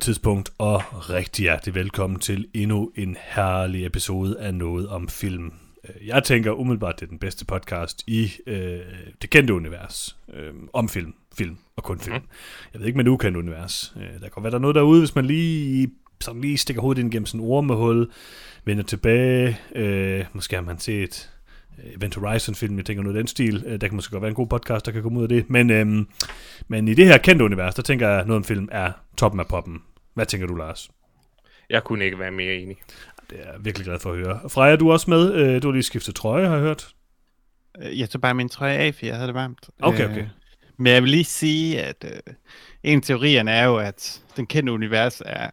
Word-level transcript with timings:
Tidspunkt 0.00 0.50
og 0.58 1.10
rigtig 1.10 1.42
hjertelig 1.42 1.74
velkommen 1.74 2.20
til 2.20 2.46
endnu 2.54 2.90
en 2.96 3.16
herlig 3.20 3.86
episode 3.86 4.40
af 4.40 4.54
Noget 4.54 4.88
om 4.88 5.08
Film. 5.08 5.69
Øh, 5.88 6.06
Jeg 6.08 6.24
tænker 6.24 6.52
umiddelbart, 6.52 7.00
det 7.00 7.06
er 7.06 7.10
den 7.10 7.18
bedste 7.18 7.44
podcast 7.44 8.04
i 8.06 8.32
øh, 8.46 8.80
det 9.22 9.30
kendte 9.30 9.54
univers. 9.54 10.16
Øh, 10.34 10.52
om 10.72 10.88
film, 10.88 11.14
film 11.38 11.56
og 11.76 11.82
kun 11.84 12.00
film. 12.00 12.22
Jeg 12.72 12.80
ved 12.80 12.86
ikke 12.86 12.96
med 12.96 13.04
det 13.04 13.10
ukendte 13.10 13.38
univers. 13.38 13.94
Øh, 13.96 14.20
der 14.20 14.28
kan 14.28 14.42
være 14.42 14.50
der 14.50 14.56
er 14.58 14.60
noget 14.62 14.74
derude, 14.74 15.00
hvis 15.00 15.14
man 15.14 15.24
lige, 15.24 15.90
sådan 16.20 16.40
lige 16.40 16.58
stikker 16.58 16.82
hovedet 16.82 17.02
ind 17.02 17.12
gennem 17.12 17.26
sådan 17.26 17.40
en 17.40 17.46
ormehul, 17.50 18.10
vender 18.64 18.82
tilbage. 18.84 19.58
Øh, 19.74 20.24
måske 20.32 20.56
har 20.56 20.62
man 20.62 20.78
set 20.78 21.30
øh, 21.84 21.94
Event 21.96 22.14
Horizon-film, 22.14 22.76
jeg 22.76 22.84
tænker 22.86 23.02
noget 23.02 23.16
af 23.16 23.20
den 23.20 23.26
stil. 23.26 23.62
Øh, 23.66 23.80
Der 23.80 23.88
kan 23.88 23.94
måske 23.94 24.10
godt 24.12 24.22
være 24.22 24.28
en 24.28 24.34
god 24.34 24.46
podcast, 24.46 24.86
der 24.86 24.92
kan 24.92 25.02
komme 25.02 25.18
ud 25.18 25.22
af 25.22 25.28
det. 25.28 25.50
Men, 25.50 25.70
øhm, 25.70 26.08
men 26.68 26.88
i 26.88 26.94
det 26.94 27.06
her 27.06 27.18
kendte 27.18 27.44
univers, 27.44 27.74
der 27.74 27.82
tænker 27.82 28.08
jeg, 28.08 28.20
at 28.20 28.26
noget 28.26 28.36
om 28.36 28.44
film 28.44 28.68
er 28.72 28.92
toppen 29.16 29.40
af 29.40 29.46
poppen. 29.46 29.82
Hvad 30.14 30.26
tænker 30.26 30.46
du, 30.46 30.54
Lars? 30.54 30.90
Jeg 31.70 31.84
kunne 31.84 32.04
ikke 32.04 32.18
være 32.18 32.30
mere 32.30 32.54
enig. 32.54 32.76
Det 33.30 33.40
er 33.40 33.52
jeg 33.52 33.64
virkelig 33.64 33.84
glad 33.84 34.00
for 34.00 34.12
at 34.12 34.18
høre. 34.18 34.40
Freja, 34.50 34.76
du 34.76 34.88
er 34.88 34.92
også 34.92 35.10
med. 35.10 35.34
Øh, 35.34 35.62
Du 35.62 35.68
har 35.68 35.72
lige 35.72 35.82
skiftet 35.82 36.14
trøje, 36.14 36.46
har 36.46 36.54
jeg 36.54 36.62
hørt. 36.62 36.88
Øh, 37.82 37.98
Jeg 37.98 38.10
tog 38.10 38.20
bare 38.20 38.34
min 38.34 38.48
trøje 38.48 38.76
af, 38.76 38.94
for 38.94 39.06
jeg 39.06 39.14
havde 39.14 39.26
det 39.26 39.34
varmt. 39.34 39.70
Okay, 39.82 40.04
Øh, 40.04 40.10
okay. 40.10 40.26
Men 40.76 40.92
jeg 40.92 41.02
vil 41.02 41.10
lige 41.10 41.24
sige, 41.24 41.82
at 41.82 42.04
øh, 42.04 42.34
en 42.82 42.96
af 42.98 43.02
teorierne 43.02 43.50
er 43.50 43.64
jo, 43.64 43.76
at 43.76 44.22
den 44.36 44.46
kendte 44.46 44.72
univers 44.72 45.22
er 45.26 45.50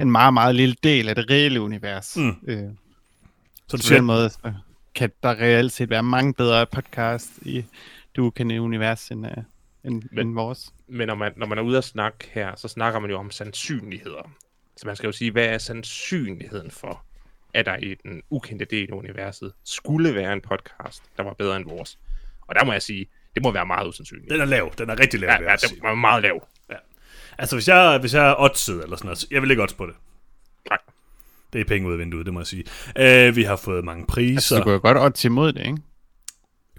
en 0.00 0.10
meget, 0.10 0.34
meget 0.34 0.54
lille 0.54 0.76
del 0.82 1.08
af 1.08 1.14
det 1.14 1.30
reelle 1.30 1.60
univers. 1.60 2.16
Mm. 2.16 2.36
Øh, 2.46 2.58
Så 3.68 3.76
så 3.76 3.76
du 3.76 3.82
på 3.88 3.96
den 3.96 4.04
måde 4.04 4.30
så 4.30 4.52
kan 4.94 5.10
der 5.22 5.30
reelt 5.30 5.72
set 5.72 5.90
være 5.90 6.02
mange 6.02 6.34
bedre 6.34 6.66
podcast 6.66 7.28
i 7.42 7.64
det 8.16 8.18
ukendte 8.22 8.60
univers 8.60 9.08
end, 9.08 9.26
uh, 9.26 9.32
end, 9.84 10.02
Men- 10.12 10.26
end 10.26 10.34
vores. 10.34 10.72
Men 10.88 11.06
når 11.08 11.14
man, 11.14 11.32
når 11.36 11.46
man 11.46 11.58
er 11.58 11.62
ude 11.62 11.78
at 11.78 11.84
snakke 11.84 12.30
her, 12.32 12.54
så 12.56 12.68
snakker 12.68 13.00
man 13.00 13.10
jo 13.10 13.18
om 13.18 13.30
sandsynligheder. 13.30 14.30
Så 14.76 14.86
man 14.86 14.96
skal 14.96 15.06
jo 15.06 15.12
sige, 15.12 15.30
hvad 15.30 15.44
er 15.46 15.58
sandsynligheden 15.58 16.70
for, 16.70 17.04
at 17.54 17.66
der 17.66 17.76
i 17.76 17.94
den 18.02 18.22
ukendte 18.30 18.64
del 18.64 18.88
af 18.92 18.94
universet 18.96 19.52
skulle 19.64 20.14
være 20.14 20.32
en 20.32 20.40
podcast, 20.40 21.02
der 21.16 21.22
var 21.22 21.32
bedre 21.32 21.56
end 21.56 21.64
vores? 21.68 21.98
Og 22.48 22.54
der 22.54 22.64
må 22.64 22.72
jeg 22.72 22.82
sige, 22.82 23.06
det 23.34 23.42
må 23.42 23.50
være 23.50 23.66
meget 23.66 23.88
usandsynligt. 23.88 24.30
den 24.30 24.40
er 24.40 24.44
lav. 24.44 24.72
Den 24.78 24.90
er 24.90 25.00
rigtig 25.00 25.20
lav, 25.20 25.30
Ja, 25.30 25.50
ja, 25.50 25.56
sige. 25.56 25.82
var 25.82 25.94
meget 25.94 26.22
lav. 26.22 26.46
Altså, 27.38 27.56
hvis 27.56 27.68
jeg, 27.68 27.98
hvis 27.98 28.14
jeg 28.14 28.30
er 28.30 28.34
oddset 28.40 28.82
eller 28.82 28.96
sådan 28.96 29.06
noget, 29.06 29.18
så- 29.18 29.26
jeg 29.30 29.42
vil 29.42 29.50
ikke 29.50 29.62
odds 29.62 29.74
på 29.74 29.86
det. 29.86 29.94
Nej. 30.70 30.78
Det 31.52 31.60
er 31.60 31.64
penge 31.64 31.88
ud 31.88 31.92
af 31.92 31.98
vinduet, 31.98 32.26
det 32.26 32.34
må 32.34 32.40
jeg 32.40 32.46
sige. 32.46 32.64
Øh, 32.98 33.36
vi 33.36 33.42
har 33.42 33.56
fået 33.56 33.84
mange 33.84 34.06
priser. 34.06 34.40
Så 34.40 34.56
du 34.56 34.62
kunne 34.62 34.74
jo 34.74 34.80
godt 34.82 34.98
odds 34.98 35.24
imod 35.24 35.52
det, 35.52 35.66
ikke? 35.66 35.78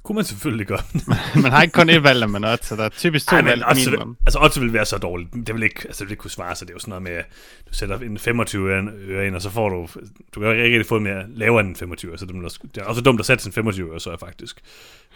Kunne 0.04 0.16
man 0.16 0.26
selvfølgelig 0.26 0.68
gøre. 0.68 0.80
Man 1.44 1.52
har 1.52 1.62
ikke 1.62 1.72
kun 1.74 1.90
et 1.90 2.04
valg, 2.04 2.20
når 2.20 2.28
man 2.28 2.44
odds, 2.44 2.66
så 2.66 2.76
der 2.76 2.84
er 2.84 2.90
typisk 2.90 3.30
to 3.30 3.36
Ej, 3.36 3.42
valg 3.42 3.64
odds, 3.68 3.86
minimum. 3.86 4.18
altså 4.26 4.40
odds 4.42 4.62
vil 4.62 4.74
være 4.74 4.86
så 4.86 4.98
dårligt. 4.98 5.30
Det 5.48 5.56
vil 5.56 5.64
ikke, 5.64 5.82
altså, 5.86 6.00
det 6.00 6.08
vil 6.10 6.12
ikke 6.12 6.22
kunne 6.22 6.32
svare 6.32 6.56
sig. 6.56 6.68
Det 6.68 6.72
er 6.74 6.76
jo 6.76 6.80
sådan 6.80 6.90
noget 6.90 7.04
med, 7.04 7.12
at 7.12 7.26
du 7.70 7.74
sætter 7.74 7.98
en 8.00 8.18
25 8.18 8.70
øre- 9.08 9.28
ind, 9.28 9.36
og 9.36 9.42
så 9.42 9.50
får 9.50 9.70
du... 9.70 9.88
Du 10.36 10.40
kan 10.40 10.44
jo 10.44 10.52
ikke 10.52 10.64
rigtig 10.64 10.86
få 10.86 11.00
mere 11.00 11.24
lavere 11.30 11.66
end 11.66 11.76
25 11.76 12.12
øre, 12.12 12.18
så 12.18 12.26
det 12.26 12.36
er, 12.36 12.44
også, 12.44 12.60
det 12.76 12.82
er 12.82 12.86
også 12.86 13.02
dumt 13.02 13.20
at 13.20 13.26
sætte 13.26 13.48
en 13.48 13.52
25 13.54 13.92
øre, 13.92 14.00
så 14.00 14.10
er 14.12 14.18
faktisk. 14.18 14.58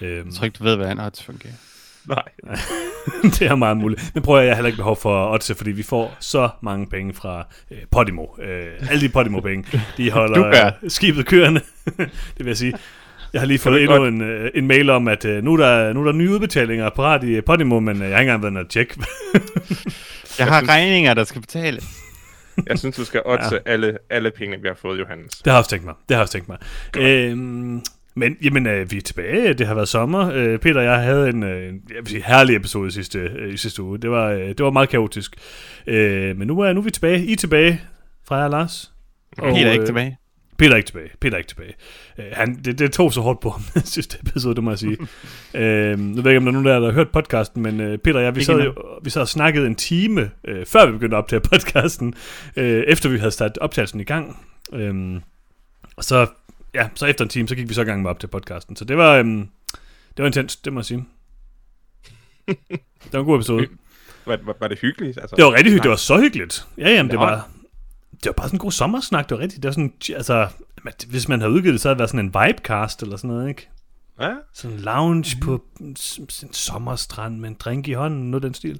Øhm, 0.01 0.25
Jeg 0.27 0.33
tror 0.35 0.45
ikke, 0.45 0.55
du 0.59 0.63
ved, 0.63 0.75
hvordan 0.75 0.99
odds 0.99 1.23
fungerer. 1.23 1.53
Nej. 2.07 2.23
det 3.39 3.41
er 3.41 3.55
meget 3.55 3.77
muligt. 3.77 4.11
Men 4.13 4.23
prøver 4.23 4.39
jeg, 4.39 4.45
jeg 4.47 4.51
har 4.53 4.55
heller 4.55 4.67
ikke 4.67 4.77
behov 4.77 4.97
for 5.01 5.33
odds, 5.33 5.51
fordi 5.57 5.71
vi 5.71 5.83
får 5.83 6.17
så 6.19 6.49
mange 6.61 6.87
penge 6.87 7.13
fra 7.13 7.47
øh, 7.71 7.77
Podimo. 7.91 8.25
Øh, 8.41 8.67
alle 8.89 9.01
de 9.01 9.09
Podimo-penge, 9.09 9.81
de 9.97 10.11
holder 10.11 10.65
øh, 10.83 10.89
skibet 10.89 11.25
kørende. 11.25 11.61
det 11.97 12.09
vil 12.37 12.47
jeg 12.47 12.57
sige. 12.57 12.73
Jeg 13.35 13.41
har 13.41 13.47
lige 13.47 13.59
fået 13.59 13.81
endnu 13.81 13.97
godt- 13.97 14.13
en, 14.13 14.21
øh, 14.21 14.51
en 14.53 14.67
mail 14.67 14.89
om, 14.89 15.07
at 15.07 15.25
øh, 15.25 15.43
nu, 15.43 15.53
er 15.53 15.57
der, 15.57 15.93
nu 15.93 16.01
er 16.01 16.05
der 16.05 16.11
nye 16.11 16.31
udbetalinger 16.31 16.89
parat 16.89 17.23
i 17.23 17.41
Podimo, 17.41 17.79
men 17.79 17.95
øh, 18.01 18.01
jeg 18.09 18.15
har 18.15 18.19
ikke 18.21 18.31
engang 18.33 18.55
været 18.55 18.65
og 18.65 18.69
tjekke. 18.71 18.95
Jeg 20.39 20.47
har 20.47 20.69
regninger, 20.69 21.13
der 21.13 21.23
skal 21.23 21.41
betale. 21.41 21.81
Jeg 22.69 22.79
synes, 22.79 22.95
du 22.95 23.05
skal 23.05 23.21
oddse 23.25 23.55
ja. 23.55 23.71
alle, 23.71 23.97
alle 24.09 24.31
pengene, 24.31 24.61
vi 24.61 24.67
har 24.67 24.75
fået, 24.81 24.99
Johannes. 24.99 25.29
Det 25.31 25.45
har 25.45 25.51
jeg 25.51 25.57
også 25.59 25.69
tænkt 25.69 25.85
mig. 25.85 25.93
Det 26.09 26.15
har 26.15 26.17
jeg 26.17 26.21
også 26.21 26.33
tænkt 26.33 26.47
mig. 26.47 26.57
Øhm, 26.97 27.81
men 28.15 28.37
jamen, 28.43 28.67
øh, 28.67 28.91
vi 28.91 28.97
er 28.97 29.01
tilbage. 29.01 29.53
Det 29.53 29.67
har 29.67 29.73
været 29.75 29.87
sommer. 29.87 30.31
Øh, 30.33 30.59
Peter 30.59 30.79
og 30.79 30.85
jeg 30.85 30.95
havde 30.99 31.29
en, 31.29 31.43
øh, 31.43 31.65
jeg 31.65 31.73
vil 31.99 32.07
sige, 32.07 32.23
herlig 32.25 32.55
episode 32.55 32.87
i 32.87 32.91
sidste, 32.91 33.19
øh, 33.19 33.53
i 33.53 33.57
sidste 33.57 33.83
uge. 33.83 33.97
Det 33.97 34.09
var, 34.11 34.29
øh, 34.29 34.47
det 34.47 34.59
var 34.63 34.69
meget 34.71 34.89
kaotisk. 34.89 35.35
Øh, 35.87 36.37
men 36.37 36.47
nu 36.47 36.59
er, 36.59 36.73
nu 36.73 36.79
er 36.79 36.83
vi 36.83 36.91
tilbage. 36.91 37.25
I 37.25 37.31
er 37.31 37.35
tilbage, 37.37 37.81
Freja 38.27 38.43
og 38.43 38.49
Lars. 38.49 38.91
Og, 39.37 39.55
Helt 39.55 39.67
er 39.67 39.71
ikke 39.71 39.81
øh, 39.81 39.87
tilbage. 39.87 40.17
Peter 40.57 40.71
er 40.71 40.77
ikke 40.77 40.87
tilbage. 40.87 41.09
Peter 41.19 41.33
er 41.33 41.37
ikke 41.37 41.47
tilbage. 41.47 41.73
Øh, 42.17 42.25
han, 42.33 42.59
det, 42.65 42.79
det 42.79 42.91
tog 42.91 43.13
så 43.13 43.21
hårdt 43.21 43.39
på 43.39 43.49
ham 43.49 43.61
i 43.75 43.79
sidste 43.83 44.17
episode, 44.21 44.55
det 44.55 44.63
må 44.63 44.71
jeg 44.71 44.79
sige. 44.79 44.97
øh, 45.53 45.99
nu 45.99 46.21
ved 46.21 46.23
jeg 46.23 46.31
ikke, 46.31 46.37
om 46.37 46.43
der 46.45 46.51
er 46.51 46.53
nogen 46.53 46.65
der, 46.65 46.79
der 46.79 46.85
har 46.85 46.93
hørt 46.93 47.09
podcasten, 47.09 47.63
men 47.63 47.79
øh, 47.79 47.97
Peter 47.97 48.19
og 48.19 48.25
jeg, 48.25 48.35
vi 48.35 48.39
Ikke 48.39 48.45
sad, 48.45 48.61
jo, 48.61 48.73
vi 49.03 49.09
sad 49.09 49.21
og 49.21 49.27
snakkede 49.27 49.67
en 49.67 49.75
time, 49.75 50.31
øh, 50.43 50.65
før 50.65 50.85
vi 50.85 50.91
begyndte 50.91 51.17
at 51.17 51.23
optage 51.23 51.39
podcasten, 51.39 52.13
øh, 52.55 52.83
efter 52.87 53.09
vi 53.09 53.17
havde 53.17 53.31
startet 53.31 53.57
optagelsen 53.57 53.99
i 53.99 54.03
gang. 54.03 54.45
Øh, 54.73 55.21
og 55.95 56.03
så, 56.03 56.27
ja, 56.73 56.87
så 56.95 57.05
efter 57.05 57.25
en 57.25 57.29
time, 57.29 57.47
så 57.47 57.55
gik 57.55 57.69
vi 57.69 57.73
så 57.73 57.81
i 57.81 57.85
gang 57.85 58.01
med 58.01 58.09
op 58.09 58.19
til 58.19 58.27
podcasten. 58.27 58.75
Så 58.75 58.85
det 58.85 58.97
var, 58.97 59.15
øh, 59.15 59.25
det 59.25 59.47
var 60.17 60.25
intens, 60.25 60.55
det 60.55 60.73
må 60.73 60.79
jeg 60.79 60.85
sige. 60.85 61.05
Det 63.05 63.13
var 63.13 63.19
en 63.19 63.25
god 63.25 63.35
episode. 63.35 63.67
Var, 64.25 64.39
var, 64.43 64.55
var 64.59 64.67
det 64.67 64.79
hyggeligt? 64.79 65.17
Altså, 65.17 65.35
Det 65.35 65.45
var 65.45 65.51
rigtig 65.51 65.63
hyggeligt. 65.65 65.83
Det 65.83 65.89
var 65.89 65.95
så 65.95 66.17
hyggeligt. 66.19 66.67
Ja, 66.77 66.89
jamen, 66.89 67.11
det 67.11 67.19
var, 67.19 67.49
det 68.23 68.25
var 68.25 68.31
bare 68.31 68.47
sådan 68.47 68.55
en 68.55 68.59
god 68.59 68.71
sommersnak. 68.71 69.29
Det 69.29 69.37
var 69.37 69.43
rigtigt. 69.43 69.63
Det 69.63 69.67
var 69.67 69.73
sådan, 69.73 69.93
altså, 70.15 70.47
hvis 71.09 71.27
man 71.29 71.39
havde 71.39 71.53
udgivet 71.53 71.73
det, 71.73 71.81
så 71.81 71.87
havde 71.87 71.95
det 71.95 71.99
været 71.99 72.09
sådan 72.09 72.25
en 72.25 72.33
vibecast 72.47 73.01
eller 73.01 73.17
sådan 73.17 73.29
noget, 73.29 73.49
ikke? 73.49 73.69
Ja? 74.21 74.33
Sådan 74.53 74.77
en 74.77 74.83
lounge 74.83 75.37
på 75.41 75.63
en, 75.81 75.95
sommerstrand 76.51 77.39
med 77.39 77.49
en 77.49 77.55
drink 77.59 77.87
i 77.87 77.93
hånden, 77.93 78.31
noget 78.31 78.43
den 78.43 78.53
stil. 78.53 78.79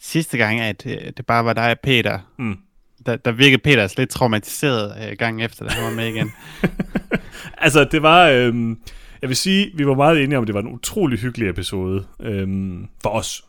Sidste 0.00 0.38
gang, 0.38 0.60
at 0.60 0.86
øh, 0.86 1.12
det 1.16 1.26
bare 1.26 1.44
var 1.44 1.52
dig 1.52 1.70
og 1.70 1.76
Peter, 1.82 2.18
Mm. 2.38 2.58
der, 3.06 3.16
der 3.16 3.32
virkede 3.32 3.62
Peter 3.62 3.82
altså 3.82 3.94
lidt 3.98 4.10
traumatiseret 4.10 5.10
øh, 5.10 5.16
gang 5.18 5.42
efter, 5.42 5.64
da 5.66 5.72
han 5.74 5.84
var 5.84 5.90
med 5.90 6.06
igen. 6.08 6.32
Altså, 7.58 7.84
det 7.84 8.02
var, 8.02 8.28
øhm, 8.28 8.78
jeg 9.22 9.28
vil 9.28 9.36
sige, 9.36 9.70
vi 9.74 9.86
var 9.86 9.94
meget 9.94 10.22
enige 10.22 10.38
om, 10.38 10.42
at 10.42 10.46
det 10.46 10.54
var 10.54 10.60
en 10.60 10.68
utrolig 10.68 11.18
hyggelig 11.18 11.48
episode 11.48 12.06
øhm, 12.20 12.88
for 13.02 13.10
os. 13.10 13.44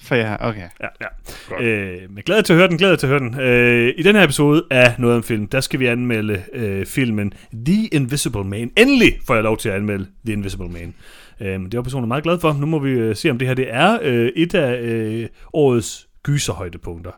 For 0.00 0.14
ja, 0.14 0.48
okay. 0.48 0.68
Ja, 0.80 0.88
ja. 1.00 1.06
Godt. 1.48 1.62
Øh, 1.62 2.10
men 2.10 2.22
glæder 2.22 2.42
til 2.42 2.52
at 2.52 2.58
høre 2.58 2.68
den, 2.68 2.78
glæder 2.78 2.96
til 2.96 3.06
at 3.06 3.10
høre 3.10 3.20
den. 3.20 3.40
Øh, 3.40 3.94
I 3.96 4.02
den 4.02 4.16
her 4.16 4.24
episode 4.24 4.64
af 4.70 4.94
Noget 4.98 5.16
om 5.16 5.22
Film, 5.22 5.46
der 5.46 5.60
skal 5.60 5.80
vi 5.80 5.86
anmelde 5.86 6.44
øh, 6.52 6.86
filmen 6.86 7.32
The 7.66 7.88
Invisible 7.92 8.44
Man. 8.44 8.72
Endelig 8.76 9.20
får 9.26 9.34
jeg 9.34 9.42
lov 9.42 9.56
til 9.56 9.68
at 9.68 9.74
anmelde 9.74 10.06
The 10.24 10.32
Invisible 10.32 10.68
Man. 10.68 10.94
Øh, 11.40 11.60
det 11.60 11.76
var 11.76 11.82
personligt 11.82 12.08
meget 12.08 12.24
glad 12.24 12.40
for. 12.40 12.52
Nu 12.52 12.66
må 12.66 12.78
vi 12.78 12.90
øh, 12.90 13.16
se, 13.16 13.30
om 13.30 13.38
det 13.38 13.48
her 13.48 13.54
det 13.54 13.66
er 13.70 13.98
øh, 14.02 14.32
et 14.36 14.54
af 14.54 14.80
øh, 14.80 15.28
årets 15.52 16.08
gyserhøjdepunkter. 16.22 17.12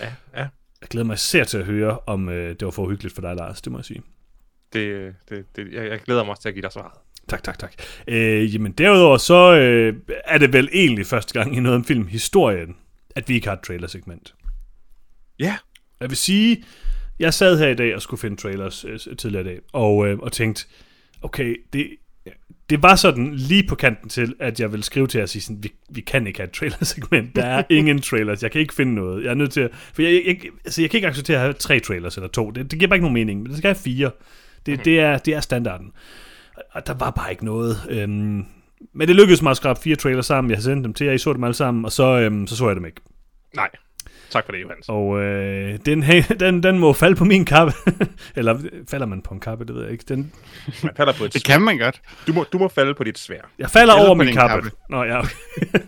Ja, 0.00 0.12
ja. 0.36 0.46
Jeg 0.80 0.88
glæder 0.90 1.06
mig 1.06 1.14
især 1.14 1.44
til 1.44 1.58
at 1.58 1.64
høre, 1.64 1.98
om 2.06 2.28
øh, 2.28 2.48
det 2.48 2.64
var 2.64 2.70
for 2.70 2.90
hyggeligt 2.90 3.14
for 3.14 3.22
dig, 3.22 3.36
Lars. 3.36 3.62
Det 3.62 3.72
må 3.72 3.78
jeg 3.78 3.84
sige. 3.84 4.02
Det, 4.72 5.14
det, 5.28 5.56
det, 5.56 5.72
jeg, 5.72 5.90
jeg 5.90 6.00
glæder 6.00 6.24
mig 6.24 6.30
også 6.30 6.42
til 6.42 6.48
at 6.48 6.54
give 6.54 6.62
dig 6.62 6.72
svaret. 6.72 6.92
Tak, 7.30 7.42
tak, 7.44 7.58
tak. 7.58 7.72
Øh, 8.08 8.54
jamen 8.54 8.72
derudover 8.72 9.16
så 9.16 9.54
øh, 9.56 9.94
er 10.24 10.38
det 10.38 10.52
vel 10.52 10.68
egentlig 10.72 11.06
første 11.06 11.32
gang 11.32 11.56
i 11.56 11.60
noget 11.60 11.76
om 11.76 11.84
filmhistorien, 11.84 12.76
at 13.16 13.28
vi 13.28 13.34
ikke 13.34 13.46
har 13.46 13.54
et 13.54 13.60
trailersegment. 13.62 14.34
Ja. 15.38 15.56
Jeg 16.00 16.08
vil 16.10 16.16
sige, 16.16 16.64
jeg 17.18 17.34
sad 17.34 17.58
her 17.58 17.68
i 17.68 17.74
dag 17.74 17.94
og 17.94 18.02
skulle 18.02 18.20
finde 18.20 18.36
trailers 18.36 18.84
øh, 18.84 19.16
tidligere 19.18 19.44
i 19.44 19.48
dag, 19.48 19.60
og, 19.72 20.08
øh, 20.08 20.18
og 20.18 20.32
tænkte, 20.32 20.64
okay, 21.22 21.56
det, 21.72 21.88
det 22.70 22.82
var 22.82 22.96
sådan 22.96 23.34
lige 23.34 23.66
på 23.68 23.74
kanten 23.74 24.08
til, 24.08 24.34
at 24.40 24.60
jeg 24.60 24.72
ville 24.72 24.84
skrive 24.84 25.06
til 25.06 25.18
jer 25.18 25.22
og 25.22 25.28
sige 25.28 25.42
sådan, 25.42 25.62
vi, 25.62 25.72
vi 25.90 26.00
kan 26.00 26.26
ikke 26.26 26.38
have 26.38 26.46
et 26.48 26.52
trailersegment. 26.54 27.36
Der 27.36 27.44
er 27.44 27.62
ingen 27.78 28.00
trailers. 28.00 28.42
Jeg 28.42 28.50
kan 28.50 28.60
ikke 28.60 28.74
finde 28.74 28.94
noget. 28.94 29.24
Jeg 29.24 29.30
er 29.30 29.34
nødt 29.34 29.52
til 29.52 29.60
at, 29.60 29.70
for 29.94 30.02
jeg, 30.02 30.22
jeg, 30.26 30.36
altså 30.64 30.82
jeg 30.82 30.90
kan 30.90 30.98
ikke 30.98 31.08
acceptere 31.08 31.36
at 31.36 31.40
have 31.42 31.52
tre 31.52 31.80
trailers 31.80 32.16
eller 32.16 32.28
to. 32.28 32.50
Det, 32.50 32.70
det 32.70 32.78
giver 32.78 32.88
bare 32.88 32.96
ikke 32.96 33.04
nogen 33.04 33.14
mening, 33.14 33.42
men 33.42 33.48
det 33.50 33.58
skal 33.58 33.68
have 33.68 33.82
fire. 33.82 34.10
Det, 34.66 34.74
Mhm. 34.74 34.84
det, 34.84 35.00
er, 35.00 35.18
det 35.18 35.34
er 35.34 35.40
standarden. 35.40 35.92
Og 36.72 36.86
der 36.86 36.94
var 36.94 37.10
bare 37.10 37.30
ikke 37.30 37.44
noget. 37.44 37.76
Øhm, 37.90 38.44
men 38.92 39.08
det 39.08 39.16
lykkedes 39.16 39.42
mig 39.42 39.50
at 39.50 39.56
skrabe 39.56 39.80
fire 39.80 39.96
trailers 39.96 40.26
sammen. 40.26 40.50
Jeg 40.50 40.56
har 40.56 40.62
sendt 40.62 40.84
dem 40.84 40.94
til 40.94 41.06
jer. 41.06 41.12
I 41.12 41.18
så 41.18 41.32
dem 41.32 41.44
alle 41.44 41.54
sammen, 41.54 41.84
og 41.84 41.92
så, 41.92 42.18
øhm, 42.18 42.46
så 42.46 42.56
så 42.56 42.66
jeg 42.66 42.76
dem 42.76 42.84
ikke. 42.86 43.00
Nej. 43.56 43.68
Tak 44.30 44.44
for 44.44 44.52
det, 44.52 44.62
Johannes. 44.62 44.88
Og 44.88 45.20
øh, 45.20 45.78
den, 45.86 46.02
den, 46.40 46.62
den 46.62 46.78
må 46.78 46.92
falde 46.92 47.16
på 47.16 47.24
min 47.24 47.44
kappe. 47.44 47.72
Eller 48.36 48.58
falder 48.90 49.06
man 49.06 49.22
på 49.22 49.34
en 49.34 49.40
kappe, 49.40 49.64
det 49.64 49.74
ved 49.74 49.82
jeg 49.82 49.92
ikke. 49.92 50.04
Den, 50.08 50.32
Man 50.82 50.92
falder 50.96 51.12
på 51.12 51.24
et 51.24 51.34
Det 51.34 51.44
kan 51.44 51.60
man 51.62 51.78
godt. 51.78 52.00
du, 52.26 52.32
må, 52.32 52.44
du 52.52 52.58
må 52.58 52.68
falde 52.68 52.94
på 52.94 53.04
dit 53.04 53.18
svær. 53.18 53.40
jeg 53.58 53.70
falder 53.70 53.94
Eller 53.94 54.06
over 54.06 54.14
min 54.14 54.34
kappe. 54.34 54.54
kappe. 54.54 54.70
Nå, 54.90 55.02
ja, 55.04 55.18
okay. 55.18 55.30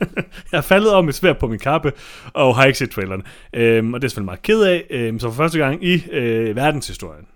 jeg 0.53 0.59
er 0.59 0.61
faldet 0.61 0.93
over 0.93 1.03
mit 1.03 1.15
svær 1.15 1.33
på 1.33 1.47
min 1.47 1.59
kappe, 1.59 1.93
og 2.33 2.57
har 2.57 2.65
ikke 2.65 2.79
set 2.79 2.91
traileren. 2.91 3.23
Øhm, 3.55 3.95
og 3.95 4.01
det 4.01 4.05
er 4.05 4.07
jeg 4.07 4.11
selvfølgelig 4.11 4.27
meget 4.27 4.43
ked 4.43 4.63
af. 4.63 4.87
Øhm, 4.91 5.19
så 5.19 5.31
for 5.31 5.37
første 5.37 5.59
gang 5.59 5.85
i 5.85 6.05
øh, 6.11 6.57
verdenshistorien, 6.57 7.27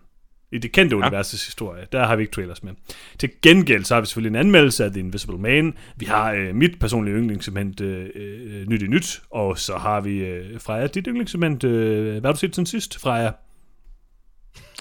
I 0.53 0.59
det 0.59 0.73
kendte 0.73 0.97
ja. 0.97 1.03
universets 1.03 1.47
historie, 1.47 1.87
der 1.93 2.07
har 2.07 2.17
vi 2.17 2.23
ikke 2.23 2.33
trailers 2.33 2.63
med. 2.63 2.73
Til 3.19 3.31
gengæld, 3.43 3.85
så 3.85 3.95
har 3.95 4.01
vi 4.01 4.07
selvfølgelig 4.07 4.39
en 4.39 4.47
anmeldelse 4.47 4.85
af 4.85 4.91
The 4.91 5.01
Invisible 5.01 5.39
Man. 5.39 5.75
Vi 5.97 6.07
har 6.07 6.33
øh, 6.33 6.55
mit 6.55 6.79
personlige 6.81 7.17
yndlingssegment, 7.17 7.81
øh, 7.81 8.11
øh, 8.15 8.69
Nyt 8.69 8.83
i 8.83 8.87
Nyt. 8.87 9.23
Og 9.31 9.59
så 9.59 9.77
har 9.77 10.01
vi 10.01 10.19
øh, 10.19 10.61
Freja, 10.61 10.87
dit 10.87 11.07
yndlingssegment. 11.07 11.65
Øh, 11.65 12.11
hvad 12.11 12.23
har 12.23 12.33
du 12.33 12.39
set 12.39 12.55
siden 12.55 12.67
sidst, 12.67 13.01
Freja? 13.01 13.31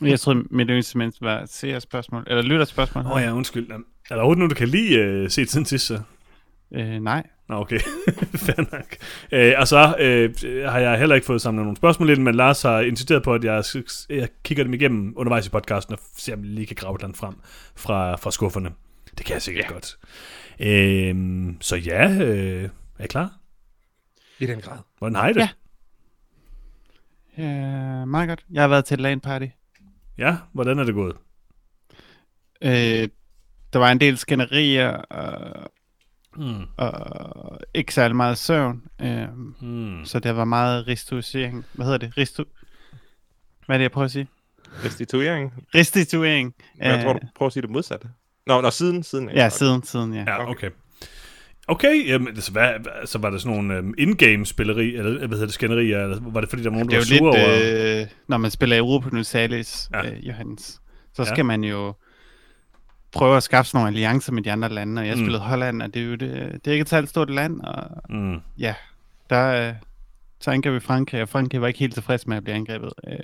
Jeg 0.02 0.20
tror, 0.20 0.34
mit 0.34 0.68
yndlingssegment 0.68 1.16
var 1.22 1.46
seerspørgsmål, 1.46 2.24
eller 2.28 2.44
lytterspørgsmål. 2.44 3.06
Åh 3.06 3.12
oh, 3.12 3.22
ja, 3.22 3.34
undskyld. 3.34 3.72
Er 3.72 3.78
der 4.10 4.16
overhovedet 4.16 4.40
nogen, 4.40 4.50
du 4.50 4.56
kan 4.56 4.68
lide 4.68 4.96
øh, 4.96 5.30
set 5.30 5.50
siden 5.50 5.66
sidst, 5.66 5.86
så? 5.86 6.00
Øh, 6.74 7.00
nej. 7.00 7.24
Nå, 7.50 7.56
okay. 7.56 7.80
Fair 8.46 8.76
nok. 8.76 8.96
Øh, 9.32 9.54
og 9.58 9.68
så 9.68 9.96
øh, 10.00 10.34
har 10.72 10.80
jeg 10.80 11.00
heller 11.00 11.16
ikke 11.16 11.26
fået 11.26 11.42
samlet 11.42 11.64
nogle 11.64 11.78
spørgsmål 11.78 12.10
ind, 12.10 12.24
men 12.24 12.36
Lars 12.36 12.62
har 12.62 12.80
insisteret 12.80 13.24
på, 13.24 13.34
at 13.34 13.44
jeg, 13.44 13.64
jeg 14.10 14.30
kigger 14.44 14.64
dem 14.64 14.74
igennem 14.74 15.14
undervejs 15.18 15.48
i 15.48 15.50
podcasten, 15.50 15.94
og 15.94 16.00
ser, 16.18 16.34
om 16.34 16.44
jeg 16.44 16.52
lige 16.52 16.68
kan 16.68 16.76
grave 16.76 16.98
den 17.02 17.16
frem 17.16 17.36
fra, 17.76 18.16
fra 18.16 18.32
skufferne. 18.32 18.72
Det 19.18 19.26
kan 19.26 19.34
jeg 19.34 19.42
sikkert 19.42 19.66
ja. 19.66 19.74
godt. 19.74 19.98
Øh, 20.60 21.54
så 21.62 21.76
ja, 21.76 22.12
øh, 22.12 22.70
er 23.00 23.04
I 23.04 23.08
klar? 23.08 23.38
I 24.40 24.46
den 24.46 24.62
grad. 24.62 24.78
Hvordan 24.98 25.16
har 25.16 25.30
I 25.30 25.34
det? 25.34 25.50
Ja. 27.38 27.44
Øh, 27.44 28.08
meget 28.08 28.30
godt. 28.30 28.46
Jeg 28.52 28.64
har 28.64 28.68
været 28.68 28.86
til 28.86 29.00
LAN 29.00 29.20
party. 29.20 29.46
Ja, 30.18 30.36
hvordan 30.54 30.80
er 30.80 30.84
det 30.84 30.94
gået? 30.94 31.16
Øh, 32.62 33.10
der 33.74 33.80
var 33.80 33.92
en 33.92 34.00
del 34.00 34.18
skænderier, 34.18 34.90
og 34.90 35.72
Mm. 36.36 36.66
Og 36.78 37.60
ikke 37.74 37.94
særlig 37.94 38.16
meget 38.16 38.38
søvn. 38.38 38.82
Øh, 39.02 39.28
mm. 39.62 40.06
Så 40.06 40.20
det 40.20 40.36
var 40.36 40.46
meget 40.46 40.88
restituering. 40.88 41.66
Hvad 41.74 41.86
hedder 41.86 41.98
det? 41.98 42.18
Ristu... 42.18 42.44
Hvad 43.66 43.76
er 43.76 43.78
det, 43.78 43.84
jeg 43.84 43.92
prøver 43.92 44.06
at 44.06 44.12
sige? 44.12 44.28
Restituering? 44.86 45.54
Restituering. 45.76 46.54
Men 46.78 46.88
jeg 46.88 47.04
tror, 47.04 47.14
du 47.14 47.20
prøver 47.36 47.48
at 47.48 47.54
sige 47.54 47.62
det 47.62 47.70
modsatte. 47.70 48.08
Nå, 48.48 48.62
nå 48.62 48.70
siden, 48.70 49.04
siden. 49.04 49.30
Ja, 49.30 49.50
siden, 49.50 49.84
siden, 49.84 50.14
ja. 50.14 50.24
Ja, 50.28 50.50
okay. 50.50 50.70
Okay, 51.68 52.08
jamen, 52.08 52.28
altså, 52.28 52.52
hvad, 52.52 52.74
så 53.06 53.18
var 53.18 53.30
der 53.30 53.38
sådan 53.38 53.58
nogle 53.58 53.80
um, 53.80 53.94
in-game 53.98 54.46
spilleri, 54.46 54.96
eller 54.96 55.18
hvad 55.18 55.30
hedder 55.30 55.46
det, 55.46 55.54
skænderier, 55.54 56.04
eller 56.04 56.18
var 56.22 56.42
det 56.42 56.50
fordi, 56.50 56.64
der 56.64 56.70
var 56.70 56.76
nogen, 56.76 56.90
der 56.90 56.98
var 56.98 57.04
sure 57.04 57.38
lidt, 57.38 57.46
over? 57.46 58.02
Øh, 58.02 58.08
når 58.28 58.38
man 58.38 58.52
spiller 58.52 58.78
Europa 58.78 59.08
Universalis, 59.08 59.90
ja. 59.94 60.12
øh, 60.12 60.28
Johannes, 60.28 60.82
så 61.14 61.22
ja. 61.22 61.26
skal 61.26 61.46
man 61.46 61.64
jo 61.64 61.94
prøve 63.16 63.38
at 63.38 63.44
skaffe 63.44 63.70
sådan 63.70 63.78
nogle 63.78 63.88
alliancer 63.88 64.34
med 64.34 64.44
de 64.44 64.52
andre 64.52 64.70
lande, 64.70 65.00
og 65.00 65.08
jeg 65.08 65.16
mm. 65.16 65.24
spillede 65.24 65.44
Holland, 65.44 65.82
og 65.82 65.94
det 65.94 66.02
er 66.02 66.06
jo 66.06 66.16
det, 66.16 66.30
det 66.66 66.68
er 66.68 66.72
ikke 66.72 66.82
et 66.82 66.90
særligt 66.90 67.10
stort 67.10 67.30
land, 67.30 67.62
og 67.62 68.02
mm. 68.10 68.40
ja, 68.58 68.76
der, 69.30 69.76
så 70.40 70.52
angreb 70.52 70.74
vi 70.74 70.80
Frankrig, 70.80 71.22
og 71.22 71.30
Frankrig 71.30 71.62
var 71.62 71.68
ikke 71.68 71.80
helt 71.80 71.94
tilfreds 71.94 72.28
med 72.28 72.38
at 72.38 72.44
blive 72.44 72.56
angrebet. 72.56 72.94
Øh, 73.08 73.18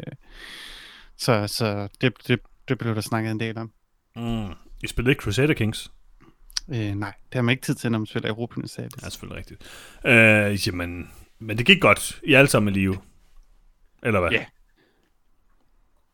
så 1.17 1.47
så 1.47 1.87
det, 2.01 2.13
det, 2.27 2.39
det 2.67 2.77
blev 2.77 2.95
der 2.95 3.01
snakket 3.01 3.31
en 3.31 3.39
del 3.39 3.57
om. 3.57 3.71
Mm. 4.15 4.53
I 4.83 4.87
spillede 4.87 5.11
ikke 5.11 5.21
Crusader 5.21 5.53
Kings? 5.53 5.91
Øh, 6.69 6.95
nej, 6.95 7.13
det 7.29 7.33
har 7.33 7.41
man 7.41 7.53
ikke 7.53 7.63
tid 7.63 7.75
til, 7.75 7.91
når 7.91 7.99
man 7.99 8.05
spiller 8.05 8.29
Europa. 8.29 8.61
Ja, 8.77 8.87
selvfølgelig 9.09 9.37
rigtigt. 9.37 9.63
Øh, 10.05 10.67
jamen, 10.67 11.11
men 11.39 11.57
det 11.57 11.65
gik 11.65 11.81
godt. 11.81 12.21
I 12.23 12.33
alle 12.33 12.47
sammen 12.47 12.73
med 12.73 12.81
live. 12.81 12.97
Eller 14.03 14.19
hvad? 14.19 14.31
Ja. 14.31 14.37
Yeah. 14.37 14.47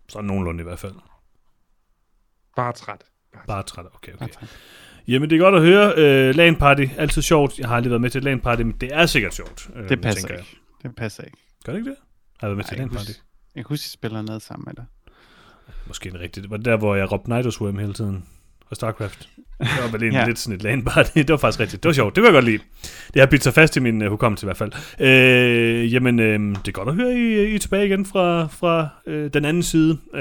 Så 0.10 0.22
nogenlunde 0.22 0.62
i 0.62 0.64
hvert 0.64 0.80
fald. 0.80 0.96
Bare 2.56 2.74
træt. 2.74 3.04
Bare 3.48 3.64
træt. 3.64 3.86
Okay, 3.96 4.12
okay. 4.14 4.48
Jamen, 5.08 5.30
det 5.30 5.36
er 5.36 5.40
godt 5.40 5.56
at 5.56 5.62
høre. 5.62 6.30
Uh, 6.30 6.36
LAN 6.36 6.56
party, 6.56 6.86
altid 6.98 7.22
sjovt. 7.22 7.60
Jeg 7.60 7.68
har 7.68 7.76
aldrig 7.76 7.92
været 7.92 8.02
med 8.02 8.10
til 8.10 8.24
LAN 8.24 8.40
party, 8.40 8.62
men 8.62 8.76
det 8.82 8.90
er 8.94 9.06
sikkert 9.06 9.34
sjovt. 9.34 9.70
Uh, 9.76 9.90
det 9.90 10.02
passer 10.02 10.28
ikke. 10.28 10.34
Jeg. 10.34 10.46
Det 10.84 10.96
passer 10.96 11.24
ikke. 11.24 11.38
Gør 11.66 11.74
det 11.74 11.80
ikke 11.80 11.90
det? 11.90 11.98
Har 12.40 12.48
jeg 12.48 12.50
været 12.50 12.58
med 12.58 12.66
til 12.66 12.78
LAN 12.78 12.90
party? 12.90 13.12
Jeg 13.56 13.66
kan 13.66 13.70
huske, 13.70 13.86
at 13.86 13.92
spiller 13.92 14.22
noget 14.22 14.42
sammen 14.42 14.64
med 14.68 14.74
dig. 14.74 14.86
Måske 15.88 16.10
en 16.10 16.20
rigtigt. 16.20 16.44
Det 16.44 16.52
var 16.52 16.58
der, 16.58 16.78
hvor 16.78 16.96
jeg 16.96 17.12
råbte 17.12 17.30
Night 17.30 17.54
Swim 17.54 17.78
hele 17.78 17.94
tiden. 17.94 18.26
Og 18.70 18.76
StarCraft. 18.76 19.30
Det 19.60 19.68
var 19.84 19.98
vel 19.98 20.14
ja. 20.14 20.26
lidt 20.26 20.40
sådan 20.40 20.56
et 20.56 20.64
LAN 20.64 20.84
party. 20.84 21.18
Det 21.28 21.30
var 21.30 21.38
faktisk 21.38 21.60
rigtigt. 21.60 21.84
Det 21.84 21.90
var 21.90 21.94
sjovt. 21.94 22.16
Det 22.16 22.24
var 22.24 22.30
jeg 22.30 22.34
godt 22.34 22.46
lide. 22.46 22.60
Det 23.14 23.20
har 23.20 23.28
bidt 23.28 23.44
sig 23.44 23.54
fast 23.54 23.78
i 23.78 23.80
min 23.80 24.02
uh, 24.02 24.08
hukommelse 24.08 24.46
i 24.46 24.48
hvert 24.48 24.58
fald. 24.58 24.72
Uh, 25.00 25.94
jamen, 25.94 26.20
uh, 26.20 26.56
det 26.56 26.68
er 26.68 26.72
godt 26.72 26.90
at 26.90 26.96
høre, 26.96 27.14
I, 27.14 27.52
I 27.52 27.56
er 27.56 27.60
tilbage 27.60 27.86
igen 27.86 28.06
fra, 28.06 28.48
fra 28.48 28.88
uh, 29.08 29.14
den 29.14 29.46
anden 29.46 29.64
side. 29.64 29.98
Uh, 30.14 30.20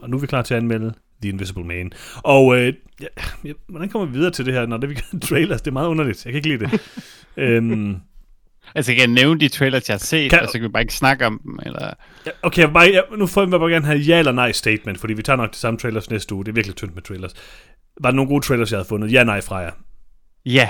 og 0.00 0.10
nu 0.10 0.16
er 0.16 0.18
vi 0.18 0.26
klar 0.26 0.42
til 0.42 0.54
at 0.54 0.58
anmelde 0.58 0.94
The 1.22 1.28
Invisible 1.28 1.64
Man. 1.64 1.92
Og 2.16 2.58
øh, 2.58 2.72
ja, 3.00 3.06
ja, 3.44 3.52
hvordan 3.68 3.88
kommer 3.88 4.06
vi 4.06 4.12
videre 4.12 4.30
til 4.30 4.46
det 4.46 4.54
her, 4.54 4.66
når 4.66 4.76
det 4.76 4.88
vi 4.88 4.94
kan 4.94 5.20
trailers? 5.28 5.62
Det 5.62 5.70
er 5.70 5.72
meget 5.72 5.88
underligt. 5.88 6.24
Jeg 6.24 6.32
kan 6.32 6.38
ikke 6.38 6.48
lide 6.48 6.64
det. 6.64 6.80
øhm, 7.44 7.96
altså, 8.74 8.92
jeg 8.92 9.00
kan 9.00 9.10
nævne 9.10 9.40
de 9.40 9.48
trailers, 9.48 9.88
jeg 9.88 9.94
har 9.94 9.98
set, 9.98 10.30
kan... 10.30 10.40
og 10.40 10.46
så 10.46 10.52
kan 10.52 10.62
vi 10.62 10.68
bare 10.68 10.82
ikke 10.82 10.94
snakke 10.94 11.26
om 11.26 11.40
dem, 11.44 11.58
eller... 11.66 11.90
Ja, 12.26 12.30
okay, 12.42 12.62
jeg 12.62 12.72
bare, 12.72 12.90
jeg, 12.92 13.04
nu 13.18 13.26
får 13.26 13.40
jeg 13.40 13.50
bare 13.50 13.70
gerne 13.70 13.86
have 13.86 13.98
ja 13.98 14.18
eller 14.18 14.32
nej 14.32 14.52
statement, 14.52 15.00
fordi 15.00 15.14
vi 15.14 15.22
tager 15.22 15.36
nok 15.36 15.52
de 15.52 15.56
samme 15.58 15.78
trailers 15.78 16.10
næste 16.10 16.34
uge. 16.34 16.44
Det 16.44 16.50
er 16.50 16.54
virkelig 16.54 16.76
tyndt 16.76 16.94
med 16.94 17.02
trailers. 17.02 17.32
Var 18.00 18.10
der 18.10 18.16
nogle 18.16 18.28
gode 18.28 18.44
trailers, 18.44 18.70
jeg 18.70 18.78
havde 18.78 18.88
fundet? 18.88 19.12
Ja, 19.12 19.24
nej 19.24 19.40
fra 19.40 19.56
jer. 19.56 19.72
Ja. 20.46 20.68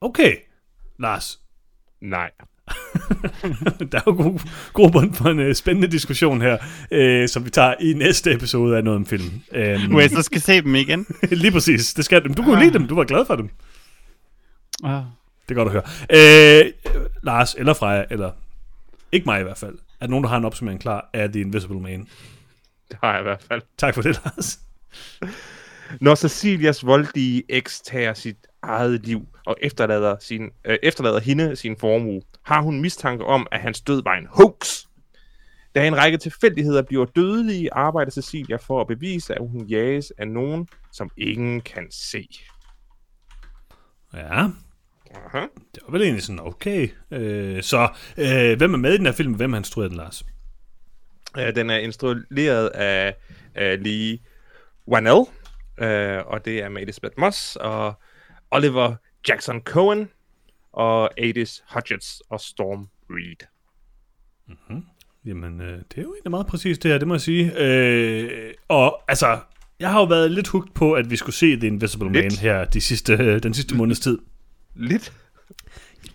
Okay. 0.00 0.36
Lars. 0.98 1.38
Nej. 2.00 2.30
der 3.92 3.98
er 3.98 4.02
jo 4.06 4.12
god, 4.12 4.40
god 4.72 4.90
bund 4.90 5.14
for 5.14 5.28
en 5.28 5.48
uh, 5.48 5.52
spændende 5.52 5.88
diskussion 5.88 6.42
her, 6.42 6.58
uh, 6.90 7.28
som 7.28 7.44
vi 7.44 7.50
tager 7.50 7.74
i 7.80 7.92
næste 7.92 8.32
episode 8.32 8.76
af 8.76 8.84
noget 8.84 8.96
om 8.96 9.06
film. 9.06 9.42
Um, 9.52 10.00
jeg 10.00 10.10
så 10.10 10.22
skal 10.22 10.40
se 10.40 10.62
dem 10.62 10.74
igen. 10.74 11.06
lige 11.30 11.52
præcis. 11.52 11.94
Det 11.94 12.04
skal, 12.04 12.22
du 12.22 12.42
kunne 12.42 12.56
ah. 12.56 12.62
lide 12.62 12.72
dem. 12.72 12.88
Du 12.88 12.94
var 12.94 13.04
glad 13.04 13.26
for 13.26 13.36
dem. 13.36 13.50
Ah. 14.84 15.02
Det 15.48 15.50
er 15.50 15.64
godt 15.64 15.68
at 15.68 15.72
høre. 15.72 16.64
Uh, 16.64 16.72
Lars 17.22 17.54
eller 17.54 17.74
Freja, 17.74 18.04
eller 18.10 18.30
ikke 19.12 19.24
mig 19.24 19.40
i 19.40 19.42
hvert 19.42 19.58
fald. 19.58 19.74
Er 19.74 20.06
der 20.06 20.10
nogen, 20.10 20.24
der 20.24 20.30
har 20.30 20.36
en 20.36 20.44
opsummering 20.44 20.80
klar 20.80 21.10
af 21.12 21.28
The 21.28 21.40
Invisible 21.40 21.80
Man? 21.80 22.08
Det 22.88 22.98
har 23.02 23.12
jeg 23.12 23.20
i 23.20 23.22
hvert 23.22 23.42
fald. 23.48 23.62
Tak 23.78 23.94
for 23.94 24.02
det, 24.02 24.20
Lars. 24.24 24.58
Når 26.00 26.14
Cecilias 26.14 26.86
voldige 26.86 27.42
eks 27.48 27.80
tager 27.80 28.14
sit 28.14 28.36
eget 28.62 29.06
liv 29.06 29.26
og 29.46 29.56
efterlader, 29.62 30.16
sin, 30.20 30.50
øh, 30.64 30.78
efterlader 30.82 31.20
hende 31.20 31.56
sin 31.56 31.76
formue, 31.76 32.22
har 32.42 32.62
hun 32.62 32.80
mistanke 32.80 33.24
om, 33.24 33.46
at 33.52 33.60
hans 33.60 33.80
død 33.80 34.02
var 34.02 34.14
en 34.14 34.26
hoax. 34.30 34.84
Da 35.74 35.86
en 35.86 35.96
række 35.96 36.18
tilfældigheder 36.18 36.82
bliver 36.82 37.04
dødelige, 37.04 37.74
arbejder 37.74 38.10
Cecilia 38.10 38.56
for 38.56 38.80
at 38.80 38.86
bevise, 38.86 39.34
at 39.34 39.48
hun 39.48 39.66
jages 39.66 40.12
af 40.18 40.28
nogen, 40.28 40.68
som 40.92 41.10
ingen 41.16 41.60
kan 41.60 41.86
se. 41.90 42.28
Ja. 44.14 44.48
Aha. 45.14 45.46
Det 45.74 45.82
var 45.86 45.92
vel 45.92 46.02
egentlig 46.02 46.22
sådan, 46.22 46.40
okay. 46.40 46.88
Øh, 47.10 47.62
så 47.62 47.88
øh, 48.18 48.58
hvem 48.58 48.74
er 48.74 48.78
med 48.78 48.94
i 48.94 48.96
den 48.96 49.06
her 49.06 49.12
film? 49.12 49.32
Hvem 49.32 49.52
har 49.52 49.58
instrueret 49.58 49.90
den, 49.90 49.98
Lars? 49.98 50.24
Ja, 51.36 51.50
den 51.50 51.70
er 51.70 51.76
instrueret 51.76 52.66
af, 52.66 53.14
af 53.54 53.82
Lee 53.82 54.18
Wanell, 54.88 55.24
øh, 55.78 56.26
og 56.26 56.44
det 56.44 56.62
er 56.62 56.68
med 56.68 57.10
Moss 57.18 57.56
og 57.56 57.94
Oliver 58.50 58.94
Jackson 59.28 59.60
Cohen 59.60 60.08
og 60.72 61.20
Adis 61.20 61.62
Hodgetts 61.68 62.22
og 62.30 62.40
Storm 62.40 62.88
Reed. 63.10 63.46
Mm-hmm. 64.48 64.84
Jamen, 65.24 65.60
øh, 65.60 65.78
det 65.78 65.98
er 65.98 66.02
jo 66.02 66.12
egentlig 66.14 66.30
meget 66.30 66.46
præcist 66.46 66.82
det 66.82 66.90
her, 66.90 66.98
det 66.98 67.08
må 67.08 67.14
jeg 67.14 67.20
sige. 67.20 67.52
Øh, 67.58 68.54
og 68.68 69.02
altså, 69.08 69.38
jeg 69.80 69.90
har 69.90 70.00
jo 70.00 70.04
været 70.04 70.30
lidt 70.30 70.48
hugt 70.48 70.74
på, 70.74 70.92
at 70.92 71.10
vi 71.10 71.16
skulle 71.16 71.36
se 71.36 71.56
The 71.56 71.66
Invisible 71.66 72.12
lidt. 72.12 72.24
Man 72.24 72.32
her 72.32 72.64
de 72.64 72.80
sidste, 72.80 73.12
øh, 73.12 73.42
den 73.42 73.54
sidste 73.54 73.76
måneds 73.76 74.00
tid. 74.00 74.18
Lidt? 74.74 75.12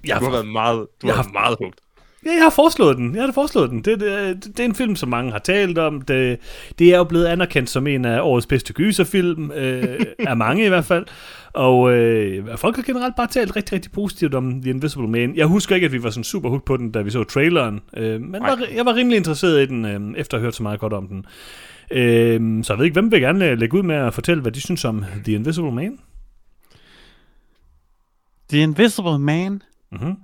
Jeg 0.05 0.15
har, 0.15 0.19
du 0.19 0.25
har 0.25 0.31
været 0.31 0.47
meget, 0.47 0.87
du 1.01 1.07
har, 1.07 1.13
har 1.13 1.29
meget 1.29 1.57
hugt. 1.59 1.79
Ja, 2.25 2.31
jeg 2.31 2.43
har 2.43 2.49
foreslået 2.49 2.97
den. 2.97 3.15
Jeg 3.15 3.23
har 3.23 3.31
foreslået 3.31 3.69
den. 3.69 3.81
Det, 3.81 3.99
det, 3.99 4.43
det 4.43 4.59
er 4.59 4.65
en 4.65 4.75
film, 4.75 4.95
som 4.95 5.09
mange 5.09 5.31
har 5.31 5.39
talt 5.39 5.77
om. 5.77 6.01
Det, 6.01 6.39
det 6.79 6.93
er 6.93 6.97
jo 6.97 7.03
blevet 7.03 7.25
anerkendt 7.25 7.69
som 7.69 7.87
en 7.87 8.05
af 8.05 8.21
årets 8.21 8.47
bedste 8.47 8.73
gyserfilm. 8.73 9.51
Øh, 9.51 9.99
af 10.19 10.37
mange 10.37 10.65
i 10.65 10.69
hvert 10.69 10.85
fald. 10.85 11.05
Og 11.53 11.93
øh, 11.93 12.57
folk 12.57 12.75
har 12.75 12.83
generelt 12.83 13.15
bare 13.15 13.27
talt 13.27 13.55
rigtig, 13.55 13.73
rigtig 13.73 13.91
positivt 13.91 14.33
om 14.33 14.61
The 14.61 14.69
Invisible 14.69 15.07
Man. 15.07 15.35
Jeg 15.35 15.45
husker 15.45 15.75
ikke, 15.75 15.85
at 15.85 15.91
vi 15.91 16.03
var 16.03 16.09
sådan 16.09 16.23
super 16.23 16.49
hooked 16.49 16.65
på 16.65 16.77
den, 16.77 16.91
da 16.91 17.01
vi 17.01 17.09
så 17.09 17.23
traileren. 17.23 17.81
Øh, 17.97 18.21
men 18.21 18.41
var, 18.41 18.59
jeg 18.75 18.85
var 18.85 18.95
rimelig 18.95 19.17
interesseret 19.17 19.61
i 19.61 19.65
den, 19.65 19.85
øh, 19.85 20.19
efter 20.19 20.37
at 20.37 20.41
have 20.41 20.45
hørt 20.45 20.55
så 20.55 20.63
meget 20.63 20.79
godt 20.79 20.93
om 20.93 21.07
den. 21.07 21.25
Øh, 21.91 22.63
så 22.63 22.73
jeg 22.73 22.77
ved 22.77 22.85
ikke, 22.85 22.95
hvem 22.95 23.11
vil 23.11 23.21
gerne 23.21 23.55
lægge 23.55 23.77
ud 23.77 23.83
med 23.83 23.95
at 23.95 24.13
fortælle, 24.13 24.41
hvad 24.41 24.51
de 24.51 24.61
synes 24.61 24.85
om 24.85 25.05
The 25.23 25.33
Invisible 25.33 25.71
Man? 25.71 25.99
The 28.49 28.59
Invisible 28.59 29.19
Man 29.19 29.61
mm-hmm. 29.91 30.15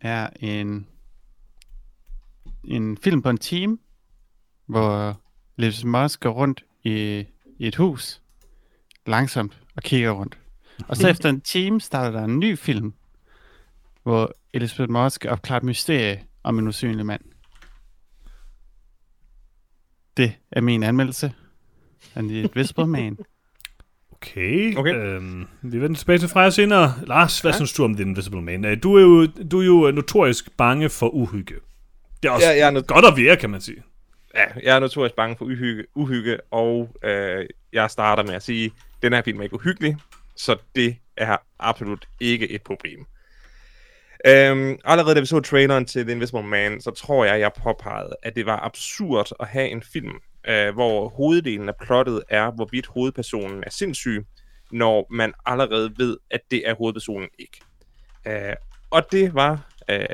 er 0.00 0.28
en 0.40 0.86
en 2.64 2.96
film 2.96 3.22
på 3.22 3.30
en 3.30 3.38
team, 3.38 3.80
hvor 4.66 5.20
Liz 5.56 5.84
Musk 5.84 6.20
går 6.20 6.30
rundt 6.30 6.64
i, 6.84 7.24
i 7.58 7.66
et 7.66 7.76
hus, 7.76 8.22
langsomt 9.06 9.60
og 9.76 9.82
kigger 9.82 10.10
rundt. 10.10 10.38
Og 10.88 10.96
så 10.96 11.08
efter 11.08 11.28
en 11.28 11.40
time 11.40 11.80
starter 11.80 12.18
der 12.18 12.24
en 12.24 12.38
ny 12.38 12.58
film, 12.58 12.92
hvor 14.02 14.34
Elizabeth 14.52 14.90
Moss 14.90 15.18
opklarer 15.28 15.60
et 15.60 15.64
mysterie 15.64 16.24
om 16.42 16.58
en 16.58 16.68
usynlig 16.68 17.06
mand. 17.06 17.20
Det 20.16 20.32
er 20.52 20.60
min 20.60 20.82
anmeldelse. 20.82 21.32
Han 22.12 22.30
er 22.30 22.44
et 22.44 22.56
Whisper 22.56 22.84
Man. 22.84 23.18
Okay. 24.10 24.76
okay. 24.76 24.94
Øhm, 24.94 25.46
vi 25.62 25.80
vender 25.80 25.96
tilbage 25.96 26.18
til 26.18 26.28
Freja 26.28 26.50
senere. 26.50 26.94
Lars, 27.06 27.40
hvad 27.40 27.52
ja. 27.52 27.56
synes 27.56 27.72
du 27.72 27.84
om 27.84 27.94
The 27.94 28.02
Invisible 28.02 28.42
Man? 28.42 28.64
Øh, 28.64 28.82
du 28.82 28.94
er 28.94 29.00
jo, 29.00 29.26
du 29.26 29.60
er 29.60 29.64
jo 29.64 29.90
notorisk 29.90 30.56
bange 30.56 30.88
for 30.88 31.08
uhygge. 31.08 31.54
Det 32.22 32.28
er 32.28 32.32
også 32.32 32.46
ja, 32.46 32.56
jeg 32.56 32.66
er 32.66 32.70
nød... 32.70 32.82
godt 32.82 33.04
at 33.04 33.16
være, 33.16 33.36
kan 33.36 33.50
man 33.50 33.60
sige. 33.60 33.82
Ja, 34.34 34.44
jeg 34.62 34.76
er 34.76 34.80
notorisk 34.80 35.14
bange 35.14 35.36
for 35.36 35.44
uhygge, 35.44 35.84
uhygge 35.94 36.38
og 36.50 36.90
øh, 37.04 37.46
jeg 37.72 37.90
starter 37.90 38.22
med 38.22 38.34
at 38.34 38.42
sige, 38.42 38.64
at 38.66 39.02
den 39.02 39.12
her 39.12 39.22
film 39.22 39.38
er 39.38 39.42
ikke 39.42 39.54
uhyggelig, 39.54 39.96
så 40.36 40.56
det 40.74 40.96
er 41.16 41.36
absolut 41.58 42.08
ikke 42.20 42.50
et 42.50 42.62
problem. 42.62 43.06
Øhm, 44.26 44.78
allerede 44.84 45.14
da 45.14 45.20
vi 45.20 45.26
så 45.26 45.40
traileren 45.40 45.84
til 45.84 46.02
The 46.02 46.12
Invisible 46.12 46.42
Man, 46.42 46.80
så 46.80 46.90
tror 46.90 47.24
jeg, 47.24 47.40
jeg 47.40 47.50
påpegede, 47.62 48.16
at 48.22 48.36
det 48.36 48.46
var 48.46 48.64
absurd 48.64 49.32
at 49.40 49.46
have 49.48 49.68
en 49.68 49.82
film, 49.82 50.20
øh, 50.48 50.74
hvor 50.74 51.08
hoveddelen 51.08 51.68
af 51.68 51.74
plottet 51.82 52.22
er, 52.28 52.50
hvorvidt 52.50 52.86
hovedpersonen 52.86 53.64
er 53.66 53.70
sindssyg, 53.70 54.26
når 54.70 55.06
man 55.10 55.32
allerede 55.46 55.92
ved, 55.96 56.16
at 56.30 56.40
det 56.50 56.68
er 56.68 56.74
hovedpersonen 56.74 57.28
ikke. 57.38 57.60
Øh, 58.26 58.54
og 58.90 59.12
det 59.12 59.34
var 59.34 59.72
øh, 59.90 60.06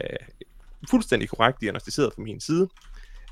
fuldstændig 0.91 1.29
korrekt 1.29 1.61
diagnostiseret 1.61 2.12
fra 2.14 2.23
min 2.23 2.41
side. 2.41 2.69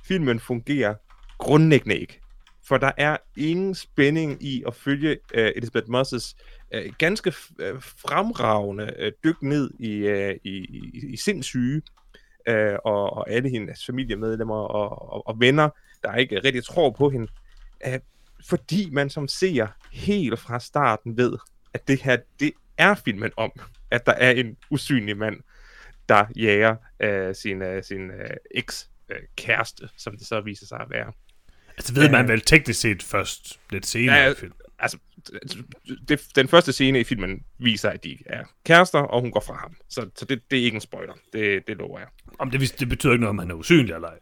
Filmen 0.05 0.41
fungerer 0.41 0.95
grundlæggende 1.39 1.99
ikke. 1.99 2.21
For 2.65 2.77
der 2.77 2.93
er 2.97 3.17
ingen 3.37 3.75
spænding 3.75 4.43
i 4.43 4.65
at 4.67 4.75
følge 4.75 5.11
uh, 5.11 5.41
Elizabeth 5.57 5.87
Moss' 5.87 6.35
uh, 6.75 6.81
øh, 6.81 6.93
ganske 6.99 7.33
uh, 7.59 7.83
fremragende 7.83 8.95
uh, 9.03 9.09
dyk 9.25 9.43
ned 9.43 9.71
i, 9.79 10.11
uh, 10.11 10.37
i, 10.45 10.57
i, 10.65 11.07
i 11.13 11.17
sindssyge, 11.17 11.83
uh, 12.51 12.75
og, 12.85 13.13
og 13.13 13.31
alle 13.31 13.49
hendes 13.51 13.87
familiemedlemmer 13.87 14.55
og, 14.55 15.13
og, 15.13 15.29
og 15.29 15.41
venner, 15.41 15.69
der 16.03 16.15
ikke 16.15 16.41
rigtig 16.45 16.65
tror 16.65 16.91
på 16.91 17.11
hende. 17.11 17.29
Uh, 17.87 17.95
fordi 18.49 18.91
man 18.91 19.11
som 19.11 19.29
ser 19.29 19.67
helt 19.93 20.39
fra 20.39 20.61
starten 20.61 21.17
ved, 21.17 21.39
at 21.75 21.89
det 21.89 22.03
her, 22.03 22.17
det 22.41 22.53
er 22.79 22.95
filmen 22.95 23.31
om, 23.37 23.53
at 23.91 24.07
der 24.07 24.13
er 24.13 24.31
en 24.31 24.57
usynlig 24.71 25.17
mand, 25.17 25.37
der 26.13 26.25
jager 26.37 26.77
uh, 27.05 27.35
sin, 27.35 27.63
uh, 27.63 27.83
sin 27.83 28.11
uh, 28.11 28.37
eks-kæreste, 28.55 29.89
som 29.97 30.17
det 30.17 30.27
så 30.27 30.41
viser 30.41 30.67
sig 30.67 30.81
at 30.81 30.91
være. 30.91 31.13
Altså 31.77 31.95
ved 31.95 32.11
man 32.11 32.29
vel 32.29 32.41
teknisk 32.41 32.81
set 32.81 33.03
først 33.03 33.61
lidt 33.71 33.87
senere 33.87 34.17
ja, 34.17 34.31
i 34.31 34.35
filmen. 34.35 34.59
Altså, 34.79 34.99
det, 36.09 36.21
den 36.35 36.49
første 36.49 36.73
scene 36.73 37.01
i 37.01 37.05
filmen 37.05 37.45
viser, 37.59 37.91
at 37.91 38.05
de 38.05 38.19
er 38.27 38.45
kærester, 38.65 38.99
og 38.99 39.21
hun 39.21 39.31
går 39.31 39.41
fra 39.41 39.55
ham. 39.55 39.77
Så, 39.89 40.11
så 40.17 40.25
det, 40.25 40.51
det 40.51 40.59
er 40.59 40.65
ikke 40.65 40.75
en 40.75 40.81
spoiler. 40.81 41.15
Det, 41.33 41.67
det 41.67 41.77
lover 41.77 41.99
jeg. 41.99 42.09
Om 42.39 42.51
det, 42.51 42.81
det 42.81 42.89
betyder 42.89 43.13
ikke 43.13 43.21
noget, 43.21 43.31
om 43.31 43.39
han 43.39 43.51
er 43.51 43.55
usynlig 43.55 43.95
eller 43.95 44.09
ej. 44.09 44.19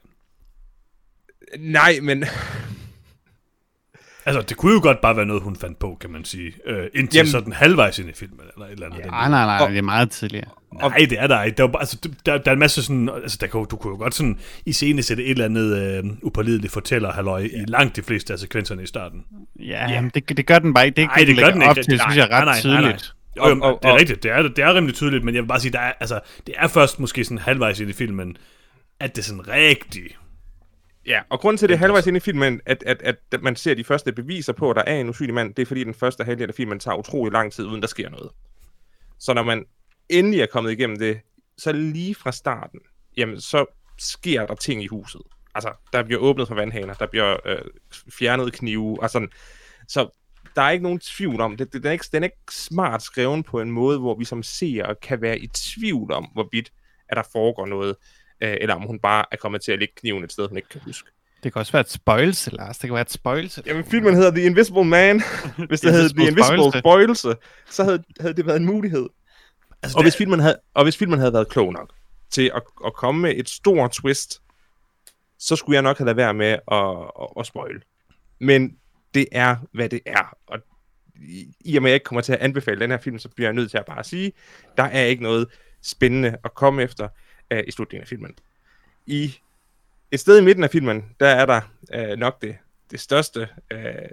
Nej, 1.59 2.01
men 2.03 2.25
Altså, 4.27 4.43
det 4.43 4.57
kunne 4.57 4.73
jo 4.75 4.81
godt 4.83 5.01
bare 5.01 5.17
være 5.17 5.27
noget, 5.27 5.43
hun 5.43 5.57
fandt 5.57 5.79
på, 5.79 5.97
kan 6.01 6.11
man 6.11 6.25
sige. 6.25 6.53
Øh, 6.67 6.87
indtil 6.95 7.19
Jamen, 7.19 7.31
sådan 7.31 7.53
halvvejs 7.53 7.99
ind 7.99 8.09
i 8.09 8.13
filmen, 8.13 8.41
eller 8.55 8.67
et 8.67 8.73
eller 8.73 8.87
andet. 8.87 8.99
Ja, 8.99 9.11
nej, 9.11 9.29
nej, 9.29 9.45
nej, 9.45 9.69
det 9.69 9.79
er 9.79 9.83
meget 9.83 10.11
tidligere. 10.11 10.49
Nej, 10.75 11.07
det 11.11 11.19
er 11.21 11.27
der 11.27 11.43
ikke. 11.43 11.57
Der 11.57 11.69
er, 11.69 11.77
altså, 11.77 11.99
der, 12.27 12.39
der 12.39 12.51
er 12.51 12.53
en 12.53 12.59
masse 12.59 12.83
sådan... 12.83 13.09
Altså, 13.09 13.39
der 13.41 13.47
kan, 13.47 13.67
du 13.71 13.77
kunne 13.77 13.91
jo 13.91 13.97
godt 13.97 14.15
sådan 14.15 14.39
i 14.67 14.73
scene 14.73 15.03
sætte 15.03 15.25
et 15.25 15.31
eller 15.31 15.45
andet 15.45 15.77
øh, 15.77 16.11
upålideligt 16.23 16.73
fortæller 16.73 17.13
halløj 17.13 17.41
ja. 17.41 17.47
i 17.47 17.65
langt 17.69 17.97
de 17.97 18.03
fleste 18.03 18.33
af 18.33 18.39
sekvenserne 18.39 18.83
i 18.83 18.87
starten. 18.87 19.25
Ja, 19.59 19.91
ja. 19.91 20.05
Det, 20.15 20.37
det 20.37 20.47
gør 20.47 20.59
den 20.59 20.75
bare 20.75 20.87
ikke. 20.87 20.97
Det, 20.97 21.07
nej, 21.07 21.17
det, 21.19 21.27
det 21.27 21.37
gør 21.37 21.51
den 21.51 21.63
ikke. 21.63 21.71
Op 21.71 21.77
til, 21.77 21.87
det 21.87 22.01
synes 22.01 22.17
jeg 22.17 22.29
er 22.31 22.37
ret 22.37 22.45
nej, 22.45 22.45
nej, 22.45 22.61
tydeligt. 22.61 22.83
Nej, 22.83 23.49
nej. 23.49 23.49
Jo, 23.49 23.69
jo, 23.69 23.79
det 23.83 23.91
er 23.91 23.97
rigtigt. 23.99 24.23
Det 24.23 24.31
er, 24.31 24.43
det 24.43 24.59
er 24.59 24.75
rimelig 24.75 24.95
tydeligt, 24.95 25.25
men 25.25 25.35
jeg 25.35 25.43
vil 25.43 25.49
bare 25.49 25.61
sige, 25.61 25.73
der 25.73 25.79
er, 25.79 25.93
altså, 26.01 26.21
det 26.47 26.55
er 26.59 26.69
først 26.69 27.01
måske 27.01 27.25
sådan 27.25 27.39
halvvejs 27.39 27.81
ind 27.81 27.91
i 27.91 27.93
filmen, 27.93 28.37
at 29.01 29.17
det 29.17 29.25
sådan 29.25 29.49
rigtig 29.49 30.03
Ja, 31.07 31.21
og 31.29 31.41
grund 31.41 31.59
til 31.59 31.69
det 31.69 31.79
halvvejs 31.79 32.07
ind 32.07 32.17
i 32.17 32.21
filmen, 32.21 32.61
at, 32.67 32.83
at, 32.87 33.17
at 33.33 33.43
man 33.43 33.57
ser 33.57 33.75
de 33.75 33.85
første 33.85 34.13
beviser 34.13 34.53
på, 34.53 34.71
at 34.71 34.77
der 34.77 34.83
er 34.87 35.01
en 35.01 35.09
usynlig 35.09 35.35
mand, 35.35 35.55
det 35.55 35.63
er 35.63 35.67
fordi 35.67 35.85
den 35.85 35.95
første 35.95 36.25
halvdel 36.25 36.49
af 36.49 36.55
filmen 36.55 36.81
tager 36.81 36.97
utrolig 36.97 37.33
lang 37.33 37.53
tid, 37.53 37.67
uden 37.67 37.81
der 37.81 37.89
sker 37.89 38.09
noget. 38.09 38.31
Så 39.19 39.35
når 39.35 39.43
man 39.43 39.65
endelig 40.09 40.41
er 40.41 40.47
kommet 40.47 40.73
igennem 40.73 40.99
det, 40.99 41.21
så 41.59 41.73
lige 41.73 42.15
fra 42.15 42.33
starten, 42.33 42.81
jamen 43.17 43.41
så 43.41 43.65
sker 43.99 44.47
der 44.47 44.55
ting 44.55 44.83
i 44.83 44.87
huset. 44.87 45.21
Altså, 45.55 45.73
der 45.93 46.03
bliver 46.03 46.21
åbnet 46.21 46.49
for 46.49 46.55
vandhaner, 46.55 46.95
der 46.95 47.07
bliver 47.07 47.37
øh, 47.45 47.65
fjernet 48.19 48.53
knive, 48.53 49.03
og 49.03 49.11
sådan. 49.11 49.31
Så 49.89 50.09
der 50.57 50.63
er 50.63 50.71
ikke 50.71 50.83
nogen 50.83 50.99
tvivl 50.99 51.41
om, 51.41 51.57
det, 51.57 51.73
det, 51.73 51.83
den, 51.83 51.89
er 51.89 51.93
ikke, 51.93 52.05
den 52.13 52.23
er 52.23 52.27
ikke 52.27 52.37
smart 52.51 53.03
skrevet 53.03 53.45
på 53.45 53.61
en 53.61 53.71
måde, 53.71 53.99
hvor 53.99 54.15
vi 54.15 54.25
som 54.25 54.43
seere 54.43 54.95
kan 55.03 55.21
være 55.21 55.39
i 55.39 55.47
tvivl 55.47 56.13
om, 56.13 56.25
hvorvidt 56.25 56.73
at 57.09 57.17
der 57.17 57.23
foregår 57.33 57.67
noget 57.67 57.97
øh, 58.43 58.57
eller 58.61 58.75
om 58.75 58.83
hun 58.83 58.99
bare 58.99 59.25
er 59.33 59.37
kommet 59.37 59.63
til 59.63 59.73
at 59.73 59.79
lægge 59.79 59.95
kniven 59.97 60.25
et 60.25 60.33
sted, 60.33 60.49
hun 60.49 60.57
ikke 60.57 60.69
kan 60.69 60.81
huske. 60.85 61.11
Det 61.43 61.53
kan 61.53 61.61
også 61.61 61.73
være 61.73 61.81
et 61.81 61.91
spøjelse, 61.91 62.51
Lars. 62.51 62.79
Det 62.79 62.89
kan 62.89 62.95
være 62.95 63.03
et 63.03 63.13
spøjelse. 63.13 63.63
Jamen, 63.67 63.85
filmen 63.85 64.15
hedder 64.15 64.31
The 64.31 64.43
Invisible 64.43 64.85
Man. 64.85 65.23
Hvis 65.69 65.81
det 65.81 65.93
hed 65.93 66.09
The 66.09 66.27
Invisible 66.27 66.81
Spøjelse, 66.81 67.35
så 67.71 67.85
havde, 67.85 68.03
havde 68.21 68.35
det 68.35 68.47
været 68.47 68.57
en 68.57 68.67
mulighed. 68.67 69.09
Altså, 69.83 69.99
og, 69.99 70.05
hvis 70.05 70.17
filmen 70.17 70.41
havde, 70.41 70.59
og 70.75 70.83
hvis 70.85 70.97
filmen 70.97 71.19
havde 71.19 71.33
været 71.33 71.49
klog 71.49 71.73
nok 71.73 71.93
til 72.31 72.51
at, 72.55 72.63
at 72.87 72.95
komme 72.95 73.21
med 73.21 73.35
et 73.37 73.49
stort 73.49 73.91
twist, 73.91 74.41
så 75.39 75.57
skulle 75.57 75.75
jeg 75.75 75.83
nok 75.83 75.99
have 75.99 76.05
lavet 76.05 76.17
være 76.17 76.35
med 76.35 76.47
at, 76.47 77.11
at, 77.23 77.29
at 77.39 77.47
spoil. 77.47 77.83
Men 78.41 78.73
det 79.15 79.27
er, 79.33 79.57
hvad 79.73 79.89
det 79.89 80.01
er. 80.07 80.37
Og 80.47 80.59
i 81.61 81.77
og 81.77 81.83
med, 81.83 81.91
at 81.91 81.93
jeg 81.93 81.95
ikke 81.97 82.05
kommer 82.05 82.23
til 82.23 82.33
at 82.33 82.39
anbefale 82.39 82.81
den 82.81 82.91
her 82.91 82.99
film, 82.99 83.19
så 83.19 83.29
bliver 83.29 83.49
jeg 83.49 83.55
nødt 83.55 83.71
til 83.71 83.79
at 83.79 83.85
bare 83.87 84.05
sige, 84.05 84.33
der 84.77 84.83
er 84.83 85.05
ikke 85.05 85.23
noget 85.23 85.47
spændende 85.83 86.37
at 86.45 86.55
komme 86.55 86.83
efter 86.83 87.09
øh, 87.51 87.65
i 87.67 87.71
slutningen 87.71 88.03
af 88.03 88.09
filmen. 88.09 88.35
I 89.07 89.35
et 90.11 90.21
sted 90.21 90.39
i 90.39 90.45
midten 90.45 90.65
af 90.65 90.71
filmen, 90.71 91.05
der 91.21 91.29
er 91.29 91.47
der 91.47 91.61
øh, 91.95 92.19
nok 92.19 92.43
det, 92.43 92.57
det 92.91 93.01
største 93.01 93.49
øh, 93.71 94.09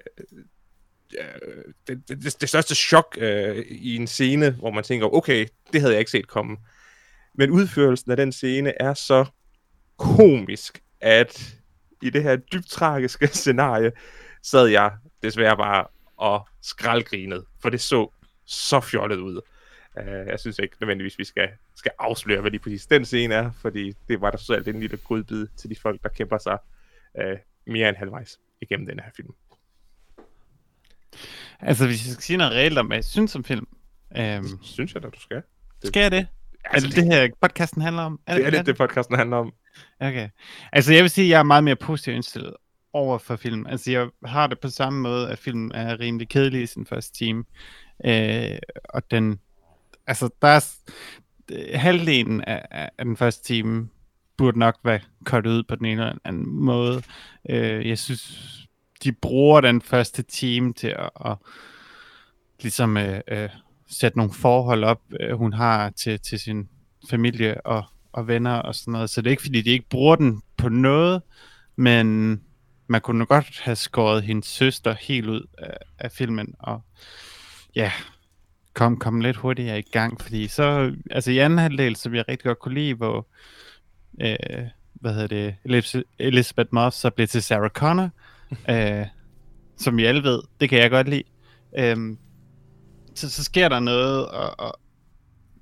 det, 1.87 2.09
det, 2.09 2.41
det 2.41 2.49
største 2.49 2.75
chok 2.75 3.17
øh, 3.17 3.65
i 3.69 3.95
en 3.95 4.07
scene, 4.07 4.51
hvor 4.51 4.71
man 4.71 4.83
tænker, 4.83 5.13
okay, 5.15 5.47
det 5.73 5.81
havde 5.81 5.93
jeg 5.93 5.99
ikke 5.99 6.11
set 6.11 6.27
komme. 6.27 6.57
Men 7.33 7.51
udførelsen 7.51 8.11
af 8.11 8.17
den 8.17 8.31
scene 8.31 8.81
er 8.81 8.93
så 8.93 9.25
komisk, 9.97 10.81
at 11.01 11.55
i 12.01 12.09
det 12.09 12.23
her 12.23 12.35
dybt 12.35 12.69
tragiske 12.69 13.27
scenarie, 13.33 13.91
sad 14.43 14.67
jeg 14.67 14.91
desværre 15.23 15.57
bare 15.57 15.85
og 16.17 16.47
skraldgrinede, 16.61 17.45
for 17.61 17.69
det 17.69 17.81
så 17.81 18.11
så 18.45 18.81
fjollet 18.81 19.17
ud. 19.17 19.41
Uh, 20.01 20.27
jeg 20.27 20.39
synes 20.39 20.59
ikke 20.59 20.75
nødvendigvis, 20.81 21.19
vi 21.19 21.23
skal, 21.23 21.49
skal 21.75 21.91
afsløre, 21.99 22.41
hvad 22.41 22.51
lige 22.51 22.61
præcis 22.61 22.87
den 22.87 23.05
scene 23.05 23.33
er, 23.33 23.51
fordi 23.51 23.93
det 24.07 24.21
var 24.21 24.31
der 24.31 24.37
så 24.37 24.53
alt 24.53 24.67
en 24.67 24.79
lille 24.79 24.97
godbid 24.97 25.47
til 25.57 25.69
de 25.69 25.75
folk, 25.75 26.03
der 26.03 26.09
kæmper 26.09 26.37
sig 26.37 26.57
uh, 27.19 27.37
mere 27.67 27.89
end 27.89 27.97
halvvejs 27.97 28.39
igennem 28.61 28.87
den 28.87 28.99
her 28.99 29.09
film. 29.15 29.33
Altså, 31.59 31.85
hvis 31.85 32.05
jeg 32.05 32.13
skal 32.13 32.23
sige 32.23 32.37
noget 32.37 32.53
reelt 32.53 32.77
om, 32.77 32.87
hvad 32.87 32.97
jeg 32.97 33.05
synes 33.05 33.35
om 33.35 33.43
film... 33.43 33.67
Um, 34.19 34.59
synes 34.61 34.93
jeg 34.93 35.03
da, 35.03 35.07
du 35.07 35.19
skal. 35.19 35.41
Det, 35.81 35.87
skal 35.87 36.01
jeg 36.01 36.11
det? 36.11 36.27
Altså, 36.63 36.87
er 36.87 36.89
det 36.89 36.95
det 36.95 37.13
her 37.13 37.29
podcasten 37.41 37.81
handler 37.81 38.01
om? 38.01 38.19
Er 38.27 38.33
det, 38.33 38.45
det 38.45 38.53
er 38.53 38.57
det, 38.57 38.65
det 38.65 38.77
podcasten 38.77 39.15
handler 39.15 39.37
om. 39.37 39.53
Okay. 39.99 40.29
Altså, 40.71 40.93
jeg 40.93 41.03
vil 41.03 41.09
sige, 41.09 41.25
at 41.25 41.29
jeg 41.29 41.39
er 41.39 41.43
meget 41.43 41.63
mere 41.63 41.75
positivt 41.75 42.15
indstillet 42.15 42.53
over 42.93 43.17
for 43.17 43.35
film. 43.35 43.65
Altså, 43.65 43.91
jeg 43.91 44.09
har 44.25 44.47
det 44.47 44.59
på 44.59 44.69
samme 44.69 44.99
måde, 44.99 45.29
at 45.31 45.39
film 45.39 45.71
er 45.73 45.99
rimelig 45.99 46.29
kedelig 46.29 46.61
i 46.61 46.65
sin 46.65 46.85
første 46.85 47.17
time. 47.17 47.43
Øh, 48.05 48.57
og 48.83 49.11
den 49.11 49.39
altså, 50.07 50.29
der 50.41 50.47
er 50.47 50.65
øh, 51.51 51.79
halvdelen 51.79 52.41
af, 52.41 52.65
af 52.71 53.05
den 53.05 53.17
første 53.17 53.43
time 53.43 53.89
burde 54.37 54.59
nok 54.59 54.77
være 54.83 54.99
kørt 55.25 55.47
ud 55.47 55.63
på 55.63 55.75
den 55.75 55.85
ene 55.85 56.01
eller 56.01 56.19
anden 56.25 56.49
måde. 56.49 57.03
Øh, 57.49 57.87
jeg 57.87 57.97
synes, 57.97 58.67
de 59.03 59.11
bruger 59.11 59.61
den 59.61 59.81
første 59.81 60.21
time 60.21 60.73
til 60.73 60.87
at, 60.87 61.09
at 61.25 61.37
ligesom 62.61 62.97
øh, 62.97 63.21
øh, 63.27 63.49
sætte 63.89 64.17
nogle 64.17 64.33
forhold 64.33 64.83
op, 64.83 65.01
øh, 65.19 65.37
hun 65.37 65.53
har 65.53 65.89
til, 65.89 66.19
til 66.19 66.39
sin 66.39 66.69
familie 67.09 67.61
og, 67.65 67.83
og 68.11 68.27
venner 68.27 68.55
og 68.55 68.75
sådan 68.75 68.91
noget. 68.91 69.09
Så 69.09 69.21
det 69.21 69.27
er 69.27 69.31
ikke 69.31 69.43
fordi, 69.43 69.61
de 69.61 69.69
ikke 69.69 69.89
bruger 69.89 70.15
den 70.15 70.41
på 70.57 70.69
noget, 70.69 71.21
men 71.75 72.41
man 72.87 73.01
kunne 73.01 73.25
godt 73.25 73.59
have 73.59 73.75
skåret 73.75 74.23
hendes 74.23 74.45
søster 74.45 74.95
helt 74.99 75.27
ud 75.27 75.45
af, 75.57 75.77
af 75.99 76.11
filmen. 76.11 76.55
Og 76.59 76.81
ja, 77.75 77.91
kom, 78.77 78.97
kom 78.97 79.21
lidt 79.21 79.37
hurtigere 79.37 79.79
i 79.79 79.89
gang, 79.91 80.21
fordi 80.21 80.47
så, 80.47 80.95
altså 81.11 81.31
i 81.31 81.37
anden 81.37 81.59
halvdel, 81.59 81.95
så 81.95 82.09
vil 82.09 82.17
jeg 82.17 82.27
rigtig 82.27 82.45
godt 82.45 82.59
kunne 82.59 82.73
lide, 82.73 82.93
hvor, 82.93 83.27
øh, 84.21 84.65
hvad 84.93 85.13
hedder 85.13 85.55
det, 85.63 86.05
Elizabeth 86.19 86.69
Moss 86.71 86.97
så 86.97 87.09
bliver 87.09 87.27
til 87.27 87.43
Sarah 87.43 87.69
Connor, 87.69 88.09
øh, 88.69 89.05
som 89.77 89.99
I 89.99 90.03
alle 90.03 90.23
ved, 90.23 90.41
det 90.59 90.69
kan 90.69 90.79
jeg 90.79 90.89
godt 90.89 91.09
lide. 91.09 91.23
Øh, 91.77 91.97
så, 93.15 93.29
så 93.29 93.43
sker 93.43 93.69
der 93.69 93.79
noget, 93.79 94.27
og, 94.27 94.59
og 94.59 94.79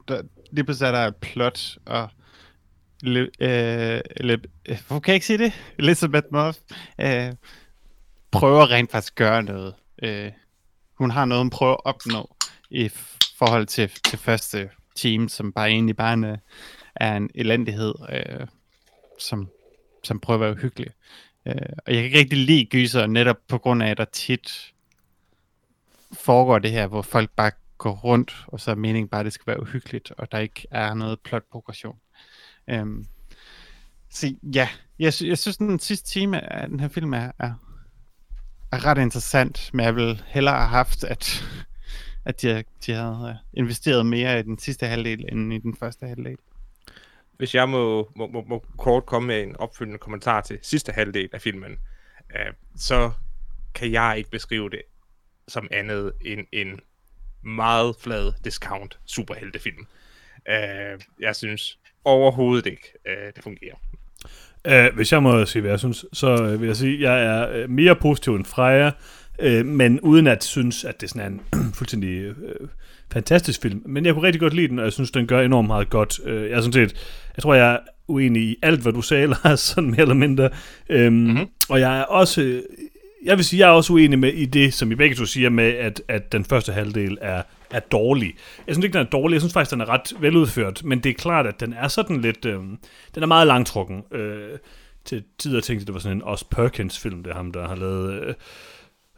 der, 0.07 0.21
lige 0.51 0.65
pludselig 0.65 0.87
er 0.87 0.91
der 0.91 1.07
et 1.07 1.15
plot, 1.15 1.77
og 1.85 2.09
Le, 3.03 3.19
øh, 3.19 4.01
le, 4.17 4.39
øh, 4.65 4.77
kan 4.89 5.01
jeg 5.07 5.13
ikke 5.13 5.25
sige 5.25 5.37
det? 5.37 5.53
Elizabeth 5.79 6.27
Moss 6.31 6.61
øh, 7.01 7.33
prøver 8.31 8.71
rent 8.71 8.91
faktisk 8.91 9.13
at 9.13 9.15
gøre 9.15 9.43
noget. 9.43 9.73
Øh, 10.03 10.31
hun 10.93 11.11
har 11.11 11.25
noget, 11.25 11.39
hun 11.39 11.49
prøver 11.49 11.73
at 11.73 11.85
opnå, 11.85 12.35
i 12.69 12.89
forhold 13.37 13.65
til, 13.65 13.89
til 14.05 14.19
første 14.19 14.69
team, 14.95 15.29
som 15.29 15.53
bare 15.53 15.69
egentlig 15.69 15.95
bare 15.95 16.13
en, 16.13 16.37
er 16.95 17.17
en 17.17 17.29
elendighed, 17.35 17.93
øh, 18.09 18.47
som, 19.19 19.49
som 20.03 20.19
prøver 20.19 20.35
at 20.35 20.41
være 20.41 20.51
uhyggelig. 20.51 20.91
Øh, 21.45 21.55
og 21.85 21.93
jeg 21.93 21.95
kan 21.95 22.03
ikke 22.03 22.19
rigtig 22.19 22.37
lide 22.37 22.65
gyser, 22.65 23.07
netop 23.07 23.37
på 23.47 23.57
grund 23.57 23.83
af, 23.83 23.89
at 23.89 23.97
der 23.97 24.05
tit 24.05 24.73
foregår 26.13 26.59
det 26.59 26.71
her, 26.71 26.87
hvor 26.87 27.01
folk 27.01 27.29
bare 27.35 27.51
går 27.77 27.91
rundt, 27.91 28.45
og 28.47 28.59
så 28.59 28.71
er 28.71 28.75
meningen 28.75 29.07
bare, 29.09 29.19
at 29.19 29.25
det 29.25 29.33
skal 29.33 29.47
være 29.47 29.61
uhyggeligt, 29.61 30.11
og 30.11 30.31
der 30.31 30.37
ikke 30.39 30.67
er 30.71 30.93
noget 30.93 31.19
plot 31.19 31.43
progression. 31.51 31.97
Øhm, 32.69 33.05
Så 34.09 34.35
ja, 34.55 34.69
jeg, 34.99 35.13
sy- 35.13 35.23
jeg 35.23 35.37
synes, 35.37 35.57
den 35.57 35.79
sidste 35.79 36.09
time 36.09 36.53
af 36.53 36.67
den 36.69 36.79
her 36.79 36.87
film 36.87 37.13
er, 37.13 37.31
er, 37.39 37.53
er 38.71 38.85
ret 38.85 38.97
interessant, 38.97 39.69
men 39.73 39.85
jeg 39.85 39.95
vil 39.95 40.23
hellere 40.27 40.55
have 40.55 40.67
haft, 40.67 41.03
at, 41.03 41.43
at 42.25 42.41
de, 42.41 42.63
de 42.85 42.93
havde 42.93 43.29
øh, 43.29 43.59
investeret 43.59 44.05
mere 44.05 44.39
i 44.39 44.43
den 44.43 44.59
sidste 44.59 44.85
halvdel, 44.85 45.25
end 45.31 45.53
i 45.53 45.57
den 45.57 45.75
første 45.75 46.07
halvdel. 46.07 46.37
Hvis 47.37 47.55
jeg 47.55 47.69
må, 47.69 48.11
må, 48.15 48.27
må, 48.27 48.45
må 48.47 48.65
kort 48.77 49.05
komme 49.05 49.27
med 49.27 49.43
en 49.43 49.55
opfølgende 49.55 49.99
kommentar 49.99 50.41
til 50.41 50.59
sidste 50.61 50.91
halvdel 50.91 51.29
af 51.33 51.41
filmen, 51.41 51.71
øh, 52.35 52.53
så 52.75 53.11
kan 53.75 53.91
jeg 53.91 54.15
ikke 54.17 54.29
beskrive 54.29 54.69
det 54.69 54.81
som 55.47 55.67
andet 55.71 56.11
end 56.21 56.47
en 56.51 56.79
meget 57.41 57.95
flad 57.99 58.31
discount 58.43 58.99
superheltefilm. 59.05 59.87
Øh, 60.49 60.99
jeg 61.19 61.35
synes 61.35 61.79
overhovedet 62.03 62.65
ikke, 62.65 62.93
øh, 63.05 63.33
det 63.35 63.43
fungerer. 63.43 63.75
Uh, 64.69 64.95
hvis 64.95 65.11
jeg 65.11 65.23
må 65.23 65.45
sige, 65.45 65.61
hvad 65.61 65.71
jeg 65.71 65.79
synes, 65.79 66.05
så 66.13 66.33
uh, 66.43 66.61
vil 66.61 66.67
jeg 66.67 66.75
sige, 66.75 66.93
at 66.93 67.01
jeg 67.01 67.25
er 67.25 67.49
øh, 67.49 67.69
mere 67.69 67.95
positiv 67.95 68.35
end 68.35 68.45
Freja, 68.45 68.91
uh, 69.43 69.65
men 69.65 69.99
uden 69.99 70.27
at 70.27 70.43
synes, 70.43 70.83
at 70.83 71.01
det 71.01 71.09
sådan 71.09 71.21
er 71.21 71.27
en 71.27 71.41
fuldstændig 71.77 72.29
uh, 72.29 72.67
fantastisk 73.13 73.61
film. 73.61 73.81
Men 73.85 74.05
jeg 74.05 74.13
kunne 74.13 74.27
rigtig 74.27 74.39
godt 74.39 74.53
lide 74.53 74.67
den, 74.67 74.79
og 74.79 74.85
jeg 74.85 74.93
synes, 74.93 75.11
den 75.11 75.27
gør 75.27 75.41
enormt 75.41 75.67
meget 75.67 75.89
godt. 75.89 76.19
Uh, 76.19 76.33
jeg 76.33 76.51
er 76.51 76.61
sådan 76.61 76.73
set, 76.73 76.93
jeg 77.35 77.41
tror, 77.41 77.53
jeg 77.53 77.73
er 77.73 77.77
uenig 78.07 78.43
i 78.43 78.55
alt, 78.61 78.81
hvad 78.81 78.93
du 78.93 79.01
sagde, 79.01 79.27
Lars, 79.43 79.59
sådan 79.59 79.89
mere 79.89 80.01
eller 80.01 80.15
mindre. 80.15 80.49
Um, 80.89 81.13
mm-hmm. 81.13 81.45
Og 81.69 81.79
jeg 81.79 81.99
er 81.99 82.03
også, 82.03 82.61
jeg 83.25 83.37
vil 83.37 83.45
sige, 83.45 83.59
jeg 83.59 83.67
er 83.67 83.73
også 83.73 83.93
uenig 83.93 84.19
med 84.19 84.33
i 84.33 84.45
det, 84.45 84.73
som 84.73 84.91
I 84.91 84.95
begge 84.95 85.15
to 85.15 85.25
siger 85.25 85.49
med, 85.49 85.73
at, 85.73 86.01
at 86.07 86.31
den 86.31 86.45
første 86.45 86.71
halvdel 86.71 87.17
er, 87.21 87.41
er 87.71 87.79
dårlig. 87.79 88.35
Jeg 88.67 88.75
synes 88.75 88.85
ikke, 88.85 88.97
den 88.97 89.05
er 89.05 89.09
dårlig. 89.09 89.33
Jeg 89.33 89.41
synes 89.41 89.53
faktisk, 89.53 89.71
den 89.71 89.81
er 89.81 89.89
ret 89.89 90.13
veludført. 90.19 90.81
Men 90.83 90.99
det 90.99 91.09
er 91.09 91.13
klart, 91.13 91.47
at 91.47 91.59
den 91.59 91.73
er 91.73 91.87
sådan 91.87 92.21
lidt... 92.21 92.45
Øh, 92.45 92.59
den 93.15 93.23
er 93.23 93.25
meget 93.25 93.47
langtrukken. 93.47 94.03
Øh, 94.11 94.49
til 95.05 95.23
tider 95.37 95.61
tænkte 95.61 95.81
jeg, 95.81 95.87
det 95.87 95.93
var 95.93 95.99
sådan 95.99 96.17
en 96.17 96.23
Os 96.23 96.43
Perkins-film. 96.43 97.23
Det 97.23 97.31
er 97.31 97.35
ham, 97.35 97.51
der 97.51 97.67
har 97.67 97.75
lavet... 97.75 98.23
Øh, 98.23 98.33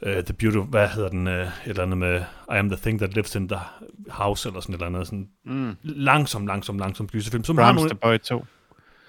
uh, 0.05 0.11
The 0.11 0.33
Beauty, 0.33 0.57
hvad 0.57 0.87
hedder 0.87 1.09
den, 1.09 1.27
uh, 1.27 1.33
et 1.33 1.49
eller 1.65 1.83
andet 1.83 1.97
med 1.97 2.21
I 2.51 2.57
am 2.57 2.69
the 2.69 2.79
thing 2.81 2.99
that 2.99 3.13
lives 3.13 3.35
in 3.35 3.47
the 3.47 3.59
house, 4.09 4.49
eller 4.49 4.61
sådan 4.61 4.75
et 4.75 4.77
eller 4.77 4.87
andet, 4.87 5.07
sådan 5.07 5.27
mm. 5.45 5.75
langsom, 5.83 6.47
langsom, 6.47 6.79
langsom 6.79 7.07
gyserfilm. 7.07 7.43
Som 7.43 7.57
har 7.57 7.71
nogle, 7.71 7.95
Boy 7.95 8.17
2. 8.17 8.45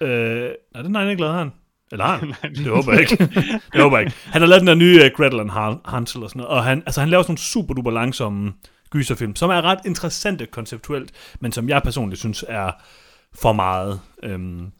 Øh, 0.01 0.49
nej, 0.73 0.81
den 0.81 0.95
har 0.95 1.01
han 1.01 1.09
ikke 1.09 1.21
lavet, 1.21 1.35
han. 1.35 1.51
Eller 1.91 2.05
har 2.05 2.17
han? 2.17 2.35
det 2.55 2.65
håber 2.65 2.91
jeg 2.91 3.01
ikke. 3.01 3.17
det 3.73 3.81
håber 3.81 3.97
jeg 3.97 4.05
ikke. 4.05 4.17
Han 4.25 4.41
har 4.41 4.47
lavet 4.47 4.61
den 4.61 4.67
der 4.67 4.75
nye 4.75 5.01
uh, 5.05 5.17
Gretel 5.17 5.39
and 5.39 5.51
Hansel 5.85 6.23
og 6.23 6.29
sådan 6.29 6.39
noget, 6.39 6.57
og 6.57 6.63
han, 6.63 6.83
altså, 6.85 6.99
han 6.99 7.09
laver 7.09 7.23
sådan 7.23 7.31
nogle 7.31 7.39
super 7.39 7.73
duper 7.73 7.91
langsomme 7.91 8.53
gyserfilm, 8.89 9.35
som 9.35 9.49
er 9.49 9.61
ret 9.61 9.79
interessante 9.85 10.45
konceptuelt, 10.45 11.11
men 11.39 11.51
som 11.51 11.69
jeg 11.69 11.81
personligt 11.83 12.19
synes 12.19 12.45
er 12.47 12.71
for 13.35 13.53
meget. 13.53 13.99
Øhm, 14.23 14.71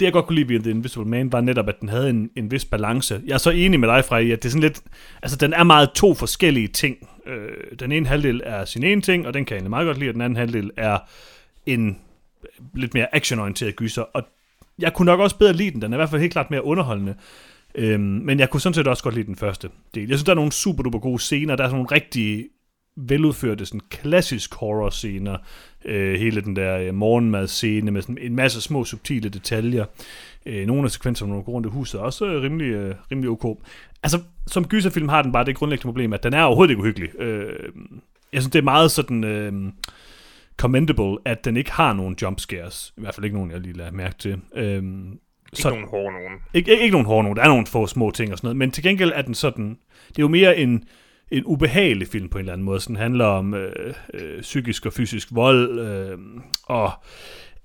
det 0.00 0.04
jeg 0.04 0.12
godt 0.12 0.26
kunne 0.26 0.36
lide 0.36 0.48
ved 0.48 0.60
The 0.60 0.70
Invisible 0.70 1.08
Man, 1.08 1.32
var 1.32 1.40
netop, 1.40 1.68
at 1.68 1.80
den 1.80 1.88
havde 1.88 2.10
en, 2.10 2.30
en 2.36 2.50
vis 2.50 2.64
balance. 2.64 3.20
Jeg 3.26 3.34
er 3.34 3.38
så 3.38 3.50
enig 3.50 3.80
med 3.80 3.88
dig, 3.88 4.04
fra 4.04 4.20
at 4.20 4.26
det 4.26 4.44
er 4.44 4.48
sådan 4.48 4.62
lidt... 4.62 4.80
Altså, 5.22 5.36
den 5.36 5.52
er 5.52 5.64
meget 5.64 5.90
to 5.94 6.14
forskellige 6.14 6.68
ting. 6.68 6.96
Øh, 7.26 7.78
den 7.78 7.92
ene 7.92 8.06
halvdel 8.06 8.42
er 8.44 8.64
sin 8.64 8.82
ene 8.82 9.00
ting, 9.00 9.26
og 9.26 9.34
den 9.34 9.44
kan 9.44 9.54
jeg 9.54 9.56
egentlig 9.56 9.70
meget 9.70 9.86
godt 9.86 9.98
lide, 9.98 10.10
og 10.10 10.14
den 10.14 10.22
anden 10.22 10.36
halvdel 10.36 10.70
er 10.76 10.98
en 11.66 11.98
lidt 12.74 12.94
mere 12.94 13.14
actionorienteret 13.14 13.76
gyser, 13.76 14.02
og 14.02 14.22
jeg 14.78 14.94
kunne 14.94 15.06
nok 15.06 15.20
også 15.20 15.38
bedre 15.38 15.52
lide 15.52 15.70
den. 15.70 15.82
Den 15.82 15.92
er 15.92 15.96
i 15.96 15.98
hvert 15.98 16.10
fald 16.10 16.20
helt 16.20 16.32
klart 16.32 16.50
mere 16.50 16.64
underholdende. 16.64 17.14
Øhm, 17.74 18.00
men 18.00 18.38
jeg 18.38 18.50
kunne 18.50 18.60
sådan 18.60 18.74
set 18.74 18.88
også 18.88 19.02
godt 19.02 19.14
lide 19.14 19.26
den 19.26 19.36
første 19.36 19.68
del. 19.94 20.08
Jeg 20.08 20.18
synes, 20.18 20.24
der 20.24 20.32
er 20.32 20.36
nogle 20.36 20.52
super 20.52 20.82
duper 20.82 20.98
gode 20.98 21.18
scener. 21.18 21.56
Der 21.56 21.64
er 21.64 21.68
sådan 21.68 21.76
nogle 21.76 21.92
rigtig 21.92 22.46
veludførte, 22.98 23.66
sådan 23.66 23.80
klassisk 23.90 24.54
horror-scener. 24.54 25.36
Øh, 25.84 26.20
hele 26.20 26.40
den 26.40 26.56
der 26.56 26.78
øh, 26.78 26.94
morgenmad-scene 26.94 27.90
med 27.90 28.02
sådan 28.02 28.18
en 28.20 28.36
masse 28.36 28.60
små 28.60 28.84
subtile 28.84 29.28
detaljer. 29.28 29.84
Øh, 30.46 30.66
nogle 30.66 30.84
af 30.84 30.90
sekvenserne, 30.90 31.32
når 31.32 31.42
går 31.42 31.52
rundt 31.52 31.66
i 31.66 31.70
huset, 31.70 31.98
er 31.98 32.02
også 32.02 32.26
øh, 32.26 32.42
rimelig, 32.42 32.70
øh, 32.70 32.94
rimelig 33.12 33.30
ok. 33.30 33.58
Altså, 34.02 34.20
som 34.46 34.66
gyserfilm 34.66 35.08
har 35.08 35.22
den 35.22 35.32
bare 35.32 35.44
det 35.44 35.56
grundlæggende 35.56 35.88
problem, 35.88 36.12
at 36.12 36.22
den 36.22 36.34
er 36.34 36.42
overhovedet 36.42 36.70
ikke 36.70 36.80
uhyggelig. 36.82 37.20
Øh, 37.20 37.72
jeg 38.32 38.42
synes, 38.42 38.52
det 38.52 38.58
er 38.58 38.62
meget 38.62 38.90
sådan... 38.90 39.24
Øh, 39.24 39.52
commendable, 40.58 41.16
at 41.24 41.44
den 41.44 41.56
ikke 41.56 41.72
har 41.72 41.92
nogen 41.92 42.16
jump 42.22 42.40
scares. 42.40 42.94
I 42.96 43.00
hvert 43.00 43.14
fald 43.14 43.24
ikke 43.24 43.36
nogen, 43.36 43.50
jeg 43.50 43.60
lige 43.60 43.76
lader 43.76 43.90
mærke 43.90 44.18
til. 44.18 44.40
Øhm, 44.54 45.12
ikke 45.12 45.22
så, 45.52 45.70
nogen 45.70 45.88
hårde 45.88 46.12
nogen. 46.12 46.32
Ikke, 46.54 46.70
ikke, 46.70 46.82
ikke 46.82 46.92
nogen 46.92 47.06
hårde 47.06 47.22
nogen. 47.22 47.36
Der 47.36 47.42
er 47.42 47.48
nogle 47.48 47.66
få 47.66 47.86
små 47.86 48.10
ting 48.10 48.32
og 48.32 48.38
sådan 48.38 48.46
noget. 48.46 48.56
Men 48.56 48.70
til 48.70 48.82
gengæld 48.82 49.12
er 49.14 49.22
den 49.22 49.34
sådan... 49.34 49.78
Det 50.08 50.18
er 50.18 50.22
jo 50.22 50.28
mere 50.28 50.58
en, 50.58 50.84
en 51.30 51.44
ubehagelig 51.46 52.08
film 52.08 52.28
på 52.28 52.38
en 52.38 52.42
eller 52.42 52.52
anden 52.52 52.64
måde. 52.64 52.80
Den 52.80 52.96
handler 52.96 53.24
om 53.24 53.54
øh, 53.54 53.94
øh, 54.14 54.40
psykisk 54.40 54.86
og 54.86 54.92
fysisk 54.92 55.28
vold. 55.30 55.80
Øh, 55.80 56.18
og 56.64 56.90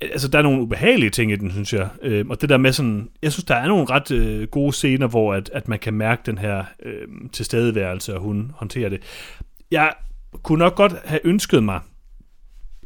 øh, 0.02 0.10
altså, 0.12 0.28
der 0.28 0.38
er 0.38 0.44
nogle 0.44 0.62
ubehagelige 0.62 1.10
ting 1.10 1.32
i 1.32 1.36
den, 1.36 1.52
synes 1.52 1.74
jeg. 1.74 1.90
Øh, 2.02 2.26
og 2.30 2.42
det 2.42 2.50
der 2.50 2.58
med 2.58 2.74
sådan... 2.74 3.10
Jeg 3.22 3.32
synes, 3.32 3.46
der 3.46 3.56
er 3.56 3.68
nogle 3.68 3.86
ret 3.90 4.12
øh, 4.12 4.48
gode 4.48 4.74
scener, 4.74 5.08
hvor 5.08 5.34
at, 5.34 5.50
at 5.54 5.68
man 5.68 5.80
kan 5.80 5.94
mærke 5.94 6.22
den 6.26 6.38
her 6.38 6.64
øh, 6.84 7.08
tilstedeværelse, 7.32 8.16
og 8.16 8.22
hun 8.22 8.52
håndterer 8.56 8.90
det. 8.90 9.02
Jeg 9.72 9.94
kunne 10.44 10.60
nok 10.60 10.76
godt 10.76 10.94
have 11.06 11.22
ønsket 11.24 11.64
mig, 11.64 11.80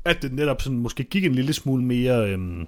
at 0.05 0.21
det 0.21 0.33
netop 0.33 0.61
sådan 0.61 0.77
måske 0.77 1.03
gik 1.03 1.25
en 1.25 1.35
lille 1.35 1.53
smule 1.53 1.83
mere 1.83 2.29
Øh, 2.29 2.65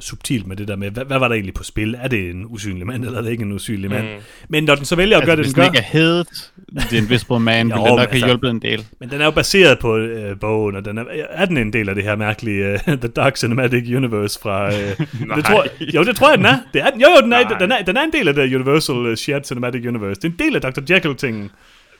subtilt 0.00 0.46
med 0.46 0.56
det 0.56 0.68
der 0.68 0.76
med, 0.76 0.90
hvad, 0.90 1.04
hvad 1.04 1.18
var 1.18 1.28
der 1.28 1.34
egentlig 1.34 1.54
på 1.54 1.64
spil? 1.64 1.96
Er 2.02 2.08
det 2.08 2.30
en 2.30 2.46
usynlig 2.46 2.86
mand, 2.86 3.04
eller 3.04 3.18
er 3.18 3.22
det 3.22 3.30
ikke 3.30 3.42
en 3.42 3.52
usynlig 3.52 3.90
mand? 3.90 4.06
Mm. 4.06 4.22
Men 4.48 4.64
når 4.64 4.74
den 4.74 4.84
så 4.84 4.96
vælger 4.96 5.16
at 5.16 5.22
altså, 5.22 5.26
gøre 5.26 5.36
det, 5.36 5.44
den 5.44 5.54
gør... 5.54 5.62
Hvis 5.62 5.70
den 5.70 5.76
ikke 5.76 5.86
er 5.86 5.98
hedet, 6.00 6.52
The 6.88 6.96
Invisible 6.96 7.40
Man, 7.40 7.68
jo, 7.70 7.76
den 7.76 7.84
nok 7.84 8.00
altså, 8.00 8.26
hjulpet 8.26 8.50
en 8.50 8.62
del. 8.62 8.86
Men 9.00 9.10
den 9.10 9.20
er 9.20 9.24
jo 9.24 9.30
baseret 9.30 9.78
på 9.78 9.96
øh, 9.96 10.40
bogen, 10.40 10.76
og 10.76 10.84
den 10.84 10.98
er, 10.98 11.04
er 11.30 11.44
den 11.44 11.56
en 11.56 11.72
del 11.72 11.88
af 11.88 11.94
det 11.94 12.04
her 12.04 12.16
mærkelige 12.16 12.74
uh, 12.74 12.94
The 13.04 13.08
Dark 13.08 13.36
Cinematic 13.36 13.96
Universe 13.96 14.40
fra... 14.42 14.66
Øh, 14.66 14.72
det 15.36 15.44
tror, 15.44 15.66
jo, 15.94 16.04
det 16.04 16.16
tror 16.16 16.28
jeg, 16.28 16.38
den 16.38 16.46
er. 16.46 16.58
Det 16.72 16.82
er 16.82 16.90
den. 16.90 17.00
Jo, 17.00 17.08
jo, 17.16 17.22
den 17.22 17.32
er, 17.32 17.58
den, 17.58 17.72
er, 17.72 17.82
den 17.82 17.96
er 17.96 18.02
en 18.02 18.12
del 18.12 18.28
af 18.28 18.34
det 18.34 18.54
Universal 18.54 18.94
uh, 18.94 19.14
Shared 19.14 19.44
Cinematic 19.44 19.86
Universe. 19.86 20.20
Det 20.20 20.28
er 20.28 20.32
en 20.32 20.38
del 20.38 20.56
af 20.56 20.72
Dr. 20.72 20.94
Jekyll-tingen. 20.94 21.50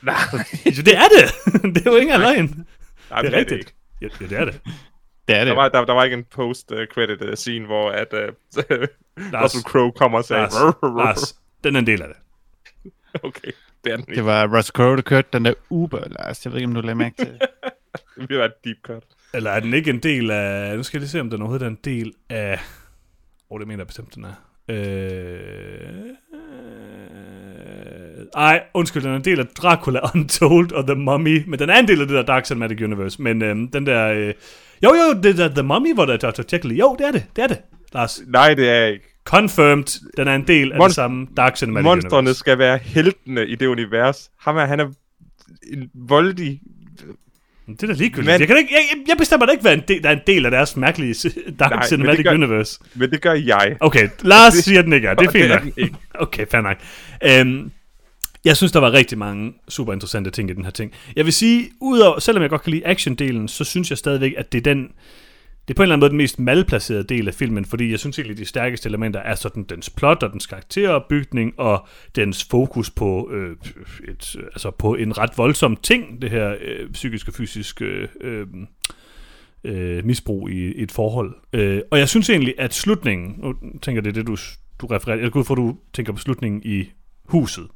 Nej. 0.01 0.15
Jo, 0.65 0.71
det 0.85 0.97
er 0.97 1.07
det. 1.17 1.53
det 1.75 1.87
er 1.87 1.91
jo 1.91 1.95
ikke 1.95 2.17
løgn. 2.17 2.65
Nej, 3.09 3.21
det 3.21 3.33
er 3.33 3.37
rigtigt. 3.37 3.65
Det 3.65 3.73
Ja, 4.01 4.07
ja, 4.21 4.25
det 4.27 4.39
er 4.39 4.45
det. 4.45 4.59
Det 5.27 5.35
er 5.35 5.39
det. 5.39 5.47
Der 5.47 5.55
var, 5.55 5.69
der, 5.69 5.85
der 5.85 5.93
var 5.93 6.03
ikke 6.03 6.13
en 6.13 6.23
post-credit 6.23 7.21
uh, 7.21 7.33
scene, 7.33 7.65
hvor 7.65 7.89
at, 7.89 8.13
uh, 8.13 8.23
Russell 9.17 9.63
Crowe 9.63 9.91
kommer 9.91 10.17
og 10.17 10.25
siger... 10.25 10.39
Lars, 10.39 10.75
Lars, 10.97 11.35
den 11.63 11.75
er 11.75 11.79
en 11.79 11.87
del 11.87 12.01
af 12.01 12.07
det. 12.07 12.17
okay, 13.23 13.51
det 13.83 13.91
er 13.91 13.95
den 13.95 14.05
ikke. 14.07 14.15
Det 14.15 14.25
var 14.25 14.57
Russell 14.57 14.75
Crowe, 14.75 14.95
der 14.95 15.01
kørte 15.01 15.27
den 15.33 15.45
der 15.45 15.53
Uber, 15.69 16.03
Lars. 16.07 16.45
Jeg 16.45 16.53
ved 16.53 16.59
ikke, 16.59 16.67
om 16.67 16.73
du 16.73 16.81
lagde 16.81 16.95
mærke 16.95 17.15
til 17.17 17.27
det. 17.27 17.41
det 18.19 18.27
bliver 18.27 18.45
et 18.45 18.63
deep 18.63 18.77
cut. 18.83 19.03
Eller 19.33 19.51
er 19.51 19.59
den 19.59 19.73
ikke 19.73 19.89
en 19.89 19.99
del 19.99 20.31
af... 20.31 20.77
Nu 20.77 20.83
skal 20.83 20.97
jeg 20.97 21.01
lige 21.01 21.09
se, 21.09 21.21
om 21.21 21.29
den 21.29 21.41
overhovedet 21.41 21.65
er 21.65 21.69
en 21.69 21.79
del 21.83 22.13
af... 22.29 22.53
Åh, 22.53 22.59
oh, 23.49 23.59
det 23.59 23.67
mener 23.67 23.79
jeg 23.79 23.87
bestemt, 23.87 24.15
den 24.15 24.25
er. 24.25 24.33
Øh... 24.69 26.05
Ej, 28.35 28.63
undskyld, 28.73 29.03
den 29.03 29.11
er 29.11 29.15
en 29.15 29.25
del 29.25 29.39
af 29.39 29.47
Dracula 29.47 29.99
Untold 30.15 30.71
og 30.71 30.87
The 30.87 30.95
Mummy, 30.95 31.43
men 31.47 31.59
den 31.59 31.69
er 31.69 31.79
en 31.79 31.87
del 31.87 32.01
af 32.01 32.07
det 32.07 32.15
der 32.15 32.23
Dark 32.23 32.45
Cinematic 32.45 32.81
Universe, 32.81 33.21
men 33.21 33.41
øhm, 33.41 33.71
den 33.71 33.85
der... 33.85 34.07
Øh, 34.07 34.33
jo, 34.83 34.89
jo, 34.93 35.21
det 35.23 35.37
der 35.37 35.47
The 35.47 35.63
Mummy, 35.63 35.93
hvor 35.93 36.05
der 36.05 36.13
er 36.13 36.17
Dr. 36.17 36.41
Jekyll 36.53 36.75
Jo, 36.77 36.95
det 36.99 37.07
er 37.07 37.11
det, 37.11 37.25
det 37.35 37.43
er 37.43 37.47
det, 37.47 37.57
Lars. 37.93 38.21
Nej, 38.27 38.53
det 38.53 38.69
er 38.69 38.85
ikke. 38.85 39.05
Confirmed, 39.25 39.99
den 40.17 40.27
er 40.27 40.35
en 40.35 40.47
del 40.47 40.71
af 40.71 40.77
Mon- 40.79 40.85
det 40.85 40.93
samme 40.95 41.27
Dark 41.37 41.57
Cinematic 41.57 41.83
Monstrene 41.83 42.17
Universe. 42.17 42.39
skal 42.39 42.57
være 42.57 42.77
heltene 42.77 43.47
i 43.47 43.55
det 43.55 43.65
univers. 43.67 44.29
Ham 44.39 44.57
er, 44.57 44.65
han 44.65 44.79
er 44.79 44.87
en 45.73 45.89
voldig 45.93 46.59
det 47.67 47.83
er 47.83 47.87
da 47.87 47.93
ligegyldigt. 47.93 48.25
Men, 48.25 48.39
jeg, 48.39 48.47
kan 48.47 48.57
ikke, 48.57 48.73
jeg, 48.73 48.97
jeg 49.07 49.17
bestemmer 49.17 49.45
da 49.45 49.51
ikke, 49.51 49.61
hvad 49.61 49.73
en 49.73 49.83
del, 49.87 50.03
der 50.03 50.09
er 50.09 50.13
en 50.13 50.21
del 50.27 50.45
af 50.45 50.51
deres 50.51 50.75
mærkelige 50.77 51.15
Dark 51.59 51.71
nej, 51.71 51.87
Cinematic 51.87 52.17
men 52.17 52.23
gør, 52.23 52.45
Universe. 52.47 52.79
Men 52.95 53.11
det 53.11 53.21
gør 53.21 53.33
jeg. 53.33 53.77
Okay, 53.79 54.09
Lars 54.21 54.53
siger, 54.65 54.81
den 54.81 54.93
ikke 54.93 55.07
er. 55.07 55.13
Det 55.13 55.27
er 55.27 55.31
fint 55.31 55.49
nok. 55.49 55.89
Okay, 56.23 56.45
fair 56.51 56.61
nok. 56.61 56.77
Um, 57.41 57.71
jeg 58.47 58.57
synes, 58.57 58.71
der 58.71 58.79
var 58.79 58.91
rigtig 58.91 59.17
mange 59.17 59.53
super 59.69 59.93
interessante 59.93 60.31
ting 60.31 60.49
i 60.49 60.53
den 60.53 60.63
her 60.63 60.71
ting. 60.71 60.91
Jeg 61.15 61.25
vil 61.25 61.33
sige, 61.33 61.69
udover, 61.81 62.19
selvom 62.19 62.41
jeg 62.41 62.49
godt 62.49 62.61
kan 62.61 62.71
lide 62.71 62.87
action-delen, 62.87 63.47
så 63.47 63.63
synes 63.63 63.89
jeg 63.89 63.97
stadigvæk, 63.97 64.33
at 64.37 64.51
det 64.51 64.57
er 64.57 64.73
den, 64.73 64.91
det 65.67 65.73
er 65.73 65.75
på 65.75 65.81
en 65.81 65.83
eller 65.83 65.95
anden 65.95 65.99
måde 65.99 66.09
den 66.09 66.17
mest 66.17 66.39
malplacerede 66.39 67.03
del 67.03 67.27
af 67.27 67.33
filmen, 67.33 67.65
fordi 67.65 67.91
jeg 67.91 67.99
synes 67.99 68.19
egentlig, 68.19 68.37
de 68.37 68.45
stærkeste 68.45 68.89
elementer 68.89 69.19
er 69.19 69.35
sådan 69.35 69.63
dens 69.63 69.89
plot 69.89 70.23
og 70.23 70.31
dens 70.31 70.45
karakteropbygning 70.45 71.59
og 71.59 71.87
dens 72.15 72.47
fokus 72.51 72.89
på, 72.89 73.29
øh, 73.31 73.55
et, 74.07 74.35
altså 74.43 74.71
på 74.71 74.95
en 74.95 75.17
ret 75.17 75.37
voldsom 75.37 75.75
ting, 75.75 76.21
det 76.21 76.29
her 76.29 76.55
øh, 76.61 76.91
psykiske 76.91 77.29
og 77.29 77.33
fysiske 77.33 77.85
øh, 77.85 78.07
øh, 78.21 78.47
øh, 79.63 80.05
misbrug 80.05 80.49
i, 80.49 80.83
et 80.83 80.91
forhold. 80.91 81.35
Øh, 81.53 81.81
og 81.91 81.99
jeg 81.99 82.09
synes 82.09 82.29
egentlig, 82.29 82.53
at 82.57 82.73
slutningen, 82.73 83.35
nu 83.37 83.53
tænker 83.81 84.01
det 84.01 84.09
er 84.09 84.13
det, 84.13 84.27
du, 84.27 84.37
du 84.81 84.85
refererer, 84.85 85.19
jeg 85.19 85.31
går 85.31 85.39
ud 85.39 85.45
fra, 85.45 85.53
at 85.53 85.57
du 85.57 85.77
tænker 85.93 86.13
på 86.13 86.19
slutningen 86.19 86.61
i 86.65 86.89
huset, 87.25 87.67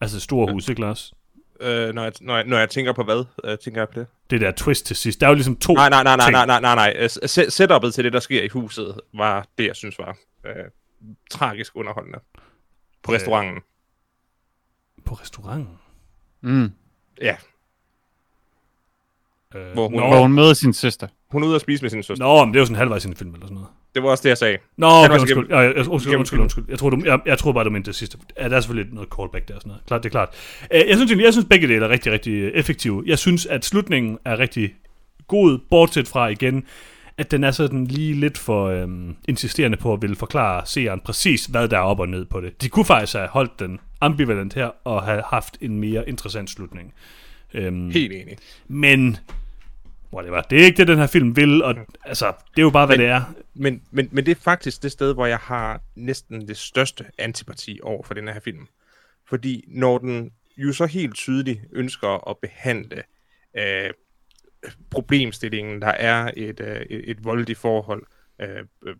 Altså 0.00 0.20
store 0.20 0.52
hus, 0.52 0.68
ikke 0.68 0.80
Lars? 0.80 1.12
Øh, 1.60 1.94
når, 1.94 2.02
jeg, 2.02 2.12
når, 2.20 2.36
jeg, 2.36 2.44
når 2.44 2.58
jeg 2.58 2.70
tænker 2.70 2.92
på 2.92 3.02
hvad, 3.02 3.24
øh, 3.44 3.58
tænker 3.58 3.80
jeg 3.80 3.88
på 3.88 4.00
det? 4.00 4.06
Det 4.30 4.40
der 4.40 4.50
twist 4.50 4.86
til 4.86 4.96
sidst. 4.96 5.20
Der 5.20 5.26
er 5.26 5.30
jo 5.30 5.34
ligesom 5.34 5.56
to 5.56 5.74
Nej, 5.74 5.88
nej, 5.88 6.02
nej, 6.02 6.16
nej, 6.16 6.30
nej, 6.30 6.46
nej, 6.46 6.60
nej, 6.60 6.74
nej. 6.74 7.06
Setup'et 7.06 7.90
til 7.90 8.04
det, 8.04 8.12
der 8.12 8.20
sker 8.20 8.42
i 8.42 8.48
huset, 8.48 9.00
var 9.14 9.46
det, 9.58 9.66
jeg 9.66 9.76
synes 9.76 9.98
var 9.98 10.16
øh, 10.46 10.54
tragisk 11.30 11.76
underholdende. 11.76 12.18
På 13.02 13.12
øh, 13.12 13.16
restauranten. 13.16 13.62
På 15.04 15.14
restauranten? 15.14 15.78
Mm. 16.40 16.72
Ja. 17.20 17.36
Øh, 19.54 19.72
hvor, 19.72 19.88
hun, 19.88 19.98
hvor 19.98 20.20
hun 20.20 20.32
møder 20.32 20.54
sin 20.54 20.72
søster. 20.72 21.08
Hun 21.30 21.42
er 21.42 21.46
ude 21.46 21.54
at 21.54 21.60
spise 21.60 21.82
med 21.82 21.90
sin 21.90 22.02
søster. 22.02 22.24
Nå, 22.24 22.44
men 22.44 22.54
det 22.54 22.58
er 22.58 22.60
jo 22.60 22.66
sådan 22.66 22.76
halvvejs 22.76 23.04
i 23.04 23.08
en 23.08 23.16
film 23.16 23.34
eller 23.34 23.46
sådan 23.46 23.54
noget. 23.54 23.70
Det 23.94 24.02
var 24.02 24.08
også 24.10 24.22
det, 24.22 24.28
jeg 24.28 24.38
sagde. 24.38 24.58
Nå, 24.76 24.86
okay, 24.86 25.10
undskyld. 25.12 25.34
gennem- 25.36 25.50
Ja, 25.50 25.58
jeg, 25.58 25.68
undskyld, 25.76 25.92
undskyld, 25.92 26.24
filmen. 26.30 26.42
undskyld. 26.42 26.64
Jeg 26.68 26.78
tror, 26.78 26.90
du, 26.90 27.02
jeg, 27.04 27.20
jeg 27.26 27.38
tror 27.38 27.52
bare, 27.52 27.64
du 27.64 27.70
mente 27.70 27.86
det 27.86 27.94
sidste. 27.94 28.18
Ja, 28.40 28.48
der 28.48 28.56
er 28.56 28.60
selvfølgelig 28.60 28.94
noget 28.94 29.08
callback 29.18 29.48
der 29.48 29.54
og 29.54 29.60
sådan 29.60 29.68
noget. 29.70 29.86
Klart, 29.86 30.02
det 30.02 30.08
er 30.08 30.10
klart. 30.10 30.28
Øh, 30.74 30.80
Jeg 30.88 30.96
synes 30.96 31.12
jeg 31.24 31.32
synes 31.32 31.46
begge 31.50 31.68
dele 31.68 31.84
er 31.84 31.88
rigtig, 31.88 32.12
rigtig 32.12 32.48
effektive. 32.54 33.02
Jeg 33.06 33.18
synes, 33.18 33.46
at 33.46 33.64
slutningen 33.64 34.18
er 34.24 34.38
rigtig 34.38 34.74
god, 35.28 35.58
bortset 35.70 36.08
fra 36.08 36.28
igen, 36.28 36.64
at 37.18 37.30
den 37.30 37.44
er 37.44 37.50
sådan 37.50 37.84
lige 37.84 38.14
lidt 38.14 38.38
for 38.38 38.66
øhm, 38.66 39.16
insisterende 39.28 39.76
på 39.76 39.92
at 39.92 40.02
ville 40.02 40.16
forklare 40.16 40.62
seeren 40.66 41.00
præcis, 41.04 41.46
hvad 41.46 41.68
der 41.68 41.76
er 41.76 41.82
op 41.82 42.00
og 42.00 42.08
ned 42.08 42.24
på 42.24 42.40
det. 42.40 42.62
De 42.62 42.68
kunne 42.68 42.84
faktisk 42.84 43.16
have 43.16 43.28
holdt 43.28 43.58
den 43.60 43.78
ambivalent 44.00 44.54
her, 44.54 44.70
og 44.84 45.02
have 45.02 45.22
haft 45.26 45.56
en 45.60 45.80
mere 45.80 46.08
interessant 46.08 46.50
slutning. 46.50 46.92
Øhm, 47.54 47.90
Helt 47.90 48.12
enig. 48.12 48.36
men, 48.68 49.16
whatever, 50.12 50.42
det 50.42 50.60
er 50.60 50.64
ikke 50.64 50.76
det, 50.76 50.88
den 50.88 50.98
her 50.98 51.06
film 51.06 51.36
vil, 51.36 51.64
og 51.64 51.74
altså, 52.04 52.26
det 52.26 52.58
er 52.58 52.62
jo 52.62 52.70
bare, 52.70 52.86
hvad 52.86 52.96
Men- 52.96 53.04
det 53.04 53.12
er. 53.12 53.34
Men, 53.54 53.82
men, 53.90 54.08
men 54.12 54.26
det 54.26 54.36
er 54.36 54.40
faktisk 54.40 54.82
det 54.82 54.92
sted, 54.92 55.14
hvor 55.14 55.26
jeg 55.26 55.38
har 55.38 55.80
næsten 55.96 56.48
det 56.48 56.56
største 56.56 57.04
antipati 57.18 57.80
over 57.82 58.02
for 58.02 58.14
den 58.14 58.28
her 58.28 58.40
film. 58.40 58.66
Fordi 59.28 59.64
når 59.68 59.98
den 59.98 60.30
jo 60.56 60.72
så 60.72 60.86
helt 60.86 61.14
tydeligt 61.14 61.60
ønsker 61.72 62.28
at 62.30 62.36
behandle 62.42 63.02
øh, 63.56 63.90
problemstillingen, 64.90 65.82
der 65.82 65.88
er 65.88 66.30
et, 66.36 66.60
øh, 66.60 66.80
et, 66.90 67.24
voldeligt 67.24 67.58
forhold, 67.58 68.06
øh, 68.40 68.64
øh, 68.86 68.96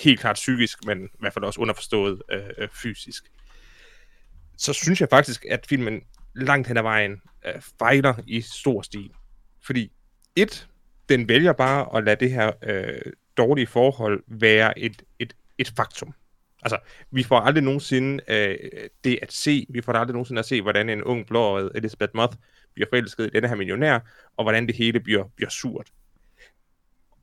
helt 0.00 0.20
klart 0.20 0.34
psykisk, 0.34 0.84
men 0.86 1.04
i 1.04 1.16
hvert 1.18 1.32
fald 1.32 1.44
også 1.44 1.60
underforstået 1.60 2.22
øh, 2.30 2.42
øh, 2.58 2.68
fysisk, 2.72 3.24
så 4.56 4.72
synes 4.72 5.00
jeg 5.00 5.08
faktisk, 5.10 5.44
at 5.50 5.66
filmen 5.68 6.00
langt 6.34 6.68
hen 6.68 6.76
ad 6.76 6.82
vejen 6.82 7.20
øh, 7.46 7.62
fejler 7.78 8.14
i 8.26 8.40
stor 8.40 8.82
stil. 8.82 9.10
Fordi 9.62 9.92
et, 10.42 10.68
den 11.08 11.28
vælger 11.28 11.52
bare 11.52 11.96
at 11.96 12.04
lade 12.04 12.20
det 12.20 12.30
her 12.30 12.52
øh, 12.62 13.12
dårlige 13.36 13.66
forhold 13.66 14.22
være 14.26 14.78
et, 14.78 15.02
et, 15.18 15.36
et 15.58 15.72
faktum. 15.76 16.14
Altså, 16.62 16.78
vi 17.10 17.22
får 17.22 17.38
aldrig 17.40 17.64
nogensinde 17.64 18.22
øh, 18.28 18.56
det 19.04 19.18
at 19.22 19.32
se, 19.32 19.66
vi 19.70 19.80
får 19.80 19.92
aldrig 19.92 20.12
nogensinde 20.12 20.38
at 20.38 20.46
se, 20.46 20.62
hvordan 20.62 20.88
en 20.88 21.02
ung 21.02 21.26
blåret 21.26 21.70
Elizabeth 21.74 22.10
Moth 22.14 22.36
bliver 22.74 22.88
forelsket 22.92 23.26
i 23.26 23.30
denne 23.30 23.48
her 23.48 23.56
millionær, 23.56 23.98
og 24.36 24.44
hvordan 24.44 24.66
det 24.66 24.76
hele 24.76 25.00
bliver, 25.00 25.24
bliver 25.36 25.50
surt. 25.50 25.86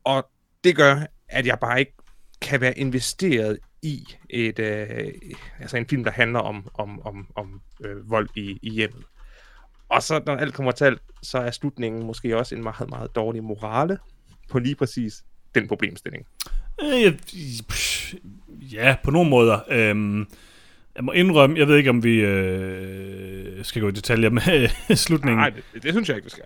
Og 0.04 0.30
det 0.64 0.76
gør, 0.76 1.06
at 1.28 1.46
jeg 1.46 1.60
bare 1.60 1.80
ikke 1.80 1.94
kan 2.42 2.62
være 2.62 2.80
investeret 2.80 3.60
i 3.82 4.08
et, 4.30 4.60
øh, 4.60 5.14
altså 5.60 5.78
en 5.78 5.88
film, 5.88 6.04
der 6.04 6.12
handler 6.12 6.40
om, 6.40 6.70
om, 6.74 7.02
om, 7.02 7.28
om 7.36 7.62
øh, 7.86 8.10
vold 8.10 8.30
i, 8.36 8.60
i 8.62 8.70
hjemmet. 8.70 9.04
Og 9.96 10.04
så, 10.04 10.22
når 10.26 10.36
alt 10.36 10.54
kommer 10.54 10.72
til 10.72 10.86
alt, 10.86 11.02
så 11.24 11.38
er 11.38 11.52
slutningen 11.52 12.06
måske 12.06 12.38
også 12.38 12.56
en 12.56 12.64
meget, 12.64 12.90
meget 12.90 13.16
dårlig 13.16 13.44
morale 13.44 13.98
på 14.52 14.60
lige 14.60 14.76
præcis 14.76 15.24
den 15.56 15.68
problemstilling. 15.68 16.26
Øh, 16.84 17.14
Ja, 18.72 18.96
på 19.04 19.12
nogle 19.12 19.30
måder. 19.30 19.60
Øhm, 19.70 20.28
jeg 20.96 21.04
må 21.04 21.12
indrømme, 21.12 21.60
jeg 21.60 21.68
ved 21.68 21.78
ikke, 21.78 21.90
om 21.90 22.04
vi 22.04 22.20
øh, 22.20 23.66
skal 23.66 23.82
gå 23.82 23.88
i 23.88 23.92
detaljer 23.92 24.30
med 24.30 24.70
slutningen. 24.96 25.38
Nej, 25.38 25.50
det, 25.50 25.84
det 25.84 25.94
synes 25.94 26.10
jeg 26.10 26.18
ikke, 26.18 26.26
vi 26.26 26.30
skal. 26.30 26.44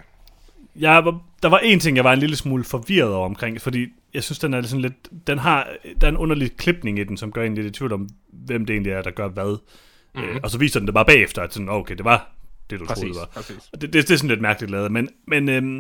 Jeg 0.76 1.06
var, 1.06 1.22
der 1.44 1.50
var 1.50 1.58
en 1.58 1.80
ting, 1.80 1.98
jeg 1.98 2.04
var 2.04 2.14
en 2.14 2.20
lille 2.20 2.36
smule 2.36 2.64
forvirret 2.64 3.14
over 3.14 3.26
omkring, 3.26 3.62
fordi 3.62 3.88
jeg 4.14 4.24
synes, 4.24 4.40
den 4.40 4.54
er 4.54 4.62
sådan 4.62 4.82
lidt, 4.82 5.28
den 5.28 5.38
har, 5.38 5.68
der 6.02 6.08
er 6.08 6.12
en 6.12 6.18
underlig 6.18 6.58
klipning 6.58 7.00
i 7.00 7.04
den, 7.04 7.18
som 7.18 7.32
gør 7.32 7.44
en 7.44 7.56
lidt 7.56 7.68
i 7.68 7.72
tvivl 7.72 7.94
om, 7.94 8.10
hvem 8.34 8.66
det 8.66 8.74
egentlig 8.74 8.94
er, 8.94 9.02
der 9.02 9.12
gør 9.12 9.28
hvad. 9.28 9.58
Mm-hmm. 10.16 10.30
Øh, 10.30 10.40
og 10.44 10.50
så 10.50 10.58
viser 10.58 10.80
den 10.80 10.88
det 10.88 10.94
bare 10.94 11.06
bagefter, 11.06 11.42
at 11.42 11.54
sådan, 11.54 11.70
okay, 11.70 11.96
det 11.96 12.06
var 12.06 12.39
det, 12.70 12.80
du 12.80 12.86
Præcis, 12.86 13.02
troede, 13.02 13.16
var. 13.16 13.26
præcis. 13.34 13.70
Det, 13.72 13.82
det, 13.82 13.94
det 13.94 14.12
er 14.12 14.16
sådan 14.18 14.30
lidt 14.30 14.42
mærkeligt 14.42 14.72
lavet, 14.72 14.92
men, 14.92 15.10
men 15.28 15.50
øhm, 15.50 15.78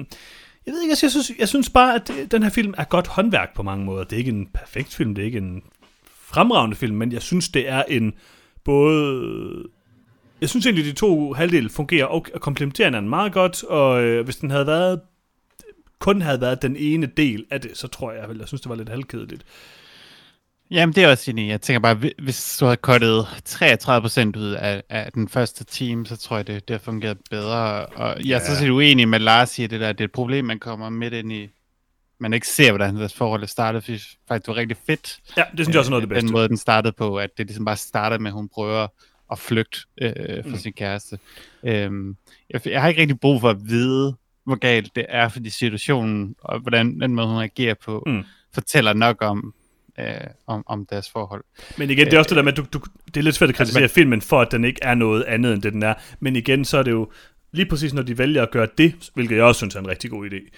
jeg 0.66 0.74
ved 0.74 0.82
ikke, 0.82 0.92
altså, 0.92 1.06
jeg 1.06 1.12
synes, 1.12 1.32
jeg 1.40 1.48
synes 1.48 1.70
bare, 1.70 1.96
at 1.96 2.08
det, 2.08 2.32
den 2.32 2.44
her 2.44 2.50
film 2.50 2.74
er 2.78 2.84
godt 2.84 3.08
håndværk 3.08 3.56
på 3.56 3.64
mange 3.64 3.86
måder. 3.86 4.04
Det 4.04 4.14
er 4.14 4.18
ikke 4.18 4.32
en 4.32 4.48
perfekt 4.54 4.96
film, 4.96 5.16
det 5.16 5.22
er 5.22 5.26
ikke 5.26 5.38
en 5.38 5.64
fremragende 6.06 6.76
film, 6.76 6.96
men 6.96 7.12
jeg 7.12 7.22
synes, 7.22 7.50
det 7.50 7.70
er 7.70 7.84
en 7.88 8.14
både... 8.64 9.64
Jeg 10.42 10.50
synes 10.50 10.66
egentlig, 10.66 10.86
de 10.86 10.92
to 10.92 11.34
halvdele 11.34 11.70
fungerer 11.70 12.06
og 12.06 12.26
og 12.34 12.42
komplementerer 12.42 12.88
hinanden 12.88 13.10
meget 13.10 13.34
godt, 13.34 13.64
og 13.64 14.04
øh, 14.04 14.26
hvis 14.26 14.36
den 14.36 14.52
havde 14.52 14.68
været 14.68 15.00
kun 16.00 16.22
havde 16.22 16.42
været 16.42 16.62
den 16.62 16.76
ene 16.76 17.06
del 17.06 17.46
af 17.52 17.62
det, 17.62 17.78
så 17.78 17.88
tror 17.88 18.12
jeg, 18.12 18.30
vel, 18.30 18.38
jeg 18.38 18.48
synes, 18.48 18.62
det 18.62 18.70
var 18.70 18.76
lidt 18.76 18.90
halvkedeligt. 18.90 19.46
Jamen, 20.72 20.96
det 20.96 21.04
er 21.04 21.12
også 21.12 21.32
enig. 21.32 21.50
Jeg 21.50 21.62
tænker 21.62 21.80
bare, 21.80 21.96
hvi- 21.96 22.24
hvis 22.24 22.58
du 22.60 22.66
havde 22.66 22.78
kottet 22.78 23.26
33% 23.50 24.38
ud 24.38 24.52
af, 24.60 24.84
af 24.90 25.12
den 25.12 25.30
første 25.30 25.64
team, 25.64 26.06
så 26.06 26.18
tror 26.18 26.36
jeg, 26.38 26.48
det, 26.48 26.68
det 26.68 26.74
har 26.74 26.80
fungeret 26.80 27.18
bedre. 27.30 27.86
Og 27.86 28.26
jeg 28.26 28.36
er 28.36 28.40
så 28.40 28.56
set 28.56 28.70
uenig 28.70 29.08
med 29.08 29.20
Lars 29.20 29.60
i 29.60 29.68
det 29.68 29.80
der, 29.80 29.92
det 29.92 30.02
er 30.02 30.06
et 30.06 30.12
problem, 30.12 30.46
man 30.46 30.60
kommer 30.60 30.90
midt 30.90 31.14
ind 31.14 31.32
i. 31.32 31.50
Man 32.20 32.34
ikke 32.34 32.48
ser, 32.48 32.72
hvordan 32.72 32.96
deres 32.96 33.14
forhold 33.14 33.44
er 33.44 33.48
startet, 33.48 33.84
fordi 33.84 33.98
faktisk 34.28 34.46
det 34.46 34.48
var 34.48 34.56
rigtig 34.56 34.78
fedt. 34.88 35.20
Ja, 35.38 35.44
det 35.58 35.66
synes 35.66 35.70
jeg 35.70 35.80
også 35.80 35.90
er 35.90 35.92
noget 35.92 36.02
af 36.02 36.08
det 36.08 36.10
bedste. 36.10 36.28
Den 36.28 36.32
måde, 36.34 36.48
den 36.48 36.58
startede 36.58 36.94
på, 36.98 37.18
at 37.18 37.30
det 37.38 37.46
ligesom 37.46 37.66
bare 37.66 37.78
startede 37.78 38.22
med, 38.22 38.32
at 38.32 38.36
hun 38.36 38.50
prøver 38.50 38.88
at 39.32 39.40
flygte 39.40 39.80
øh, 40.02 40.14
fra 40.44 40.50
mm. 40.50 40.58
sin 40.58 40.74
kæreste. 40.74 41.20
Øhm, 41.64 42.18
jeg, 42.50 42.68
jeg 42.68 42.82
har 42.82 42.90
ikke 42.90 43.02
rigtig 43.02 43.20
brug 43.20 43.42
for 43.42 43.50
at 43.50 43.58
vide, 43.66 44.16
hvor 44.44 44.56
galt 44.56 44.96
det 44.96 45.06
er, 45.10 45.30
fordi 45.30 45.50
situationen, 45.50 46.36
og 46.40 46.60
hvordan 46.60 47.00
den 47.00 47.16
måde, 47.16 47.28
hun 47.28 47.38
reagerer 47.38 47.74
på, 47.86 48.04
mm. 48.08 48.24
fortæller 48.54 48.94
nok 48.94 49.18
om, 49.22 49.54
øh, 50.00 50.28
om, 50.48 50.64
om 50.68 50.86
deres 50.86 51.10
forhold. 51.10 51.44
Men 51.78 51.90
igen, 51.90 52.06
det 52.06 52.14
er 52.14 52.18
også 52.18 52.30
det 52.30 52.36
der 52.36 52.44
med, 52.44 52.52
at 52.52 52.58
du, 52.58 52.66
du, 52.74 52.80
det 53.06 53.18
er 53.18 53.22
lidt 53.22 53.36
svært 53.36 53.50
at 53.50 53.56
kritisere 53.56 53.84
Altså, 53.84 53.96
filmen 53.96 54.22
for, 54.22 54.42
at 54.42 54.52
den 54.52 54.64
ikke 54.64 54.80
er 54.84 54.96
noget 54.96 55.24
andet, 55.24 55.54
end 55.54 55.62
det 55.62 55.74
den 55.74 55.84
er. 55.84 55.94
Men 56.20 56.36
igen, 56.36 56.66
så 56.66 56.78
er 56.78 56.84
det 56.84 56.92
jo 56.92 57.12
lige 57.52 57.66
præcis, 57.66 57.94
når 57.94 58.02
de 58.02 58.18
vælger 58.18 58.42
at 58.42 58.52
gøre 58.52 58.68
det, 58.78 59.10
hvilket 59.14 59.36
jeg 59.36 59.44
også 59.44 59.60
synes 59.60 59.76
er 59.76 59.80
en 59.80 59.88
rigtig 59.88 60.10
god 60.10 60.30
idé, 60.30 60.50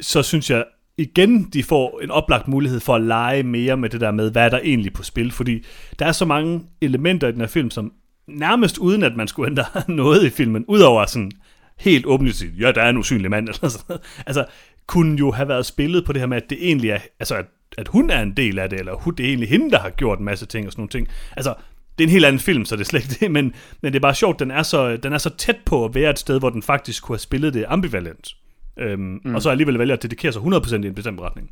så 0.00 0.22
synes 0.22 0.50
jeg 0.50 0.64
igen, 0.98 1.44
de 1.44 1.62
får 1.62 2.00
en 2.02 2.10
oplagt 2.10 2.48
mulighed 2.48 2.80
for 2.80 2.94
at 2.94 3.02
lege 3.02 3.42
mere 3.42 3.76
med 3.76 3.88
det 3.88 4.00
der 4.00 4.10
med, 4.10 4.30
hvad 4.30 4.44
er 4.44 4.48
der 4.48 4.58
egentlig 4.58 4.92
på 4.92 5.02
spil. 5.02 5.32
Fordi 5.32 5.64
der 5.98 6.06
er 6.06 6.12
så 6.12 6.24
mange 6.24 6.62
elementer 6.80 7.28
i 7.28 7.32
den 7.32 7.40
her 7.40 7.48
film, 7.48 7.70
som 7.70 7.92
nærmest 8.28 8.78
uden 8.78 9.02
at 9.02 9.16
man 9.16 9.28
skulle 9.28 9.50
ændre 9.50 9.64
noget 10.02 10.24
i 10.24 10.30
filmen, 10.30 10.64
udover 10.68 11.06
sådan 11.06 11.32
helt 11.78 12.06
sige, 12.32 12.52
ja, 12.58 12.72
der 12.72 12.82
er 12.82 12.90
en 12.90 12.96
usynlig 12.96 13.30
mand, 13.30 13.48
eller 13.48 13.68
sådan 13.68 13.84
noget. 13.88 14.02
Altså, 14.26 14.44
kunne 14.86 15.18
jo 15.18 15.30
have 15.30 15.48
været 15.48 15.66
spillet 15.66 16.04
på 16.04 16.12
det 16.12 16.20
her 16.20 16.26
med, 16.26 16.36
at 16.36 16.50
det 16.50 16.58
egentlig 16.60 16.90
er, 16.90 16.98
altså, 17.20 17.34
at, 17.34 17.46
at 17.78 17.88
hun 17.88 18.10
er 18.10 18.22
en 18.22 18.32
del 18.36 18.58
af 18.58 18.70
det, 18.70 18.78
eller 18.78 18.94
hun, 18.94 19.14
det 19.14 19.24
er 19.24 19.28
egentlig 19.28 19.48
hende, 19.48 19.70
der 19.70 19.78
har 19.78 19.90
gjort 19.90 20.18
en 20.18 20.24
masse 20.24 20.46
ting 20.46 20.66
og 20.66 20.72
sådan 20.72 20.80
nogle 20.80 20.90
ting. 20.90 21.08
Altså, 21.36 21.54
det 21.98 22.04
er 22.04 22.08
en 22.08 22.12
helt 22.12 22.24
anden 22.24 22.40
film, 22.40 22.64
så 22.64 22.76
det 22.76 22.80
er 22.80 22.86
slet 22.86 23.02
ikke 23.02 23.20
det, 23.20 23.30
men, 23.30 23.54
men 23.80 23.92
det 23.92 23.98
er 23.98 24.00
bare 24.00 24.14
sjovt, 24.14 24.38
den 24.38 24.50
er, 24.50 24.62
så, 24.62 24.96
den 24.96 25.12
er 25.12 25.18
så 25.18 25.30
tæt 25.30 25.56
på 25.66 25.84
at 25.84 25.94
være 25.94 26.10
et 26.10 26.18
sted, 26.18 26.38
hvor 26.38 26.50
den 26.50 26.62
faktisk 26.62 27.02
kunne 27.02 27.14
have 27.14 27.20
spillet 27.20 27.54
det 27.54 27.64
ambivalent. 27.68 28.36
Øhm, 28.78 29.20
mm. 29.24 29.34
Og 29.34 29.42
så 29.42 29.50
alligevel 29.50 29.78
vælger 29.78 29.96
at 29.96 30.02
dedikere 30.02 30.32
sig 30.32 30.42
100% 30.42 30.74
i 30.74 30.86
en 30.86 30.94
bestemt 30.94 31.20
retning. 31.20 31.50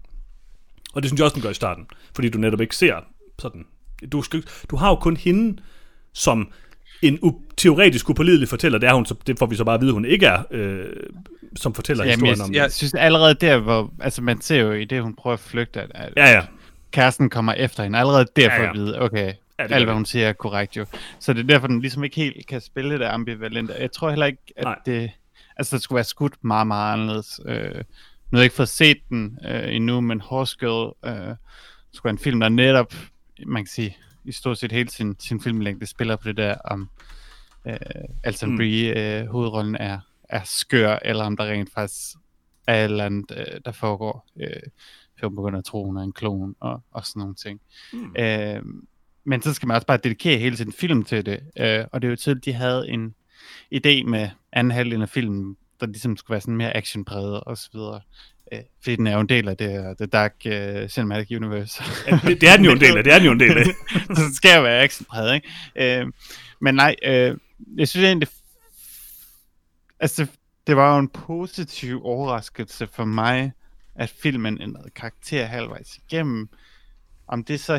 Og 0.95 1.03
det 1.03 1.11
synes 1.11 1.19
jeg 1.19 1.25
også, 1.25 1.35
den 1.35 1.43
gør 1.43 1.51
i 1.51 1.55
starten, 1.55 1.87
fordi 2.15 2.29
du 2.29 2.39
netop 2.39 2.61
ikke 2.61 2.77
ser 2.77 2.97
sådan. 3.39 3.67
Du, 4.13 4.23
skal, 4.23 4.45
du 4.71 4.77
har 4.77 4.89
jo 4.89 4.95
kun 4.95 5.17
hende 5.17 5.63
som 6.13 6.53
en 7.03 7.19
u- 7.25 7.55
teoretisk 7.57 8.11
upålidelig 8.11 8.49
fortæller, 8.49 8.79
det 8.79 8.89
er 8.89 8.95
hun, 8.95 9.07
så 9.07 9.15
det 9.27 9.39
får 9.39 9.47
vi 9.47 9.57
så 9.57 9.65
bare 9.65 9.75
at 9.75 9.81
vide, 9.81 9.93
hun 9.93 10.05
ikke 10.05 10.27
er, 10.27 10.43
øh, 10.51 10.87
som 11.57 11.75
fortæller 11.75 12.05
Jamen, 12.05 12.27
historien 12.27 12.39
jeg, 12.55 12.63
om. 12.63 12.65
jeg 12.65 12.73
synes 12.73 12.95
allerede 12.95 13.35
der, 13.35 13.59
hvor 13.59 13.93
altså 14.01 14.23
man 14.23 14.41
ser 14.41 14.57
jo 14.61 14.73
i 14.73 14.85
det, 14.85 15.03
hun 15.03 15.15
prøver 15.15 15.35
at 15.35 15.41
flygte, 15.41 15.81
at, 15.81 15.91
at 15.95 16.13
Ja, 16.17 16.31
ja. 16.31 16.43
kæresten 16.93 17.31
kommer 17.31 17.53
efter 17.53 17.83
hende. 17.83 17.99
Allerede 17.99 18.27
derfor 18.37 18.57
Ja, 18.57 18.63
ja, 18.63 18.69
at 18.71 18.77
vide, 18.77 19.01
okay, 19.01 19.27
det 19.27 19.35
ja, 19.59 19.63
alt 19.63 19.71
hvad 19.71 19.81
det. 19.81 19.95
hun 19.95 20.05
siger 20.05 20.29
er 20.29 20.33
korrekt 20.33 20.77
jo. 20.77 20.87
Så 21.21 21.33
det 21.33 21.41
er 21.41 21.45
derfor, 21.47 21.67
den 21.67 21.81
ligesom 21.81 22.05
ikke 22.05 22.17
helt 22.17 22.47
kan 22.47 22.61
spille 22.61 22.99
det 22.99 23.05
ambivalent. 23.05 23.71
Jeg 23.79 23.93
tror 23.93 24.11
heller 24.11 24.27
ikke, 24.27 24.43
at 24.57 24.65
Nej. 24.65 24.79
det, 24.87 25.11
altså 25.57 25.77
det 25.77 25.83
skulle 25.83 25.97
være 25.97 26.05
skudt 26.05 26.45
meget, 26.45 26.67
meget 26.67 26.93
anderledes. 26.93 27.41
Øh, 27.47 27.75
nu 27.75 28.37
har 28.37 28.39
jeg 28.39 28.45
ikke 28.45 28.57
fået 28.57 28.69
set 28.69 28.99
den 29.09 29.39
øh, 29.49 29.75
endnu, 29.75 30.01
men 30.01 30.21
Horse 30.21 30.57
Girl 30.61 30.95
øh, 31.05 31.35
skulle 31.93 32.05
være 32.05 32.13
en 32.13 32.19
film, 32.19 32.41
der 32.41 32.49
netop, 32.49 32.95
man 33.47 33.65
kan 33.65 33.71
sige, 33.71 33.97
i 34.25 34.33
stort 34.33 34.59
set 34.59 34.73
hele 34.73 34.91
sin, 34.91 35.17
sin 35.21 35.41
filmlængde 35.41 35.87
spiller 35.87 36.17
på 36.17 36.29
det 36.29 36.37
der 36.37 36.55
om 36.65 36.91
øh, 37.67 37.77
Alton 38.25 38.49
Mm. 38.49 38.53
mm. 38.53 38.59
Brie, 38.59 39.21
øh, 39.21 39.27
hovedrollen 39.27 39.77
er, 39.77 39.99
er 40.29 40.41
skør, 40.45 40.99
eller 41.03 41.25
om 41.25 41.37
der 41.37 41.45
rent 41.45 41.73
faktisk 41.75 42.17
er 42.67 42.85
et 42.85 42.85
eller 42.85 43.05
andet, 43.07 43.31
øh, 43.37 43.61
der 43.65 43.73
foregår. 43.73 44.27
Øh, 44.41 44.63
før 45.21 45.29
hun 45.29 45.37
begynder 45.37 45.59
at 45.59 45.65
tro, 45.65 45.85
hun 45.85 45.97
er 45.97 46.03
en 46.03 46.13
klon 46.13 46.55
og, 46.61 46.83
og 46.91 47.07
sådan 47.07 47.21
nogle 47.21 47.35
ting. 47.35 47.61
Mm. 47.93 48.17
Øh, 48.19 48.63
men 49.25 49.43
så 49.43 49.55
skal 49.55 49.67
man 49.67 49.75
også 49.75 49.87
bare 49.87 49.97
dedikere 49.97 50.39
hele 50.39 50.57
sin 50.57 50.73
film 50.73 51.05
til 51.05 51.27
det. 51.27 51.41
Øh, 51.59 51.85
og 51.93 52.03
det 52.03 52.09
er 52.09 52.11
jo 52.11 52.17
tydeligt, 52.17 52.45
de 52.45 52.53
havde 52.53 52.89
en 52.89 53.15
idé 53.75 54.05
med 54.05 54.29
anden 54.53 54.71
halvdel 54.71 55.03
af 55.03 55.09
filmen, 55.09 55.57
der 55.81 55.87
ligesom 55.87 56.17
skulle 56.17 56.35
være 56.35 56.41
sådan 56.41 56.57
mere 56.57 56.77
actionpræget 56.77 57.41
og 57.41 57.59
så 57.59 57.69
videre. 57.73 58.01
Øh, 58.53 58.61
fordi 58.83 58.97
den 58.97 59.07
er 59.07 59.13
jo 59.13 59.21
en 59.21 59.29
del 59.29 59.49
af 59.49 59.57
det 59.57 59.97
The 59.99 60.07
Dark 60.07 60.35
uh, 60.47 60.89
Cinematic 60.89 61.37
Universe. 61.37 61.83
Ja, 62.07 62.21
det, 62.27 62.41
det 62.41 62.49
er 62.49 62.57
den 62.57 62.65
jo 62.65 62.73
en 62.73 62.81
del 62.81 62.97
af, 62.97 63.05
det 63.05 63.13
er 63.13 63.19
den 63.19 63.27
jo 63.27 63.33
en 63.33 63.41
del 63.41 63.59
af. 63.59 63.65
så 64.17 64.23
det 64.29 64.37
skal 64.37 64.57
jo 64.57 64.63
være 64.63 64.83
actionpræget, 64.83 65.35
ikke? 65.35 66.01
Øh, 66.01 66.07
men 66.61 66.75
nej, 66.75 66.97
øh, 67.05 67.37
jeg 67.77 67.89
synes 67.89 68.05
egentlig, 68.05 68.29
altså 70.01 70.27
det 70.67 70.77
var 70.77 70.93
jo 70.95 70.99
en 70.99 71.09
positiv 71.09 72.05
overraskelse 72.05 72.87
for 72.87 73.05
mig, 73.05 73.53
at 73.95 74.11
filmen 74.11 74.63
ændrede 74.63 74.91
karakter 74.91 75.45
halvvejs 75.45 75.97
igennem. 75.97 76.49
Om 77.27 77.45
det 77.45 77.61
så 77.61 77.77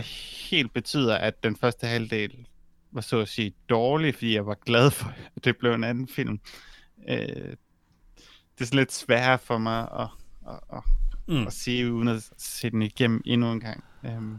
helt 0.49 0.73
betyder, 0.73 1.15
at 1.17 1.43
den 1.43 1.55
første 1.55 1.87
halvdel 1.87 2.45
var 2.91 3.01
så 3.01 3.19
at 3.19 3.27
sige 3.27 3.53
dårlig, 3.69 4.13
fordi 4.15 4.33
jeg 4.35 4.45
var 4.45 4.57
glad 4.65 4.91
for, 4.91 5.13
at 5.35 5.43
det 5.43 5.57
blev 5.57 5.73
en 5.73 5.83
anden 5.83 6.07
film. 6.07 6.39
Øh, 7.09 7.17
det 8.55 8.61
er 8.61 8.65
sådan 8.65 8.79
lidt 8.79 8.93
sværere 8.93 9.37
for 9.39 9.57
mig 9.57 9.87
at, 9.99 10.07
at, 10.47 10.59
at, 10.73 10.83
Mm. 11.27 11.47
at 11.47 11.53
se, 11.53 11.91
uden 11.91 12.07
at 12.07 12.29
se 12.37 12.69
den 12.69 12.81
igennem 12.81 13.21
endnu 13.25 13.51
en 13.51 13.59
gang. 13.59 13.83
Øhm, 14.05 14.37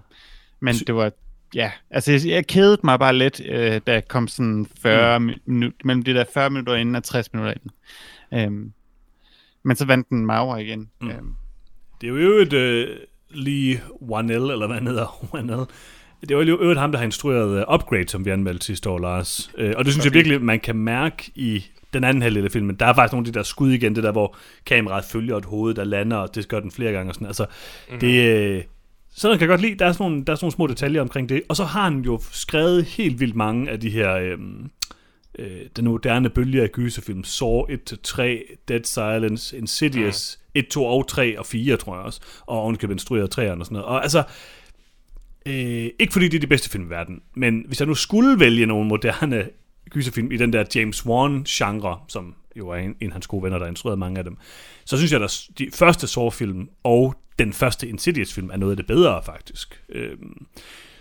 men 0.60 0.74
det 0.74 0.94
var, 0.94 1.12
ja, 1.54 1.72
altså 1.90 2.12
jeg, 2.12 2.20
jeg 2.26 2.46
kedede 2.46 2.80
mig 2.84 2.98
bare 2.98 3.16
lidt, 3.16 3.40
øh, 3.48 3.80
da 3.86 3.92
jeg 3.92 4.08
kom 4.08 4.28
sådan 4.28 4.66
40 4.82 5.18
mm. 5.18 5.30
minutter, 5.46 5.78
mellem 5.84 6.02
de 6.02 6.14
der 6.14 6.24
40 6.34 6.50
minutter 6.50 6.74
inden 6.74 6.94
og 6.94 7.04
60 7.04 7.32
minutter 7.32 7.54
inden. 7.54 7.70
Øhm, 8.34 8.72
men 9.62 9.76
så 9.76 9.84
vandt 9.84 10.08
den 10.08 10.30
over 10.30 10.56
igen. 10.56 10.90
Mm. 11.00 11.10
Øhm. 11.10 11.34
Det 12.00 12.08
er 12.08 12.22
jo 12.22 12.30
et 12.30 12.52
uh, 12.52 12.96
Lee 13.30 13.80
Wanell, 14.02 14.50
eller 14.50 14.66
hvad 14.66 14.76
han 14.76 14.86
hedder, 14.86 15.24
Wanell. 15.34 15.64
Det 16.28 16.36
var 16.36 16.42
jo 16.42 16.58
øvrigt 16.60 16.80
ham, 16.80 16.92
der 16.92 16.98
har 16.98 17.04
instrueret 17.04 17.66
uh, 17.66 17.74
Upgrade, 17.74 18.08
som 18.08 18.24
vi 18.24 18.30
anmeldte 18.30 18.66
sidste 18.66 18.90
år, 18.90 18.98
Lars. 18.98 19.50
Uh, 19.58 19.70
og 19.76 19.84
det 19.84 19.92
synes 19.92 20.04
jeg 20.04 20.14
virkelig, 20.14 20.42
man 20.42 20.60
kan 20.60 20.76
mærke 20.76 21.30
i 21.34 21.64
den 21.92 22.04
anden 22.04 22.22
halvdel 22.22 22.44
af 22.44 22.50
filmen. 22.50 22.76
Der 22.76 22.86
er 22.86 22.94
faktisk 22.94 23.12
nogle 23.12 23.26
af 23.26 23.32
de 23.32 23.38
der 23.38 23.42
skud 23.42 23.70
igen, 23.70 23.96
det 23.96 24.04
der, 24.04 24.12
hvor 24.12 24.36
kameraet 24.66 25.04
følger 25.04 25.36
et 25.36 25.44
hoved, 25.44 25.74
der 25.74 25.84
lander, 25.84 26.16
og 26.16 26.34
det 26.34 26.48
gør 26.48 26.60
den 26.60 26.70
flere 26.70 26.92
gange. 26.92 27.10
Og 27.10 27.14
sådan. 27.14 27.26
Altså, 27.26 27.44
mm-hmm. 27.44 28.00
det, 28.00 28.56
uh, 28.56 28.64
sådan 29.12 29.38
kan 29.38 29.40
jeg 29.40 29.48
godt 29.48 29.60
lide. 29.60 29.74
Der 29.74 29.86
er, 29.86 29.92
sådan 29.92 30.10
nogle, 30.10 30.24
der 30.24 30.32
er 30.32 30.36
sådan 30.36 30.44
nogle 30.44 30.54
små 30.54 30.66
detaljer 30.66 31.00
omkring 31.00 31.28
det. 31.28 31.42
Og 31.48 31.56
så 31.56 31.64
har 31.64 31.84
han 31.84 32.00
jo 32.00 32.20
skrevet 32.32 32.84
helt 32.84 33.20
vildt 33.20 33.36
mange 33.36 33.70
af 33.70 33.80
de 33.80 33.90
her... 33.90 34.14
Øh, 34.14 34.38
øh, 35.38 35.60
den 35.76 35.84
moderne 35.84 36.30
bølge 36.30 36.62
af 36.62 36.70
gyserfilm, 36.72 37.24
Saw 37.24 37.62
1-3, 37.62 38.22
Dead 38.68 38.84
Silence, 38.84 39.58
Insidious, 39.58 40.38
mm. 40.54 40.58
1, 40.58 40.68
2 40.68 40.84
og 40.84 41.08
3 41.08 41.38
og 41.38 41.46
4, 41.46 41.76
tror 41.76 41.96
jeg 41.96 42.04
også, 42.04 42.20
og 42.46 42.60
ovenkøbet 42.60 42.94
instrueret 42.94 43.38
3'eren 43.38 43.58
og 43.60 43.66
sådan 43.66 43.74
noget. 43.74 43.84
Og 43.84 44.02
altså, 44.02 44.22
øh, 45.46 45.90
ikke 45.98 46.12
fordi 46.12 46.28
det 46.28 46.36
er 46.36 46.40
de 46.40 46.46
bedste 46.46 46.70
film 46.70 46.86
i 46.86 46.90
verden, 46.90 47.22
men 47.34 47.64
hvis 47.66 47.80
jeg 47.80 47.88
nu 47.88 47.94
skulle 47.94 48.40
vælge 48.40 48.66
nogle 48.66 48.88
moderne 48.88 49.48
gyserfilm 49.90 50.32
i 50.32 50.36
den 50.36 50.52
der 50.52 50.64
James 50.74 51.06
Wan-genre, 51.06 51.98
som 52.08 52.34
jo 52.56 52.68
er 52.68 52.76
en, 52.76 52.96
en 53.00 53.06
af 53.06 53.12
hans 53.12 53.26
gode 53.26 53.42
venner, 53.42 53.58
der 53.58 53.64
har 53.64 53.70
instrueret 53.70 53.98
mange 53.98 54.18
af 54.18 54.24
dem, 54.24 54.36
så 54.84 54.96
synes 54.96 55.12
jeg, 55.12 55.22
at 55.22 55.48
de 55.58 55.68
første 55.74 56.06
Saw-film 56.06 56.68
og 56.84 57.14
den 57.38 57.52
første 57.52 57.88
Insidious-film 57.88 58.50
er 58.52 58.56
noget 58.56 58.72
af 58.72 58.76
det 58.76 58.86
bedre, 58.86 59.22
faktisk. 59.24 59.82
Øhm, 59.88 60.46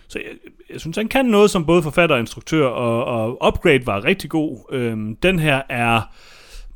så 0.08 0.20
jeg, 0.20 0.28
jeg 0.70 0.80
synes, 0.80 0.98
han 0.98 1.08
kan 1.08 1.26
noget 1.26 1.52
som 1.52 1.66
både 1.66 1.84
forfatter 1.84 2.16
og 2.16 2.20
instruktør, 2.20 2.66
og, 2.66 3.06
og 3.06 3.48
Upgrade 3.48 3.86
var 3.86 4.04
rigtig 4.04 4.30
god. 4.30 4.66
Øhm, 4.72 5.16
den 5.16 5.40
her 5.40 5.62
er 5.70 6.02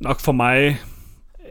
nok 0.00 0.20
for 0.20 0.32
mig 0.32 0.80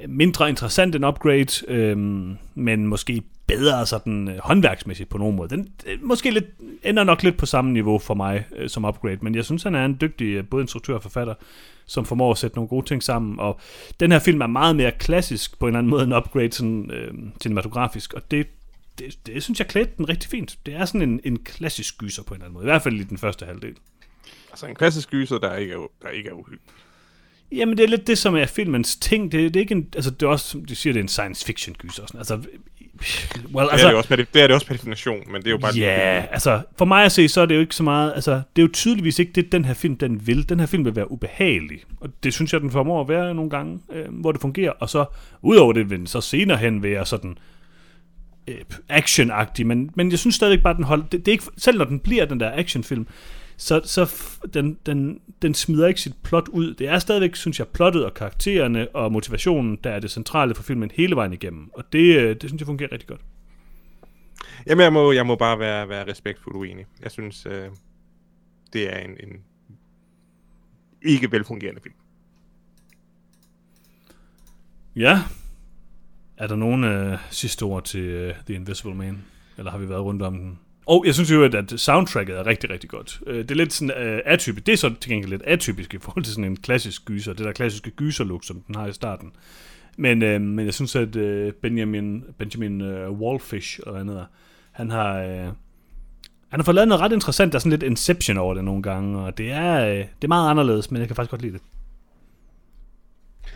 mindre 0.08 0.49
interessant 0.49 0.95
end 0.95 1.06
Upgrade, 1.06 1.67
øhm, 1.67 2.38
men 2.56 2.88
måske 2.88 3.21
bedre 3.47 3.86
sådan 3.86 4.27
øh, 4.27 4.38
håndværksmæssigt 4.39 5.10
på 5.10 5.17
nogen 5.17 5.36
måde. 5.36 5.49
Den 5.49 5.73
øh, 5.86 6.03
måske 6.03 6.32
lidt, 6.32 6.45
ender 6.84 7.03
nok 7.03 7.23
lidt 7.23 7.38
på 7.38 7.45
samme 7.45 7.71
niveau 7.71 7.99
for 7.99 8.13
mig 8.13 8.45
øh, 8.56 8.69
som 8.69 8.86
Upgrade, 8.86 9.17
men 9.21 9.36
jeg 9.36 9.45
synes, 9.45 9.63
han 9.63 9.75
er 9.75 9.86
en 9.86 9.97
dygtig 10.01 10.25
øh, 10.25 10.45
både 10.45 10.62
instruktør 10.62 10.95
og 10.95 11.01
forfatter, 11.01 11.34
som 11.86 12.06
formår 12.06 12.32
at 12.32 12.38
sætte 12.38 12.56
nogle 12.56 12.67
gode 12.67 12.86
ting 12.86 13.03
sammen. 13.03 13.39
Og 13.39 13.60
den 13.99 14.12
her 14.12 14.19
film 14.19 14.41
er 14.41 14.47
meget 14.47 14.75
mere 14.75 14.91
klassisk 14.91 15.60
på 15.60 15.65
en 15.65 15.69
eller 15.69 15.79
anden 15.79 15.89
måde 15.89 16.03
end 16.03 16.15
Upgrade 16.15 16.51
sådan, 16.51 16.91
øh, 16.91 17.13
cinematografisk, 17.41 18.13
og 18.13 18.32
det, 18.32 18.47
det, 18.99 19.19
det 19.25 19.43
synes 19.43 19.60
jeg 19.60 19.67
klædte 19.67 19.91
den 19.97 20.10
rigtig 20.10 20.29
fint. 20.29 20.58
Det 20.65 20.75
er 20.75 20.86
sådan 20.86 21.01
en, 21.01 21.19
en 21.23 21.39
klassisk 21.39 21.97
gyser 21.97 22.23
på 22.23 22.34
en 22.34 22.36
eller 22.36 22.45
anden 22.45 22.53
måde. 22.53 22.63
I 22.63 22.69
hvert 22.69 22.82
fald 22.82 22.99
i 22.99 23.03
den 23.03 23.17
første 23.17 23.45
halvdel. 23.45 23.75
Altså 24.51 24.67
en 24.67 24.75
klassisk 24.75 25.10
gyser, 25.10 25.38
der 25.38 25.56
ikke 25.56 25.73
er, 25.73 25.88
der 26.01 26.10
ikke 26.10 26.29
er 26.29 26.34
uhyggelig. 26.34 26.60
Jamen, 27.51 27.77
det 27.77 27.84
er 27.84 27.88
lidt 27.88 28.08
det, 28.08 28.17
som 28.17 28.36
er 28.36 28.45
filmens 28.45 28.95
ting. 28.95 29.32
Det, 29.32 29.53
det 29.53 29.56
er 29.56 29.62
ikke 29.62 29.75
en, 29.75 29.88
altså, 29.95 30.12
det 30.12 30.23
er 30.23 30.27
også, 30.27 30.47
som 30.47 30.65
de 30.65 30.75
siger, 30.75 30.93
det 30.93 30.99
er 30.99 31.03
en 31.03 31.08
science 31.08 31.45
fiction 31.45 31.75
gyser. 31.75 32.06
Sådan. 32.06 32.17
Altså, 32.17 32.41
well, 33.56 33.69
altså, 33.71 33.77
det, 33.77 33.84
er 33.84 33.88
det, 33.88 33.95
også 33.95 34.10
per, 34.10 34.15
det 34.15 34.41
er 34.41 34.47
det 34.47 34.53
også 34.56 34.67
per 34.67 34.73
definition, 34.73 35.32
men 35.32 35.41
det 35.41 35.47
er 35.47 35.51
jo 35.51 35.58
bare... 35.58 35.73
Ja, 35.75 36.15
yeah, 36.15 36.27
altså, 36.32 36.62
for 36.77 36.86
mig 36.86 37.06
at 37.06 37.12
se, 37.12 37.27
så 37.27 37.41
er 37.41 37.45
det 37.45 37.56
jo 37.56 37.60
ikke 37.60 37.75
så 37.75 37.84
meget... 37.84 38.13
Altså, 38.15 38.32
det 38.32 38.62
er 38.62 38.63
jo 38.63 38.69
tydeligvis 38.73 39.19
ikke 39.19 39.32
det, 39.32 39.51
den 39.51 39.65
her 39.65 39.73
film, 39.73 39.97
den 39.97 40.27
vil. 40.27 40.49
Den 40.49 40.60
her 40.60 40.67
film 40.67 40.86
vil 40.86 40.95
være 40.95 41.12
ubehagelig. 41.12 41.79
Og 41.99 42.10
det 42.23 42.34
synes 42.34 42.53
jeg, 42.53 42.62
den 42.62 42.71
formår 42.71 43.01
at 43.01 43.10
være 43.10 43.34
nogle 43.34 43.49
gange, 43.49 43.79
øh, 43.93 44.06
hvor 44.10 44.32
det 44.32 44.41
fungerer. 44.41 44.71
Og 44.71 44.89
så, 44.89 45.06
udover 45.41 45.73
det, 45.73 45.89
vil 45.89 45.97
den 45.97 46.08
så 46.08 46.21
senere 46.21 46.58
hen 46.58 46.84
være 46.84 47.06
sådan 47.06 47.38
øh, 48.47 48.56
actionagtig, 48.89 49.67
men, 49.67 49.89
men 49.95 50.12
jeg 50.12 50.19
synes 50.19 50.36
stadigvæk 50.36 50.63
bare, 50.63 50.75
den 50.75 50.84
holder, 50.84 51.06
det, 51.06 51.25
det 51.25 51.27
er 51.27 51.32
ikke, 51.32 51.45
selv 51.58 51.77
når 51.77 51.86
den 51.86 51.99
bliver 51.99 52.25
den 52.25 52.39
der 52.39 52.51
actionfilm, 52.53 53.08
så, 53.63 53.82
så 53.84 54.15
den, 54.54 54.78
den, 54.86 55.21
den 55.41 55.54
smider 55.54 55.88
ikke 55.88 56.02
sit 56.02 56.15
plot 56.23 56.47
ud. 56.47 56.73
Det 56.73 56.88
er 56.88 56.99
stadigvæk, 56.99 57.36
synes 57.36 57.60
jeg, 57.60 57.67
plottet 57.67 58.06
og 58.06 58.13
karaktererne 58.13 58.95
og 58.95 59.12
motivationen, 59.12 59.78
der 59.84 59.89
er 59.89 59.99
det 59.99 60.12
centrale 60.12 60.56
for 60.56 60.63
filmen 60.63 60.91
hele 60.93 61.15
vejen 61.15 61.34
igennem. 61.34 61.69
Og 61.73 61.84
det, 61.93 62.17
øh, 62.17 62.30
det 62.30 62.49
synes 62.49 62.60
jeg 62.60 62.65
fungerer 62.65 62.91
rigtig 62.91 63.08
godt. 63.08 63.21
Jamen, 64.67 64.84
jeg 64.84 64.93
må, 64.93 65.12
jeg 65.12 65.26
må 65.26 65.36
bare 65.36 65.60
være, 65.60 65.89
være 65.89 66.12
respektfuld 66.12 66.56
uenig. 66.56 66.86
Jeg 67.02 67.12
synes, 67.12 67.45
øh, 67.45 67.69
det 68.73 68.93
er 68.93 68.97
en, 68.97 69.10
en 69.10 69.43
ikke 71.02 71.32
velfungerende 71.32 71.82
film. 71.82 71.95
Ja, 74.95 75.23
er 76.38 76.47
der 76.47 76.56
nogen 76.56 76.84
øh, 76.84 77.17
sidste 77.30 77.63
ord 77.63 77.84
til 77.84 78.30
uh, 78.30 78.36
The 78.45 78.56
Invisible 78.56 78.95
Man? 78.95 79.26
Eller 79.58 79.71
har 79.71 79.78
vi 79.78 79.89
været 79.89 80.04
rundt 80.04 80.21
om 80.21 80.38
den? 80.38 80.60
Og 80.86 81.04
jeg 81.06 81.13
synes 81.13 81.32
jo, 81.32 81.43
at, 81.43 81.56
at 81.56 81.80
soundtracket 81.80 82.38
er 82.38 82.46
rigtig, 82.46 82.69
rigtig 82.69 82.89
godt. 82.89 83.19
Øh, 83.28 83.38
det 83.38 83.52
er 83.52 83.56
lidt 83.56 83.74
sådan 83.74 84.13
uh, 84.13 84.19
atypisk. 84.26 84.65
Det 84.65 84.74
er 84.74 84.78
så 84.78 84.93
til 85.02 85.12
gengæld 85.12 85.30
lidt 85.30 85.41
atypisk 85.46 85.93
i 85.93 85.98
forhold 85.98 86.24
til 86.24 86.34
sådan 86.34 86.46
en 86.46 86.58
klassisk 86.58 87.06
gyser. 87.06 87.34
Det 87.34 87.46
der 87.46 87.52
klassiske 87.52 87.91
gyserlook, 87.91 88.43
som 88.43 88.62
den 88.62 88.76
har 88.76 88.88
i 88.88 88.93
starten. 88.93 89.32
Men, 89.98 90.24
uh, 90.24 90.41
men 90.41 90.65
jeg 90.65 90.74
synes, 90.74 90.96
at 90.96 91.15
uh, 91.15 91.54
Benjamin, 91.62 92.24
Benjamin 92.38 92.82
uh, 92.82 93.22
Wallfish, 93.22 93.80
eller 93.86 94.00
andet, 94.00 94.26
han 94.72 94.89
har... 94.89 95.24
Uh, 95.24 95.54
han 96.50 96.60
har 96.60 96.63
fået 96.63 96.76
lavet 96.76 96.88
noget 96.88 97.02
ret 97.02 97.12
interessant. 97.12 97.52
Der 97.52 97.58
er 97.58 97.60
sådan 97.60 97.69
lidt 97.69 97.84
Inception 97.84 98.38
over 98.38 98.54
det 98.54 98.63
nogle 98.63 98.84
gange, 98.84 99.19
og 99.19 99.38
det 99.38 99.52
er, 99.52 99.91
uh, 99.91 99.98
det 99.98 100.24
er 100.24 100.28
meget 100.28 100.50
anderledes, 100.50 100.91
men 100.91 101.00
jeg 101.00 101.08
kan 101.08 101.15
faktisk 101.15 101.32
godt 101.32 101.41
lide 101.41 101.54
det. 101.54 101.62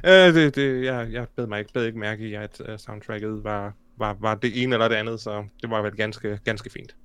Øh, 0.05 0.33
det, 0.33 0.55
det, 0.55 0.85
jeg, 0.85 1.07
jeg 1.11 1.27
bed 1.35 1.47
mig 1.47 1.59
ikke, 1.59 1.73
bed 1.73 1.85
ikke 1.85 1.99
mærke 1.99 2.29
i, 2.29 2.33
at 2.33 2.61
uh, 2.69 2.77
soundtracket 2.77 3.43
var, 3.43 3.73
var, 3.97 4.17
var 4.19 4.35
det 4.35 4.63
ene 4.63 4.75
eller 4.75 4.87
det 4.87 4.95
andet, 4.95 5.19
så 5.19 5.43
det 5.61 5.69
var 5.69 5.81
vel 5.81 5.95
ganske, 5.95 6.39
ganske 6.43 6.69
fint. 6.69 6.95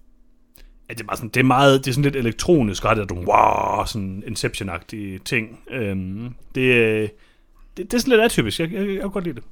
Ja, 0.88 0.94
det 0.94 1.00
er, 1.00 1.06
bare 1.06 1.16
sådan, 1.16 1.30
det 1.30 1.40
er 1.40 1.44
meget, 1.44 1.84
det 1.84 1.90
er 1.90 1.94
sådan 1.94 2.04
lidt 2.04 2.16
elektronisk, 2.16 2.84
ret, 2.84 2.98
at 2.98 3.08
du, 3.08 3.14
wow, 3.14 3.84
sådan 3.86 4.22
Inception-agtige 4.26 5.18
ting. 5.24 5.60
Øhm, 5.70 6.34
det, 6.54 7.10
det, 7.76 7.90
det, 7.90 7.94
er 7.94 7.98
sådan 7.98 8.10
lidt 8.10 8.20
atypisk, 8.20 8.60
jeg, 8.60 8.72
jeg, 8.72 8.80
jeg, 8.80 8.94
jeg 8.94 9.00
kan 9.00 9.10
godt 9.10 9.24
lide 9.24 9.36
det. 9.36 9.44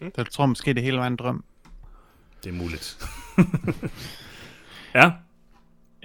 Mm. 0.00 0.10
Jeg 0.16 0.26
tror 0.30 0.46
måske, 0.46 0.74
det 0.74 0.82
hele 0.82 0.98
var 0.98 1.06
en 1.06 1.16
drøm. 1.16 1.44
Det 2.44 2.50
er 2.50 2.54
muligt. 2.54 2.98
ja. 4.94 5.12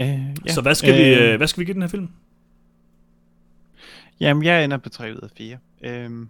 Øh, 0.01 0.35
ja. 0.45 0.53
Så 0.53 0.61
hvad 0.61 0.75
skal, 0.75 0.93
øh, 0.93 0.97
vi, 0.97 1.23
øh, 1.23 1.37
hvad 1.37 1.47
skal 1.47 1.61
vi 1.61 1.65
give 1.65 1.73
den 1.73 1.81
her 1.81 1.89
film? 1.89 2.09
Jamen, 4.19 4.43
jeg 4.43 4.63
ender 4.63 4.77
på 4.77 4.89
3 4.89 5.11
ud 5.11 5.17
af 5.17 5.29
4. 5.37 5.57
Øhm, 5.83 6.29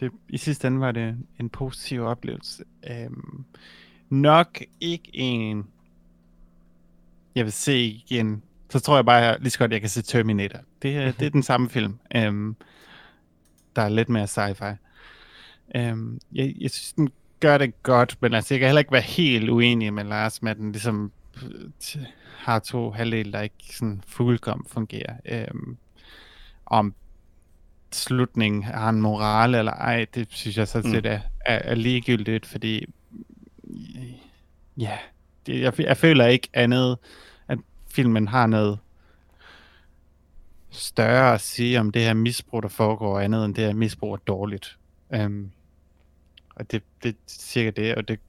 det, 0.00 0.12
I 0.28 0.38
sidste 0.38 0.68
ende 0.68 0.80
var 0.80 0.92
det 0.92 1.16
en 1.40 1.48
positiv 1.48 2.02
oplevelse. 2.02 2.64
Øhm, 2.90 3.44
nok 4.10 4.60
ikke 4.80 5.10
en, 5.14 5.66
jeg 7.36 7.44
vil 7.44 7.52
se 7.52 7.78
igen. 7.80 8.42
Så 8.70 8.80
tror 8.80 8.96
jeg 8.96 9.04
bare 9.04 9.38
lige 9.40 9.50
så 9.50 9.58
godt, 9.58 9.72
jeg 9.72 9.80
kan 9.80 9.90
se 9.90 10.02
Terminator. 10.02 10.58
Det, 10.82 10.96
er, 10.96 11.12
det 11.12 11.26
er 11.26 11.30
den 11.30 11.42
samme 11.42 11.70
film. 11.70 11.98
Øhm, 12.16 12.56
der 13.76 13.82
er 13.82 13.88
lidt 13.88 14.08
mere 14.08 14.24
sci-fi. 14.24 14.76
Øhm, 15.74 16.20
jeg, 16.32 16.54
jeg 16.60 16.70
synes, 16.70 16.92
den 16.92 17.08
gør 17.40 17.58
det 17.58 17.82
godt, 17.82 18.16
men 18.20 18.34
altså, 18.34 18.54
jeg 18.54 18.58
kan 18.58 18.68
heller 18.68 18.78
ikke 18.78 18.92
være 18.92 19.00
helt 19.02 19.50
uenig 19.50 19.94
med 19.94 20.04
Lars, 20.04 20.42
med 20.42 20.50
at 20.50 20.56
den 20.56 20.72
ligesom 20.72 21.12
øh, 21.42 22.02
har 22.38 22.58
to 22.58 22.90
halvdele, 22.90 23.32
der 23.32 23.40
ikke 23.40 23.76
sådan 23.76 24.02
fuldkommen 24.06 24.66
fungerer. 24.68 25.14
Øhm, 25.24 25.76
om 26.66 26.94
slutning 27.92 28.66
har 28.66 28.88
en 28.88 29.00
moral 29.00 29.54
eller 29.54 29.72
ej, 29.72 30.06
det 30.14 30.26
synes 30.30 30.58
jeg 30.58 30.68
sådan 30.68 30.90
set 30.90 31.04
mm. 31.04 31.10
er, 31.10 31.20
er, 31.46 31.58
er 31.58 31.74
ligegyldigt, 31.74 32.46
fordi 32.46 32.86
ja, 34.76 34.98
det, 35.46 35.60
jeg, 35.60 35.80
jeg 35.80 35.96
føler 35.96 36.26
ikke 36.26 36.48
andet, 36.52 36.98
at 37.48 37.58
filmen 37.90 38.28
har 38.28 38.46
noget 38.46 38.78
større 40.70 41.34
at 41.34 41.40
sige 41.40 41.80
om 41.80 41.92
det 41.92 42.02
her 42.02 42.14
misbrug, 42.14 42.62
der 42.62 42.68
foregår, 42.68 43.20
andet 43.20 43.44
end 43.44 43.54
det 43.54 43.64
her 43.64 43.74
misbrug 43.74 44.12
er 44.12 44.16
dårligt. 44.16 44.78
Um, 45.08 45.50
og 46.54 46.70
det, 46.70 46.82
det 47.02 47.08
er 47.08 47.16
cirka 47.26 47.70
det, 47.70 47.94
og 47.94 48.08
det 48.08 48.20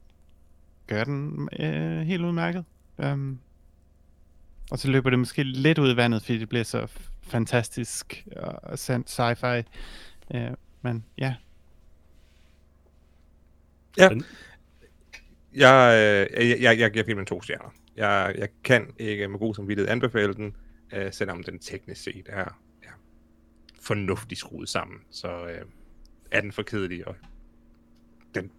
gør 0.86 1.04
den 1.04 1.48
øh, 1.60 2.00
helt 2.00 2.24
udmærket. 2.24 2.64
Um, 2.98 3.38
og 4.70 4.78
så 4.78 4.90
løber 4.90 5.10
det 5.10 5.18
måske 5.18 5.42
lidt 5.42 5.78
ud 5.78 5.92
i 5.92 5.96
vandet, 5.96 6.22
fordi 6.22 6.38
det 6.38 6.48
bliver 6.48 6.64
så 6.64 6.86
fantastisk 7.22 8.26
og 8.62 8.78
sandt 8.78 9.20
sci-fi. 9.20 9.62
Uh, 10.34 10.54
men 10.82 11.04
ja. 11.18 11.34
Ja. 13.98 14.08
Jeg, 15.58 15.94
øh, 16.40 16.48
jeg, 16.48 16.60
jeg, 16.60 16.78
jeg 16.78 16.90
giver 16.90 17.04
filmen 17.04 17.26
to 17.26 17.42
stjerner. 17.42 17.74
Jeg, 17.96 18.34
jeg 18.38 18.48
kan 18.64 18.86
ikke 18.98 19.28
med 19.28 19.38
god 19.38 19.54
samvittighed 19.54 19.92
anbefale 19.92 20.34
den, 20.34 20.56
øh, 20.94 21.12
selvom 21.12 21.42
den 21.42 21.58
teknisk 21.58 22.02
set 22.02 22.26
er 22.28 22.58
ja, 22.84 22.90
fornuftigt 23.82 24.38
skruet 24.38 24.68
sammen. 24.68 24.98
Så 25.10 25.28
øh, 25.28 25.64
er 26.30 26.40
den 26.40 26.52
for 26.52 26.62
kedelig, 26.62 27.08
og 27.08 27.14
den, 28.34 28.50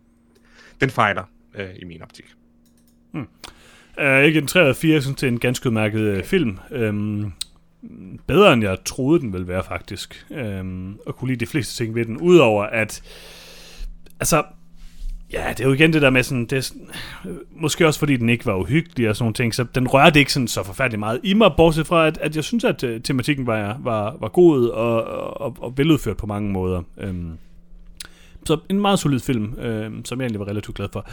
den 0.82 0.90
fejler 0.90 1.24
øh, 1.56 1.70
i 1.76 1.86
min 1.86 2.02
optik. 2.02 2.26
Hmm. 3.12 3.28
Uh, 4.02 4.24
ikke 4.24 4.40
en 4.40 4.48
3 4.48 4.68
af 4.68 4.76
4, 4.76 4.94
jeg 4.94 5.02
synes, 5.02 5.18
det 5.20 5.28
er 5.28 5.32
en 5.32 5.40
ganske 5.40 5.70
udmærket 5.70 6.18
uh, 6.18 6.24
film. 6.24 6.58
Øhm, 6.72 7.32
bedre 8.28 8.54
end 8.54 8.64
jeg 8.64 8.78
troede, 8.86 9.20
den 9.20 9.34
ville 9.34 9.48
være 9.48 9.64
faktisk. 9.64 10.26
Øhm, 10.32 10.98
og 11.06 11.16
kunne 11.16 11.28
lide 11.28 11.40
de 11.40 11.50
fleste 11.50 11.84
ting 11.84 11.96
ved 11.96 12.06
den. 12.06 12.18
Udover 12.18 12.64
at, 12.64 13.02
altså, 14.20 14.44
Ja, 15.34 15.50
det 15.50 15.60
er 15.60 15.68
jo 15.68 15.74
igen 15.74 15.94
det 15.94 16.02
der 16.02 16.10
med 16.10 16.24
sådan, 16.24 16.46
det 16.46 16.58
er 16.58 16.72
måske 17.52 17.88
også 17.88 18.00
fordi 18.00 18.18
den 18.18 18.30
ikke 18.30 18.46
var 18.46 18.56
uhyggelig 18.56 19.10
og 19.10 19.16
sådan 19.16 19.24
nogle 19.24 19.34
ting, 19.34 19.56
så 19.56 19.64
den 19.76 19.88
rørte 19.88 20.20
ikke 20.20 20.34
sådan 20.34 20.48
så 20.48 20.64
forfærdeligt 20.64 21.00
meget 21.00 21.20
i 21.24 21.34
mig, 21.34 21.52
bortset 21.58 21.88
fra, 21.88 22.08
at, 22.08 22.18
at 22.18 22.36
jeg 22.36 22.44
synes, 22.44 22.64
at 22.64 22.84
uh, 22.84 23.02
tematikken 23.04 23.48
var, 23.48 23.78
var, 23.84 24.18
var 24.20 24.28
god 24.28 24.68
og, 24.70 25.04
og, 25.42 25.58
og 25.60 25.78
veludført 25.78 26.18
på 26.18 26.28
mange 26.28 26.52
måder. 26.52 26.82
Um, 27.10 27.38
så 28.46 28.58
en 28.70 28.80
meget 28.80 29.00
solid 29.00 29.20
film, 29.20 29.44
um, 29.44 30.06
som 30.06 30.20
jeg 30.20 30.26
egentlig 30.26 30.40
var 30.40 30.48
relativt 30.48 30.78
glad 30.78 30.88
for. 30.94 31.06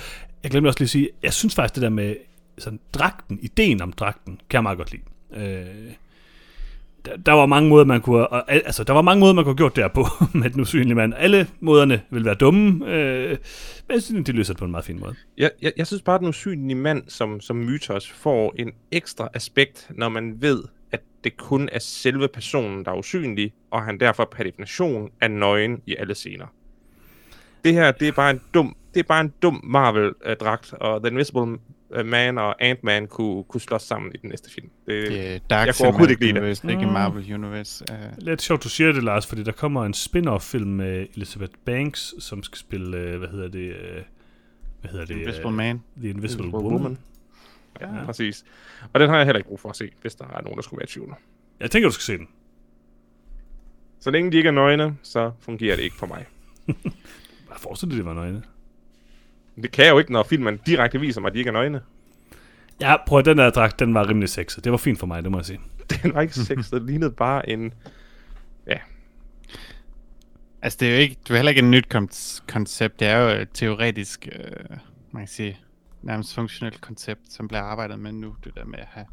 Jeg 0.42 0.50
glemte 0.50 0.68
også 0.68 0.80
lige 0.80 0.86
at 0.86 0.90
sige, 0.90 1.08
jeg 1.22 1.32
synes 1.32 1.54
faktisk 1.54 1.74
det 1.74 1.82
der 1.82 1.88
med 1.88 2.16
sådan 2.58 2.80
dragten, 2.94 3.38
ideen 3.42 3.82
om 3.82 3.92
dragten, 3.92 4.40
kan 4.50 4.56
jeg 4.56 4.62
meget 4.62 4.78
godt 4.78 4.92
lide. 4.92 5.02
Uh, 5.30 5.92
der, 7.06 7.16
der 7.16 7.32
var 7.32 7.46
mange 7.46 7.68
måder, 7.68 7.84
man 7.84 8.00
kunne, 8.00 8.28
og, 8.28 8.52
altså, 8.52 8.84
der 8.84 8.92
var 8.92 9.02
mange 9.02 9.20
måder, 9.20 9.32
man 9.32 9.44
kunne 9.44 9.52
have 9.52 9.56
gjort 9.56 9.76
der 9.76 9.88
på 9.88 10.06
med 10.38 10.50
den 10.50 10.60
usynlige 10.60 10.94
mand. 10.94 11.14
Alle 11.16 11.48
måderne 11.60 12.00
vil 12.10 12.24
være 12.24 12.34
dumme, 12.34 12.86
øh, 12.92 13.30
men 13.88 13.94
jeg 13.94 14.02
synes, 14.02 14.26
de 14.26 14.32
løser 14.32 14.52
det 14.52 14.58
på 14.58 14.64
en 14.64 14.70
meget 14.70 14.84
fin 14.84 15.00
måde. 15.00 15.14
Jeg, 15.38 15.50
jeg, 15.62 15.72
jeg 15.76 15.86
synes 15.86 16.02
bare, 16.02 16.14
at 16.14 16.20
den 16.20 16.28
usynlige 16.28 16.76
mand 16.76 17.02
som, 17.08 17.40
som 17.40 17.56
mytos 17.56 18.10
får 18.10 18.54
en 18.58 18.72
ekstra 18.92 19.28
aspekt, 19.34 19.90
når 19.94 20.08
man 20.08 20.42
ved, 20.42 20.62
at 20.92 21.00
det 21.24 21.36
kun 21.36 21.68
er 21.72 21.78
selve 21.78 22.28
personen, 22.28 22.84
der 22.84 22.90
er 22.90 22.96
usynlig, 22.96 23.52
og 23.70 23.82
han 23.82 24.00
derfor 24.00 24.28
per 24.36 24.44
definition 24.44 25.10
er 25.20 25.28
nøgen 25.28 25.82
i 25.86 25.96
alle 25.98 26.14
scener. 26.14 26.46
Det 27.64 27.74
her, 27.74 27.92
det 27.92 28.08
er 28.08 28.12
bare 28.12 28.30
en 28.30 28.40
dum, 28.54 28.76
det 28.94 29.00
er 29.00 29.06
bare 29.08 29.20
en 29.20 29.32
dum 29.42 29.60
Marvel-dragt, 29.64 30.72
og 30.72 31.02
The 31.02 31.10
Invisible 31.10 31.58
man 32.04 32.38
og 32.38 32.64
Ant-Man 32.64 33.06
kunne, 33.06 33.44
kunne 33.44 33.60
slås 33.60 33.82
sammen 33.82 34.12
i 34.14 34.16
den 34.16 34.30
næste 34.30 34.50
film. 34.50 34.70
Det, 34.86 35.08
yeah, 35.10 35.40
Dark 35.50 35.66
jeg 35.66 35.74
kunne 35.74 35.86
overhovedet 35.86 36.10
ikke 36.10 36.22
lide 36.22 36.32
det. 36.32 36.40
Universe, 36.40 36.70
ikke 36.70 36.86
Marvel 36.86 37.34
Universe. 37.34 37.84
Uh... 37.90 37.96
Lidt 38.18 38.42
sjovt, 38.42 38.64
du 38.64 38.68
siger 38.68 38.92
det, 38.92 39.02
Lars, 39.04 39.26
fordi 39.26 39.42
der 39.42 39.52
kommer 39.52 39.84
en 39.84 39.94
spin-off-film 39.94 40.70
med 40.70 41.06
Elizabeth 41.14 41.52
Banks, 41.64 42.14
som 42.18 42.42
skal 42.42 42.58
spille, 42.58 43.12
uh, 43.12 43.18
hvad 43.18 43.28
hedder 43.28 43.48
det... 43.48 43.70
Uh, 43.70 44.02
hvad 44.80 44.90
hedder 44.90 45.04
det? 45.04 45.16
Invisible 45.16 45.46
uh, 45.46 45.54
Man. 45.54 45.82
The 45.98 46.08
Invisible, 46.08 46.44
Invisible 46.44 46.50
Woman. 46.50 46.72
Woman. 46.72 46.98
Ja, 47.80 47.98
ja, 47.98 48.04
præcis. 48.04 48.44
Og 48.92 49.00
den 49.00 49.08
har 49.08 49.16
jeg 49.16 49.26
heller 49.26 49.38
ikke 49.38 49.48
brug 49.48 49.60
for 49.60 49.68
at 49.68 49.76
se, 49.76 49.90
hvis 50.00 50.14
der 50.14 50.24
er 50.24 50.42
nogen, 50.42 50.56
der 50.56 50.62
skulle 50.62 50.78
være 50.78 50.84
i 50.84 50.92
tvivl. 50.92 51.14
Jeg 51.60 51.70
tænker, 51.70 51.88
du 51.88 51.92
skal 51.92 52.02
se 52.02 52.18
den. 52.18 52.28
Så 54.00 54.10
længe 54.10 54.32
de 54.32 54.36
ikke 54.36 54.48
er 54.48 54.52
nøgne, 54.52 54.96
så 55.02 55.32
fungerer 55.40 55.76
det 55.76 55.82
ikke 55.82 55.96
for 55.96 56.06
mig. 56.06 56.26
Hvad 57.46 57.56
forestiller 57.56 57.90
det, 57.90 57.98
det 57.98 58.06
var 58.06 58.14
nøgne? 58.14 58.42
Det 59.62 59.70
kan 59.70 59.84
jeg 59.84 59.92
jo 59.92 59.98
ikke, 59.98 60.12
når 60.12 60.22
filmen 60.22 60.56
direkte 60.66 61.00
viser 61.00 61.20
mig, 61.20 61.28
at 61.28 61.34
de 61.34 61.38
ikke 61.38 61.48
er 61.48 61.52
nøgne. 61.52 61.80
Ja, 62.80 62.96
prøv 63.06 63.18
at 63.18 63.24
den 63.24 63.38
der 63.38 63.50
dragt, 63.50 63.78
den 63.78 63.94
var 63.94 64.08
rimelig 64.08 64.28
sexet. 64.28 64.64
Det 64.64 64.72
var 64.72 64.78
fint 64.78 64.98
for 64.98 65.06
mig, 65.06 65.22
det 65.22 65.30
må 65.30 65.38
jeg 65.38 65.46
sige. 65.46 65.60
Den 66.02 66.14
var 66.14 66.20
ikke 66.20 66.34
sexet, 66.34 66.72
det 66.72 66.82
lignede 66.82 67.10
bare 67.10 67.48
en... 67.48 67.74
Ja. 68.66 68.78
Altså, 70.62 70.76
det 70.80 70.88
er 70.88 70.92
jo 70.92 70.98
ikke, 70.98 71.16
det 71.22 71.30
er 71.30 71.34
heller 71.34 71.50
ikke 71.50 71.58
et 71.58 71.64
nyt 71.64 71.88
koncept. 72.48 73.00
Det 73.00 73.08
er 73.08 73.18
jo 73.18 73.40
et 73.42 73.48
teoretisk, 73.54 74.28
øh, 74.32 74.76
man 75.10 75.22
kan 75.22 75.28
sige, 75.28 75.58
nærmest 76.02 76.34
funktionelt 76.34 76.80
koncept, 76.80 77.20
som 77.28 77.48
bliver 77.48 77.62
arbejdet 77.62 77.98
med 77.98 78.12
nu. 78.12 78.36
Det 78.44 78.54
der 78.54 78.64
med 78.64 78.78
at 78.78 78.86
have 78.90 79.06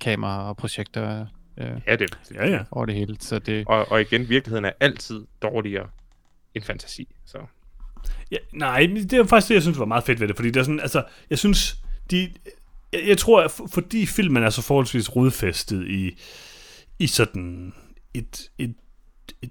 kamera 0.00 0.48
og 0.48 0.56
projekter 0.56 1.26
øh, 1.58 1.80
ja, 1.86 1.96
det, 1.96 2.18
ja, 2.34 2.48
ja. 2.48 2.64
over 2.70 2.86
det 2.86 2.94
hele. 2.94 3.16
Så 3.20 3.38
det... 3.38 3.66
Og, 3.66 3.92
og 3.92 4.00
igen, 4.00 4.28
virkeligheden 4.28 4.64
er 4.64 4.72
altid 4.80 5.26
dårligere 5.42 5.88
end 6.54 6.64
fantasi. 6.64 7.16
Så. 7.24 7.38
Ja, 8.30 8.36
nej, 8.52 8.88
det 9.10 9.12
er 9.12 9.24
faktisk 9.24 9.48
det, 9.48 9.54
jeg 9.54 9.62
synes 9.62 9.78
var 9.78 9.84
meget 9.84 10.04
fedt 10.04 10.20
ved 10.20 10.28
det, 10.28 10.36
fordi 10.36 10.50
det 10.50 10.60
er 10.60 10.64
sådan, 10.64 10.80
altså, 10.80 11.02
jeg 11.30 11.38
synes, 11.38 11.78
de, 12.10 12.30
jeg, 12.92 13.00
jeg 13.06 13.18
tror, 13.18 13.42
at 13.42 13.50
fordi 13.72 14.06
filmen 14.06 14.42
er 14.42 14.50
så 14.50 14.62
forholdsvis 14.62 15.16
rodfæstet 15.16 15.86
i, 15.86 16.18
i 16.98 17.06
sådan 17.06 17.72
et, 18.14 18.50
et, 18.58 18.74
et, 19.42 19.50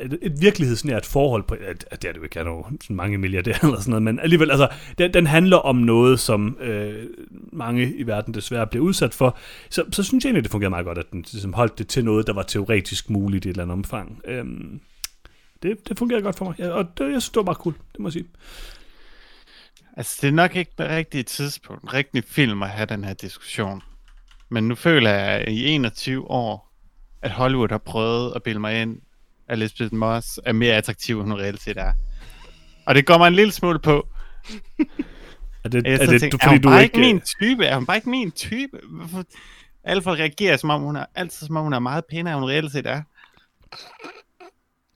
et, 0.00 0.18
et 0.22 0.40
virkelighedsnært 0.40 1.06
forhold 1.06 1.42
på, 1.42 1.54
at, 1.54 1.84
at 1.90 2.02
det 2.02 2.08
er 2.08 2.12
det 2.12 2.18
jo 2.18 2.24
ikke, 2.24 2.40
er 2.40 2.44
jo 2.44 2.66
sådan 2.80 2.96
mange 2.96 3.18
milliardærer 3.18 3.58
eller 3.62 3.80
sådan 3.80 3.90
noget, 3.90 4.02
men 4.02 4.18
alligevel, 4.18 4.50
altså, 4.50 4.68
den, 4.98 5.14
den 5.14 5.26
handler 5.26 5.56
om 5.56 5.76
noget, 5.76 6.20
som 6.20 6.58
øh, 6.60 7.06
mange 7.52 7.94
i 7.94 8.06
verden 8.06 8.34
desværre 8.34 8.66
bliver 8.66 8.84
udsat 8.84 9.14
for, 9.14 9.38
så, 9.70 9.84
så 9.92 10.02
synes 10.02 10.24
jeg 10.24 10.28
egentlig, 10.28 10.44
det 10.44 10.50
fungerer 10.50 10.70
meget 10.70 10.86
godt, 10.86 10.98
at 10.98 11.10
den 11.12 11.24
ligesom 11.32 11.52
holdt 11.52 11.78
det 11.78 11.88
til 11.88 12.04
noget, 12.04 12.26
der 12.26 12.32
var 12.32 12.42
teoretisk 12.42 13.10
muligt 13.10 13.44
i 13.44 13.48
et 13.48 13.52
eller 13.52 13.62
andet 13.62 13.72
omfang. 13.72 14.20
Øhm, 14.24 14.80
det, 15.62 15.88
det 15.88 15.98
fungerer 15.98 16.20
godt 16.20 16.36
for 16.36 16.44
mig, 16.44 16.54
ja, 16.58 16.68
og 16.68 16.84
det, 16.98 17.04
jeg 17.04 17.22
synes, 17.22 17.28
det 17.28 17.36
var 17.36 17.42
bare 17.42 17.54
cool, 17.54 17.74
det 17.92 18.00
må 18.00 18.08
jeg 18.08 18.12
sige. 18.12 18.26
Altså, 19.96 20.18
det 20.22 20.28
er 20.28 20.32
nok 20.32 20.56
ikke 20.56 20.72
det 20.78 20.88
rigtige 20.88 21.22
tidspunkt, 21.22 21.82
en 21.82 21.92
rigtig 21.92 22.24
film 22.24 22.62
at 22.62 22.70
have 22.70 22.86
den 22.86 23.04
her 23.04 23.14
diskussion. 23.14 23.82
Men 24.48 24.68
nu 24.68 24.74
føler 24.74 25.10
jeg 25.10 25.28
at 25.28 25.52
i 25.52 25.66
21 25.66 26.30
år, 26.30 26.74
at 27.22 27.30
Hollywood 27.30 27.68
har 27.70 27.78
prøvet 27.78 28.32
at 28.36 28.42
bilde 28.42 28.60
mig 28.60 28.82
ind, 28.82 29.00
at 29.48 29.58
Elizabeth 29.58 29.94
Moss 29.94 30.40
er 30.44 30.52
mere 30.52 30.74
attraktiv, 30.74 31.20
end 31.20 31.28
hun 31.30 31.40
reelt 31.40 31.62
set 31.62 31.76
er. 31.78 31.92
Og 32.86 32.94
det 32.94 33.06
går 33.06 33.18
mig 33.18 33.28
en 33.28 33.34
lille 33.34 33.52
smule 33.52 33.78
på. 33.78 34.08
er 35.64 35.68
det, 35.68 35.86
er 35.86 36.06
det 36.06 36.20
tænker, 36.20 36.38
fordi 36.38 36.46
er 36.46 36.50
hun 36.50 36.60
du 36.60 36.68
bare 36.68 36.82
ikke 36.82 36.98
min 36.98 37.20
type? 37.40 37.64
Er 37.64 37.74
hun 37.74 37.86
bare 37.86 37.96
ikke 37.96 38.10
min 38.10 38.30
type? 38.30 38.80
Hvorfor? 38.90 39.24
Alle 39.84 40.02
folk 40.02 40.18
reagerer, 40.20 40.56
som 40.56 40.70
om 40.70 40.82
hun 40.82 40.96
er, 40.96 41.06
altid 41.14 41.46
som 41.46 41.56
om 41.56 41.62
hun 41.62 41.72
er 41.72 41.78
meget 41.78 42.04
pænere, 42.10 42.34
end 42.34 42.40
hun 42.40 42.50
reelt 42.50 42.72
set 42.72 42.86
er. 42.86 43.02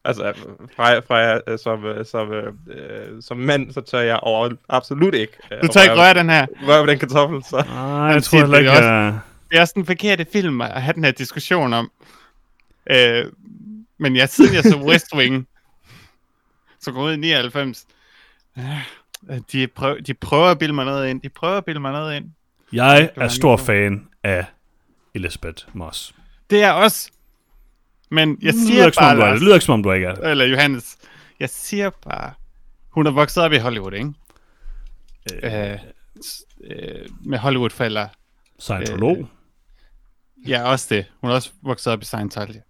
Altså, 0.05 0.33
fra, 0.77 0.99
fra 0.99 1.17
jeg, 1.17 1.41
øh, 1.47 1.59
som, 1.59 1.85
øh, 1.85 2.07
som, 2.07 2.33
øh, 2.33 3.23
som 3.23 3.37
mand, 3.37 3.73
så 3.73 3.81
tør 3.81 4.01
jeg 4.01 4.17
over 4.17 4.51
absolut 4.69 5.15
ikke. 5.15 5.33
Øh, 5.53 5.63
du 5.63 5.69
tør 5.69 5.83
ikke 5.83 5.95
røre 5.95 6.15
den 6.15 6.31
her? 6.31 6.47
Røre 6.69 6.87
den 6.87 6.99
kartoffel, 6.99 7.45
så. 7.45 7.65
Nej, 7.67 7.85
jeg 7.85 8.23
tror 8.23 8.39
heller 8.39 8.59
ikke, 8.59 8.71
det 8.71 8.79
er, 8.79 9.09
også, 9.09 9.19
det 9.51 9.57
er 9.57 9.61
også 9.61 9.73
den 9.77 9.87
forkerte 9.87 10.27
film 10.33 10.61
at 10.61 10.83
have 10.83 10.95
den 10.95 11.05
her 11.05 11.11
diskussion 11.11 11.73
om. 11.73 11.91
Øh, 12.91 13.25
men 13.99 14.17
jeg, 14.17 14.29
siden 14.29 14.55
jeg 14.55 14.63
så 14.63 14.77
West 14.89 15.15
Wing, 15.15 15.49
så 16.81 16.93
går 16.93 17.03
ud 17.03 17.13
i 17.13 17.17
99, 17.17 17.87
øh, 18.59 18.65
de, 19.53 19.67
prøver, 19.67 20.01
de 20.01 20.15
prøver 20.15 20.47
at 20.47 20.59
bilde 20.59 20.75
mig 20.75 20.85
noget 20.85 21.11
ind. 21.11 21.21
De 21.21 21.29
prøver 21.29 21.57
at 21.57 21.65
bilde 21.65 21.81
mig 21.81 21.93
noget 21.93 22.17
ind. 22.17 22.31
Jeg 22.73 23.11
er 23.17 23.29
stor 23.29 23.57
fan 23.57 24.09
af 24.23 24.47
Elizabeth 25.15 25.65
Moss. 25.73 26.15
Det 26.51 26.63
er 26.63 26.71
også 26.71 27.11
men 28.13 28.39
jeg 28.43 28.55
siger 28.55 28.75
lyder 28.75 28.91
bare... 29.01 29.17
Som 29.19 29.33
det 29.33 29.43
lyder 29.43 29.55
ikke 29.55 29.65
som 29.65 29.73
om, 29.73 29.83
du 29.83 29.93
ikke 29.93 30.07
er 30.07 30.15
det. 30.15 30.31
Eller 30.31 30.45
Johannes. 30.45 30.97
Jeg 31.41 31.51
siger 31.51 31.91
bare... 31.91 32.33
Hun 32.89 33.07
er 33.07 33.11
vokset 33.11 33.43
op 33.43 33.53
i 33.53 33.57
Hollywood, 33.57 33.93
ikke? 33.93 34.13
Øh, 35.33 35.73
øh, 35.73 35.79
øh, 36.65 37.09
med 37.21 37.39
Hollywood-forældre. 37.39 38.09
Scientolog. 38.59 39.19
Øh, 39.19 40.51
ja, 40.51 40.63
også 40.63 40.87
det. 40.95 41.07
Hun 41.21 41.31
er 41.31 41.35
også 41.35 41.51
vokset 41.63 41.93
op 41.93 42.03
i 42.03 42.05
Scientology. 42.05 42.61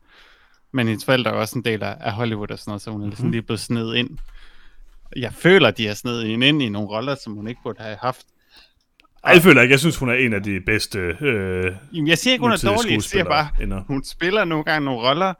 Men 0.73 0.89
hendes 0.89 1.05
forældre 1.05 1.31
er 1.31 1.35
også 1.35 1.59
en 1.59 1.65
del 1.65 1.83
af 1.83 2.13
Hollywood 2.13 2.51
og 2.51 2.59
sådan 2.59 2.71
noget, 2.71 2.83
så 2.83 2.91
hun 2.91 3.03
er 3.03 3.07
mm-hmm. 3.07 3.31
lige 3.31 3.43
blevet 3.43 3.61
sned 3.61 3.95
ind. 3.95 4.19
Jeg 5.17 5.33
føler, 5.33 5.69
at 5.69 5.79
de 5.79 5.87
har 5.87 5.95
snedet 5.95 6.27
hende 6.27 6.49
ind 6.49 6.63
i 6.63 6.69
nogle 6.69 6.89
roller, 6.89 7.15
som 7.15 7.35
hun 7.35 7.49
ikke 7.49 7.61
burde 7.63 7.83
have 7.83 7.97
haft. 8.01 8.27
Ej, 9.25 9.33
jeg 9.35 9.43
føler 9.43 9.63
ikke. 9.63 9.73
Jeg 9.73 9.81
synes, 9.81 9.97
hun 9.97 10.09
er 10.09 10.15
en 10.15 10.33
af 10.33 10.43
de 10.43 10.61
bedste 10.67 10.99
øh, 10.99 11.73
Jamen, 11.93 12.09
Jeg 12.09 12.19
siger 12.19 12.33
ikke, 12.33 12.43
hun 12.43 12.53
er 12.53 12.57
dårlig. 12.67 12.93
Jeg 12.93 13.03
siger 13.03 13.25
bare, 13.25 13.49
ender. 13.61 13.83
hun 13.87 14.05
spiller 14.05 14.45
nogle 14.45 14.65
gange 14.65 14.85
nogle 14.85 15.01
roller, 15.09 15.35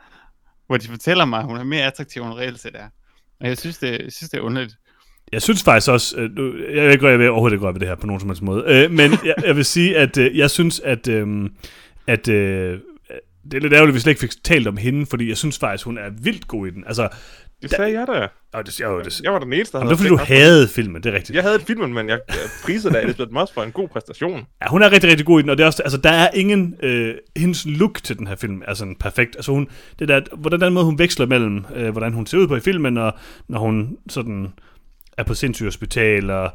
hvor 0.67 0.77
de 0.77 0.89
fortæller 0.89 1.25
mig, 1.25 1.39
at 1.39 1.45
hun 1.45 1.57
er 1.57 1.65
mere 1.65 1.83
attraktiv, 1.83 2.23
end 2.23 2.31
hun 2.31 2.39
reelt 2.39 2.61
set 2.61 2.75
er. 2.75 2.89
Og 3.41 3.49
jeg 3.49 3.59
synes, 3.59 3.79
det, 3.79 3.91
jeg 3.91 4.13
synes, 4.13 4.31
det 4.31 4.39
er 4.39 4.43
underligt. 4.43 4.77
Jeg 5.33 5.43
synes 5.43 5.63
faktisk 5.63 5.91
også, 5.91 6.17
øh, 6.17 6.77
jeg 6.77 6.93
ikke 6.93 7.07
jeg 7.07 7.19
vil 7.19 7.31
overhovedet 7.31 7.55
ikke 7.55 7.65
røre 7.65 7.75
ved 7.75 7.81
det 7.81 7.89
her 7.89 7.95
på 7.95 8.07
nogen 8.07 8.21
som 8.21 8.29
helst 8.29 8.43
måde, 8.43 8.65
øh, 8.67 8.91
men 8.91 9.11
jeg, 9.25 9.35
jeg 9.47 9.57
vil 9.57 9.65
sige, 9.65 9.97
at 9.97 10.19
øh, 10.19 10.39
jeg 10.39 10.51
synes, 10.51 10.81
at, 10.81 11.09
øh, 11.09 11.51
at 12.07 12.29
øh, 12.29 12.79
det 13.45 13.55
er 13.55 13.61
lidt 13.61 13.73
ærgerligt, 13.73 13.91
at 13.91 13.95
vi 13.95 14.01
slet 14.01 14.11
ikke 14.11 14.21
fik 14.21 14.45
talt 14.45 14.67
om 14.67 14.77
hende, 14.77 15.07
fordi 15.07 15.29
jeg 15.29 15.37
synes 15.37 15.59
faktisk, 15.59 15.85
hun 15.85 15.99
er 15.99 16.11
vildt 16.23 16.49
god 16.49 16.67
i 16.67 16.71
den. 16.71 16.85
Altså, 16.87 17.09
det 17.63 17.71
sagde 17.71 17.93
da, 17.93 17.99
jeg 17.99 18.07
da. 18.07 18.29
Oh, 18.59 18.65
det, 18.65 18.81
jeg, 18.81 19.05
det, 19.05 19.21
jeg 19.21 19.33
var 19.33 19.39
den 19.39 19.53
eneste, 19.53 19.73
der 19.73 19.79
havde 19.79 19.91
det 19.91 19.99
var 19.99 20.17
fordi, 20.17 20.29
du 20.29 20.35
havde 20.35 20.69
filmen, 20.69 21.03
det 21.03 21.11
er 21.11 21.17
rigtigt. 21.17 21.37
Jeg 21.37 21.43
havde 21.43 21.61
filmen, 21.61 21.95
men 21.95 22.09
jeg, 22.09 22.21
prisede 22.65 22.95
da 22.95 23.01
Elisabeth 23.01 23.33
Moss 23.33 23.53
for 23.53 23.63
en 23.63 23.73
god 23.73 23.89
præstation. 23.89 24.47
Ja, 24.63 24.69
hun 24.69 24.83
er 24.83 24.93
rigtig, 24.93 25.11
rigtig 25.11 25.27
god 25.27 25.41
i 25.41 25.43
den, 25.43 25.51
og 25.51 25.59
det 25.59 25.63
er 25.63 25.67
også, 25.67 25.83
altså, 25.83 25.99
der 25.99 26.11
er 26.11 26.31
ingen, 26.35 26.75
øh, 26.83 27.15
hendes 27.37 27.67
look 27.67 28.03
til 28.03 28.19
den 28.19 28.27
her 28.27 28.37
film 28.37 28.63
er 28.67 28.75
sådan 28.75 28.97
perfekt. 28.97 29.37
Altså 29.37 29.53
hun, 29.53 29.69
det 29.99 30.09
der, 30.09 30.21
hvordan 30.37 30.61
den 30.61 30.73
måde, 30.73 30.85
hun 30.85 30.99
veksler 30.99 31.27
mellem, 31.27 31.65
øh, 31.75 31.91
hvordan 31.91 32.13
hun 32.13 32.27
ser 32.27 32.39
ud 32.39 32.49
på 32.49 32.57
i 32.57 32.61
filmen, 32.61 32.97
og 32.97 33.13
når 33.49 33.59
hun 33.59 33.97
sådan 34.09 34.53
er 35.19 35.25
på 35.25 35.35
sindssygt 35.35 35.67
hospital, 35.67 36.31
og 36.31 36.51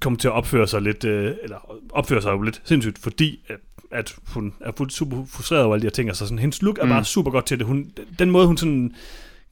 kommer 0.00 0.18
til 0.18 0.28
at 0.28 0.34
opføre 0.34 0.66
sig 0.66 0.82
lidt, 0.82 1.04
øh, 1.04 1.34
eller 1.42 1.76
opføre 1.90 2.22
sig 2.22 2.32
jo 2.32 2.42
lidt 2.42 2.62
sindssygt, 2.64 2.98
fordi 2.98 3.44
at, 3.48 3.56
at 3.92 4.14
hun 4.26 4.52
er 4.60 4.86
super 4.88 5.24
frustreret 5.28 5.64
over 5.64 5.74
alle 5.74 5.82
de 5.82 5.86
her 5.86 5.90
ting, 5.90 6.08
altså 6.08 6.24
sådan, 6.24 6.38
hendes 6.38 6.62
look 6.62 6.78
er 6.78 6.84
mm. 6.84 6.90
bare 6.90 7.04
super 7.04 7.30
godt 7.30 7.46
til 7.46 7.58
det. 7.58 7.66
Hun, 7.66 7.90
den 8.18 8.30
måde, 8.30 8.46
hun 8.46 8.56
sådan 8.56 8.94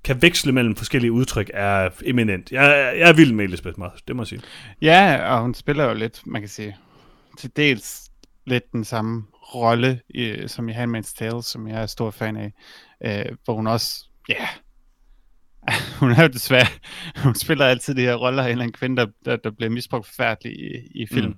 kan 0.05 0.23
veksle 0.23 0.53
mellem 0.53 0.77
forskellige 0.77 1.13
udtryk, 1.13 1.51
er 1.55 1.91
eminent. 2.05 2.53
Jeg, 2.53 2.95
jeg 2.99 3.09
er 3.09 3.13
vild 3.13 3.33
med 3.33 3.45
Elisabeth 3.45 3.79
Moss, 3.79 4.03
det 4.03 4.17
må 4.17 4.23
jeg 4.23 4.27
sige. 4.27 4.43
Ja, 4.83 5.33
og 5.35 5.41
hun 5.43 5.55
spiller 5.55 5.85
jo 5.85 5.95
lidt, 5.95 6.27
man 6.27 6.43
kan 6.43 6.49
sige, 6.49 6.77
til 7.39 7.51
dels 7.57 8.11
lidt 8.47 8.73
den 8.73 8.85
samme 8.85 9.25
rolle 9.55 10.01
som 10.47 10.69
i 10.69 10.73
Handmaid's 10.73 11.15
Tale, 11.19 11.43
som 11.43 11.69
jeg 11.69 11.83
er 11.83 11.87
stor 11.87 12.11
fan 12.11 12.37
af, 12.37 12.53
øh, 13.05 13.37
hvor 13.45 13.55
hun 13.55 13.67
også, 13.67 14.05
ja, 14.29 14.35
yeah, 14.35 14.49
hun 16.01 16.11
er 16.11 16.23
jo 16.23 16.29
desværre, 16.29 16.67
hun 17.25 17.35
spiller 17.35 17.67
altid 17.67 17.95
de 17.95 18.01
her 18.01 18.15
roller 18.15 18.43
af 18.43 18.47
en 18.47 18.51
eller 18.51 18.63
anden 18.63 18.73
kvinde, 18.73 18.97
der, 18.97 19.07
der, 19.25 19.37
der 19.37 19.51
bliver 19.51 19.71
misbrugt 19.71 20.07
forfærdeligt 20.07 20.61
i, 20.61 21.03
i 21.03 21.07
film. 21.07 21.29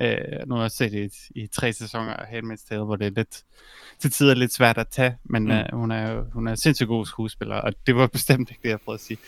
Mm. 0.00 0.06
Øh, 0.06 0.16
nu 0.46 0.54
har 0.54 0.62
jeg 0.62 0.70
set 0.70 0.92
det 0.92 1.12
i, 1.34 1.42
i 1.42 1.46
tre 1.46 1.72
sæsoner 1.72 2.12
af 2.12 2.24
Handmaid's 2.24 2.68
Tale, 2.68 2.84
hvor 2.84 2.96
det 2.96 3.06
er 3.06 3.10
lidt, 3.16 3.42
til 3.98 4.10
tider 4.10 4.34
lidt 4.34 4.54
svært 4.54 4.78
at 4.78 4.88
tage, 4.88 5.16
men 5.24 5.44
mm. 5.44 5.50
uh, 5.50 5.80
hun, 5.80 5.90
er 5.90 6.12
jo, 6.12 6.24
hun 6.32 6.46
er 6.48 6.54
sindssygt 6.54 6.88
god 6.88 7.06
skuespiller, 7.06 7.56
og 7.56 7.72
det 7.86 7.96
var 7.96 8.06
bestemt 8.16 8.50
ikke 8.50 8.60
det, 8.62 8.68
jeg 8.68 8.80
prøvede 8.80 8.98
at 9.00 9.04
sige. 9.04 9.18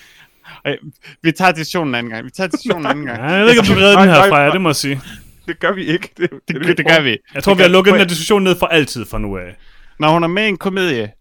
Ej, 0.65 0.77
vi 1.23 1.33
tager 1.33 1.53
diskussionen 1.53 1.89
en 1.89 1.95
anden 1.95 2.13
gang. 2.13 2.25
Vi 2.25 2.31
tager 2.31 2.49
diskussionen 2.49 2.87
en 2.87 2.91
anden 2.91 3.07
gang. 3.07 3.19
Ja, 3.19 3.25
jeg 3.25 3.45
ved 3.45 3.51
ikke, 3.51 3.61
om 3.61 3.67
du 3.67 3.75
redder 3.75 4.01
den 4.01 4.09
her, 4.09 4.29
Freja, 4.29 4.51
det 4.51 4.61
må 4.61 4.69
jeg 4.69 4.77
sige. 4.77 5.01
Det 5.47 5.59
gør 5.59 5.73
vi 5.73 5.85
ikke. 5.85 6.11
Det, 6.17 6.31
Det, 6.49 6.67
det, 6.67 6.79
det 6.79 6.87
gør 6.87 7.01
vi. 7.01 7.19
Jeg 7.35 7.45
tror, 7.45 7.55
vi 7.55 7.63
har 7.63 7.69
lukket 7.69 7.93
den 7.93 8.01
her 8.01 8.07
diskussion 8.07 8.43
ned 8.43 8.57
for 8.59 8.67
altid 8.67 9.05
fra 9.05 9.19
nu 9.19 9.39
af. 9.39 9.57
Når 9.99 10.13
hun 10.13 10.23
er 10.23 10.29
med 10.29 10.45
i 10.45 10.49
en 10.49 10.57
komedie, 10.57 11.13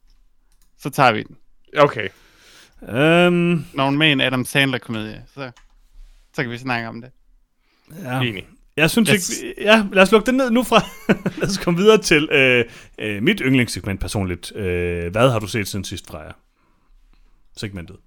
så 0.80 0.90
tager 0.90 1.12
vi 1.12 1.24
den. 1.24 1.36
Okay. 1.78 2.10
Øhm, 2.82 3.66
Når 3.74 3.86
hun 3.86 3.98
med 3.98 4.12
en 4.12 4.22
Adam 4.22 4.46
Sandler-komedie, 4.46 5.24
så, 5.34 5.52
så 6.36 6.42
kan 6.44 6.52
vi 6.52 6.58
snakke 6.58 6.88
om 6.88 7.02
det. 7.02 7.12
ja. 8.04 8.22
Enig. 8.22 8.48
Jeg 8.78 8.90
synes 8.92 9.10
Yes. 9.10 9.40
ikke... 9.42 9.62
Ja, 9.62 9.86
lad 9.94 10.04
os 10.04 10.12
lukke 10.12 10.26
den 10.26 10.36
ned 10.36 10.52
nu 10.52 10.64
fra. 10.64 10.82
lad 11.40 11.50
os 11.50 11.58
komme 11.58 11.80
videre 11.80 11.98
til 12.02 12.30
øh, 12.32 12.66
øh, 13.00 13.24
mit 13.24 13.42
yndlingssegment 13.46 14.00
personligt. 14.02 14.56
Øh, 14.56 15.12
hvad 15.12 15.32
har 15.32 15.40
du 15.40 15.48
set 15.48 15.68
siden 15.68 15.86
sidst, 15.86 16.08
Freja? 16.08 16.32
Segmentet. 17.58 17.98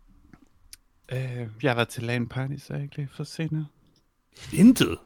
Øh, 1.13 1.19
jeg 1.63 1.71
har 1.71 1.75
været 1.75 1.89
til 1.89 2.03
LAN 2.03 2.27
party, 2.29 2.53
så 2.67 2.73
jeg 2.75 2.83
ikke 2.83 3.09
set 3.25 3.53
noget. 3.53 3.67
Intet. 4.53 4.99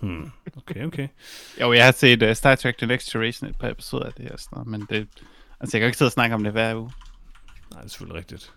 Hmm. 0.00 0.30
Okay, 0.56 0.84
okay. 0.84 1.08
Jo, 1.60 1.72
jeg 1.72 1.84
har 1.84 1.92
set 1.92 2.22
uh, 2.22 2.32
Star 2.32 2.54
Trek 2.54 2.76
The 2.78 2.86
Next 2.86 3.12
Generation 3.12 3.50
et 3.50 3.56
par 3.56 3.68
episoder 3.68 4.04
af 4.06 4.12
det 4.12 4.24
her 4.24 4.32
og 4.32 4.40
sådan 4.40 4.56
noget, 4.56 4.68
men 4.68 4.86
det, 4.90 5.08
altså 5.60 5.76
jeg 5.76 5.80
kan 5.80 5.86
ikke 5.86 5.98
sidde 5.98 6.08
og 6.08 6.12
snakke 6.12 6.34
om 6.34 6.44
det 6.44 6.52
hver 6.52 6.74
uge. 6.74 6.92
Nej, 7.70 7.80
det 7.80 7.84
er 7.86 7.88
selvfølgelig 7.88 8.18
rigtigt. 8.18 8.52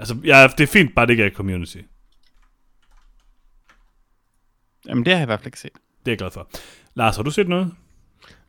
Altså, 0.00 0.16
ja, 0.24 0.46
det 0.58 0.60
er 0.60 0.66
fint, 0.66 0.94
bare 0.94 1.06
det 1.06 1.10
ikke 1.12 1.24
er 1.24 1.30
community. 1.30 1.76
Det 1.76 1.84
Jamen 4.88 5.04
det 5.04 5.12
har 5.12 5.18
jeg 5.18 5.24
i 5.24 5.26
hvert 5.26 5.40
fald 5.40 5.46
ikke 5.46 5.58
set. 5.60 5.70
er 5.74 6.10
jeg 6.10 6.18
glad 6.18 6.30
for. 6.30 6.50
Lars, 6.94 7.16
har 7.16 7.22
du 7.22 7.30
set 7.30 7.48
noget? 7.48 7.72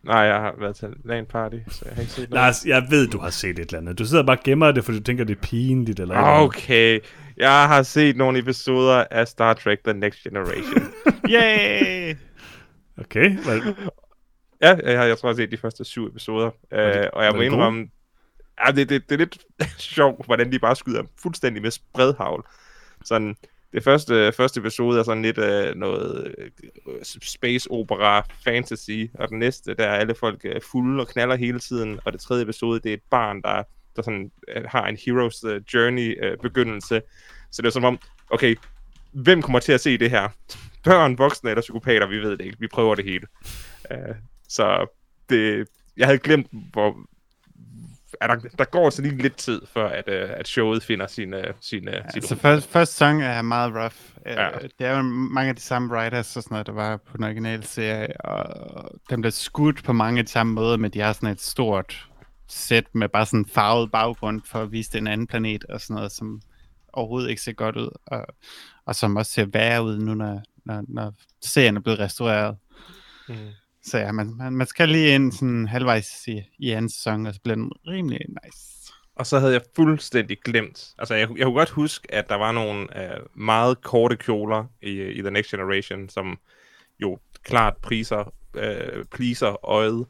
Nej, 0.03 0.17
jeg 0.19 0.39
har 0.41 0.55
været 0.59 0.75
til 0.75 0.89
LAN 1.05 1.25
party, 1.25 1.55
så 1.67 1.81
jeg 1.85 1.93
har 1.95 2.01
ikke 2.01 2.13
set 2.13 2.29
noget. 2.29 2.43
Lars, 2.43 2.65
jeg 2.65 2.87
ved, 2.89 3.07
du 3.07 3.19
har 3.19 3.29
set 3.29 3.49
et 3.49 3.59
eller 3.59 3.77
andet. 3.79 3.99
Du 3.99 4.05
sidder 4.05 4.23
bare 4.25 4.37
og 4.37 4.43
gemmer 4.43 4.71
det, 4.71 4.83
fordi 4.85 4.97
du 4.97 5.03
tænker, 5.03 5.23
det 5.23 5.37
er 5.37 5.41
pinligt. 5.41 5.99
Eller 5.99 6.15
et 6.15 6.19
eller 6.19 6.29
andet. 6.31 6.45
Okay, 6.47 6.99
jeg 7.37 7.67
har 7.67 7.83
set 7.83 8.17
nogle 8.17 8.39
episoder 8.39 9.05
af 9.11 9.27
Star 9.27 9.53
Trek 9.53 9.79
The 9.83 9.93
Next 9.93 10.23
Generation. 10.23 10.81
Yay! 11.33 12.15
Okay, 12.97 13.37
vel, 13.45 13.75
ja, 14.61 14.77
jeg, 14.83 14.99
har- 14.99 15.05
jeg 15.05 15.17
tror, 15.17 15.29
jeg 15.29 15.33
har 15.33 15.37
set 15.43 15.51
de 15.51 15.57
første 15.57 15.83
syv 15.85 16.05
episoder. 16.07 16.47
Uh, 16.47 16.77
det- 16.79 17.11
og 17.11 17.23
jeg 17.23 17.31
var 17.31 17.35
må 17.37 17.41
det 17.41 17.45
indrømme, 17.45 17.87
ja, 18.65 18.71
det, 18.71 18.89
det, 18.89 19.09
det 19.09 19.15
er 19.15 19.17
lidt 19.17 19.45
sjovt, 19.95 20.25
hvordan 20.25 20.51
de 20.51 20.59
bare 20.59 20.75
skyder 20.75 21.03
fuldstændig 21.21 21.61
med 21.61 21.71
spredhavl. 21.71 22.45
Sådan, 23.03 23.35
det 23.73 23.83
første, 23.83 24.31
første 24.31 24.59
episode 24.59 24.99
er 24.99 25.03
sådan 25.03 25.21
lidt 25.21 25.37
uh, 25.37 25.79
noget 25.79 26.35
uh, 26.85 26.93
space 27.03 27.71
opera 27.71 28.25
fantasy, 28.43 29.05
og 29.13 29.29
den 29.29 29.39
næste, 29.39 29.73
der 29.73 29.85
er 29.85 29.95
alle 29.95 30.15
folk 30.15 30.45
uh, 30.45 30.61
fulde 30.71 31.01
og 31.01 31.07
knaller 31.07 31.35
hele 31.35 31.59
tiden, 31.59 31.99
og 32.05 32.13
det 32.13 32.21
tredje 32.21 32.43
episode, 32.43 32.79
det 32.79 32.89
er 32.89 32.93
et 32.93 33.03
barn, 33.09 33.41
der, 33.41 33.63
der 33.95 34.01
sådan, 34.01 34.31
uh, 34.57 34.63
har 34.65 34.87
en 34.87 34.95
hero's 34.95 35.49
uh, 35.49 35.73
journey 35.73 36.31
uh, 36.31 36.37
begyndelse. 36.41 37.01
Så 37.51 37.61
det 37.61 37.67
er 37.67 37.71
som 37.71 37.83
om, 37.83 37.99
okay, 38.29 38.55
hvem 39.11 39.41
kommer 39.41 39.59
til 39.59 39.71
at 39.71 39.81
se 39.81 39.97
det 39.97 40.09
her? 40.09 40.29
Børn, 40.83 41.17
voksne 41.17 41.49
eller 41.49 41.61
psykopater, 41.61 42.07
vi 42.07 42.17
ved 42.17 42.31
det 42.37 42.45
ikke. 42.45 42.59
Vi 42.59 42.67
prøver 42.67 42.95
det 42.95 43.05
hele. 43.05 43.27
Uh, 43.91 44.15
så 44.49 44.87
det, 45.29 45.67
jeg 45.97 46.07
havde 46.07 46.19
glemt, 46.19 46.47
hvor 46.71 46.97
er 48.21 48.27
der, 48.27 48.35
der 48.35 48.65
går 48.65 48.85
altså 48.85 49.01
lige 49.01 49.17
lidt 49.17 49.35
tid, 49.35 49.61
før 49.73 49.89
at, 49.89 50.07
uh, 50.07 50.39
at 50.39 50.47
showet 50.47 50.83
finder 50.83 51.07
sin, 51.07 51.33
uh, 51.33 51.39
sin, 51.61 51.87
uh, 51.87 51.93
sin 51.93 52.01
Altså 52.15 52.35
første, 52.35 52.69
første 52.69 52.93
sæson 52.93 53.21
er 53.21 53.41
meget 53.41 53.73
rough. 53.75 53.95
Ja. 54.25 54.43
Ja. 54.43 54.49
Det 54.79 54.87
er 54.87 54.97
jo 54.97 55.01
mange 55.03 55.49
af 55.49 55.55
de 55.55 55.61
samme 55.61 55.93
writers 55.93 56.37
og 56.37 56.43
sådan 56.43 56.53
noget, 56.53 56.67
der 56.67 56.73
var 56.73 56.97
på 56.97 57.17
den 57.17 57.23
originale 57.23 57.63
serie, 57.63 58.21
og 58.21 58.91
dem 59.09 59.21
bliver 59.21 59.31
skudt 59.31 59.83
på 59.83 59.93
mange 59.93 60.19
af 60.19 60.25
de 60.25 60.31
samme 60.31 60.53
måder, 60.53 60.77
men 60.77 60.91
de 60.91 60.99
har 60.99 61.13
sådan 61.13 61.29
et 61.29 61.41
stort 61.41 62.07
sæt 62.47 62.85
med 62.93 63.09
bare 63.09 63.25
sådan 63.25 63.39
en 63.39 63.45
farvet 63.45 63.91
baggrund 63.91 64.41
for 64.45 64.59
at 64.59 64.71
vise 64.71 64.91
det 64.91 64.97
en 64.97 65.07
anden 65.07 65.27
planet 65.27 65.63
og 65.63 65.81
sådan 65.81 65.95
noget, 65.95 66.11
som 66.11 66.41
overhovedet 66.93 67.29
ikke 67.29 67.41
ser 67.41 67.53
godt 67.53 67.75
ud, 67.75 67.89
og, 68.05 68.25
og 68.85 68.95
som 68.95 69.15
også 69.15 69.31
ser 69.31 69.45
værre 69.45 69.83
ud 69.83 69.97
nu, 69.97 70.13
når, 70.13 70.41
når, 70.65 70.83
når 70.87 71.13
serien 71.41 71.77
er 71.77 71.81
blevet 71.81 71.99
restaureret. 71.99 72.57
Mm. 73.29 73.35
Så 73.83 73.97
ja, 73.97 74.11
man, 74.11 74.33
man, 74.37 74.53
man 74.53 74.67
skal 74.67 74.89
lige 74.89 75.15
ind 75.15 75.31
sådan 75.31 75.67
halvvejs 75.67 76.27
i, 76.27 76.41
i 76.59 76.69
anden 76.71 76.89
sæson, 76.89 77.25
og 77.27 77.33
så 77.33 77.39
bliver 77.43 77.55
den 77.55 77.71
rimelig 77.87 78.19
nice. 78.43 78.57
Og 79.15 79.27
så 79.27 79.39
havde 79.39 79.53
jeg 79.53 79.61
fuldstændig 79.75 80.37
glemt. 80.45 80.89
Altså, 80.97 81.15
jeg, 81.15 81.29
jeg 81.37 81.45
kunne 81.45 81.55
godt 81.55 81.69
huske, 81.69 82.13
at 82.13 82.29
der 82.29 82.35
var 82.35 82.51
nogle 82.51 82.87
uh, 82.95 83.41
meget 83.41 83.81
korte 83.81 84.15
kjoler 84.15 84.65
i, 84.81 85.01
i 85.01 85.21
The 85.21 85.31
Next 85.31 85.51
Generation, 85.51 86.09
som 86.09 86.37
jo 86.99 87.17
klart 87.43 87.77
priser, 87.81 88.33
uh, 88.57 89.03
pleaser 89.11 89.65
øjet. 89.65 90.05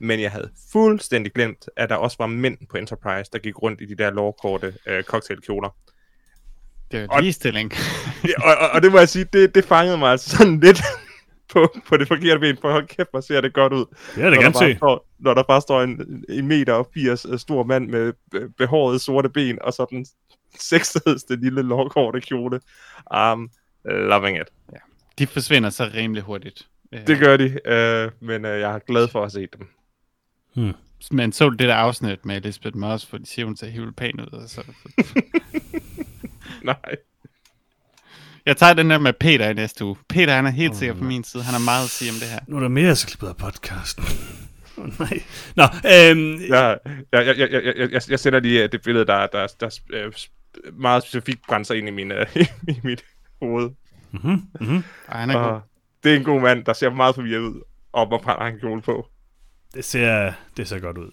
Men 0.00 0.20
jeg 0.20 0.30
havde 0.30 0.50
fuldstændig 0.72 1.32
glemt, 1.32 1.68
at 1.76 1.88
der 1.90 1.96
også 1.96 2.16
var 2.20 2.26
mænd 2.26 2.56
på 2.70 2.76
Enterprise, 2.76 3.30
der 3.32 3.38
gik 3.38 3.62
rundt 3.62 3.80
i 3.80 3.84
de 3.84 3.94
der 3.96 4.10
lovkorte 4.10 4.74
uh, 4.86 5.02
cocktailkjoler. 5.02 5.76
Det 6.90 6.98
er 6.98 7.02
jo 7.02 7.08
Og- 7.10 7.22
ligestilling. 7.22 7.72
Og, 8.44 8.54
og, 8.60 8.68
og 8.70 8.82
det 8.82 8.92
må 8.92 8.98
jeg 8.98 9.08
sige, 9.08 9.24
det, 9.32 9.54
det 9.54 9.64
fangede 9.64 9.98
mig 9.98 10.10
altså 10.10 10.36
sådan 10.36 10.60
lidt 10.60 10.80
på, 11.52 11.74
på 11.88 11.96
det 11.96 12.08
forkerte 12.08 12.40
ben, 12.40 12.56
for 12.56 12.72
hold 12.72 12.86
kæft, 12.86 13.10
hvor 13.10 13.20
ser 13.20 13.40
det 13.40 13.52
godt 13.54 13.72
ud. 13.72 13.84
det 14.14 14.24
er 14.24 14.30
det 14.30 14.38
når, 14.38 14.42
gerne 14.42 14.52
der 14.54 14.60
bare 14.60 14.72
se. 14.72 14.76
står, 14.76 15.08
når 15.18 15.34
der 15.34 15.42
bare 15.42 15.60
står 15.60 15.82
en, 15.82 16.24
en 16.28 16.46
meter 16.46 16.72
og 16.72 16.88
80 16.94 17.26
øh, 17.30 17.38
stor 17.38 17.64
mand 17.64 17.88
med 17.88 18.12
be- 18.30 18.48
behårede 18.58 18.98
sorte 18.98 19.28
ben, 19.28 19.58
og 19.62 19.72
så 19.72 19.86
den 19.90 20.06
seksede 20.58 21.36
lille 21.40 21.62
lovkorte 21.62 22.20
kjole. 22.20 22.60
Um, 23.16 23.50
loving 23.84 24.36
it. 24.36 24.78
De 25.18 25.26
forsvinder 25.26 25.70
så 25.70 25.90
rimelig 25.94 26.22
hurtigt. 26.22 26.68
Øh, 26.92 27.06
Det 27.06 27.18
gør 27.18 27.36
de, 27.36 27.44
uh, 27.44 28.28
men 28.28 28.44
uh, 28.44 28.50
jeg 28.50 28.74
er 28.74 28.78
glad 28.78 29.08
for 29.08 29.24
at 29.24 29.32
se 29.32 29.46
dem. 29.58 29.68
Hmm. 30.54 30.72
Men 31.10 31.32
så 31.32 31.50
det 31.50 31.58
der 31.68 31.74
afsnit 31.74 32.26
med 32.26 32.36
Elisabeth 32.36 32.76
Moss, 32.76 33.04
hvor 33.04 33.18
de 33.18 33.26
siger, 33.26 33.46
hun 33.46 33.56
ser 33.56 33.66
helt 33.66 33.96
pæn 33.96 34.20
ud. 34.20 34.26
Og 34.26 34.48
så... 34.48 34.62
Nej. 36.62 36.96
Jeg 38.46 38.56
tager 38.56 38.72
den 38.74 38.90
der 38.90 38.98
med 38.98 39.12
Peter 39.12 39.48
i 39.50 39.54
næste 39.54 39.84
uge. 39.84 39.96
Peter, 40.08 40.34
han 40.34 40.46
er 40.46 40.50
helt 40.50 40.76
sikkert 40.76 40.98
på 40.98 41.04
min 41.04 41.24
side. 41.24 41.42
Han 41.42 41.52
har 41.54 41.60
meget 41.60 41.84
at 41.84 41.90
sige 41.90 42.10
om 42.10 42.16
det 42.20 42.28
her. 42.28 42.38
Nu 42.48 42.56
er 42.56 42.60
der 42.60 42.68
mere, 42.68 42.86
jeg 42.86 42.96
skal 42.96 43.10
klippe 43.10 43.24
ud 43.26 43.30
af 43.30 43.36
podcasten. 43.36 44.04
oh, 44.78 45.00
nej. 45.00 45.22
Nå, 45.56 45.62
øhm, 45.62 46.40
Jeg, 46.48 46.78
jeg, 47.12 47.26
jeg, 47.26 47.38
jeg, 47.38 47.62
jeg, 47.64 47.90
jeg, 47.92 48.02
jeg 48.10 48.20
sætter 48.20 48.40
lige 48.40 48.62
øh, 48.64 48.72
det 48.72 48.82
billede, 48.82 49.06
der, 49.06 49.26
der, 49.26 49.46
der 49.60 49.78
øh, 49.92 50.06
sp- 50.16 50.70
meget 50.80 51.02
specifikt 51.02 51.46
grænser 51.46 51.74
ind 51.74 51.88
i, 51.88 51.90
min, 51.90 52.12
øh, 52.12 52.26
i 52.68 52.80
mit 52.84 53.04
hoved. 53.42 53.70
mm-hmm, 54.10 54.42
mm-hmm. 54.60 54.82
Og 55.08 55.18
han 55.18 55.30
er 55.30 55.50
god. 55.50 55.60
Det 56.04 56.12
er 56.12 56.16
en 56.16 56.24
god 56.24 56.40
mand, 56.40 56.64
der 56.64 56.72
ser 56.72 56.90
meget 56.90 57.14
forvirret 57.14 57.40
ud, 57.40 57.60
og 57.92 58.06
hvor 58.06 58.22
har 58.26 58.46
en 58.46 58.58
kjole 58.60 58.82
på. 58.82 59.06
Det 59.74 59.84
ser, 59.84 60.32
det 60.56 60.68
ser 60.68 60.78
godt 60.78 60.98
ud. 60.98 61.10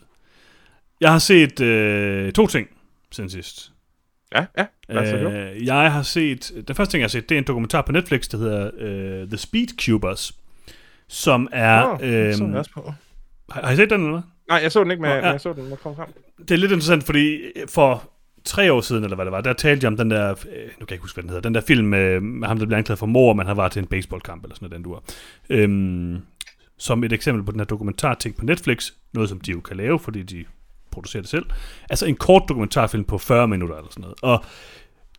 Jeg 1.01 1.11
har 1.11 1.19
set 1.19 1.59
øh, 1.61 2.31
to 2.33 2.47
ting 2.47 2.67
siden 3.11 3.29
sidst. 3.29 3.71
Ja, 4.35 4.45
ja. 4.57 4.65
Øh, 4.89 5.65
jeg 5.65 5.91
har 5.91 6.01
set, 6.01 6.51
den 6.67 6.75
første 6.75 6.93
ting, 6.93 6.99
jeg 6.99 7.05
har 7.05 7.09
set, 7.09 7.29
det 7.29 7.35
er 7.35 7.39
en 7.39 7.47
dokumentar 7.47 7.81
på 7.81 7.91
Netflix, 7.91 8.27
der 8.27 8.37
hedder 8.37 8.71
øh, 8.77 9.27
The 9.27 9.37
Speed 9.37 9.67
Cubers, 9.85 10.33
som 11.07 11.47
er... 11.51 11.81
Nå, 11.81 11.97
det 11.97 12.35
så 12.35 12.45
jeg 12.45 12.55
også 12.55 12.71
på. 12.71 12.93
har, 13.51 13.61
har 13.61 13.71
I 13.71 13.75
set 13.75 13.89
den, 13.89 14.05
eller? 14.05 14.21
Nej, 14.49 14.59
jeg 14.63 14.71
så 14.71 14.83
den 14.83 14.91
ikke, 14.91 15.01
men, 15.01 15.09
Nå, 15.09 15.15
ja. 15.15 15.21
men 15.21 15.31
jeg 15.31 15.41
så 15.41 15.53
den, 15.53 15.63
når 15.63 15.75
kom 15.75 15.95
frem. 15.95 16.07
Det 16.39 16.51
er 16.51 16.55
lidt 16.55 16.71
interessant, 16.71 17.03
fordi 17.03 17.39
for 17.69 18.09
tre 18.45 18.73
år 18.73 18.81
siden, 18.81 19.03
eller 19.03 19.15
hvad 19.15 19.25
det 19.25 19.31
var, 19.31 19.41
der 19.41 19.53
talte 19.53 19.83
jeg 19.83 19.91
om 19.91 19.97
den 19.97 20.11
der, 20.11 20.31
øh, 20.31 20.35
nu 20.35 20.39
kan 20.45 20.69
jeg 20.79 20.91
ikke 20.91 21.01
huske, 21.01 21.15
hvad 21.15 21.23
den 21.23 21.29
hedder, 21.29 21.41
den 21.41 21.55
der 21.55 21.61
film 21.61 21.87
med, 21.87 22.19
med 22.19 22.47
ham, 22.47 22.59
der 22.59 22.65
bliver 22.65 22.77
anklaget 22.77 22.99
for 22.99 23.05
mor, 23.05 23.33
man 23.33 23.45
har 23.45 23.53
været 23.53 23.71
til 23.71 23.79
en 23.79 23.87
baseballkamp, 23.87 24.43
eller 24.43 24.55
sådan 24.55 24.69
noget, 24.69 24.75
den 24.75 24.83
duer. 24.83 24.99
Øhm, 25.49 26.21
som 26.77 27.03
et 27.03 27.13
eksempel 27.13 27.43
på 27.43 27.51
den 27.51 27.59
her 27.59 27.65
dokumentarting 27.65 28.35
på 28.35 28.45
Netflix, 28.45 28.91
noget 29.13 29.29
som 29.29 29.39
de 29.39 29.51
jo 29.51 29.59
kan 29.59 29.77
lave, 29.77 29.99
fordi 29.99 30.23
de 30.23 30.45
producerer 30.99 31.21
det 31.21 31.29
selv. 31.29 31.45
Altså 31.89 32.05
en 32.05 32.15
kort 32.15 32.43
dokumentarfilm 32.49 33.03
på 33.03 33.17
40 33.17 33.47
minutter 33.47 33.75
eller 33.75 33.89
sådan 33.91 34.01
noget. 34.01 34.15
Og 34.21 34.43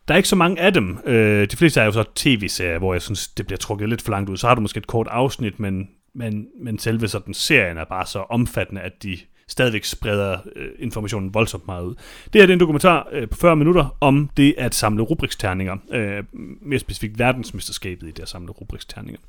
der 0.07 0.13
er 0.13 0.17
ikke 0.17 0.29
så 0.29 0.35
mange 0.35 0.61
af 0.61 0.73
dem. 0.73 0.97
Øh, 1.05 1.47
de 1.51 1.57
fleste 1.57 1.81
er 1.81 1.85
jo 1.85 1.91
så 1.91 2.03
tv-serier, 2.15 2.77
hvor 2.77 2.93
jeg 2.93 3.01
synes, 3.01 3.27
det 3.27 3.47
bliver 3.47 3.57
trukket 3.57 3.89
lidt 3.89 4.01
for 4.01 4.11
langt 4.11 4.29
ud. 4.29 4.37
Så 4.37 4.47
har 4.47 4.55
du 4.55 4.61
måske 4.61 4.77
et 4.77 4.87
kort 4.87 5.07
afsnit, 5.11 5.59
men, 5.59 5.89
men, 6.15 6.47
men 6.63 6.79
selve 6.79 7.07
sådan 7.07 7.33
serien 7.33 7.77
er 7.77 7.85
bare 7.85 8.05
så 8.05 8.19
omfattende, 8.19 8.81
at 8.81 9.03
de 9.03 9.17
stadigvæk 9.47 9.83
spreder 9.83 10.37
øh, 10.55 10.69
informationen 10.79 11.33
voldsomt 11.33 11.67
meget 11.67 11.83
ud. 11.83 11.95
Det 12.33 12.41
her 12.41 12.41
det 12.41 12.49
er 12.49 12.53
en 12.53 12.59
dokumentar 12.59 13.07
øh, 13.11 13.29
på 13.29 13.37
40 13.37 13.55
minutter 13.55 13.97
om 14.01 14.29
det 14.37 14.55
at 14.57 14.75
samle 14.75 15.03
rubriksterninger. 15.03 15.77
Øh, 15.91 16.23
mere 16.61 16.79
specifikt 16.79 17.19
verdensmesterskabet 17.19 18.07
i 18.07 18.11
det 18.11 18.19
at 18.19 18.29
samle 18.29 18.51
rubriksterninger. 18.51 19.21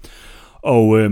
Og 0.62 0.98
øh, 0.98 1.10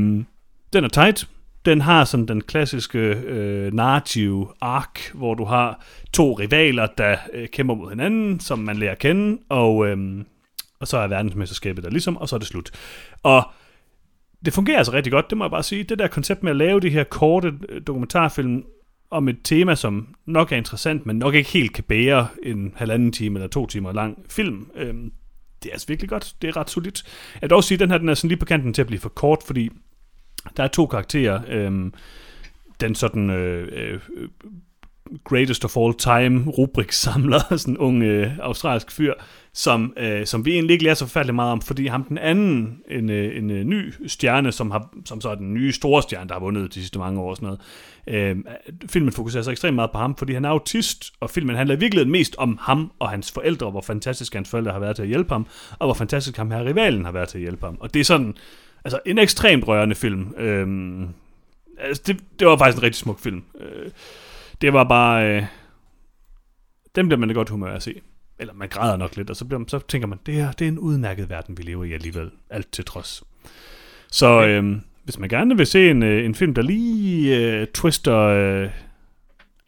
den 0.72 0.84
er 0.84 0.88
tight. 0.88 1.28
Den 1.65 1.81
har 1.81 2.05
sådan 2.05 2.27
den 2.27 2.41
klassiske 2.41 2.99
øh, 2.99 3.73
narrative 3.73 4.49
ark, 4.61 5.01
hvor 5.15 5.35
du 5.35 5.45
har 5.45 5.85
to 6.13 6.33
rivaler, 6.33 6.87
der 6.99 7.17
øh, 7.33 7.49
kæmper 7.49 7.75
mod 7.75 7.91
hinanden, 7.91 8.41
som 8.41 8.59
man 8.59 8.77
lærer 8.77 8.93
at 8.93 8.99
kende, 8.99 9.39
og, 9.49 9.87
øh, 9.87 10.25
og 10.81 10.89
så 10.89 10.99
er 10.99 11.07
verdensmesterskabet 11.07 11.85
der 11.85 11.91
ligesom, 11.91 12.17
og 12.17 12.29
så 12.29 12.37
er 12.37 12.39
det 12.39 12.49
slut. 12.49 12.71
Og 13.23 13.43
det 14.45 14.53
fungerer 14.53 14.79
altså 14.79 14.93
rigtig 14.93 15.13
godt, 15.13 15.31
det 15.31 15.39
må 15.39 15.45
jeg 15.45 15.51
bare 15.51 15.63
sige. 15.63 15.85
Det 15.85 15.99
der 15.99 16.07
koncept 16.09 16.43
med 16.43 16.51
at 16.51 16.57
lave 16.57 16.81
de 16.81 16.91
her 16.91 17.05
korte 17.05 17.53
øh, 17.69 17.81
dokumentarfilm 17.87 18.65
om 19.11 19.29
et 19.29 19.39
tema, 19.45 19.75
som 19.75 20.15
nok 20.27 20.53
er 20.53 20.57
interessant, 20.57 21.07
men 21.07 21.17
nok 21.17 21.35
ikke 21.35 21.51
helt 21.51 21.73
kan 21.73 21.85
bære 21.85 22.29
en 22.43 22.73
halvanden 22.77 23.13
time 23.13 23.39
eller 23.39 23.49
to 23.49 23.67
timer 23.67 23.93
lang 23.93 24.25
film, 24.29 24.71
øh, 24.75 24.95
det 25.63 25.69
er 25.69 25.73
altså 25.73 25.87
virkelig 25.89 26.09
godt. 26.09 26.35
Det 26.43 26.49
er 26.49 26.57
ret 26.57 26.71
solidt. 26.71 27.03
Jeg 27.35 27.43
vil 27.43 27.51
dog 27.51 27.65
sige, 27.65 27.77
at 27.77 27.81
den 27.81 27.91
her 27.91 27.99
den 27.99 28.09
er 28.09 28.15
sådan 28.15 28.29
lige 28.29 28.39
på 28.39 28.45
kanten 28.45 28.75
til 28.75 28.83
at 28.83 28.87
blive 28.87 29.01
for 29.01 29.09
kort, 29.09 29.43
fordi 29.47 29.71
der 30.57 30.62
er 30.62 30.68
to 30.68 30.86
karakterer. 30.86 31.41
Øh, 31.49 31.91
den 32.80 32.95
sådan 32.95 33.30
øh, 33.30 33.68
øh, 33.72 34.01
greatest 35.24 35.64
of 35.64 35.76
all 35.76 35.95
time 35.95 36.51
rubrik 36.51 36.93
samler, 36.93 37.41
sådan 37.57 37.74
en 37.74 37.78
ung 37.78 38.03
øh, 38.03 38.38
australsk 38.38 38.91
fyr, 38.91 39.14
som, 39.53 39.93
øh, 39.97 40.26
som 40.26 40.45
vi 40.45 40.53
egentlig 40.53 40.72
ikke 40.74 40.84
lærer 40.84 40.95
så 40.95 41.07
forfærdeligt 41.07 41.34
meget 41.34 41.53
om, 41.53 41.61
fordi 41.61 41.86
ham 41.86 42.05
den 42.05 42.18
anden, 42.18 42.78
en, 42.91 43.11
øh, 43.11 43.36
en 43.36 43.51
øh, 43.51 43.64
ny 43.64 43.93
stjerne, 44.07 44.53
som, 44.53 44.70
har, 44.70 44.93
som 45.05 45.20
så 45.20 45.28
er 45.28 45.34
den 45.34 45.55
nye 45.55 45.72
store 45.72 46.03
stjerne, 46.03 46.28
der 46.28 46.34
har 46.34 46.41
vundet 46.41 46.74
de 46.74 46.80
sidste 46.80 46.99
mange 46.99 47.20
år 47.20 47.30
og 47.30 47.36
sådan 47.36 47.47
noget, 47.47 47.61
øh, 48.07 48.36
filmen 48.86 49.12
fokuserer 49.12 49.43
så 49.43 49.51
ekstremt 49.51 49.74
meget 49.74 49.91
på 49.91 49.99
ham, 49.99 50.16
fordi 50.16 50.34
han 50.34 50.45
er 50.45 50.49
autist, 50.49 51.12
og 51.20 51.30
filmen 51.30 51.57
handler 51.57 51.76
i 51.76 51.78
virkeligheden 51.78 52.12
mest 52.12 52.36
om 52.38 52.59
ham 52.61 52.93
og 52.99 53.11
hans 53.11 53.32
forældre, 53.32 53.70
hvor 53.70 53.80
fantastisk 53.80 54.34
hans 54.34 54.51
forældre 54.51 54.72
har 54.72 54.78
været 54.78 54.97
til 54.97 55.03
at 55.03 55.09
hjælpe 55.09 55.34
ham, 55.34 55.47
og 55.78 55.86
hvor 55.86 55.95
fantastisk 55.95 56.36
ham 56.36 56.51
her 56.51 56.64
rivalen 56.64 57.05
har 57.05 57.12
været 57.12 57.28
til 57.28 57.38
at 57.38 57.43
hjælpe 57.43 57.66
ham. 57.66 57.76
Og 57.80 57.95
det 57.95 58.01
er 58.01 58.05
sådan, 58.05 58.34
altså 58.85 59.01
en 59.07 59.18
ekstremt 59.18 59.68
rørende 59.68 59.95
film. 59.95 60.35
Øh, 60.37 61.09
altså 61.78 62.03
det, 62.07 62.20
det 62.39 62.47
var 62.47 62.57
faktisk 62.57 62.78
en 62.78 62.83
rigtig 62.83 63.01
smuk 63.01 63.20
film. 63.20 63.43
Øh, 63.61 63.91
det 64.61 64.72
var 64.72 64.85
bare... 64.85 65.37
Øh, 65.37 65.45
dem 66.95 67.09
bliver 67.09 67.18
man 67.18 67.31
i 67.31 67.35
godt 67.35 67.49
humør 67.49 67.74
at 67.74 67.83
se. 67.83 68.01
Eller 68.39 68.55
man 68.55 68.68
græder 68.68 68.97
nok 68.97 69.16
lidt, 69.16 69.31
og 69.31 69.37
så, 69.37 69.45
bliver 69.45 69.59
man, 69.59 69.68
så 69.68 69.78
tænker 69.78 70.09
man, 70.09 70.18
det 70.26 70.41
er, 70.41 70.53
det 70.53 70.64
er 70.64 70.68
en 70.68 70.78
udmærket 70.78 71.31
verden, 71.31 71.59
vi 71.59 71.62
lever 71.62 71.85
i 71.85 71.93
alligevel. 71.93 72.31
Alt 72.51 72.72
til 72.72 72.85
trods. 72.85 73.22
Så 74.11 74.26
okay. 74.26 74.62
øh, 74.62 74.76
hvis 75.05 75.18
man 75.18 75.28
gerne 75.28 75.57
vil 75.57 75.66
se 75.66 75.91
en, 75.91 76.03
øh, 76.03 76.24
en 76.24 76.35
film, 76.35 76.55
der 76.55 76.62
lige 76.62 77.39
øh, 77.39 77.66
twister... 77.66 78.18
Øh, 78.18 78.70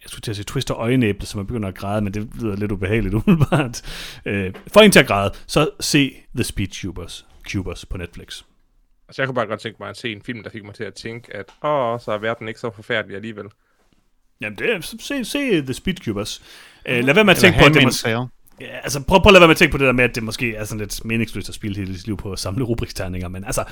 jeg 0.03 0.11
skulle 0.11 0.21
til 0.21 0.31
at 0.31 0.37
sige 0.37 0.45
twister 0.45 0.77
øjenæblet, 0.77 1.29
så 1.29 1.37
man 1.37 1.47
begynder 1.47 1.69
at 1.69 1.75
græde, 1.75 2.03
men 2.03 2.15
det 2.15 2.29
lyder 2.41 2.57
lidt 2.57 2.73
ubehageligt 2.73 3.15
umiddelbart. 3.27 3.83
Øh, 4.27 4.53
for 4.67 4.81
en 4.81 4.91
til 4.91 5.01
at 5.01 5.07
græde, 5.07 5.33
så 5.47 5.71
se 5.81 6.15
The 6.35 6.45
Speedtubers 6.45 7.27
Cubers 7.51 7.87
på 7.87 7.97
Netflix. 7.97 8.43
Altså, 9.13 9.23
jeg 9.23 9.29
kunne 9.29 9.35
bare 9.35 9.47
godt 9.47 9.61
tænke 9.61 9.77
mig 9.81 9.89
at 9.89 9.97
se 9.97 10.13
en 10.13 10.23
film, 10.23 10.43
der 10.43 10.51
fik 10.51 10.65
mig 10.65 10.75
til 10.75 10.85
at 10.85 10.95
tænke, 10.95 11.37
at 11.37 11.45
åh, 11.63 12.01
så 12.01 12.13
er 12.13 12.19
verden 12.19 12.49
ikke 12.49 12.61
så 12.61 12.71
forfærdelig 12.75 13.17
alligevel. 13.17 13.45
Jamen, 14.41 14.59
det 14.59 14.73
er, 14.73 14.81
se, 15.01 15.25
se 15.25 15.63
The 15.63 15.75
Speedcubers. 15.75 16.43
Uh, 16.89 16.95
lad 16.95 17.15
være 17.15 17.25
med 17.25 17.33
at 17.33 17.39
tænke 17.39 17.59
på, 17.59 17.65
at 17.65 17.75
det 17.75 17.83
måske... 17.85 18.11
Ja, 18.11 18.27
altså 18.83 19.03
prøv, 19.03 19.23
prøv 19.23 19.31
at 19.31 19.33
lade 19.33 19.41
være 19.41 19.49
med 19.49 19.55
at 19.55 19.59
tænke 19.59 19.73
på 19.73 19.79
det 19.79 19.87
der 19.87 19.93
med, 19.93 20.05
at 20.05 20.15
det 20.15 20.23
måske 20.23 20.55
er 20.55 20.65
sådan 20.65 20.81
lidt 20.81 21.05
meningsløst 21.05 21.49
at 21.49 21.55
spille 21.55 21.77
hele 21.77 21.97
sit 21.97 22.07
liv 22.07 22.17
på 22.17 22.33
at 22.33 22.39
samle 22.39 22.65
rubriksterninger, 22.65 23.29
men 23.29 23.45
altså, 23.45 23.65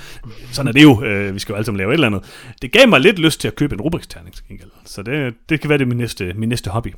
sådan 0.53 0.69
er 0.69 0.73
det 0.73 0.83
jo. 0.83 0.93
Uh, 0.93 1.35
vi 1.35 1.39
skal 1.39 1.53
jo 1.53 1.57
altid 1.57 1.73
lave 1.73 1.91
et 1.91 1.95
eller 1.95 2.07
andet. 2.07 2.53
Det 2.63 2.73
gav 2.73 2.89
mig 2.89 3.01
lidt 3.01 3.19
lyst 3.19 3.41
til 3.41 3.49
at 3.49 3.55
købe 3.55 3.75
en 3.75 3.81
rubriksterning, 3.81 4.35
så 4.85 5.03
det, 5.03 5.35
det 5.49 5.61
kan 5.61 5.69
være 5.69 5.79
det 5.79 5.89
min 5.89 5.97
næste, 5.97 6.33
min 6.35 6.49
næste 6.49 6.71
hobby. 6.71 6.95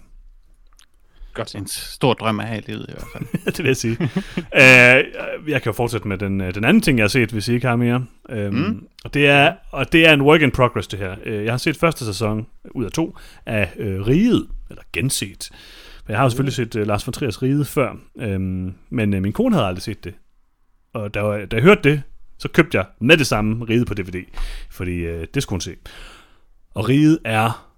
Godt. 1.34 1.54
En 1.54 1.66
stor 1.66 2.14
drøm 2.14 2.40
at 2.40 2.46
have 2.46 2.58
i 2.58 2.64
livet 2.66 2.86
i 2.88 2.92
hvert 2.92 3.06
fald. 3.12 3.24
det 3.56 3.58
vil 3.58 3.66
jeg 3.66 3.76
sige. 3.76 3.96
uh, 4.00 5.50
jeg 5.50 5.62
kan 5.62 5.66
jo 5.66 5.72
fortsætte 5.72 6.08
med 6.08 6.18
den, 6.18 6.40
den 6.40 6.64
anden 6.64 6.80
ting, 6.80 6.98
jeg 6.98 7.04
har 7.04 7.08
set, 7.08 7.30
hvis 7.30 7.48
I 7.48 7.54
ikke 7.54 7.66
har 7.66 7.76
mere. 7.76 8.06
Um, 8.32 8.54
mm. 8.54 8.86
og, 9.04 9.14
det 9.14 9.26
er, 9.26 9.54
og 9.70 9.92
det 9.92 10.08
er 10.08 10.12
en 10.12 10.22
work 10.22 10.42
in 10.42 10.50
progress, 10.50 10.88
det 10.88 10.98
her. 10.98 11.16
Uh, 11.26 11.44
jeg 11.44 11.52
har 11.52 11.58
set 11.58 11.76
første 11.76 12.04
sæson 12.04 12.46
ud 12.70 12.84
af 12.84 12.90
to 12.92 13.16
af 13.46 13.70
uh, 13.78 14.06
Riget, 14.06 14.48
eller 14.70 14.82
genset. 14.92 15.50
Jeg 16.08 16.16
har 16.16 16.24
jo 16.24 16.30
selvfølgelig 16.30 16.54
set 16.54 16.76
uh, 16.76 16.82
Lars 16.82 17.06
von 17.06 17.12
Triers 17.12 17.42
Ride 17.42 17.64
før, 17.64 17.92
um, 18.14 18.74
men 18.90 19.14
uh, 19.14 19.22
min 19.22 19.32
kone 19.32 19.54
havde 19.54 19.66
aldrig 19.66 19.82
set 19.82 20.04
det. 20.04 20.14
Og 20.94 21.14
da, 21.14 21.20
da 21.20 21.56
jeg 21.56 21.62
hørte 21.62 21.90
det, 21.90 22.02
så 22.38 22.48
købte 22.48 22.78
jeg 22.78 22.86
med 23.00 23.16
det 23.16 23.26
samme 23.26 23.64
Ride 23.64 23.84
på 23.84 23.94
DVD, 23.94 24.24
fordi 24.70 25.14
uh, 25.14 25.24
det 25.34 25.42
skulle 25.42 25.54
hun 25.54 25.60
se. 25.60 25.74
Og 26.74 26.88
Ride 26.88 27.18
er 27.24 27.71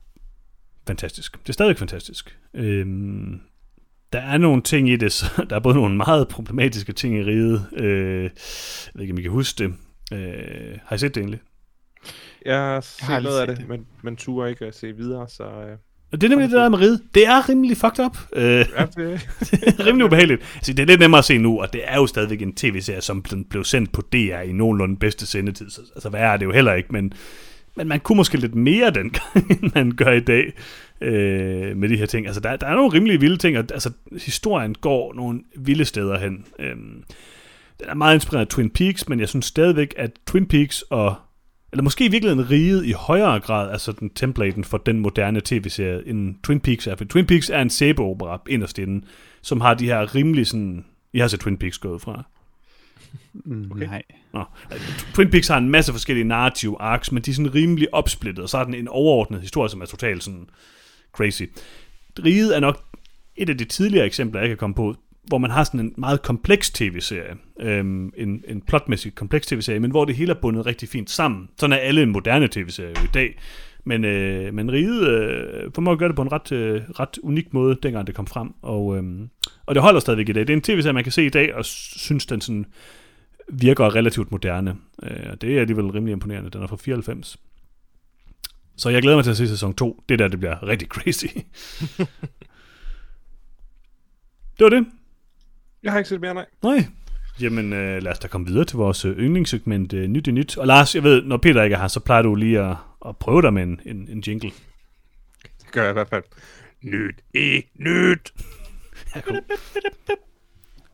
fantastisk. 0.87 1.39
Det 1.43 1.49
er 1.49 1.53
stadig 1.53 1.79
fantastisk. 1.79 2.39
Øhm, 2.55 3.41
der 4.13 4.21
er 4.21 4.39
nogle 4.39 4.63
ting 4.63 4.91
i 4.91 4.97
det, 4.97 5.13
så 5.13 5.27
der 5.51 5.57
er 5.57 5.61
både 5.61 5.75
nogle 5.75 5.97
meget 5.97 6.29
problematiske 6.29 6.93
ting 6.93 7.17
i 7.17 7.23
riget. 7.23 7.67
Øh, 7.77 8.23
jeg 8.23 8.31
ved 8.95 9.03
ikke, 9.03 9.13
om 9.13 9.19
I 9.19 9.23
kan 9.23 9.31
huske 9.31 9.65
det. 9.65 9.75
Øh, 10.13 10.79
har 10.85 10.97
I 10.97 10.99
set 10.99 11.15
det 11.15 11.21
egentlig? 11.21 11.41
Jeg 12.45 12.59
har 12.59 12.81
set 12.81 13.01
jeg 13.01 13.09
har 13.09 13.21
noget 13.21 13.41
af 13.41 13.47
det, 13.47 13.57
det, 13.57 13.69
men, 13.69 13.87
men 14.03 14.17
turer 14.17 14.47
ikke 14.47 14.65
at 14.65 14.75
se 14.75 14.93
videre, 14.93 15.29
så... 15.29 15.45
Øh... 15.45 15.77
Og 16.13 16.21
det 16.21 16.27
er 16.27 16.29
nemlig 16.29 16.49
det 16.49 16.57
der 16.57 16.69
med 16.69 16.79
riget. 16.79 17.03
Det 17.15 17.27
er 17.27 17.49
rimelig 17.49 17.77
fucked 17.77 18.05
up. 18.05 18.19
Øh, 18.33 18.45
ja, 18.45 18.87
det... 18.97 19.29
det 19.51 19.81
er 19.81 19.87
rimelig 19.87 20.05
ubehageligt. 20.07 20.43
Altså, 20.55 20.73
det 20.73 20.83
er 20.83 20.87
lidt 20.87 21.01
nemmere 21.01 21.19
at 21.19 21.25
se 21.25 21.39
nu, 21.39 21.61
og 21.61 21.73
det 21.73 21.81
er 21.85 21.97
jo 21.97 22.07
stadigvæk 22.07 22.43
en 22.43 22.55
tv-serie, 22.55 23.01
som 23.01 23.23
blev 23.51 23.65
sendt 23.65 23.93
på 23.93 24.03
DR 24.13 24.41
i 24.41 24.53
nogenlunde 24.53 24.97
bedste 24.97 25.27
sendetid. 25.27 25.71
Så, 25.71 25.81
altså, 25.95 26.09
hvad 26.09 26.21
er 26.21 26.37
det 26.37 26.47
jo 26.47 26.53
heller 26.53 26.73
ikke, 26.73 26.89
men 26.93 27.13
men 27.77 27.89
man 27.89 28.01
kunne 28.01 28.17
måske 28.17 28.37
lidt 28.37 28.55
mere 28.55 28.91
dengang, 28.91 29.51
end 29.63 29.71
man 29.75 29.93
gør 29.93 30.13
i 30.13 30.21
dag 30.21 30.53
øh, 31.01 31.77
med 31.77 31.89
de 31.89 31.97
her 31.97 32.07
ting. 32.07 32.27
Altså, 32.27 32.41
der, 32.41 32.57
der 32.57 32.67
er 32.67 32.75
nogle 32.75 32.93
rimelig 32.93 33.21
vilde 33.21 33.37
ting, 33.37 33.59
og 33.59 33.65
altså, 33.73 33.91
historien 34.13 34.75
går 34.75 35.15
nogle 35.15 35.41
vilde 35.57 35.85
steder 35.85 36.19
hen. 36.19 36.45
Øh, 36.59 36.77
den 37.81 37.89
er 37.89 37.95
meget 37.95 38.15
inspireret 38.15 38.45
af 38.45 38.49
Twin 38.49 38.71
Peaks, 38.71 39.09
men 39.09 39.21
jeg 39.21 39.29
synes 39.29 39.47
stadigvæk, 39.47 39.95
at 39.97 40.11
Twin 40.27 40.47
Peaks 40.47 40.83
og 40.83 41.15
eller 41.75 41.83
måske 41.83 42.05
i 42.05 42.09
virkeligheden 42.09 42.51
riget 42.51 42.87
i 42.87 42.93
højere 42.93 43.41
grad, 43.41 43.71
altså 43.71 43.93
den 43.93 44.11
templaten 44.11 44.65
for 44.65 44.79
den 44.79 44.99
moderne 44.99 45.41
tv-serie, 45.45 46.09
end 46.09 46.35
Twin 46.43 46.61
Peaks 46.61 46.87
er. 46.87 46.97
For 46.97 47.05
Twin 47.05 47.27
Peaks 47.27 47.51
er 47.51 47.63
en 47.63 47.71
sæbeopera 47.71 48.41
inderst 48.49 48.79
inden, 48.79 49.05
som 49.43 49.61
har 49.61 49.75
de 49.75 49.87
her 49.87 50.15
rimelig 50.15 50.47
sådan... 50.47 50.85
Jeg 51.15 51.23
har 51.23 51.29
set 51.29 51.41
Twin 51.41 51.57
Peaks 51.57 51.79
gået 51.79 52.03
fra. 52.03 52.25
Mm, 53.33 53.71
okay. 53.71 53.87
Nej. 53.87 54.03
Nå. 54.33 54.45
Twin 55.15 55.31
Peaks 55.31 55.49
har 55.49 55.59
en 55.59 55.69
masse 55.69 55.93
forskellige 55.93 56.25
narrative 56.25 56.77
arcs, 56.81 57.13
men 57.13 57.23
de 57.23 57.31
er 57.31 57.35
sådan 57.35 57.55
rimelig 57.55 57.95
opsplittet, 57.95 58.43
og 58.43 58.49
så 58.49 58.59
er 58.59 58.65
den 58.65 58.75
en 58.75 58.89
overordnet 58.89 59.41
historie, 59.41 59.71
som 59.71 59.81
er 59.81 59.87
totalt 59.87 60.25
sådan 60.25 60.49
crazy. 61.13 61.43
Riget 62.25 62.57
er 62.57 62.61
nok 62.61 62.85
et 63.37 63.51
af 63.51 63.59
de 63.59 63.65
tidligere 63.65 64.07
eksempler, 64.07 64.41
jeg 64.41 64.49
kan 64.49 64.59
komme 64.59 64.75
på, 64.75 64.95
hvor 65.25 65.39
man 65.39 65.51
har 65.51 65.65
sådan 65.65 65.81
en 65.81 65.95
meget 65.99 66.23
kompleks 66.23 66.71
tv-serie, 66.71 67.37
øhm, 67.61 68.13
en, 68.17 68.45
en 68.49 68.61
plotmæssig 68.61 69.15
kompleks 69.15 69.47
tv-serie, 69.47 69.81
men 69.81 69.91
hvor 69.91 70.05
det 70.05 70.17
hele 70.17 70.33
er 70.33 70.41
bundet 70.41 70.67
rigtig 70.67 70.89
fint 70.89 71.11
sammen. 71.11 71.49
Sådan 71.59 71.73
er 71.73 71.77
alle 71.77 72.07
moderne 72.07 72.49
tv-serier 72.49 73.05
i 73.05 73.09
dag. 73.15 73.39
Men, 73.87 74.05
øh, 74.05 74.55
men 74.55 74.73
Riget 74.73 75.09
øh, 75.09 75.71
formår 75.75 75.93
at 75.93 75.99
gøre 75.99 76.09
det 76.09 76.17
på 76.17 76.23
en 76.23 76.33
ret, 76.33 76.53
øh, 76.53 76.83
ret 77.01 77.19
unik 77.23 77.55
måde, 77.55 77.79
dengang 77.83 78.07
det 78.07 78.15
kom 78.15 78.27
frem. 78.27 78.51
Og, 78.63 78.97
øh, 78.97 79.03
og 79.67 79.75
det 79.75 79.83
holder 79.83 80.01
stadigvæk 80.01 80.29
i 80.29 80.33
dag. 80.33 80.41
Det 80.41 80.51
er 80.51 80.57
en 80.57 80.63
tv-serie, 80.63 80.93
man 80.93 81.03
kan 81.03 81.13
se 81.13 81.27
i 81.27 81.29
dag, 81.29 81.55
og 81.55 81.65
synes, 81.65 82.27
den 82.27 82.41
sådan 82.41 82.67
virker 83.49 83.95
relativt 83.95 84.31
moderne. 84.31 84.77
Øh, 85.03 85.37
det 85.41 85.57
er 85.57 85.61
alligevel 85.61 85.87
rimelig 85.87 86.13
imponerende. 86.13 86.51
Den 86.51 86.63
er 86.63 86.67
fra 86.67 86.77
94. 86.77 87.37
Så 88.77 88.91
jeg 88.91 89.03
glæder 89.03 89.17
mig 89.17 89.25
til 89.25 89.31
at 89.31 89.37
se 89.37 89.49
sæson 89.49 89.75
2. 89.75 90.05
Det 90.09 90.19
der, 90.19 90.29
det 90.29 90.39
bliver 90.39 90.67
rigtig 90.69 90.89
crazy. 90.89 91.27
det 94.59 94.65
var 94.65 94.69
det. 94.69 94.87
Jeg 95.83 95.93
har 95.93 95.99
ikke 95.99 96.09
set 96.09 96.21
mere, 96.21 96.35
nej. 96.35 96.47
Nej. 96.63 96.87
Jamen, 97.41 97.73
øh, 97.73 98.03
lad 98.03 98.13
os 98.13 98.19
da 98.19 98.29
komme 98.29 98.47
videre 98.47 98.65
til 98.65 98.77
vores 98.77 99.05
øh, 99.05 99.19
yndlingssegment 99.19 99.93
øh, 99.93 100.09
Nyt 100.09 100.27
i 100.27 100.31
Nyt. 100.31 100.57
Og 100.57 100.67
Lars, 100.67 100.95
jeg 100.95 101.03
ved, 101.03 101.23
når 101.23 101.37
Peter 101.37 101.63
ikke 101.63 101.77
er 101.77 101.81
her, 101.81 101.89
så 101.89 102.01
plejer 102.01 102.23
du 102.23 102.35
lige 102.35 102.61
at, 102.61 102.77
at 103.07 103.17
prøve 103.17 103.43
dig 103.43 103.53
med 103.53 103.63
en, 103.63 103.81
en, 103.85 104.09
en 104.11 104.21
jingle. 104.27 104.51
Det 105.43 105.73
gør 105.73 105.83
jeg 105.83 105.91
i 105.91 105.93
hvert 105.93 106.09
fald. 106.09 106.23
Nyt 106.83 107.21
i 107.35 107.63
Nyt. 107.75 108.33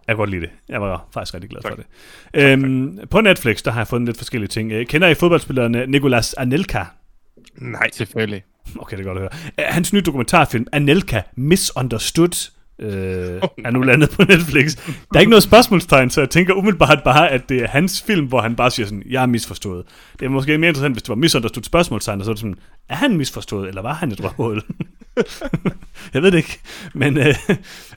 Jeg 0.07 0.15
kan 0.15 0.17
godt 0.17 0.31
lide 0.31 0.41
det. 0.41 0.51
Jeg 0.69 0.81
var 0.81 1.09
faktisk 1.15 1.35
rigtig 1.35 1.51
glad 1.51 1.63
tak. 1.63 1.71
for 1.73 1.77
det. 1.77 1.87
Tak, 2.35 2.59
øhm, 2.59 2.97
tak. 2.99 3.09
På 3.09 3.21
Netflix, 3.21 3.63
der 3.63 3.71
har 3.71 3.81
jeg 3.81 3.89
fundet 3.89 4.09
lidt 4.09 4.17
forskellige 4.17 4.49
ting. 4.49 4.73
Øh, 4.73 4.87
kender 4.87 5.09
I 5.09 5.15
fodboldspilleren 5.15 5.91
Nicolas 5.91 6.35
Anelka? 6.35 6.85
Nej. 7.57 7.89
Selvfølgelig. 7.93 8.43
Okay, 8.79 8.97
det 8.97 9.03
er 9.03 9.07
godt 9.07 9.19
at 9.19 9.23
høre. 9.23 9.65
Øh, 9.67 9.75
hans 9.75 9.93
nye 9.93 10.01
dokumentarfilm, 10.01 10.67
Anelka 10.73 11.23
Misunderstood, 11.37 12.51
øh, 12.81 13.43
er 13.67 13.71
nu 13.71 13.83
landet 13.83 14.11
på 14.11 14.23
Netflix. 14.23 14.77
Der 14.87 14.93
er 15.15 15.21
ikke 15.21 15.31
noget 15.31 15.43
spørgsmålstegn, 15.43 16.11
så 16.11 16.21
jeg 16.21 16.31
tænker 16.31 16.55
umiddelbart 16.55 17.03
bare, 17.05 17.31
at 17.31 17.49
det 17.49 17.63
er 17.63 17.69
hans 17.69 18.03
film, 18.03 18.27
hvor 18.27 18.41
han 18.41 18.57
bare 18.57 18.71
siger 18.71 18.87
sådan, 18.87 19.03
jeg 19.09 19.23
er 19.23 19.27
misforstået. 19.27 19.85
Det 20.19 20.27
er 20.27 20.31
måske 20.31 20.59
mere 20.59 20.69
interessant, 20.69 20.95
hvis 20.95 21.03
det 21.03 21.09
var 21.09 21.15
misunderstood 21.15 21.65
spørgsmålstegn, 21.65 22.21
og 22.21 22.25
så 22.25 22.31
er 22.31 22.35
det 22.35 22.41
sådan, 22.41 22.57
er 22.89 22.95
han 22.95 23.17
misforstået, 23.17 23.69
eller 23.69 23.83
var 23.83 23.95
han 23.95 24.13
et 24.13 24.25
røvhul? 24.25 24.63
jeg 26.15 26.23
ved 26.23 26.31
det 26.31 26.39
ikke, 26.39 26.59
men 26.95 27.19
øh, 27.19 27.35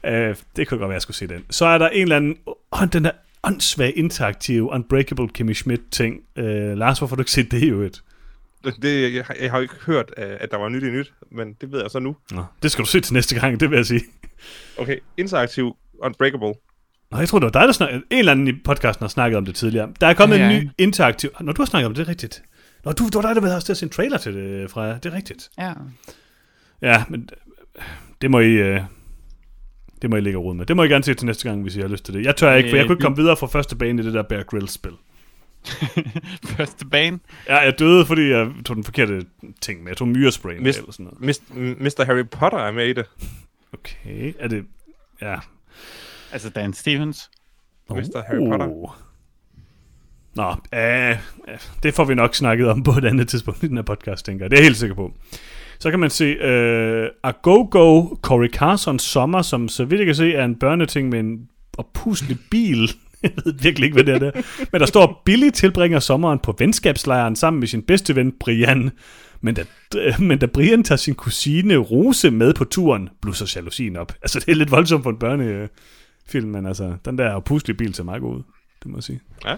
øh, 0.06 0.36
det 0.56 0.68
kunne 0.68 0.78
godt 0.78 0.90
være, 0.90 0.90
at 0.90 0.94
jeg 0.94 1.02
skulle 1.02 1.18
se 1.18 1.28
den. 1.28 1.44
Så 1.50 1.66
er 1.66 1.78
der 1.78 1.90
en 1.90 2.02
eller 2.02 2.16
anden, 2.16 2.38
oh, 2.72 2.88
den 2.94 3.04
der 3.04 3.12
åndssvag 3.44 3.94
interaktive 3.96 4.70
Unbreakable 4.70 5.28
Kimmy 5.28 5.54
Schmidt 5.54 5.92
ting. 5.92 6.22
Øh, 6.36 6.78
Lars, 6.78 6.98
hvorfor 6.98 7.16
har 7.16 7.16
du 7.16 7.22
ikke 7.22 7.32
set 7.32 7.52
det 7.52 7.64
i 7.64 7.70
øvrigt? 7.70 8.04
Det, 8.82 9.14
jeg, 9.14 9.26
jeg 9.42 9.52
har 9.52 9.58
jo 9.58 9.62
ikke 9.62 9.76
hørt, 9.86 10.14
at 10.18 10.52
der 10.52 10.58
var 10.58 10.70
nyt 10.70 10.84
i 10.84 10.90
nyt, 10.90 11.14
men 11.32 11.54
det 11.62 11.72
ved 11.72 11.82
jeg 11.82 11.92
så 11.92 12.00
nu. 12.00 12.16
Nå, 12.32 12.44
det 12.64 12.72
skal 12.72 12.86
du 12.86 12.90
se 12.90 13.00
til 13.00 13.14
næste 13.14 13.40
gang, 13.40 13.60
det 13.60 13.70
vil 13.70 13.76
jeg 13.76 13.86
sige. 13.86 14.02
Okay, 14.78 14.98
interaktiv 15.18 15.76
Unbreakable. 16.00 16.54
Nå, 17.12 17.20
jeg 17.20 17.30
tror, 17.30 17.40
det 17.40 17.46
var 17.54 17.60
dig, 17.60 17.68
der 17.68 17.74
snakkede. 17.74 18.04
En 18.10 18.20
eller 18.20 18.32
anden 18.32 18.48
i 18.48 18.54
podcasten 18.66 19.04
har 19.04 19.10
snakket 19.10 19.38
om 19.38 19.46
det 19.46 19.56
tidligere. 19.56 19.90
Der 20.02 20.08
er 20.08 20.14
kommet 20.14 20.38
ja, 20.38 20.50
ja. 20.50 20.58
en 20.58 20.64
ny 20.64 20.70
interaktiv... 20.78 21.30
Nå, 21.40 21.52
du 21.52 21.62
har 21.62 21.66
snakket 21.66 21.86
om 21.86 21.94
det, 21.94 21.98
det 21.98 22.06
er 22.06 22.10
rigtigt. 22.10 22.44
Nå, 22.86 22.92
du, 22.92 23.10
du 23.14 23.22
var 23.22 23.34
dig, 23.34 23.42
der 23.42 23.50
havde 23.50 23.62
til 23.62 23.74
at 23.74 23.78
se 23.78 23.86
en 23.86 23.90
trailer 23.90 24.18
til 24.18 24.34
det, 24.34 24.72
Freja. 24.72 24.94
Det 24.94 25.06
er 25.06 25.14
rigtigt. 25.14 25.50
Ja. 25.58 25.74
Ja, 26.82 27.04
men 27.10 27.30
det 28.22 28.32
må 28.32 28.40
I... 28.40 28.52
Øh, 28.52 28.82
det 30.02 30.10
må 30.10 30.16
I 30.16 30.22
lægge 30.22 30.40
råd 30.40 30.56
med. 30.56 30.66
Det 30.66 30.76
må 30.76 30.84
I 30.84 30.88
gerne 30.88 31.04
se 31.04 31.14
til 31.14 31.26
næste 31.26 31.50
gang, 31.50 31.62
hvis 31.62 31.76
I 31.76 31.80
har 31.80 31.88
lyst 31.88 32.06
til 32.06 32.14
det. 32.14 32.26
Jeg 32.26 32.36
tør 32.36 32.54
ikke, 32.54 32.70
for 32.70 32.78
jeg 32.78 32.86
kunne 32.86 32.94
ikke 32.94 33.04
komme 33.04 33.18
videre 33.18 33.38
fra 33.38 33.48
første 33.48 33.76
bane 33.76 34.02
i 34.02 34.06
det 34.06 34.14
der 34.14 34.22
Bear 34.24 34.44
Grylls-spil. 34.44 34.92
første 36.58 36.86
bane? 36.86 37.20
Ja, 37.48 37.58
jeg 37.58 37.80
døde, 37.80 38.06
fordi 38.06 38.30
jeg 38.30 38.52
tog 38.66 38.76
den 38.76 38.84
forkerte 38.84 39.22
ting 39.62 39.84
med. 39.84 39.90
Jeg 39.90 39.98
tog 39.98 40.08
myrespray 40.08 40.58
med, 40.58 40.76
eller 40.76 40.92
sådan 40.92 41.10
noget. 41.22 41.40
Mr. 41.80 42.04
Harry 42.06 42.24
Potter 42.32 42.58
er 42.58 42.72
med 42.72 42.88
i 42.88 42.94
det. 42.94 43.06
Okay, 43.74 44.34
er 44.40 44.48
det... 44.48 44.66
Ja. 45.22 45.36
Altså 46.32 46.50
Dan 46.50 46.74
Stevens? 46.74 47.32
Oh. 47.90 47.98
Mr. 47.98 48.24
Harry 48.28 48.50
Potter. 48.50 48.98
Nå, 50.36 50.56
øh, 50.74 51.18
det 51.84 51.94
får 51.94 52.06
vi 52.06 52.16
nok 52.16 52.36
snakket 52.36 52.68
om 52.68 52.84
på 52.84 52.92
et 52.92 53.06
andet 53.06 53.28
tidspunkt 53.28 53.64
i 53.64 53.68
den 53.68 53.78
her 53.78 53.84
podcast, 53.84 54.26
tænker 54.26 54.46
jeg. 54.46 54.52
Det 54.52 54.58
er 54.58 54.62
jeg 54.62 54.66
helt 54.66 54.78
sikker 54.78 54.96
på. 54.96 55.14
Så 55.80 55.92
kan 55.92 56.00
man 56.00 56.10
se 56.10 56.24
øh, 56.24 57.10
Agogo 57.24 58.16
Corey 58.22 58.50
Carsons 58.50 59.04
sommer, 59.04 59.42
som 59.42 59.68
så 59.68 59.86
vidt 59.86 60.00
jeg 60.00 60.06
kan 60.06 60.16
se 60.16 60.34
er 60.34 60.46
en 60.46 60.56
børneting 60.56 61.10
med 61.10 61.20
en 61.20 61.50
oppuslig 61.78 62.38
bil. 62.52 62.92
Jeg 63.24 63.32
ved 63.46 63.54
virkelig 63.54 63.86
ikke, 63.86 63.94
hvad 63.94 64.04
det 64.04 64.16
er 64.16 64.20
der. 64.20 64.32
Men 64.72 64.82
der 64.82 64.88
står, 64.88 65.22
Billy 65.26 65.50
tilbringer 65.50 66.00
sommeren 66.00 66.40
på 66.40 66.56
venskabslejren 66.60 67.36
sammen 67.36 67.60
med 67.60 67.68
sin 67.68 67.82
bedste 67.82 68.16
ven 68.16 68.34
Brian. 68.40 68.92
Men 69.44 69.56
da, 69.56 69.66
men 70.30 70.40
da 70.40 70.46
Brian 70.46 70.84
tager 70.84 70.98
sin 70.98 71.16
kusine 71.16 71.78
Rose 71.78 72.32
med 72.32 72.54
på 72.54 72.64
turen, 72.64 73.10
blusser 73.22 73.54
jalousien 73.56 73.96
op. 73.96 74.14
Altså, 74.22 74.40
det 74.40 74.50
er 74.50 74.56
lidt 74.56 74.72
voldsomt 74.72 75.04
for 75.04 75.10
en 75.10 75.18
børnefilm, 75.18 76.50
men 76.50 76.66
altså, 76.66 76.96
den 77.06 77.18
der 77.18 77.34
opuslige 77.34 77.78
bil 77.78 77.94
ser 77.94 78.04
meget 78.04 78.22
god 78.22 78.36
ud, 78.36 78.44
det 78.84 78.92
må 78.92 78.98
jeg 78.98 79.04
sige. 79.04 79.22
Ja. 79.46 79.56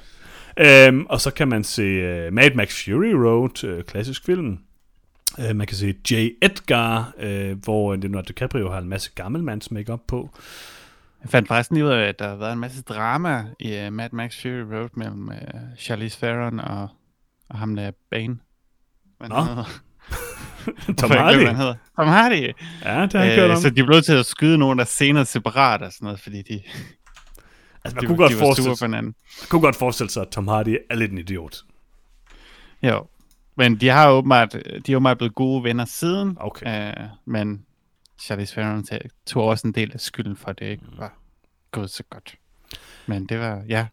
Øhm, 0.58 1.06
og 1.10 1.22
så 1.22 1.32
kan 1.32 1.48
man 1.48 1.64
se 1.64 1.84
uh, 2.28 2.34
Mad 2.34 2.56
Max 2.56 2.86
Fury 2.86 3.12
Road, 3.12 3.64
uh, 3.64 3.84
klassisk 3.84 4.26
film. 4.26 4.58
Uh, 5.38 5.56
man 5.56 5.68
kan 5.68 5.78
se 5.78 5.96
J. 6.12 6.30
Edgar, 6.42 7.14
uh, 7.18 7.64
hvor 7.64 7.96
Leonardo 7.96 8.28
DiCaprio 8.28 8.70
har 8.70 8.78
en 8.78 8.90
masse 8.90 9.12
gammelmands 9.16 9.72
makeup 9.72 10.02
på. 10.08 10.30
Jeg 11.22 11.30
fandt 11.30 11.48
faktisk 11.48 11.72
lige 11.72 11.86
ud 11.86 11.90
af, 11.90 12.08
at 12.08 12.20
der 12.20 12.28
har 12.28 12.36
været 12.36 12.54
en 12.54 12.60
masse 12.60 12.82
drama 12.82 13.46
i 13.60 13.86
uh, 13.88 13.94
Mad 13.94 14.10
Max 14.12 14.42
Fury 14.42 14.74
Road 14.74 14.90
mellem 14.94 15.28
uh, 15.28 15.78
Charlize 15.78 16.18
Theron 16.18 16.60
og, 16.60 16.88
og 17.50 17.58
ham 17.58 17.76
der 17.76 17.92
Bane. 18.12 18.38
Hvad 19.18 19.30
Nå. 19.30 19.42
hedder. 19.42 19.64
Tom 21.00 21.12
jeg 21.12 21.20
Hardy. 21.22 21.46
han 21.46 21.56
hedder. 21.56 21.76
Tom 21.96 22.08
Hardy. 22.08 22.34
Ja, 22.34 23.02
det 23.02 23.14
har 23.14 23.20
han 23.20 23.36
kørt 23.36 23.52
om. 23.52 23.58
så 23.58 23.70
de 23.70 23.74
blev 23.74 23.88
nødt 23.90 24.06
til 24.06 24.14
at 24.14 24.26
skyde 24.26 24.58
nogle 24.58 24.78
der 24.78 24.86
scener 24.86 25.24
separat 25.24 25.82
og 25.82 25.92
sådan 25.92 26.06
noget, 26.06 26.20
fordi 26.20 26.42
de, 26.42 26.62
altså, 27.84 27.96
man 27.96 28.02
de, 28.02 28.06
kunne 28.08 28.18
godt, 28.18 28.32
de 28.32 28.36
var 28.36 28.42
forestille, 28.42 28.76
på 28.80 28.86
hinanden. 28.86 29.16
man 29.42 29.48
kunne 29.50 29.62
godt 29.62 29.76
forestille 29.76 30.10
sig, 30.10 30.22
at 30.22 30.28
Tom 30.28 30.48
Hardy 30.48 30.78
er 30.90 30.96
lidt 30.96 31.12
en 31.12 31.18
idiot. 31.18 31.58
Jo. 32.84 33.08
Men 33.58 33.76
de 33.76 33.88
har 33.90 34.10
åbenbart, 34.10 34.54
de 34.86 34.92
er 34.92 34.96
åbenbart 34.96 35.18
blevet 35.18 35.36
gode 35.36 35.64
venner 35.64 35.86
siden. 35.86 36.38
Okay. 36.40 36.90
Øh, 36.90 37.08
men 37.26 37.66
Charlize 38.22 38.54
Theron 38.54 38.86
tog 39.26 39.44
også 39.44 39.68
en 39.68 39.74
del 39.74 39.92
af 39.94 40.00
skylden 40.00 40.36
for, 40.36 40.48
at 40.48 40.60
det 40.60 40.66
ikke 40.66 40.84
var 40.98 41.14
gået 41.72 41.90
så 41.90 42.04
godt. 42.10 42.36
Men 43.06 43.26
det 43.26 43.40
var, 43.40 43.62
ja, 43.70 43.86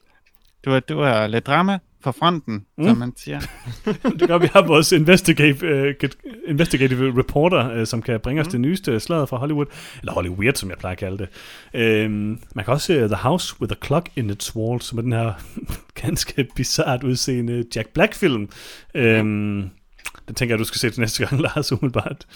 det 0.64 0.72
var, 0.72 0.80
det 0.80 0.96
var 0.96 1.26
lidt 1.26 1.46
drama 1.46 1.78
for 2.02 2.12
fronten, 2.12 2.66
mm. 2.78 2.84
som 2.84 2.96
man 2.96 3.12
siger. 3.16 3.40
det 4.20 4.28
gør, 4.28 4.38
vi 4.38 4.48
har 4.52 4.66
vores 4.66 4.92
investigative, 4.92 5.88
uh, 6.02 6.08
investigative 6.48 7.18
reporter, 7.18 7.80
uh, 7.80 7.86
som 7.86 8.02
kan 8.02 8.20
bringe 8.20 8.40
os 8.40 8.46
Mm. 8.46 8.50
det 8.50 8.60
nyeste 8.60 9.00
slaget 9.00 9.28
fra 9.28 9.36
Hollywood. 9.36 9.66
Eller 10.00 10.12
Hollywood, 10.12 10.54
som 10.54 10.70
jeg 10.70 10.78
plejer 10.78 10.92
at 10.92 10.98
kalde 10.98 11.28
det. 11.72 12.06
Um, 12.06 12.40
man 12.54 12.64
kan 12.64 12.74
også 12.74 12.86
se 12.86 12.94
The 12.98 13.16
House 13.16 13.54
with 13.60 13.72
a 13.72 13.86
Clock 13.86 14.08
in 14.16 14.30
its 14.30 14.56
Walls, 14.56 14.84
som 14.84 14.98
er 14.98 15.02
den 15.02 15.12
her 15.12 15.32
ganske 16.02 16.46
bizart 16.56 17.04
udseende 17.04 17.64
Jack 17.76 17.88
Black-film. 17.88 18.48
Um, 18.94 19.70
den 20.28 20.34
tænker 20.34 20.54
jeg, 20.54 20.58
du 20.58 20.64
skal 20.64 20.78
se 20.78 20.90
til 20.90 21.00
næste 21.00 21.26
gang, 21.26 21.40
Lars, 21.46 21.72
umiddelbart. 21.72 22.26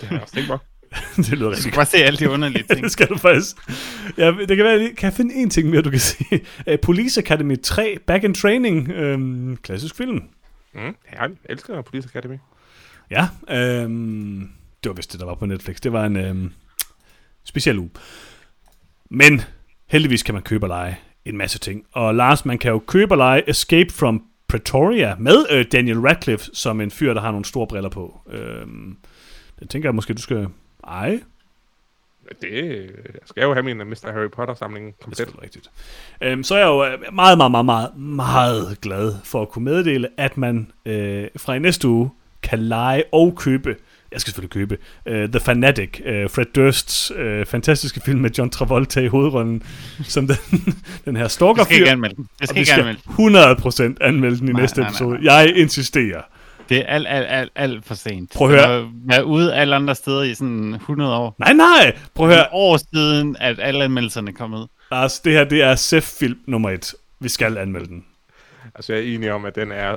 Det 0.00 0.08
har 0.08 0.14
jeg 0.16 0.22
også 0.22 0.34
tænkt 0.34 0.48
på. 0.50 0.58
det 1.16 1.28
lyder 1.28 1.42
Du 1.42 1.48
rigtig 1.48 1.62
skal 1.62 1.74
bare 1.74 1.86
se 1.86 1.96
alle 1.96 2.18
de 2.18 2.30
underlige 2.30 2.64
ting. 2.70 2.82
det 2.84 2.92
skal 2.92 3.08
du 3.08 3.16
faktisk. 3.18 3.56
Ja, 4.18 4.26
det 4.48 4.56
kan 4.56 4.64
være, 4.64 4.78
kan 4.78 5.06
jeg 5.08 5.12
finde 5.12 5.34
en 5.34 5.50
ting 5.50 5.70
mere, 5.70 5.82
du 5.82 5.90
kan 5.90 5.98
sige? 6.10 6.40
Uh, 6.66 6.74
Police 6.82 7.20
Academy 7.20 7.60
3, 7.62 7.96
Back 8.06 8.24
in 8.24 8.34
Training, 8.34 8.98
um, 8.98 9.56
klassisk 9.62 9.96
film. 9.96 10.20
Mm. 10.74 10.80
Jeg 11.12 11.30
elsker 11.44 11.82
Police 11.82 12.08
Academy. 12.14 12.36
Ja, 13.10 13.28
øhm, 13.50 14.48
det 14.84 14.90
var 14.90 14.94
vist 14.94 15.12
det, 15.12 15.20
der 15.20 15.26
var 15.26 15.34
på 15.34 15.46
Netflix. 15.46 15.76
Det 15.80 15.92
var 15.92 16.06
en 16.06 16.16
øhm, 16.16 16.52
speciel 17.44 17.78
uge. 17.78 17.90
Men 19.10 19.42
heldigvis 19.86 20.22
kan 20.22 20.34
man 20.34 20.42
købe 20.42 20.64
og 20.64 20.68
lege 20.68 20.98
en 21.24 21.36
masse 21.36 21.58
ting. 21.58 21.84
Og 21.92 22.14
Lars, 22.14 22.44
man 22.44 22.58
kan 22.58 22.70
jo 22.70 22.78
købe 22.78 23.12
og 23.14 23.18
lege 23.18 23.50
Escape 23.50 23.92
from 23.92 24.22
Pretoria 24.48 25.14
med 25.18 25.46
øh, 25.50 25.64
Daniel 25.72 26.00
Radcliffe 26.00 26.50
som 26.52 26.80
en 26.80 26.90
fyr, 26.90 27.14
der 27.14 27.20
har 27.20 27.30
nogle 27.30 27.44
store 27.44 27.66
briller 27.66 27.90
på. 27.90 28.20
Øhm, 28.30 28.96
det 29.60 29.70
tænker 29.70 29.88
jeg 29.88 29.94
måske, 29.94 30.14
du 30.14 30.22
skal 30.22 30.46
eje. 30.88 31.20
Det 32.42 32.50
jeg 32.52 33.20
skal 33.26 33.42
jo 33.42 33.52
have 33.52 33.62
min 33.62 33.80
uh, 33.80 33.86
Mr. 33.86 34.12
Harry 34.12 34.28
Potter-samling 34.30 34.86
Det 34.86 35.20
er 35.20 35.24
komplet. 35.24 35.42
rigtigt. 35.42 35.70
Øhm, 36.20 36.42
så 36.44 36.54
er 36.54 36.58
jeg 36.58 36.66
jo 36.66 36.84
øh, 36.84 37.14
meget, 37.14 37.38
meget, 37.38 37.50
meget, 37.50 37.64
meget, 37.66 37.96
meget 37.96 38.80
glad 38.80 39.14
for 39.24 39.42
at 39.42 39.48
kunne 39.48 39.64
meddele, 39.64 40.08
at 40.16 40.36
man 40.36 40.70
øh, 40.86 41.26
fra 41.36 41.54
i 41.54 41.58
næste 41.58 41.88
uge 41.88 42.10
kan 42.42 42.58
lege 42.58 43.04
og 43.12 43.34
købe, 43.36 43.76
jeg 44.12 44.20
skal 44.20 44.30
selvfølgelig 44.30 44.50
købe, 44.50 44.78
øh, 45.06 45.28
The 45.28 45.40
Fanatic, 45.40 46.00
øh, 46.04 46.30
Fred 46.30 46.44
Dursts 46.54 47.12
øh, 47.16 47.46
fantastiske 47.46 48.00
film 48.04 48.20
med 48.20 48.30
John 48.30 48.50
Travolta 48.50 49.00
i 49.00 49.06
hovedrollen, 49.06 49.62
som 50.04 50.26
den, 50.26 50.36
den 51.04 51.16
her 51.16 51.22
Jeg 51.22 51.30
stalker 51.30 51.64
skal 51.64 51.76
ikke 51.76 51.90
anmelde 51.90 52.16
den. 52.16 52.28
Jeg 52.40 52.48
skal 52.48 52.54
vi 52.54 52.60
ikke 52.60 52.70
skal 52.70 52.80
anmelde 52.80 53.00
den. 53.88 53.94
100% 54.00 54.06
anmelde 54.06 54.38
den 54.38 54.48
i 54.48 54.52
Nej, 54.52 54.60
næste 54.60 54.80
nej, 54.80 54.84
nej, 54.84 54.90
episode. 54.90 55.18
nej. 55.24 55.34
Jeg 55.34 55.56
insisterer. 55.56 56.22
Det 56.68 56.78
er 56.78 56.84
alt, 56.86 57.06
alt, 57.08 57.26
alt, 57.28 57.52
alt 57.54 57.84
for 57.84 57.94
sent. 57.94 58.32
Prøv 58.32 58.50
at 58.50 58.60
høre. 58.60 58.70
Jeg 58.70 58.86
været 59.04 59.22
ude 59.22 59.54
alle 59.54 59.76
andre 59.76 59.94
steder 59.94 60.22
i 60.22 60.34
sådan 60.34 60.74
100 60.74 61.16
år. 61.16 61.34
Nej, 61.38 61.52
nej! 61.52 61.96
Prøv 62.14 62.26
at 62.26 62.30
Det 62.30 62.38
høre, 62.38 62.46
er 62.46 62.54
år 62.54 62.78
siden, 62.94 63.36
at 63.40 63.60
alle 63.60 63.84
anmeldelserne 63.84 64.32
kom 64.32 64.54
ud. 64.54 64.66
Lars, 64.90 65.20
det 65.20 65.32
her 65.32 65.44
det 65.44 65.62
er 65.62 65.74
SEF-film 65.74 66.38
nummer 66.46 66.70
et. 66.70 66.94
Vi 67.20 67.28
skal 67.28 67.58
anmelde 67.58 67.86
den. 67.86 68.04
Altså, 68.74 68.92
jeg 68.92 69.02
er 69.02 69.14
enig 69.14 69.32
om, 69.32 69.44
at 69.44 69.54
den 69.54 69.72
er 69.72 69.96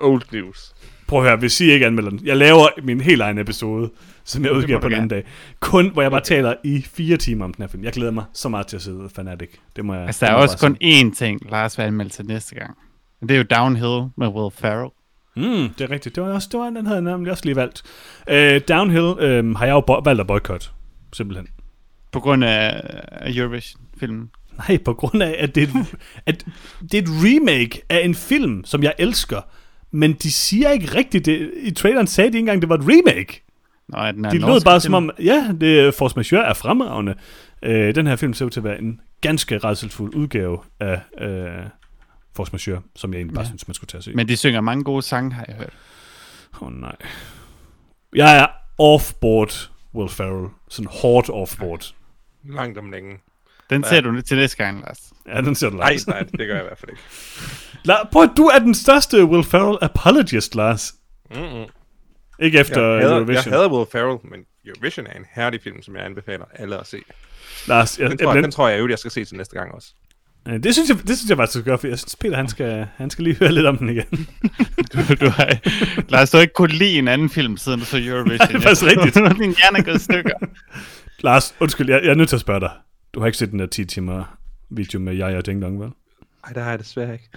old 0.00 0.22
news. 0.32 0.74
Prøv 1.06 1.18
at 1.18 1.28
høre, 1.28 1.36
hvis 1.36 1.60
I 1.60 1.70
ikke 1.70 1.86
anmelder 1.86 2.10
den. 2.10 2.20
Jeg 2.24 2.36
laver 2.36 2.68
min 2.82 3.00
helt 3.00 3.22
egen 3.22 3.38
episode, 3.38 3.90
som 4.24 4.44
jeg 4.44 4.52
udgiver 4.52 4.80
på 4.80 4.88
den 4.88 4.94
anden 4.96 5.08
dag. 5.08 5.24
Kun, 5.60 5.90
hvor 5.90 6.02
jeg 6.02 6.10
bare 6.10 6.20
taler 6.20 6.54
i 6.64 6.82
fire 6.82 7.16
timer 7.16 7.44
om 7.44 7.54
den 7.54 7.62
her 7.62 7.68
film. 7.68 7.84
Jeg 7.84 7.92
glæder 7.92 8.12
mig 8.12 8.24
så 8.32 8.48
meget 8.48 8.66
til 8.66 8.76
at 8.76 8.82
sidde 8.82 9.08
Fanatic. 9.16 9.48
Det 9.76 9.84
må 9.84 9.94
jeg 9.94 10.06
Altså, 10.06 10.26
der 10.26 10.32
det 10.32 10.38
er 10.38 10.42
også 10.42 10.58
kun 10.58 10.76
én 10.82 11.14
ting, 11.16 11.50
Lars 11.50 11.78
vil 11.78 11.84
anmelde 11.84 12.10
til 12.10 12.26
næste 12.26 12.54
gang. 12.54 12.76
Det 13.20 13.30
er 13.30 13.36
jo 13.36 13.42
Downhill 13.42 14.08
med 14.16 14.28
Will 14.28 14.52
Ferrell. 14.56 14.90
Mm, 15.36 15.68
det 15.78 15.80
er 15.80 15.90
rigtigt. 15.90 16.14
Det 16.16 16.22
var 16.22 16.32
også, 16.32 16.48
det 16.52 16.60
var, 16.60 16.66
den 16.70 16.86
havde 16.86 17.02
jeg 17.02 17.12
nemlig 17.12 17.30
også 17.32 17.44
lige 17.44 17.56
valgt. 17.56 17.82
Uh, 18.30 18.60
Downhill 18.76 19.04
uh, 19.04 19.56
har 19.56 19.66
jeg 19.66 19.72
jo 19.72 19.80
bo- 19.80 20.00
valgt 20.04 20.20
at 20.20 20.26
boykotte. 20.26 20.66
Simpelthen. 21.12 21.48
På 22.12 22.20
grund 22.20 22.44
af 22.44 22.80
af 23.12 23.32
Eurovision-filmen. 23.36 24.30
Nej, 24.68 24.78
på 24.78 24.94
grund 24.94 25.22
af, 25.22 25.36
at 25.38 25.54
det, 25.54 25.62
er 25.62 25.66
et, 25.66 25.94
at 26.26 26.44
det 26.82 26.94
er 26.94 27.02
et 27.02 27.08
remake 27.08 27.82
af 27.88 28.00
en 28.04 28.14
film, 28.14 28.64
som 28.64 28.82
jeg 28.82 28.94
elsker. 28.98 29.40
Men 29.90 30.12
de 30.12 30.32
siger 30.32 30.70
ikke 30.70 30.94
rigtigt 30.94 31.26
det. 31.26 31.50
I 31.56 31.70
traileren 31.70 32.06
sagde 32.06 32.30
de 32.32 32.36
ikke 32.36 32.38
engang, 32.38 32.62
det 32.62 32.68
var 32.68 32.74
et 32.76 32.84
remake. 32.84 33.44
Nå, 33.88 33.98
er 33.98 34.12
den 34.12 34.24
er 34.24 34.30
De 34.30 34.38
lød 34.38 34.60
bare 34.64 34.74
film. 34.80 34.80
som 34.80 34.94
om, 34.94 35.10
ja, 35.22 35.52
det 35.60 35.94
Force 35.94 36.16
Majeure 36.16 36.44
er 36.46 36.54
fremragende. 36.54 37.14
Øh, 37.62 37.94
den 37.94 38.06
her 38.06 38.16
film 38.16 38.34
ser 38.34 38.44
ud 38.44 38.50
til 38.50 38.60
at 38.60 38.64
være 38.64 38.78
en 38.78 39.00
ganske 39.20 39.58
redselsfuld 39.58 40.14
udgave 40.14 40.58
af 40.80 41.00
øh, 41.20 41.48
Force 42.36 42.52
Majeure, 42.52 42.82
som 42.96 43.12
jeg 43.12 43.18
egentlig 43.18 43.34
bare 43.34 43.42
Ja. 43.44 43.48
synes, 43.48 43.68
man 43.68 43.74
skulle 43.74 43.88
tage 43.88 43.98
at 43.98 44.04
se. 44.04 44.12
Men, 44.14 44.28
de 44.28 44.36
synger 44.36 44.60
mange 44.60 44.84
gode 44.84 45.02
sange, 45.02 45.32
har 45.32 45.44
jeg 45.48 45.56
hørt. 45.56 45.72
Åh 46.60 46.62
oh, 46.68 46.72
nej. 46.72 46.96
Jeg 48.14 48.38
er 48.38 48.46
off-board 48.82 49.70
Will 49.94 50.08
Ferrell. 50.10 50.48
Sådan 50.68 50.88
hårdt 51.02 51.28
off-board. 51.30 51.94
Langt 52.44 52.78
om 52.78 52.90
længe. 52.90 53.18
Den 53.70 53.82
Ja. 53.82 53.88
ser 53.88 54.00
du 54.00 54.20
til 54.20 54.36
næste 54.36 54.56
gang, 54.56 54.80
Lars. 54.80 55.12
Ja, 55.28 55.40
den 55.40 55.54
ser 55.54 55.70
du 55.70 55.76
Nej, 55.76 55.90
Lars. 55.90 56.06
nej, 56.06 56.18
det 56.20 56.38
gør 56.38 56.54
jeg 56.54 56.64
i 56.64 56.66
hvert 56.66 56.78
fald 56.78 56.90
ikke. 56.90 57.02
La- 57.92 58.08
Prøv 58.12 58.22
at 58.22 58.30
du 58.36 58.42
er 58.46 58.58
den 58.58 58.74
største 58.74 59.24
Will 59.24 59.44
Ferrell 59.44 59.78
apologist, 59.82 60.54
Lars. 60.54 60.94
Mm-mm. 61.30 61.64
Ikke 62.38 62.58
efter 62.58 62.80
Jeg, 62.82 62.90
hader, 62.90 63.08
jeg 63.10 63.18
Eurovision. 63.18 63.52
hader 63.52 63.68
Will 63.72 63.86
Ferrell, 63.92 64.18
men 64.30 64.40
Eurovision 64.66 65.06
er 65.06 65.12
en 65.12 65.24
herlig 65.34 65.60
film, 65.62 65.82
som 65.82 65.96
jeg 65.96 66.04
anbefaler 66.04 66.44
alle 66.54 66.80
at 66.80 66.86
se. 66.86 66.98
Lars, 67.68 67.98
jeg, 67.98 68.10
Den 68.10 68.18
jeg, 68.18 68.18
tror, 68.26 68.30
jeg, 68.32 68.36
jeg, 68.36 68.42
den 68.42 68.50
tror 68.52 68.68
jeg 68.68 68.80
jo, 68.80 68.88
jeg 68.88 68.98
skal 68.98 69.10
se 69.10 69.24
til 69.24 69.36
næste 69.36 69.56
gang 69.58 69.72
også. 69.74 69.94
Jeg, 70.46 70.64
det, 70.64 70.74
synes 70.74 70.88
jeg, 70.88 70.98
det 70.98 71.18
synes 71.18 71.28
jeg 71.28 71.36
faktisk, 71.36 71.54
du 71.54 71.58
skal 71.60 71.70
gøre, 71.70 71.78
for 71.78 71.86
jeg 71.86 71.98
synes, 71.98 72.16
Peter, 72.16 72.36
han 72.36 72.48
skal, 72.48 72.86
han 72.96 73.10
skal 73.10 73.24
lige 73.24 73.36
høre 73.36 73.52
lidt 73.52 73.66
om 73.66 73.78
den 73.78 73.88
igen. 73.88 74.28
Du, 74.92 74.98
du 75.20 75.28
har, 75.28 75.58
Lars, 76.10 76.30
du 76.30 76.36
har 76.36 76.42
ikke 76.42 76.54
kunnet 76.54 76.74
lide 76.74 76.98
en 76.98 77.08
anden 77.08 77.30
film, 77.30 77.56
siden 77.56 77.80
du 77.80 77.84
så 77.84 77.96
Eurovision. 77.96 78.38
Nej, 78.38 78.46
det 78.46 78.54
er 78.56 78.60
faktisk 78.60 78.84
rigtigt. 78.84 79.14
Din 79.42 79.54
hjerne 79.56 79.78
er 79.78 79.82
gået 79.82 80.00
stykker. 80.00 80.34
Lars, 81.20 81.54
undskyld, 81.60 81.90
jeg, 81.90 82.00
jeg 82.04 82.10
er 82.10 82.14
nødt 82.14 82.28
til 82.28 82.36
at 82.36 82.40
spørge 82.40 82.60
dig. 82.60 82.70
Du 83.14 83.20
har 83.20 83.26
ikke 83.26 83.38
set 83.38 83.50
den 83.50 83.58
der 83.58 83.66
10 83.66 83.84
timer 83.84 84.38
video 84.70 85.00
med 85.00 85.14
jeg 85.14 85.36
og 85.36 85.46
Ding 85.46 85.62
Dong, 85.62 85.80
vel? 85.80 85.88
Nej, 85.88 86.52
det 86.54 86.62
har 86.62 86.70
jeg 86.70 86.78
desværre 86.78 87.12
ikke. 87.12 87.28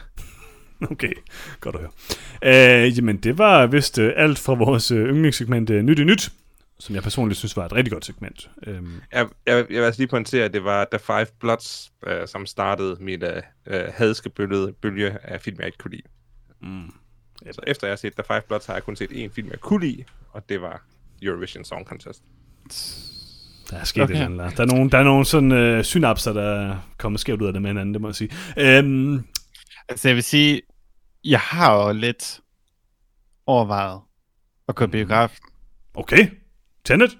Okay, 0.92 1.12
godt 1.60 1.76
at 1.76 1.82
høre. 1.82 2.86
Øh, 2.86 2.98
jamen, 2.98 3.18
det 3.18 3.38
var 3.38 3.68
vist 3.68 4.00
øh, 4.00 4.14
alt 4.16 4.40
fra 4.40 4.54
vores 4.54 4.92
øh, 4.92 5.10
yndlingssegment 5.10 5.70
øh, 5.70 5.84
Nyt 5.84 6.00
i 6.00 6.04
Nyt, 6.04 6.32
som 6.80 6.96
jeg 6.96 7.04
personligt 7.04 7.38
synes 7.38 7.58
var 7.58 7.66
et 7.66 7.74
rigtig 7.74 7.92
godt 7.92 8.06
segment. 8.06 8.50
Øhm, 8.68 9.02
Jeg, 9.12 9.28
jeg, 9.46 9.56
jeg 9.56 9.68
vil 9.80 9.86
altså 9.86 10.02
lige 10.02 10.08
pointere, 10.10 10.46
at 10.46 10.54
det 10.54 10.64
var 10.64 10.88
The 10.92 11.00
Five 11.00 11.26
Bloods, 11.40 11.92
øh, 12.08 12.28
som 12.28 12.46
startede 12.46 12.98
mit 13.04 13.24
øh, 13.24 13.42
øh, 13.68 13.84
hadske 13.94 14.30
bølge, 14.30 14.74
bølge 14.74 15.18
af 15.24 15.42
film, 15.42 15.58
jeg 15.60 15.66
ikke 15.66 15.78
kunne 15.78 15.92
lide. 15.92 16.04
mm. 16.62 16.94
Så 17.52 17.62
efter 17.68 17.88
jeg 17.88 17.92
har 17.92 17.98
set 17.98 18.14
The 18.14 18.24
Five 18.28 18.42
Bloods, 18.48 18.66
har 18.66 18.74
jeg 18.74 18.84
kun 18.84 18.96
set 18.96 19.10
én 19.12 19.34
film, 19.34 19.50
jeg 19.52 19.60
kunne 19.60 19.86
lide, 19.86 20.04
og 20.32 20.50
det 20.50 20.62
var 20.62 20.86
Eurovision 21.22 21.64
Song 21.66 21.86
Contest. 21.86 22.24
Der 23.72 23.78
er 23.78 23.84
sket 23.84 24.04
okay. 24.04 24.16
Et 24.16 24.22
eller. 24.22 24.50
Der 24.50 24.62
er 24.64 24.66
nogle, 24.68 24.90
der 24.90 24.98
er 24.98 25.04
nogle 25.04 25.26
sådan 25.26 25.52
øh, 25.52 25.84
synapser, 25.84 26.34
der 26.34 26.42
er 26.44 26.78
kommet 26.98 27.22
skævt 27.22 27.42
ud 27.42 27.48
af 27.48 27.54
det 27.54 27.62
med 27.62 27.70
hinanden, 27.70 27.94
det 27.94 28.02
må 28.02 28.08
jeg 28.08 28.16
sige. 28.16 28.30
Øhm, 28.58 29.28
Altså, 29.90 30.08
jeg 30.08 30.16
vil 30.16 30.24
sige, 30.24 30.62
jeg 31.24 31.40
har 31.40 31.86
jo 31.88 31.94
lidt 31.94 32.40
overvejet 33.46 34.02
at 34.68 34.76
gå 34.76 34.84
i 34.84 34.88
biografen. 34.88 35.38
okay, 35.94 36.28
Tenet. 36.88 37.18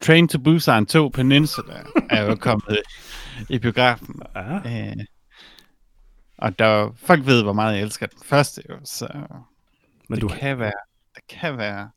Train 0.00 0.28
to 0.28 0.38
Busan 0.38 0.86
2 0.86 1.08
Peninsula 1.08 1.84
er 2.10 2.22
jo 2.22 2.34
kommet 2.34 2.78
i 3.48 3.58
biografen. 3.58 4.22
Ja. 4.34 4.56
Øh, 4.56 4.96
og 6.38 6.58
der, 6.58 6.92
folk 6.96 7.26
ved, 7.26 7.42
hvor 7.42 7.52
meget 7.52 7.74
jeg 7.74 7.82
elsker 7.82 8.06
den 8.06 8.18
første, 8.24 8.62
jo, 8.70 8.78
så 8.84 9.08
Men 10.08 10.16
det 10.16 10.22
du, 10.22 10.28
kan 10.28 10.58
være, 10.58 10.72
det 11.14 11.22
kan 11.28 11.58
være, 11.58 11.90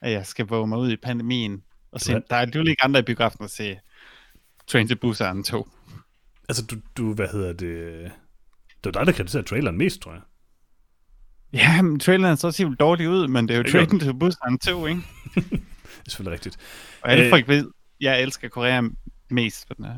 at 0.00 0.12
jeg 0.12 0.26
skal 0.26 0.46
våge 0.46 0.66
mig 0.66 0.78
ud 0.78 0.92
i 0.92 0.96
pandemien. 0.96 1.62
Og 1.92 2.00
se, 2.00 2.12
der 2.12 2.22
er 2.30 2.40
alligevel 2.40 2.68
ikke 2.68 2.84
andre 2.84 3.00
i 3.00 3.02
biografen 3.02 3.44
at 3.44 3.50
se 3.50 3.78
Train 4.66 4.88
to 4.88 4.94
Busan 4.96 5.44
2. 5.44 5.68
Altså, 6.48 6.66
du, 6.66 6.76
du 6.96 7.14
hvad 7.14 7.28
hedder 7.28 7.52
det... 7.52 8.12
Det 8.84 8.94
var 8.94 9.00
dig, 9.00 9.06
der 9.06 9.12
kritiserede 9.12 9.48
traileren 9.48 9.78
mest, 9.78 10.00
tror 10.00 10.12
jeg. 10.12 10.22
Ja, 11.52 11.82
men 11.82 12.00
traileren 12.00 12.36
så 12.36 12.50
siger 12.50 12.74
dårligt 12.74 13.08
ud, 13.08 13.28
men 13.28 13.48
det 13.48 13.54
er 13.54 13.58
jo 13.58 13.64
Train 13.72 14.00
to 14.00 14.12
Busan 14.12 14.58
2, 14.58 14.86
ikke? 14.86 15.02
det 15.98 16.06
er 16.06 16.10
selvfølgelig 16.10 16.32
rigtigt. 16.32 16.56
Og 17.02 17.10
alle 17.10 17.24
øh, 17.24 17.30
folk 17.30 17.48
ved, 17.48 17.70
jeg 18.00 18.22
elsker 18.22 18.48
Korea 18.48 18.82
mest 19.30 19.68
på 19.68 19.74
den 19.74 19.84
her 19.84 19.94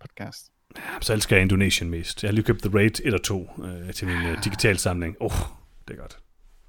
podcast. 0.00 0.50
Ja, 0.76 0.82
så 1.00 1.12
elsker 1.12 1.36
jeg 1.36 1.42
Indonesien 1.42 1.90
mest. 1.90 2.22
Jeg 2.22 2.28
har 2.28 2.32
lige 2.32 2.44
købt 2.44 2.62
The 2.62 2.78
Raid 2.78 3.00
1 3.04 3.14
og 3.14 3.22
2 3.22 3.50
øh, 3.64 3.94
til 3.94 4.08
min 4.08 4.26
øh, 4.26 4.44
digital 4.44 4.78
samling. 4.78 5.16
Åh, 5.20 5.26
oh, 5.26 5.46
det 5.88 5.94
er 5.94 6.00
godt. 6.00 6.18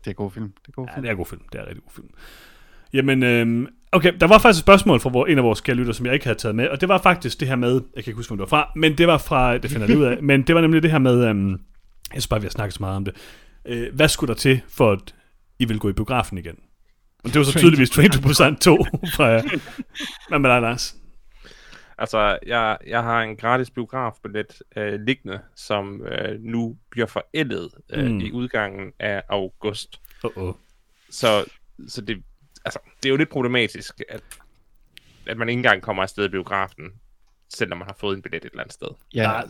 Det 0.05 0.11
er 0.11 0.15
god 0.15 0.31
film. 0.31 0.53
Det 0.61 0.67
er 0.67 0.71
god 0.71 0.87
film. 0.87 1.05
Ja, 1.05 1.09
det 1.09 1.13
er 1.13 1.15
god 1.15 1.25
film. 1.25 1.41
Det 1.51 1.59
er 1.61 1.65
rigtig 1.65 1.83
god 1.83 1.91
film. 1.91 2.07
Jamen, 2.93 3.23
øh, 3.23 3.67
okay, 3.91 4.13
der 4.19 4.27
var 4.27 4.39
faktisk 4.39 4.61
et 4.61 4.65
spørgsmål 4.65 4.99
fra 4.99 5.29
en 5.29 5.37
af 5.37 5.43
vores 5.43 5.61
kære 5.61 5.75
lytter, 5.75 5.93
som 5.93 6.05
jeg 6.05 6.13
ikke 6.13 6.25
havde 6.25 6.39
taget 6.39 6.55
med, 6.55 6.67
og 6.67 6.81
det 6.81 6.89
var 6.89 6.97
faktisk 6.97 7.39
det 7.39 7.47
her 7.47 7.55
med, 7.55 7.73
jeg 7.73 8.03
kan 8.03 8.11
ikke 8.11 8.15
huske, 8.15 8.29
hvor 8.29 8.45
det 8.45 8.51
var 8.51 8.57
fra, 8.57 8.71
men 8.75 8.97
det 8.97 9.07
var 9.07 9.17
fra, 9.17 9.57
det 9.57 9.71
finder 9.71 9.87
jeg 9.87 9.97
ud 9.97 10.03
af, 10.03 10.23
men 10.29 10.41
det 10.41 10.55
var 10.55 10.61
nemlig 10.61 10.83
det 10.83 10.91
her 10.91 10.99
med, 10.99 11.29
øh, 11.29 11.49
jeg 11.51 11.57
synes 12.11 12.27
bare, 12.27 12.41
vi 12.41 12.45
har 12.45 12.51
snakket 12.51 12.73
så 12.73 12.79
meget 12.79 12.95
om 12.95 13.05
det. 13.05 13.15
Øh, 13.65 13.95
hvad 13.95 14.07
skulle 14.07 14.27
der 14.27 14.39
til, 14.39 14.61
for 14.67 14.91
at 14.91 15.15
I 15.59 15.65
vil 15.65 15.79
gå 15.79 15.89
i 15.89 15.93
biografen 15.93 16.37
igen? 16.37 16.55
Og 17.25 17.33
det 17.33 17.39
var 17.39 17.43
så 17.43 17.59
tydeligvis 17.59 17.89
Train 17.89 18.11
to 18.11 18.21
Busan 18.21 18.55
2 18.55 18.77
fra 19.15 19.25
jer. 19.25 19.41
Hvad 20.29 20.39
med 20.39 20.49
dig, 20.49 20.61
Lars? 20.61 20.95
Altså, 21.97 22.37
jeg, 22.45 22.77
jeg 22.87 23.03
har 23.03 23.21
en 23.21 23.37
gratis 23.37 23.69
biografbillet 23.69 24.61
øh, 24.75 24.99
liggende, 25.01 25.39
som 25.55 26.01
øh, 26.05 26.39
nu 26.39 26.77
bliver 26.91 27.07
forældet 27.07 27.69
øh, 27.89 28.05
mm. 28.05 28.19
i 28.19 28.31
udgangen 28.31 28.91
af 28.99 29.23
august. 29.29 30.01
Uh-oh. 30.25 30.53
Så, 31.09 31.45
så 31.87 32.01
det, 32.01 32.23
altså, 32.65 32.79
det 33.03 33.05
er 33.05 33.09
jo 33.09 33.17
lidt 33.17 33.29
problematisk, 33.29 34.01
at, 34.09 34.23
at 35.27 35.37
man 35.37 35.49
ikke 35.49 35.59
engang 35.59 35.81
kommer 35.81 36.03
afsted 36.03 36.25
i 36.25 36.29
biografen, 36.29 36.91
selvom 37.53 37.77
man 37.77 37.87
har 37.87 37.95
fået 37.99 38.15
en 38.15 38.21
billet 38.21 38.45
et 38.45 38.49
eller 38.51 38.61
andet 38.61 38.73
sted. 38.73 38.87
Jeg 39.13 39.45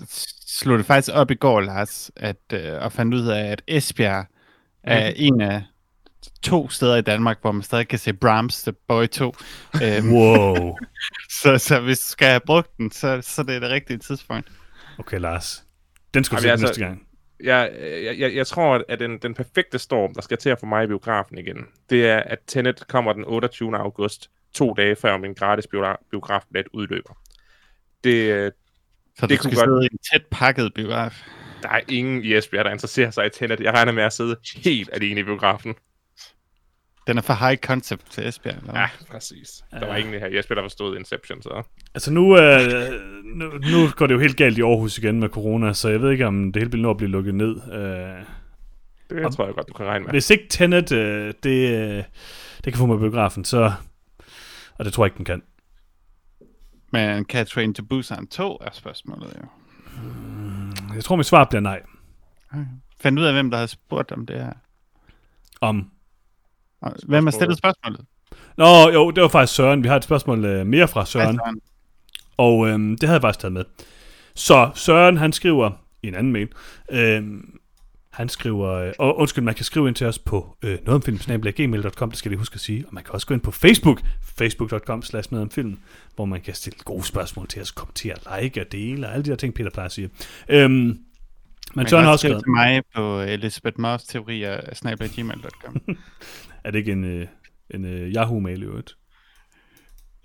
slog 0.45 0.77
det 0.77 0.85
faktisk 0.85 1.15
op 1.15 1.31
i 1.31 1.35
går, 1.35 1.61
Lars, 1.61 2.11
at, 2.15 2.53
øh, 2.53 2.81
og 2.81 2.91
fandt 2.91 3.13
ud 3.13 3.27
af, 3.27 3.45
at 3.45 3.61
Esbjerg 3.67 4.25
er 4.83 5.09
mm. 5.09 5.15
en 5.17 5.41
af 5.41 5.63
to 6.41 6.69
steder 6.69 6.95
i 6.95 7.01
Danmark, 7.01 7.41
hvor 7.41 7.51
man 7.51 7.63
stadig 7.63 7.87
kan 7.87 7.99
se 7.99 8.13
Brahms 8.13 8.63
The 8.63 8.73
Boy 8.87 9.05
2. 9.07 9.35
Øhm, 9.83 10.13
wow. 10.13 10.77
så, 11.41 11.57
så 11.57 11.79
hvis 11.79 11.99
du 11.99 12.05
skal 12.05 12.27
have 12.27 12.41
brugt 12.45 12.77
den, 12.77 12.91
så, 12.91 13.21
så 13.21 13.43
det 13.43 13.55
er 13.55 13.59
det 13.59 13.69
rigtige 13.69 13.97
tidspunkt. 13.97 14.51
Okay, 14.97 15.19
Lars. 15.19 15.63
Den 16.13 16.23
skal 16.23 16.37
du 16.37 16.41
se 16.41 16.51
altså, 16.51 16.65
næste 16.65 16.81
gang. 16.81 17.07
Jeg, 17.43 17.71
jeg, 17.81 18.19
jeg, 18.19 18.35
jeg 18.35 18.47
tror, 18.47 18.85
at 18.89 18.99
den, 18.99 19.17
den 19.17 19.33
perfekte 19.33 19.79
storm, 19.79 20.13
der 20.13 20.21
skal 20.21 20.37
til 20.37 20.49
at 20.49 20.59
få 20.59 20.65
mig 20.65 20.83
i 20.83 20.87
biografen 20.87 21.37
igen, 21.37 21.65
det 21.89 22.07
er, 22.07 22.17
at 22.17 22.39
Tenet 22.47 22.87
kommer 22.87 23.13
den 23.13 23.25
28. 23.25 23.77
august, 23.77 24.29
to 24.53 24.73
dage 24.73 24.95
før 24.95 25.17
min 25.17 25.33
gratis 25.33 25.67
biografbillet 26.11 26.67
udløber. 26.73 27.17
Det, 28.03 28.53
så 29.19 29.27
det 29.27 29.37
du 29.37 29.43
skal 29.43 29.55
godt... 29.55 29.67
sidde 29.67 29.83
i 29.83 29.89
en 29.91 29.99
tæt 30.11 30.25
pakket 30.31 30.73
biograf? 30.73 31.23
Der 31.63 31.69
er 31.69 31.81
ingen 31.89 32.23
i 32.23 32.33
Esbjerg, 32.33 32.65
der 32.65 32.71
interesserer 32.71 33.11
sig 33.11 33.25
i 33.25 33.29
Tenet. 33.29 33.59
Jeg 33.59 33.73
regner 33.73 33.91
med 33.91 34.03
at 34.03 34.13
sidde 34.13 34.35
helt 34.55 34.89
alene 34.93 35.19
i 35.19 35.23
biografen. 35.23 35.75
Den 37.07 37.17
er 37.17 37.21
for 37.21 37.33
high 37.47 37.57
concept 37.57 38.11
til 38.11 38.27
Esbjerg. 38.27 38.57
Eller? 38.57 38.79
Ja, 38.79 38.89
præcis. 39.11 39.63
Der 39.71 39.87
var 39.87 39.95
ingen 39.95 40.19
her 40.19 40.27
i 40.27 40.39
Esbjerg, 40.39 40.57
der 40.57 40.63
forstod 40.63 40.97
Inception, 40.97 41.41
så... 41.41 41.63
Altså 41.93 42.11
nu, 42.11 42.39
øh, 42.39 42.61
nu, 43.23 43.45
nu 43.45 43.89
går 43.95 44.07
det 44.07 44.13
jo 44.13 44.19
helt 44.19 44.37
galt 44.37 44.57
i 44.57 44.61
Aarhus 44.61 44.97
igen 44.97 45.19
med 45.19 45.29
corona, 45.29 45.73
så 45.73 45.89
jeg 45.89 46.01
ved 46.01 46.11
ikke, 46.11 46.27
om 46.27 46.51
det 46.53 46.61
hele 46.61 46.69
bliver 46.69 46.81
nå 46.81 46.89
at 46.89 46.97
blive 46.97 47.11
lukket 47.11 47.35
ned. 47.35 47.55
Øh, 47.73 48.25
det 49.09 49.33
tror 49.33 49.45
jeg 49.45 49.55
godt, 49.55 49.67
du 49.67 49.73
kan 49.73 49.85
regne 49.85 50.05
med. 50.05 50.13
Hvis 50.13 50.29
ikke 50.29 50.45
Tenet, 50.49 50.91
øh, 50.91 51.33
det, 51.43 51.69
øh, 51.71 52.03
det 52.65 52.73
kan 52.73 52.75
få 52.75 52.85
mig 52.85 52.99
biografen, 52.99 53.45
så... 53.45 53.71
Og 54.77 54.85
det 54.85 54.93
tror 54.93 55.05
jeg 55.05 55.07
ikke, 55.07 55.17
den 55.17 55.25
kan. 55.25 55.43
Men 56.91 57.25
kan 57.25 57.45
Train 57.45 57.73
to 57.73 57.83
Busan 57.83 58.27
2 58.27 58.57
er 58.61 58.69
spørgsmålet 58.73 59.37
jo. 59.41 59.47
Jeg 60.95 61.03
tror, 61.03 61.15
mit 61.15 61.25
svar 61.25 61.43
bliver 61.45 61.61
nej. 61.61 61.81
Okay. 62.51 62.65
Fandt 62.99 63.19
ud 63.19 63.25
af, 63.25 63.33
hvem 63.33 63.51
der 63.51 63.57
har 63.57 63.65
spurgt 63.65 64.11
om 64.11 64.25
det 64.25 64.35
her? 64.35 64.53
Om? 65.61 65.91
Hvem 67.07 67.25
har 67.25 67.31
stillet 67.31 67.57
spørgsmålet? 67.57 68.01
Nå, 68.57 68.89
jo, 68.93 69.11
det 69.11 69.21
var 69.21 69.27
faktisk 69.27 69.55
Søren. 69.55 69.83
Vi 69.83 69.87
har 69.87 69.95
et 69.95 70.03
spørgsmål 70.03 70.59
uh, 70.59 70.67
mere 70.67 70.87
fra 70.87 71.05
Søren. 71.05 71.39
Og 72.37 72.67
øhm, 72.67 72.97
det 72.97 73.09
havde 73.09 73.15
jeg 73.15 73.21
faktisk 73.21 73.39
taget 73.39 73.53
med. 73.53 73.63
Så 74.35 74.71
Søren, 74.75 75.17
han 75.17 75.33
skriver 75.33 75.71
i 76.03 76.07
en 76.07 76.15
anden 76.15 76.33
mail, 76.33 76.47
øhm, 76.91 77.59
han 78.15 78.29
skriver, 78.29 78.69
øh, 78.71 78.93
og 78.99 79.17
undskyld, 79.17 79.43
man 79.43 79.55
kan 79.55 79.65
skrive 79.65 79.87
ind 79.87 79.95
til 79.95 80.07
os 80.07 80.19
på 80.19 80.57
øh, 80.61 80.77
nogetomfilm.gmail.com, 80.85 82.09
det 82.09 82.19
skal 82.19 82.31
vi 82.31 82.35
huske 82.35 82.53
at 82.53 82.59
sige. 82.59 82.85
Og 82.87 82.93
man 82.93 83.03
kan 83.03 83.13
også 83.13 83.27
gå 83.27 83.33
ind 83.33 83.41
på 83.41 83.51
Facebook, 83.51 84.01
facebook.com 84.37 85.01
slash 85.01 85.33
nogetomfilm, 85.33 85.77
hvor 86.15 86.25
man 86.25 86.41
kan 86.41 86.53
stille 86.53 86.79
gode 86.85 87.03
spørgsmål 87.03 87.47
til 87.47 87.61
os, 87.61 87.71
kommentere, 87.71 88.41
like 88.41 88.61
og 88.61 88.71
dele, 88.71 89.07
og 89.07 89.13
alle 89.13 89.25
de 89.25 89.29
der 89.29 89.35
ting, 89.35 89.53
Peter 89.53 89.69
plejer 89.69 89.85
at 89.85 89.91
sige. 89.91 90.09
Øhm, 90.49 90.71
men 90.71 90.99
man 91.75 91.87
Søren 91.87 92.03
har 92.03 92.11
også 92.11 92.27
skrevet... 92.27 92.43
til 92.43 92.51
mig 92.51 92.81
på 92.95 93.21
Elisabeth 93.21 93.79
Moss 93.79 94.05
teorier 94.05 95.07
gmail.com. 95.15 95.81
er 96.65 96.71
det 96.71 96.79
ikke 96.79 96.91
en, 96.91 97.03
øh, 97.03 97.27
en 97.69 97.85
uh, 97.85 97.91
Yahoo-mail 97.91 98.61
i 98.61 98.65
øvrigt? 98.65 98.97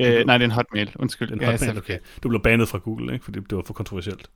Øh, 0.01 0.26
nej, 0.26 0.38
det 0.38 0.45
er 0.45 0.49
en 0.49 0.55
hotmail. 0.55 0.93
Undskyld. 0.97 1.32
En 1.32 1.45
hotmail, 1.45 1.78
okay. 1.78 1.99
Du 2.22 2.28
blev 2.28 2.43
banet 2.43 2.68
fra 2.68 2.78
Google, 2.78 3.12
ikke? 3.12 3.24
Fordi 3.24 3.41
det 3.41 3.57
var 3.57 3.62
for 3.66 3.74
kontroversielt. 3.74 4.30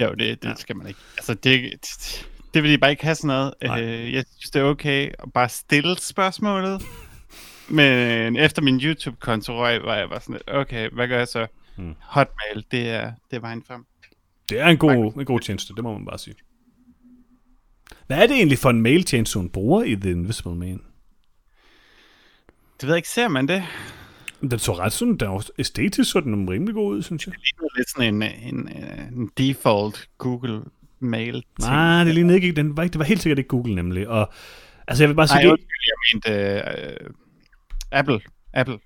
Jo, 0.00 0.10
det, 0.10 0.42
det 0.42 0.48
ja. 0.48 0.54
skal 0.54 0.76
man 0.76 0.86
ikke. 0.86 1.00
Altså, 1.16 1.34
det, 1.34 1.72
det 2.54 2.62
vil 2.62 2.72
de 2.72 2.78
bare 2.78 2.90
ikke 2.90 3.04
have 3.04 3.14
sådan 3.14 3.28
noget. 3.28 3.54
Øh, 3.62 4.12
jeg 4.12 4.24
synes, 4.38 4.50
det 4.50 4.60
er 4.60 4.64
okay 4.64 5.10
at 5.18 5.32
bare 5.32 5.48
stille 5.48 5.98
spørgsmålet. 5.98 6.82
Men 7.68 8.36
efter 8.36 8.62
min 8.62 8.80
YouTube-konto 8.80 9.52
var 9.52 9.68
jeg 9.68 10.08
bare 10.08 10.20
sådan 10.20 10.40
okay, 10.46 10.90
hvad 10.90 11.08
gør 11.08 11.18
jeg 11.18 11.28
så? 11.28 11.46
Hmm. 11.76 11.94
Hotmail, 12.00 12.64
det 12.70 12.88
er, 12.88 13.12
det 13.30 13.36
er 13.36 13.40
vejen 13.40 13.62
frem. 13.62 13.84
Det 14.48 14.60
er 14.60 14.66
en 14.66 14.76
god, 14.76 15.12
en 15.18 15.24
god 15.24 15.40
tjeneste, 15.40 15.74
det 15.74 15.82
må 15.84 15.92
man 15.92 16.06
bare 16.06 16.18
sige. 16.18 16.34
Hvad 18.06 18.22
er 18.22 18.26
det 18.26 18.36
egentlig 18.36 18.58
for 18.58 18.70
en 18.70 18.82
mail-tjeneste, 18.82 19.38
hun 19.38 19.50
bruger 19.50 19.82
i 19.82 19.94
The 19.94 20.10
Invisible 20.10 20.54
Man? 20.54 20.80
Det 22.80 22.86
ved 22.86 22.94
jeg 22.94 22.96
ikke, 22.96 23.08
ser 23.08 23.28
man 23.28 23.48
det? 23.48 23.62
Den 24.40 24.58
så 24.58 24.72
ret 24.72 24.92
sådan, 24.92 25.16
den 25.16 25.28
var 25.28 25.46
æstetisk, 25.58 26.10
så 26.10 26.20
den 26.20 26.50
rimelig 26.50 26.74
god 26.74 26.96
ud, 26.96 27.02
synes 27.02 27.26
jeg. 27.26 27.34
Det 27.34 27.42
ligner 27.42 27.68
lidt 27.76 27.90
sådan 27.90 28.22
en, 28.22 28.54
en, 28.54 28.68
en 29.18 29.30
default 29.38 30.08
Google 30.18 30.60
mail 31.00 31.44
-ting. 31.62 31.70
Nej, 31.70 32.04
det 32.04 32.14
lignede 32.14 32.34
ikke. 32.34 32.52
Den 32.52 32.76
var, 32.76 32.82
ikke, 32.82 32.92
det 32.92 32.98
var 32.98 33.04
helt 33.04 33.22
sikkert 33.22 33.38
ikke 33.38 33.48
Google 33.48 33.74
nemlig. 33.74 34.08
Og, 34.08 34.32
altså 34.88 35.04
jeg 35.04 35.08
vil 35.08 35.14
bare 35.14 35.28
sige... 35.28 35.44
Nej, 35.44 35.56
det... 35.56 35.64
jeg 35.86 35.94
mente 36.14 37.04
uh, 37.04 37.10
Apple. 37.90 38.20
Apple. 38.52 38.78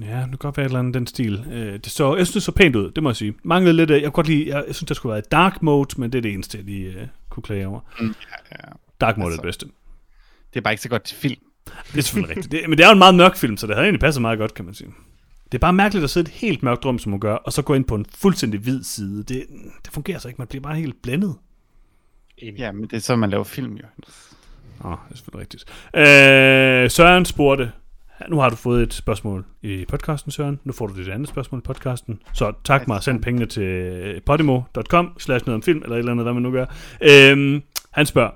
Ja, 0.00 0.16
det 0.16 0.28
kan 0.28 0.38
godt 0.38 0.56
være 0.56 0.66
et 0.66 0.68
eller 0.68 0.78
andet 0.78 0.94
den 0.94 1.06
stil. 1.06 1.40
Uh, 1.46 1.52
det 1.54 1.86
så, 1.86 2.16
jeg 2.16 2.26
synes, 2.26 2.32
det 2.32 2.42
så 2.42 2.52
pænt 2.52 2.76
ud, 2.76 2.90
det 2.90 3.02
må 3.02 3.08
jeg 3.08 3.16
sige. 3.16 3.34
Manglede 3.42 3.76
lidt, 3.76 3.90
jeg 3.90 4.02
kunne 4.02 4.10
godt 4.10 4.28
lide, 4.28 4.48
jeg, 4.48 4.64
jeg 4.66 4.74
synes, 4.74 4.88
der 4.88 4.94
skulle 4.94 5.12
være 5.12 5.22
dark 5.32 5.62
mode, 5.62 6.00
men 6.00 6.12
det 6.12 6.18
er 6.18 6.22
det 6.22 6.32
eneste, 6.32 6.58
jeg 6.58 6.64
lige 6.64 6.88
uh, 6.88 7.08
kunne 7.28 7.42
klage 7.42 7.66
over. 7.66 7.80
Mm, 8.00 8.06
ja, 8.06 8.56
ja. 8.66 8.72
Dark 9.00 9.16
mode 9.16 9.26
altså, 9.26 9.40
er 9.40 9.42
det 9.42 9.48
bedste. 9.48 9.66
Det 10.54 10.56
er 10.56 10.60
bare 10.60 10.72
ikke 10.72 10.82
så 10.82 10.88
godt 10.88 11.02
til 11.02 11.16
film. 11.16 11.40
Det 11.92 11.98
er 11.98 12.02
selvfølgelig 12.02 12.36
rigtigt. 12.36 12.52
Det, 12.52 12.68
men 12.68 12.78
det 12.78 12.84
er 12.84 12.88
jo 12.88 12.92
en 12.92 12.98
meget 12.98 13.14
mørk 13.14 13.36
film, 13.36 13.56
så 13.56 13.66
det 13.66 13.74
havde 13.74 13.86
egentlig 13.86 14.00
passet 14.00 14.22
meget 14.22 14.38
godt, 14.38 14.54
kan 14.54 14.64
man 14.64 14.74
sige. 14.74 14.90
Det 15.52 15.58
er 15.58 15.60
bare 15.60 15.72
mærkeligt 15.72 16.04
at 16.04 16.10
sidde 16.10 16.28
et 16.28 16.34
helt 16.34 16.62
mørkt 16.62 16.84
rum, 16.84 16.98
som 16.98 17.12
hun 17.12 17.20
gør, 17.20 17.34
og 17.34 17.52
så 17.52 17.62
gå 17.62 17.74
ind 17.74 17.84
på 17.84 17.94
en 17.94 18.06
fuldstændig 18.18 18.60
hvid 18.60 18.82
side. 18.82 19.18
Det, 19.18 19.46
det 19.84 19.92
fungerer 19.92 20.18
så 20.18 20.28
ikke. 20.28 20.38
Man 20.38 20.46
bliver 20.46 20.62
bare 20.62 20.74
helt 20.74 21.02
blændet. 21.02 21.34
Ja, 22.58 22.72
men 22.72 22.82
det 22.82 22.92
er 22.92 23.00
så, 23.00 23.16
man 23.16 23.30
laver 23.30 23.44
film, 23.44 23.72
jo. 23.72 23.84
Åh, 24.84 24.92
oh, 24.92 24.98
det 25.08 25.12
er 25.12 25.16
selvfølgelig 25.16 25.40
rigtigt. 25.40 25.64
Øh, 25.96 26.90
Søren 26.90 27.24
spurgte, 27.24 27.72
nu 28.28 28.38
har 28.38 28.48
du 28.48 28.56
fået 28.56 28.82
et 28.82 28.94
spørgsmål 28.94 29.44
i 29.62 29.84
podcasten, 29.88 30.32
Søren. 30.32 30.60
Nu 30.64 30.72
får 30.72 30.86
du 30.86 30.96
dit 30.96 31.08
andet 31.08 31.28
spørgsmål 31.28 31.58
i 31.58 31.62
podcasten. 31.62 32.22
Så 32.32 32.52
tak 32.64 32.88
mig, 32.88 33.02
send 33.02 33.22
pengene 33.22 33.46
til 33.46 34.20
podimo.com, 34.26 35.12
slash 35.18 35.46
noget 35.46 35.54
om 35.54 35.62
film, 35.62 35.82
eller 35.82 35.96
et 35.96 35.98
eller 35.98 36.12
andet, 36.12 36.24
hvad 36.24 36.32
man 36.32 36.42
nu 36.42 36.50
gør. 36.50 36.66
Øh, 37.00 37.60
han 37.90 38.06
spørger, 38.06 38.30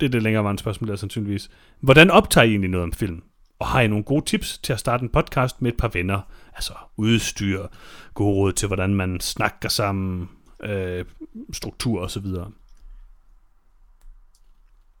det 0.00 0.06
er 0.06 0.10
det 0.10 0.22
længere 0.22 0.44
var 0.44 0.50
en 0.50 0.58
spørgsmål 0.58 0.88
der 0.88 0.96
sandsynligvis. 0.96 1.50
Hvordan 1.80 2.10
optager 2.10 2.44
I 2.44 2.50
egentlig 2.50 2.70
noget 2.70 2.84
om 2.84 2.92
film? 2.92 3.22
Og 3.58 3.66
har 3.66 3.80
I 3.80 3.88
nogle 3.88 4.04
gode 4.04 4.24
tips 4.24 4.58
til 4.58 4.72
at 4.72 4.80
starte 4.80 5.02
en 5.02 5.08
podcast 5.08 5.62
med 5.62 5.72
et 5.72 5.76
par 5.78 5.88
venner? 5.88 6.20
Altså 6.54 6.72
udstyr, 6.96 7.66
gode 8.14 8.34
råd 8.34 8.52
til, 8.52 8.66
hvordan 8.66 8.94
man 8.94 9.20
snakker 9.20 9.68
sammen, 9.68 10.28
øh, 10.62 11.04
struktur 11.52 12.00
osv. 12.00 12.26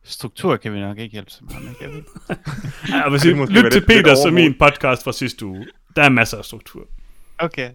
Struktur 0.02 0.56
kan 0.56 0.72
vi 0.72 0.80
nok 0.80 0.98
ikke 0.98 1.12
hjælpe 1.12 1.30
så 1.30 1.44
meget 1.44 1.64
med, 1.64 1.74
kan 1.74 1.92
vi? 1.92 2.02
ja, 2.92 3.10
hvis 3.10 3.24
I 3.24 3.28
lyt 3.28 3.72
til 3.72 3.86
Peters 3.86 4.24
og 4.24 4.32
min 4.32 4.54
podcast 4.58 5.04
fra 5.04 5.12
sidste 5.12 5.46
uge. 5.46 5.66
Der 5.96 6.02
er 6.02 6.08
masser 6.08 6.38
af 6.38 6.44
struktur. 6.44 6.88
Okay. 7.38 7.70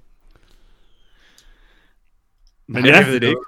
Men 2.68 2.86
ja, 2.86 2.98
jeg 2.98 3.08
ved 3.08 3.20
det 3.20 3.28
ikke. 3.28 3.42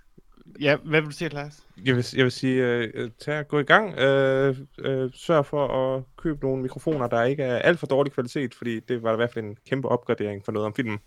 Ja, 0.62 0.76
hvad 0.76 1.02
vil 1.02 1.10
du 1.10 1.16
sige, 1.16 1.30
Lars? 1.30 1.64
Jeg 1.86 1.96
vil, 1.96 2.06
jeg 2.16 2.24
vil 2.24 2.32
sige, 2.32 2.88
uh, 3.04 3.10
tag 3.20 3.48
gå 3.48 3.60
i 3.60 3.64
gang. 3.64 3.88
Uh, 3.88 4.58
uh, 4.90 5.12
sørg 5.14 5.46
for 5.46 5.68
at 5.68 6.04
købe 6.18 6.46
nogle 6.46 6.62
mikrofoner, 6.62 7.08
der 7.08 7.24
ikke 7.24 7.44
er 7.44 7.56
alt 7.58 7.80
for 7.80 7.88
dårlig 7.88 8.14
kvalitet, 8.14 8.54
fordi 8.54 8.80
det 8.80 9.04
var 9.04 9.14
i 9.14 9.16
hvert 9.16 9.34
fald 9.34 9.46
en 9.46 9.58
kæmpe 9.70 9.88
opgradering 9.88 10.46
for 10.46 10.52
noget 10.52 10.66
om 10.66 10.74
filmen, 10.74 11.00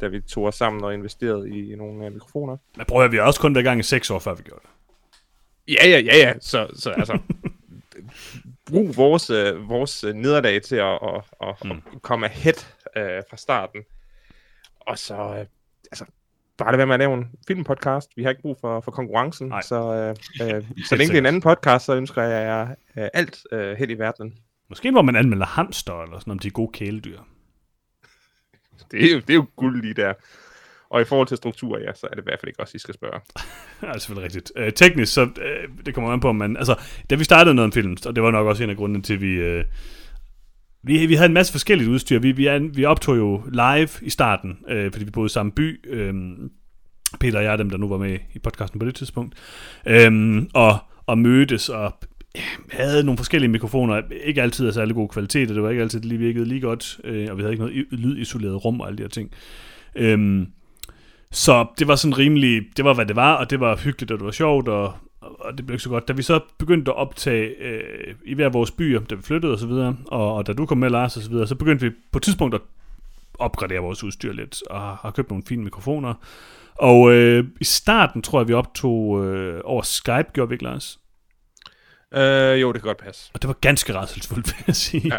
da 0.00 0.06
vi 0.06 0.20
tog 0.20 0.44
os 0.44 0.54
sammen 0.54 0.84
og 0.84 0.94
investerede 0.94 1.50
i, 1.50 1.72
i 1.72 1.76
nogle 1.76 2.06
uh, 2.06 2.12
mikrofoner. 2.12 2.56
Men 2.76 2.86
prøv 2.86 3.04
at 3.04 3.12
vi 3.12 3.16
har 3.16 3.24
også 3.24 3.40
kun 3.40 3.54
været 3.54 3.64
i 3.64 3.68
gang 3.68 3.80
i 3.80 3.82
seks 3.82 4.10
år, 4.10 4.18
før 4.18 4.34
vi 4.34 4.42
gjorde 4.42 4.62
det. 4.62 4.70
Ja, 5.74 5.88
ja, 5.88 5.98
ja, 5.98 6.16
ja. 6.16 6.34
Så, 6.40 6.68
så 6.74 6.90
altså, 6.90 7.18
bruge 8.70 8.94
vores, 8.94 9.30
øh, 9.30 9.68
vores 9.68 10.04
nederlag 10.04 10.62
til 10.62 10.76
at, 10.76 10.98
at, 11.02 11.24
at, 11.42 11.64
mm. 11.64 11.70
at 11.70 12.02
komme 12.02 12.26
ahead 12.26 12.54
øh, 12.96 13.22
fra 13.30 13.36
starten. 13.36 13.82
Og 14.80 14.98
så, 14.98 15.14
øh, 15.14 15.46
altså, 15.90 16.04
bare 16.58 16.70
det 16.70 16.78
være 16.78 16.86
med 16.86 16.94
at 16.94 16.98
lave 16.98 17.14
en 17.14 17.26
filmpodcast. 17.48 18.10
Vi 18.16 18.22
har 18.22 18.30
ikke 18.30 18.42
brug 18.42 18.56
for, 18.60 18.80
for 18.80 18.90
konkurrencen. 18.90 19.48
Nej. 19.48 19.62
Så, 19.62 20.14
øh, 20.40 20.54
øh, 20.54 20.64
så 20.88 20.96
længe 20.96 21.10
det 21.10 21.16
er 21.16 21.22
en 21.22 21.26
anden 21.26 21.42
podcast, 21.42 21.84
så 21.84 21.96
ønsker 21.96 22.22
jeg 22.22 22.46
jer 22.46 22.68
øh, 23.02 23.08
alt 23.14 23.38
øh, 23.52 23.76
held 23.76 23.90
i 23.90 23.94
verden. 23.94 24.34
Måske 24.68 24.90
hvor 24.90 25.02
man 25.02 25.16
anmelder 25.16 25.46
hamster, 25.46 26.02
eller 26.02 26.18
sådan 26.18 26.30
om 26.30 26.38
de 26.38 26.48
er 26.48 26.52
gode 26.52 26.72
kæledyr. 26.72 27.18
Det 28.90 29.04
er 29.04 29.12
jo, 29.12 29.18
det 29.18 29.30
er 29.30 29.34
jo 29.34 29.46
guld 29.56 29.82
lige 29.82 29.94
der. 29.94 30.12
Og 30.90 31.00
i 31.00 31.04
forhold 31.04 31.28
til 31.28 31.36
struktur, 31.36 31.78
ja, 31.78 31.94
så 31.94 32.06
er 32.06 32.14
det 32.14 32.22
i 32.22 32.24
hvert 32.24 32.40
fald 32.40 32.48
ikke 32.48 32.60
også, 32.60 32.72
I 32.74 32.78
skal 32.78 32.94
spørge. 32.94 33.20
ja, 33.82 33.98
selvfølgelig 33.98 34.24
rigtigt. 34.24 34.52
Øh, 34.56 34.72
teknisk, 34.72 35.14
så 35.14 35.22
øh, 35.22 35.68
det 35.86 35.94
kommer 35.94 36.12
an 36.12 36.20
på, 36.20 36.28
om 36.28 36.36
man... 36.36 36.56
Altså, 36.56 36.80
da 37.10 37.14
vi 37.14 37.24
startede 37.24 37.54
noget 37.54 37.66
om 37.66 37.72
film, 37.72 37.96
og 38.06 38.16
det 38.16 38.22
var 38.22 38.30
nok 38.30 38.46
også 38.46 38.64
en 38.64 38.70
af 38.70 38.76
grundene 38.76 39.02
til, 39.02 39.14
at 39.14 39.20
vi... 39.20 39.32
Øh, 39.32 39.64
vi, 40.86 41.06
vi 41.06 41.14
havde 41.14 41.26
en 41.26 41.34
masse 41.34 41.52
forskelligt 41.52 41.90
udstyr. 41.90 42.18
Vi, 42.18 42.32
vi, 42.32 42.48
vi 42.74 42.84
optog 42.84 43.16
jo 43.16 43.42
live 43.52 43.88
i 44.02 44.10
starten, 44.10 44.58
øh, 44.68 44.92
fordi 44.92 45.04
vi 45.04 45.10
boede 45.10 45.26
i 45.26 45.28
samme 45.28 45.52
by. 45.52 45.90
Øh, 45.90 46.14
Peter 47.20 47.38
og 47.38 47.44
jeg, 47.44 47.58
dem 47.58 47.70
der 47.70 47.76
nu 47.76 47.88
var 47.88 47.98
med 47.98 48.18
i 48.34 48.38
podcasten 48.38 48.80
på 48.80 48.86
det 48.86 48.94
tidspunkt. 48.94 49.34
Øh, 49.86 50.42
og, 50.54 50.78
og 51.06 51.18
mødtes 51.18 51.68
og 51.68 51.98
havde 52.72 53.04
nogle 53.04 53.16
forskellige 53.16 53.50
mikrofoner, 53.50 54.02
ikke 54.24 54.42
altid 54.42 54.66
af 54.66 54.74
særlig 54.74 54.94
god 54.94 55.08
kvalitet, 55.08 55.48
og 55.50 55.54
det 55.54 55.62
var 55.62 55.70
ikke 55.70 55.82
altid, 55.82 56.00
det 56.00 56.08
lige 56.08 56.18
virkede 56.18 56.44
lige 56.44 56.60
godt, 56.60 57.00
øh, 57.04 57.28
og 57.30 57.36
vi 57.36 57.42
havde 57.42 57.52
ikke 57.52 57.64
noget 57.64 57.86
lydisoleret 57.90 58.64
rum 58.64 58.80
og 58.80 58.86
alle 58.86 58.98
de 58.98 59.02
her 59.02 59.08
ting. 59.08 59.30
Øhm, 59.96 60.46
så 61.30 61.66
det 61.78 61.88
var 61.88 61.96
sådan 61.96 62.18
rimelig, 62.18 62.62
det 62.76 62.84
var 62.84 62.94
hvad 62.94 63.06
det 63.06 63.16
var, 63.16 63.34
og 63.34 63.50
det 63.50 63.60
var 63.60 63.76
hyggeligt, 63.76 64.12
og 64.12 64.18
det 64.18 64.24
var 64.24 64.32
sjovt, 64.32 64.68
og, 64.68 64.94
og 65.26 65.58
det 65.58 65.66
blev 65.66 65.74
ikke 65.74 65.82
så 65.82 65.88
godt. 65.88 66.08
Da 66.08 66.12
vi 66.12 66.22
så 66.22 66.40
begyndte 66.58 66.90
at 66.90 66.96
optage 66.96 67.48
øh, 67.58 68.14
i 68.24 68.34
hver 68.34 68.48
vores 68.48 68.70
byer, 68.70 69.00
da 69.00 69.14
vi 69.14 69.22
flyttede 69.22 69.52
og 69.52 69.58
så 69.58 69.66
videre, 69.66 69.96
og, 70.06 70.34
og 70.34 70.46
da 70.46 70.52
du 70.52 70.66
kom 70.66 70.78
med, 70.78 70.90
Lars, 70.90 71.16
og 71.16 71.22
så 71.22 71.30
videre, 71.30 71.46
så 71.46 71.54
begyndte 71.54 71.86
vi 71.86 71.92
på 72.12 72.18
et 72.18 72.22
tidspunkt 72.22 72.54
at 72.54 72.60
opgradere 73.38 73.80
vores 73.80 74.04
udstyr 74.04 74.32
lidt, 74.32 74.62
og 74.70 74.80
har 74.80 75.10
købt 75.10 75.30
nogle 75.30 75.44
fine 75.46 75.64
mikrofoner. 75.64 76.14
Og 76.74 77.12
øh, 77.12 77.44
i 77.60 77.64
starten 77.64 78.22
tror 78.22 78.40
jeg, 78.40 78.48
vi 78.48 78.52
optog 78.52 79.26
øh, 79.26 79.60
over 79.64 79.82
Skype, 79.82 80.30
gjorde 80.32 80.48
vi 80.48 80.54
ikke, 80.54 80.64
Lars? 80.64 80.98
Øh, 82.14 82.60
jo, 82.60 82.72
det 82.72 82.82
kan 82.82 82.88
godt 82.88 82.98
passe. 82.98 83.30
Og 83.34 83.42
det 83.42 83.48
var 83.48 83.54
ganske 83.60 83.94
rædselsfuldt, 83.94 84.46
vil 84.46 84.64
jeg 84.66 84.76
sige. 84.76 85.14
Ja. 85.14 85.18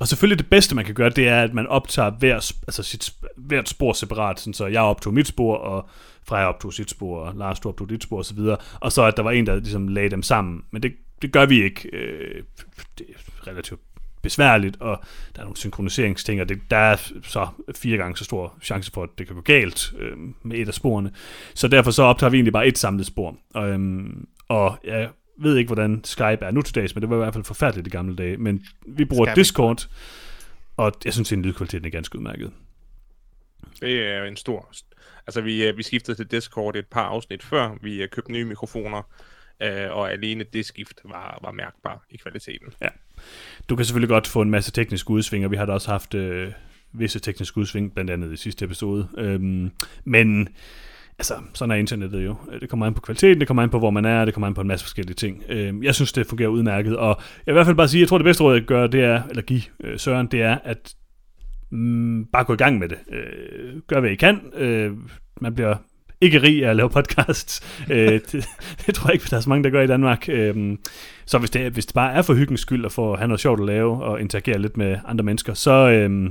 Og 0.00 0.08
selvfølgelig 0.08 0.38
det 0.38 0.50
bedste, 0.50 0.74
man 0.74 0.84
kan 0.84 0.94
gøre, 0.94 1.10
det 1.10 1.28
er, 1.28 1.42
at 1.42 1.54
man 1.54 1.66
optager 1.66 2.10
hver, 2.10 2.34
altså 2.68 2.82
sit, 2.82 3.12
hvert 3.36 3.68
spor 3.68 3.92
separat, 3.92 4.40
sådan 4.40 4.54
så 4.54 4.66
jeg 4.66 4.82
optog 4.82 5.14
mit 5.14 5.26
spor, 5.26 5.56
og 5.56 5.88
Freja 6.24 6.48
optog 6.48 6.72
sit 6.72 6.90
spor, 6.90 7.20
og 7.20 7.34
Lars 7.34 7.60
du 7.60 7.68
optog 7.68 7.88
dit 7.88 8.02
spor 8.02 8.18
osv., 8.18 8.38
og, 8.38 8.58
og 8.80 8.92
så 8.92 9.04
at 9.04 9.16
der 9.16 9.22
var 9.22 9.30
en, 9.30 9.46
der 9.46 9.56
ligesom 9.56 9.88
lagde 9.88 10.10
dem 10.10 10.22
sammen. 10.22 10.64
Men 10.70 10.82
det, 10.82 10.92
det 11.22 11.32
gør 11.32 11.46
vi 11.46 11.62
ikke. 11.62 11.88
Øh, 11.92 12.42
det 12.98 13.06
er 13.08 13.50
relativt 13.50 13.80
besværligt, 14.22 14.76
og 14.80 15.00
der 15.34 15.40
er 15.40 15.44
nogle 15.44 15.56
synkroniseringsting, 15.56 16.40
og 16.40 16.48
det, 16.48 16.58
der 16.70 16.76
er 16.76 16.96
så 17.22 17.48
fire 17.76 17.96
gange 17.96 18.16
så 18.16 18.24
stor 18.24 18.58
chance 18.62 18.92
for, 18.92 19.02
at 19.02 19.08
det 19.18 19.26
kan 19.26 19.36
gå 19.36 19.42
galt 19.42 19.92
øh, 19.98 20.16
med 20.42 20.58
et 20.58 20.68
af 20.68 20.74
sporene. 20.74 21.10
Så 21.54 21.68
derfor 21.68 21.90
så 21.90 22.02
optager 22.02 22.30
vi 22.30 22.36
egentlig 22.36 22.52
bare 22.52 22.66
et 22.66 22.78
samlet 22.78 23.06
spor. 23.06 23.36
Og, 23.54 23.68
øhm, 23.68 24.28
og 24.48 24.78
jeg 24.84 25.08
ved 25.38 25.56
ikke, 25.56 25.68
hvordan 25.68 26.04
Skype 26.04 26.44
er 26.44 26.50
nu 26.50 26.62
til 26.62 26.74
dags, 26.74 26.94
men 26.94 27.02
det 27.02 27.10
var 27.10 27.16
i 27.16 27.18
hvert 27.18 27.34
fald 27.34 27.44
forfærdeligt 27.44 27.86
i 27.86 27.90
gamle 27.90 28.16
dage. 28.16 28.36
Men 28.36 28.64
vi 28.86 29.04
bruger 29.04 29.26
Skype. 29.26 29.40
Discord, 29.40 29.88
og 30.76 30.92
jeg 31.04 31.12
synes, 31.12 31.32
at 31.32 31.38
lydkvaliteten 31.38 31.86
er 31.86 31.90
ganske 31.90 32.18
udmærket. 32.18 32.52
Det 33.80 34.06
er 34.06 34.24
en 34.24 34.36
stor... 34.36 34.72
Altså, 35.26 35.40
vi, 35.40 35.66
øh, 35.66 35.76
vi 35.76 35.82
skiftede 35.82 36.16
til 36.16 36.30
Discord 36.30 36.76
et 36.76 36.86
par 36.86 37.02
afsnit 37.02 37.42
før. 37.42 37.76
Vi 37.82 38.02
øh, 38.02 38.08
købte 38.08 38.32
nye 38.32 38.44
mikrofoner, 38.44 39.02
øh, 39.62 39.90
og 39.90 40.12
alene 40.12 40.44
det 40.52 40.66
skift 40.66 41.00
var, 41.04 41.38
var 41.42 41.50
mærkbar 41.50 42.04
i 42.10 42.16
kvaliteten. 42.16 42.68
Ja. 42.82 42.88
Du 43.68 43.76
kan 43.76 43.84
selvfølgelig 43.84 44.08
godt 44.08 44.26
få 44.26 44.42
en 44.42 44.50
masse 44.50 44.72
tekniske 44.72 45.10
udsving, 45.10 45.44
og 45.44 45.50
vi 45.50 45.56
har 45.56 45.66
da 45.66 45.72
også 45.72 45.90
haft 45.90 46.14
øh, 46.14 46.52
visse 46.92 47.20
tekniske 47.20 47.58
udsving, 47.58 47.94
blandt 47.94 48.10
andet 48.10 48.32
i 48.32 48.36
sidste 48.36 48.64
episode. 48.64 49.08
Øhm, 49.18 49.70
men 50.04 50.48
altså, 51.18 51.34
sådan 51.54 51.70
er 51.70 51.76
internettet 51.76 52.24
jo. 52.24 52.36
Øh, 52.52 52.60
det 52.60 52.68
kommer 52.68 52.86
an 52.86 52.94
på 52.94 53.00
kvaliteten, 53.00 53.40
det 53.40 53.46
kommer 53.46 53.62
an 53.62 53.70
på, 53.70 53.78
hvor 53.78 53.90
man 53.90 54.04
er, 54.04 54.24
det 54.24 54.34
kommer 54.34 54.46
an 54.46 54.54
på 54.54 54.60
en 54.60 54.68
masse 54.68 54.84
forskellige 54.84 55.14
ting. 55.14 55.42
Øhm, 55.48 55.82
jeg 55.82 55.94
synes, 55.94 56.12
det 56.12 56.26
fungerer 56.26 56.48
udmærket, 56.48 56.96
og 56.96 57.20
jeg 57.46 57.52
vil 57.52 57.52
i 57.52 57.56
hvert 57.56 57.66
fald 57.66 57.76
bare 57.76 57.88
sige, 57.88 58.00
jeg 58.00 58.08
tror, 58.08 58.18
det 58.18 58.24
bedste 58.24 58.44
råd, 58.44 58.54
jeg 58.54 58.64
gør, 58.64 58.86
det 58.86 59.04
er, 59.04 59.22
eller 59.30 59.42
give 59.42 59.62
øh, 59.84 59.98
Søren, 59.98 60.26
det 60.26 60.42
er, 60.42 60.58
at 60.64 60.94
mm, 61.70 62.24
bare 62.24 62.44
gå 62.44 62.52
i 62.52 62.56
gang 62.56 62.78
med 62.78 62.88
det. 62.88 62.98
Øh, 63.08 63.80
gør, 63.86 64.00
hvad 64.00 64.10
I 64.10 64.14
kan. 64.14 64.40
Man 65.40 65.54
bliver 65.54 65.76
ikke 66.20 66.42
rig 66.42 66.64
af 66.64 66.70
at 66.70 66.76
lave 66.76 66.90
podcasts. 66.90 67.80
øh, 67.90 68.20
det, 68.32 68.48
det 68.86 68.94
tror 68.94 69.08
jeg 69.08 69.14
ikke, 69.14 69.26
der 69.30 69.36
er 69.36 69.40
så 69.40 69.48
mange, 69.48 69.64
der 69.64 69.70
gør 69.70 69.82
i 69.82 69.86
Danmark. 69.86 70.28
Øh, 70.28 70.76
så 71.26 71.38
hvis 71.38 71.50
det, 71.50 71.72
hvis 71.72 71.86
det 71.86 71.94
bare 71.94 72.12
er 72.12 72.22
for 72.22 72.34
hyggens 72.34 72.60
skyld 72.60 72.84
at 72.84 72.92
få 72.92 73.16
have 73.16 73.28
noget 73.28 73.40
sjovt 73.40 73.60
at 73.60 73.66
lave 73.66 74.04
og 74.04 74.20
interagere 74.20 74.58
lidt 74.58 74.76
med 74.76 74.98
andre 75.04 75.24
mennesker, 75.24 75.54
så, 75.54 75.72
øh, 75.72 76.30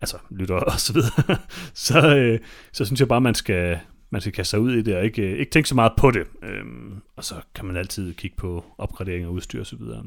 altså 0.00 0.16
lytter 0.30 0.54
og 0.54 0.80
så 0.80 0.92
videre, 0.92 1.36
så, 1.74 2.16
øh, 2.16 2.38
så 2.72 2.84
synes 2.84 3.00
jeg 3.00 3.08
bare, 3.08 3.20
man 3.20 3.34
skal, 3.34 3.78
man 4.10 4.20
skal 4.20 4.32
kaste 4.32 4.50
sig 4.50 4.60
ud 4.60 4.72
i 4.72 4.82
det, 4.82 4.96
og 4.96 5.04
ikke, 5.04 5.36
ikke 5.36 5.50
tænke 5.50 5.68
så 5.68 5.74
meget 5.74 5.92
på 5.96 6.10
det. 6.10 6.26
Øhm, 6.42 7.02
og 7.16 7.24
så 7.24 7.34
kan 7.54 7.64
man 7.64 7.76
altid 7.76 8.14
kigge 8.14 8.36
på 8.36 8.64
opgradering 8.78 9.24
af 9.24 9.28
udstyr 9.28 9.60
og 9.60 9.66
så 9.66 9.76
videre. 9.76 10.04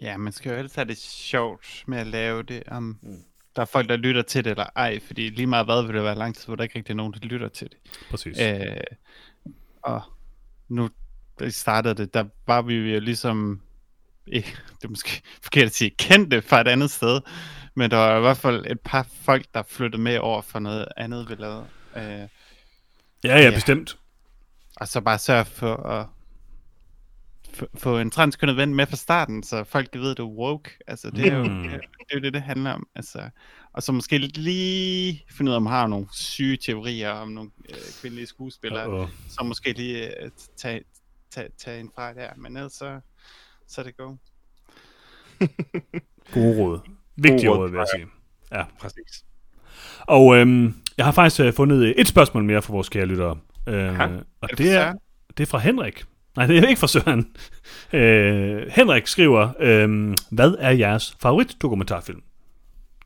Ja, 0.00 0.16
man 0.16 0.32
skal 0.32 0.50
jo 0.50 0.56
altid 0.56 0.76
have 0.76 0.88
det 0.88 0.98
sjovt 0.98 1.84
med 1.86 1.98
at 1.98 2.06
lave 2.06 2.42
det. 2.42 2.62
Um, 2.76 2.98
mm. 3.02 3.24
Der 3.56 3.62
er 3.62 3.66
folk, 3.66 3.88
der 3.88 3.96
lytter 3.96 4.22
til 4.22 4.44
det 4.44 4.50
eller 4.50 4.66
ej, 4.76 5.00
fordi 5.00 5.28
lige 5.28 5.46
meget 5.46 5.66
hvad 5.66 5.82
vil 5.82 5.94
det 5.94 6.04
være 6.04 6.14
lang 6.14 6.34
tid, 6.34 6.46
hvor 6.46 6.56
der 6.56 6.62
ikke 6.62 6.78
rigtig 6.78 6.92
er 6.92 6.96
nogen, 6.96 7.12
der 7.12 7.18
lytter 7.22 7.48
til 7.48 7.68
det. 7.68 7.78
Præcis. 8.10 8.38
Øh, 8.40 8.76
og 9.82 10.02
nu, 10.68 10.90
da 11.40 11.48
startede 11.48 11.94
det, 11.94 12.14
der 12.14 12.24
var 12.46 12.62
vi 12.62 12.74
jo 12.74 13.00
ligesom, 13.00 13.60
ikke, 14.26 14.56
det 14.78 14.84
er 14.84 14.88
måske 14.88 15.22
forkert 15.42 15.66
at 15.66 15.74
sige, 15.74 15.90
kendte 15.90 16.42
fra 16.42 16.60
et 16.60 16.68
andet 16.68 16.90
sted, 16.90 17.20
men 17.74 17.90
der 17.90 17.96
var 17.96 18.16
i 18.16 18.20
hvert 18.20 18.36
fald 18.36 18.66
et 18.66 18.80
par 18.80 19.08
folk, 19.22 19.44
der 19.54 19.62
flyttede 19.62 20.02
med 20.02 20.18
over 20.18 20.42
for 20.42 20.58
noget 20.58 20.88
andet, 20.96 21.30
vi 21.30 21.34
lavede. 21.34 21.66
Øh, 21.96 22.28
Ja, 23.24 23.40
ja, 23.40 23.50
bestemt. 23.50 23.98
Og 24.76 24.88
så 24.88 25.00
bare 25.00 25.18
sørge 25.18 25.44
for 25.44 25.76
at 25.76 26.06
få 27.74 27.98
en 27.98 28.10
transkønnet 28.10 28.56
ven 28.56 28.74
med 28.74 28.86
fra 28.86 28.96
starten, 28.96 29.42
så 29.42 29.64
folk 29.64 29.88
ved, 29.94 30.14
du 30.14 30.28
er 30.28 30.32
woke. 30.32 30.70
Altså, 30.86 31.10
det 31.10 31.26
er 31.26 31.36
jo 31.36 31.44
mm. 31.44 31.62
det, 31.62 31.80
er 32.10 32.20
det, 32.20 32.34
det 32.34 32.42
handler 32.42 32.72
om. 32.72 32.86
Altså, 32.94 33.30
og 33.72 33.82
så 33.82 33.92
måske 33.92 34.18
lige 34.18 35.24
finde 35.30 35.50
ud 35.50 35.52
af, 35.52 35.56
om 35.56 35.62
man 35.62 35.72
har 35.72 35.86
nogle 35.86 36.06
syge 36.12 36.56
teorier 36.56 37.10
om 37.10 37.28
nogle 37.28 37.50
øh, 37.68 37.76
kvindelige 38.00 38.26
skuespillere, 38.26 39.04
uh-oh. 39.04 39.08
så 39.28 39.44
måske 39.44 39.72
lige 39.72 40.22
øh, 40.24 40.30
tage, 40.56 40.84
tage, 41.30 41.48
tage 41.58 41.80
en 41.80 41.90
fra 41.94 42.14
der. 42.14 42.30
Men 42.36 42.56
ellers 42.56 42.72
så, 42.72 43.00
så 43.68 43.80
er 43.80 43.84
det 43.84 43.96
go. 43.96 44.16
Gode 46.32 46.58
råd. 46.58 46.80
Vigtige 47.16 47.48
råd, 47.48 47.70
vil 47.70 47.78
jeg 47.78 47.86
sige. 47.94 48.06
Ja, 48.52 48.64
præcis. 48.80 49.24
Og 50.00 50.36
øhm, 50.36 50.81
jeg 50.96 51.04
har 51.04 51.12
faktisk 51.12 51.40
uh, 51.40 51.52
fundet 51.52 52.00
et 52.00 52.08
spørgsmål 52.08 52.44
mere 52.44 52.62
fra 52.62 52.72
vores 52.72 52.88
kære 52.88 53.06
lyttere. 53.06 53.30
Uh, 53.66 53.74
og 54.40 54.48
det, 54.58 54.72
er, 54.72 54.94
det 55.36 55.42
er 55.42 55.46
fra 55.46 55.58
Henrik. 55.58 56.04
Nej, 56.36 56.46
det 56.46 56.58
er 56.58 56.68
ikke 56.68 56.80
fra 56.80 56.86
Søren. 56.86 57.18
Uh, 57.92 58.72
Henrik 58.76 59.06
skriver, 59.06 59.44
uh, 59.44 60.14
hvad 60.30 60.54
er 60.58 60.70
jeres 60.70 61.16
favoritdokumentarfilm? 61.20 62.22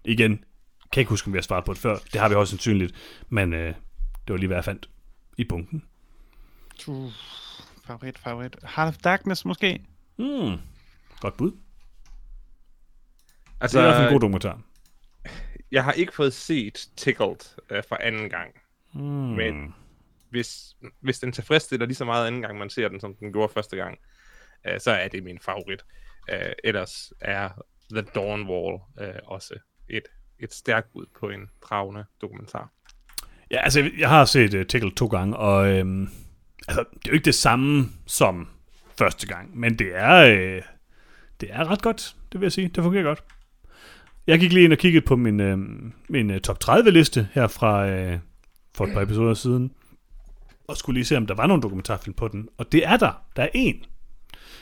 Igen, 0.05 0.37
kan 0.37 0.97
jeg 0.97 1.01
ikke 1.01 1.11
huske, 1.11 1.27
om 1.27 1.33
vi 1.33 1.37
har 1.37 1.43
svaret 1.43 1.65
på 1.65 1.73
det 1.73 1.81
før. 1.81 1.97
Det 2.13 2.21
har 2.21 2.29
vi 2.29 2.35
også 2.35 2.51
sandsynligt. 2.51 2.95
Men 3.29 3.53
uh, 3.53 3.59
det 3.59 3.75
var 4.29 4.37
lige, 4.37 4.47
hvad 4.47 4.57
jeg 4.57 4.65
fandt 4.65 4.89
i 5.39 5.45
bunken. 5.45 5.83
Uh, 6.89 7.13
favorit, 7.87 8.19
favorit. 8.19 8.57
Heart 8.77 8.89
of 8.89 8.97
Darkness 8.97 9.45
måske? 9.45 9.81
Mm, 10.19 10.57
godt 11.21 11.37
bud. 11.37 11.53
Altså, 13.61 13.79
det 13.79 13.85
er 13.85 13.89
i 13.89 13.91
hvert 13.91 13.97
fald 13.97 14.09
en 14.09 14.13
god 14.13 14.21
dokumentar 14.21 14.59
jeg 15.73 15.85
har 15.85 15.93
ikke 15.93 16.15
fået 16.15 16.33
set 16.33 16.89
Tickled 16.97 17.57
uh, 17.71 17.79
for 17.89 17.97
anden 18.01 18.31
gang. 18.31 18.55
Mm. 18.95 19.01
Men 19.03 19.75
hvis, 20.31 20.77
hvis 21.01 21.19
den 21.19 21.33
tilfredsstiller 21.33 21.87
lige 21.87 21.97
så 21.97 22.05
meget 22.05 22.27
anden 22.27 22.43
gang, 22.43 22.59
man 22.59 22.71
ser 22.71 22.89
den, 22.89 23.01
som 23.01 23.15
den 23.15 23.33
gjorde 23.33 23.53
første 23.53 23.77
gang, 23.77 23.99
uh, 24.69 24.79
så 24.79 24.91
er 24.91 25.09
det 25.09 25.25
min 25.25 25.39
favorit. 25.39 25.85
Uh, 26.33 26.53
ellers 26.65 27.13
er 27.21 27.49
The 27.91 28.03
Dawn 28.15 28.49
Wall 28.49 28.75
uh, 28.75 29.33
også 29.33 29.55
et, 29.89 30.05
et 30.39 30.55
stærkt 30.55 30.93
bud 30.93 31.07
på 31.21 31.29
en 31.29 31.51
dragende 31.63 32.05
dokumentar. 32.21 32.71
Ja, 33.51 33.63
altså, 33.63 33.91
jeg 33.99 34.09
har 34.09 34.25
set 34.25 34.55
uh, 34.55 34.67
Tickled 34.67 34.93
to 34.93 35.07
gange, 35.07 35.37
og 35.37 35.69
øhm, 35.69 36.09
altså, 36.69 36.85
det 36.95 37.07
er 37.07 37.11
jo 37.11 37.13
ikke 37.13 37.25
det 37.25 37.35
samme 37.35 37.89
som 38.07 38.49
første 38.99 39.27
gang, 39.27 39.59
men 39.59 39.79
det 39.79 39.89
er, 39.95 40.17
øh, 40.17 40.63
det 41.41 41.49
er 41.53 41.71
ret 41.71 41.83
godt, 41.83 42.17
det 42.33 42.41
vil 42.41 42.47
jeg 42.47 42.53
sige. 42.53 42.69
Det 42.69 42.83
fungerer 42.83 43.03
godt. 43.03 43.25
Jeg 44.27 44.41
gik 44.41 44.53
lige 44.53 44.65
ind 44.65 44.73
og 44.73 44.79
kiggede 44.79 45.05
på 45.05 45.17
min, 45.17 45.41
øh, 45.41 45.59
min 46.09 46.31
uh, 46.31 46.37
top 46.39 46.59
30-liste 46.65 47.29
her 47.33 47.47
fra 47.47 47.89
øh, 47.89 48.19
for 48.75 48.87
et 48.87 48.93
par 48.93 49.01
episoder 49.01 49.35
siden, 49.35 49.71
og 50.69 50.77
skulle 50.77 50.95
lige 50.95 51.05
se, 51.05 51.17
om 51.17 51.27
der 51.27 51.35
var 51.35 51.47
nogen 51.47 51.63
dokumentarfilm 51.63 52.15
på 52.15 52.29
den. 52.29 52.49
Og 52.59 52.73
det 52.73 52.87
er 52.87 52.97
der. 52.97 53.23
Der 53.37 53.43
er 53.43 53.49
en. 53.55 53.85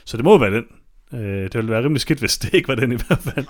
Så 0.04 0.16
det 0.16 0.24
må 0.24 0.38
være 0.38 0.50
den. 0.50 0.64
Øh, 1.12 1.42
det 1.42 1.54
ville 1.54 1.70
være 1.70 1.82
rimelig 1.84 2.00
skidt, 2.00 2.18
hvis 2.18 2.38
det 2.42 2.54
ikke 2.54 2.68
var 2.68 2.74
den 2.74 2.92
i 2.92 2.96
hvert 3.06 3.18
fald. 3.18 3.46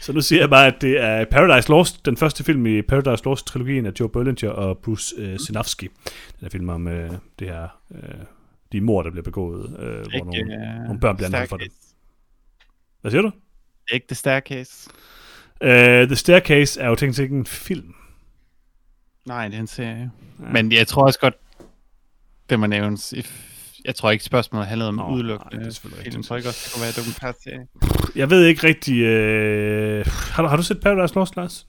Så 0.00 0.12
nu 0.12 0.20
siger 0.20 0.42
jeg 0.42 0.50
bare, 0.50 0.66
at 0.66 0.80
det 0.80 1.00
er 1.00 1.24
Paradise 1.24 1.68
Lost, 1.68 2.06
den 2.06 2.16
første 2.16 2.44
film 2.44 2.66
i 2.66 2.82
Paradise 2.82 3.24
Lost-trilogien 3.24 3.86
af 3.86 3.92
Joe 4.00 4.08
Berlinger 4.08 4.50
og 4.50 4.78
Bruce 4.78 5.14
øh, 5.18 5.38
Sinofsky. 5.38 5.90
Den 6.38 6.46
er 6.46 6.50
film 6.50 6.68
om 6.68 6.88
øh, 6.88 7.10
det 7.38 7.48
her, 7.48 7.68
øh, 7.94 8.24
de 8.72 8.80
mor, 8.80 9.02
der 9.02 9.10
bliver 9.10 9.24
begået, 9.24 9.76
øh, 9.78 9.86
hvor 9.86 10.24
nogle, 10.24 10.84
nogle 10.84 11.00
børn 11.00 11.16
bliver 11.16 11.28
anholdt 11.28 11.48
for 11.48 11.56
det. 11.56 11.72
Hvad 13.00 13.10
siger 13.10 13.22
du? 13.22 13.30
Ikke 13.92 14.06
The 14.06 14.14
Staircase. 14.14 14.90
Uh, 15.60 15.68
The 16.06 16.16
Staircase 16.16 16.80
er 16.80 16.88
jo 16.88 16.94
tænkt 16.94 17.18
ikke 17.18 17.34
en 17.34 17.46
film. 17.46 17.94
Nej, 19.26 19.48
det 19.48 19.56
er 19.56 19.60
en 19.60 19.66
serie. 19.66 20.10
Ja. 20.40 20.52
Men 20.52 20.72
jeg 20.72 20.86
tror 20.86 21.06
også 21.06 21.18
godt, 21.18 21.34
det 22.50 22.60
må 22.60 22.66
nævnes. 22.66 23.14
Jeg 23.84 23.94
tror 23.94 24.10
ikke, 24.10 24.24
spørgsmålet 24.24 24.68
handlede 24.68 24.88
om 24.88 25.12
udelukkende 25.12 25.56
nej, 25.56 25.64
det 25.64 25.76
er 25.76 25.80
film. 25.80 26.14
Jeg 26.16 26.24
tror 26.24 26.36
ikke 26.36 26.48
også, 26.48 26.60
det 26.64 26.72
kunne 26.72 26.82
være 26.82 26.92
dokumentarserie. 26.92 27.66
Jeg 28.16 28.30
ved 28.30 28.44
ikke 28.44 28.66
rigtig... 28.66 28.94
Uh... 28.94 30.06
Har, 30.06 30.42
du, 30.42 30.48
har 30.48 30.56
du 30.56 30.62
set 30.62 30.80
Paradise 30.80 31.14
Lost, 31.14 31.36
Lars? 31.36 31.66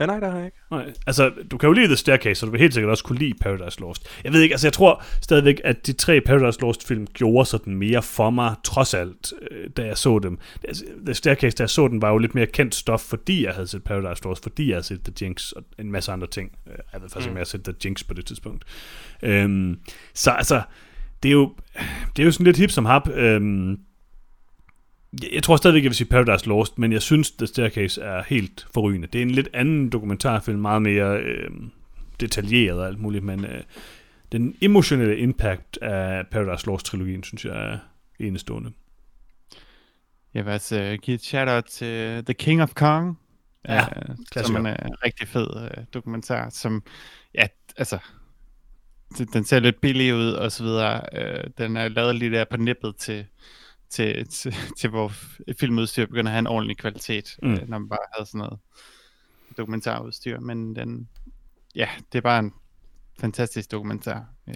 Ja, 0.00 0.06
nej, 0.06 0.20
det 0.20 0.30
har 0.30 0.36
jeg 0.36 0.46
ikke. 0.46 0.56
Nej, 0.70 0.92
altså, 1.06 1.32
du 1.50 1.58
kan 1.58 1.66
jo 1.66 1.72
lide 1.72 1.86
The 1.86 1.96
Staircase, 1.96 2.34
så 2.34 2.46
du 2.46 2.52
vil 2.52 2.60
helt 2.60 2.74
sikkert 2.74 2.90
også 2.90 3.04
kunne 3.04 3.18
lide 3.18 3.34
Paradise 3.40 3.80
Lost. 3.80 4.20
Jeg 4.24 4.32
ved 4.32 4.40
ikke, 4.40 4.52
altså 4.52 4.66
jeg 4.66 4.72
tror 4.72 5.04
stadigvæk, 5.20 5.60
at 5.64 5.86
de 5.86 5.92
tre 5.92 6.20
Paradise 6.20 6.60
Lost-film 6.60 7.06
gjorde 7.06 7.46
sådan 7.46 7.76
mere 7.76 8.02
for 8.02 8.30
mig, 8.30 8.54
trods 8.64 8.94
alt, 8.94 9.32
øh, 9.50 9.70
da 9.76 9.86
jeg 9.86 9.98
så 9.98 10.18
dem. 10.18 10.38
Altså, 10.68 10.84
The 11.04 11.14
Staircase, 11.14 11.56
da 11.56 11.62
jeg 11.62 11.70
så 11.70 11.88
den, 11.88 12.02
var 12.02 12.10
jo 12.10 12.18
lidt 12.18 12.34
mere 12.34 12.46
kendt 12.46 12.74
stof, 12.74 13.00
fordi 13.00 13.44
jeg 13.44 13.54
havde 13.54 13.66
set 13.66 13.84
Paradise 13.84 14.24
Lost, 14.24 14.42
fordi 14.42 14.68
jeg 14.68 14.74
havde 14.74 14.86
set 14.86 15.00
The 15.04 15.14
Jinx 15.20 15.52
og 15.52 15.64
en 15.78 15.92
masse 15.92 16.12
andre 16.12 16.26
ting. 16.26 16.52
Øh, 16.66 16.78
jeg 16.92 17.02
ved 17.02 17.08
faktisk, 17.08 17.28
mm. 17.28 17.32
om 17.32 17.36
jeg 17.36 17.40
har 17.40 17.44
set 17.44 17.64
The 17.64 17.74
Jinx 17.84 18.04
på 18.04 18.14
det 18.14 18.26
tidspunkt. 18.26 18.64
Øhm, 19.22 19.78
så 20.14 20.30
altså, 20.30 20.62
det 21.22 21.28
er 21.28 21.32
jo, 21.32 21.54
det 22.16 22.22
er 22.22 22.26
jo 22.26 22.32
sådan 22.32 22.46
lidt 22.46 22.56
hip 22.56 22.70
som 22.70 22.84
hap. 22.84 23.08
Øhm, 23.08 23.78
jeg 25.32 25.42
tror 25.42 25.56
stadigvæk, 25.56 25.82
jeg 25.82 25.88
vil 25.88 25.96
sige 25.96 26.08
Paradise 26.08 26.48
Lost, 26.48 26.78
men 26.78 26.92
jeg 26.92 27.02
synes, 27.02 27.30
The 27.30 27.46
Staircase 27.46 28.02
er 28.02 28.22
helt 28.22 28.66
forrygende. 28.74 29.06
Det 29.06 29.18
er 29.18 29.22
en 29.22 29.30
lidt 29.30 29.48
anden 29.52 29.88
dokumentarfilm, 29.88 30.60
meget 30.60 30.82
mere 30.82 31.18
øh, 31.18 31.50
detaljeret 32.20 32.80
og 32.80 32.86
alt 32.86 33.00
muligt, 33.00 33.24
men 33.24 33.44
øh, 33.44 33.62
den 34.32 34.56
emotionelle 34.60 35.18
impact 35.18 35.78
af 35.82 36.26
Paradise 36.26 36.66
Lost-trilogien, 36.66 37.24
synes 37.24 37.44
jeg 37.44 37.72
er 37.72 37.78
enestående. 38.20 38.72
Jeg 40.34 40.44
vil 40.44 40.50
altså 40.50 40.98
give 41.02 41.14
et 41.14 41.22
shout-out 41.22 41.64
til 41.64 42.24
The 42.24 42.34
King 42.34 42.62
of 42.62 42.74
Kong, 42.74 43.18
ja, 43.68 43.86
uh, 44.10 44.44
som 44.44 44.66
er 44.66 44.76
en 44.76 45.04
rigtig 45.04 45.28
fed 45.28 45.46
uh, 45.56 45.84
dokumentar, 45.94 46.50
som, 46.50 46.82
ja, 47.34 47.46
altså, 47.76 47.98
den 49.32 49.44
ser 49.44 49.58
lidt 49.58 49.80
billig 49.80 50.14
ud 50.14 50.32
og 50.32 50.52
så 50.52 50.64
videre. 50.64 51.00
Uh, 51.12 51.50
den 51.58 51.76
er 51.76 51.88
lavet 51.88 52.16
lige 52.16 52.30
der 52.30 52.44
på 52.50 52.56
nippet 52.56 52.96
til 52.96 53.26
til, 53.92 54.28
til, 54.28 54.54
til 54.78 54.90
hvor 54.90 55.12
filmudstyr 55.60 56.06
begynder 56.06 56.30
at 56.30 56.32
have 56.32 56.38
en 56.38 56.46
ordentlig 56.46 56.76
kvalitet, 56.76 57.36
mm. 57.42 57.52
øh, 57.52 57.68
når 57.68 57.78
man 57.78 57.88
bare 57.88 58.06
havde 58.16 58.26
sådan 58.26 58.38
noget 58.38 58.58
dokumentarudstyr. 59.58 60.40
Men 60.40 60.76
den, 60.76 61.08
ja, 61.74 61.88
det 62.12 62.18
er 62.18 62.22
bare 62.22 62.38
en 62.38 62.52
fantastisk 63.20 63.70
dokumentar. 63.70 64.24
Ja. 64.48 64.52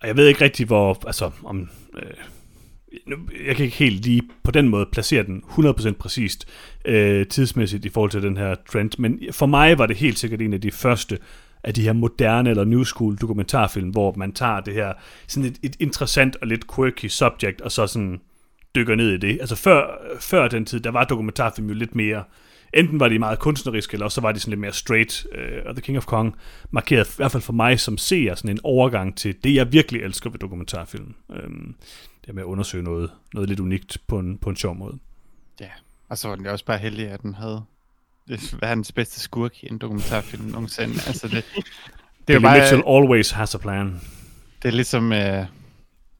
Og 0.00 0.08
jeg 0.08 0.16
ved 0.16 0.26
ikke 0.26 0.44
rigtig, 0.44 0.66
hvor, 0.66 1.06
altså, 1.06 1.30
om, 1.44 1.70
øh, 1.96 2.14
jeg 3.46 3.56
kan 3.56 3.64
ikke 3.64 3.76
helt 3.76 4.04
lige 4.04 4.22
på 4.44 4.50
den 4.50 4.68
måde 4.68 4.86
placere 4.92 5.22
den 5.22 5.42
100% 5.48 5.92
præcist 5.92 6.48
øh, 6.84 7.26
tidsmæssigt 7.26 7.84
i 7.84 7.88
forhold 7.88 8.10
til 8.10 8.22
den 8.22 8.36
her 8.36 8.54
trend, 8.72 8.90
men 8.98 9.20
for 9.32 9.46
mig 9.46 9.78
var 9.78 9.86
det 9.86 9.96
helt 9.96 10.18
sikkert 10.18 10.42
en 10.42 10.52
af 10.52 10.60
de 10.60 10.70
første 10.70 11.18
af 11.64 11.74
de 11.74 11.82
her 11.82 11.92
moderne 11.92 12.50
eller 12.50 12.64
new 12.64 12.84
school 12.84 13.16
dokumentarfilm, 13.16 13.90
hvor 13.90 14.14
man 14.16 14.32
tager 14.32 14.60
det 14.60 14.74
her 14.74 14.92
sådan 15.26 15.48
et, 15.50 15.58
et 15.62 15.76
interessant 15.80 16.36
og 16.36 16.46
lidt 16.46 16.74
quirky 16.74 17.08
subject, 17.08 17.60
og 17.60 17.72
så 17.72 17.86
sådan 17.86 18.20
dykker 18.74 18.94
ned 18.94 19.10
i 19.12 19.16
det. 19.16 19.40
Altså 19.40 19.56
før, 19.56 19.86
før 20.20 20.48
den 20.48 20.64
tid, 20.64 20.80
der 20.80 20.90
var 20.90 21.04
dokumentarfilm 21.04 21.68
jo 21.68 21.74
lidt 21.74 21.94
mere, 21.94 22.24
enten 22.74 23.00
var 23.00 23.08
de 23.08 23.18
meget 23.18 23.38
kunstneriske, 23.38 23.94
eller 23.94 24.08
så 24.08 24.20
var 24.20 24.32
de 24.32 24.40
sådan 24.40 24.50
lidt 24.50 24.60
mere 24.60 24.72
straight. 24.72 25.26
Uh, 25.34 25.66
og 25.66 25.74
The 25.74 25.82
King 25.82 25.98
of 25.98 26.06
Kong 26.06 26.36
markerede 26.70 27.08
i 27.08 27.16
hvert 27.16 27.32
fald 27.32 27.42
for 27.42 27.52
mig 27.52 27.80
som 27.80 27.98
seer 27.98 28.34
sådan 28.34 28.50
en 28.50 28.60
overgang 28.64 29.16
til 29.16 29.34
det, 29.44 29.54
jeg 29.54 29.72
virkelig 29.72 30.02
elsker 30.02 30.30
ved 30.30 30.38
dokumentarfilm. 30.38 31.14
Um, 31.28 31.76
det 32.26 32.34
med 32.34 32.42
at 32.42 32.46
undersøge 32.46 32.84
noget, 32.84 33.10
noget 33.34 33.48
lidt 33.48 33.60
unikt 33.60 33.98
på 34.06 34.18
en, 34.18 34.38
på 34.38 34.50
en 34.50 34.56
sjov 34.56 34.76
måde. 34.76 34.98
Ja, 35.60 35.70
og 36.08 36.18
så 36.18 36.28
var 36.28 36.36
den 36.36 36.46
også 36.46 36.64
bare 36.64 36.78
heldig, 36.78 37.08
at 37.08 37.22
den 37.22 37.34
havde 37.34 37.62
verdens 38.60 38.92
bedste 38.92 39.20
skurk 39.20 39.64
i 39.64 39.68
en 39.70 39.78
dokumentarfilm 39.78 40.44
nogensinde. 40.44 40.94
altså 41.06 41.28
det, 41.28 41.44
det 42.28 42.34
er 42.34 42.34
jo 42.34 42.40
bare, 42.40 42.58
Mitchell 42.58 42.82
always 42.86 43.30
has 43.30 43.54
a 43.54 43.58
plan. 43.58 44.00
Det 44.62 44.68
er 44.68 44.72
ligesom... 44.72 45.04
Uh, 45.04 45.46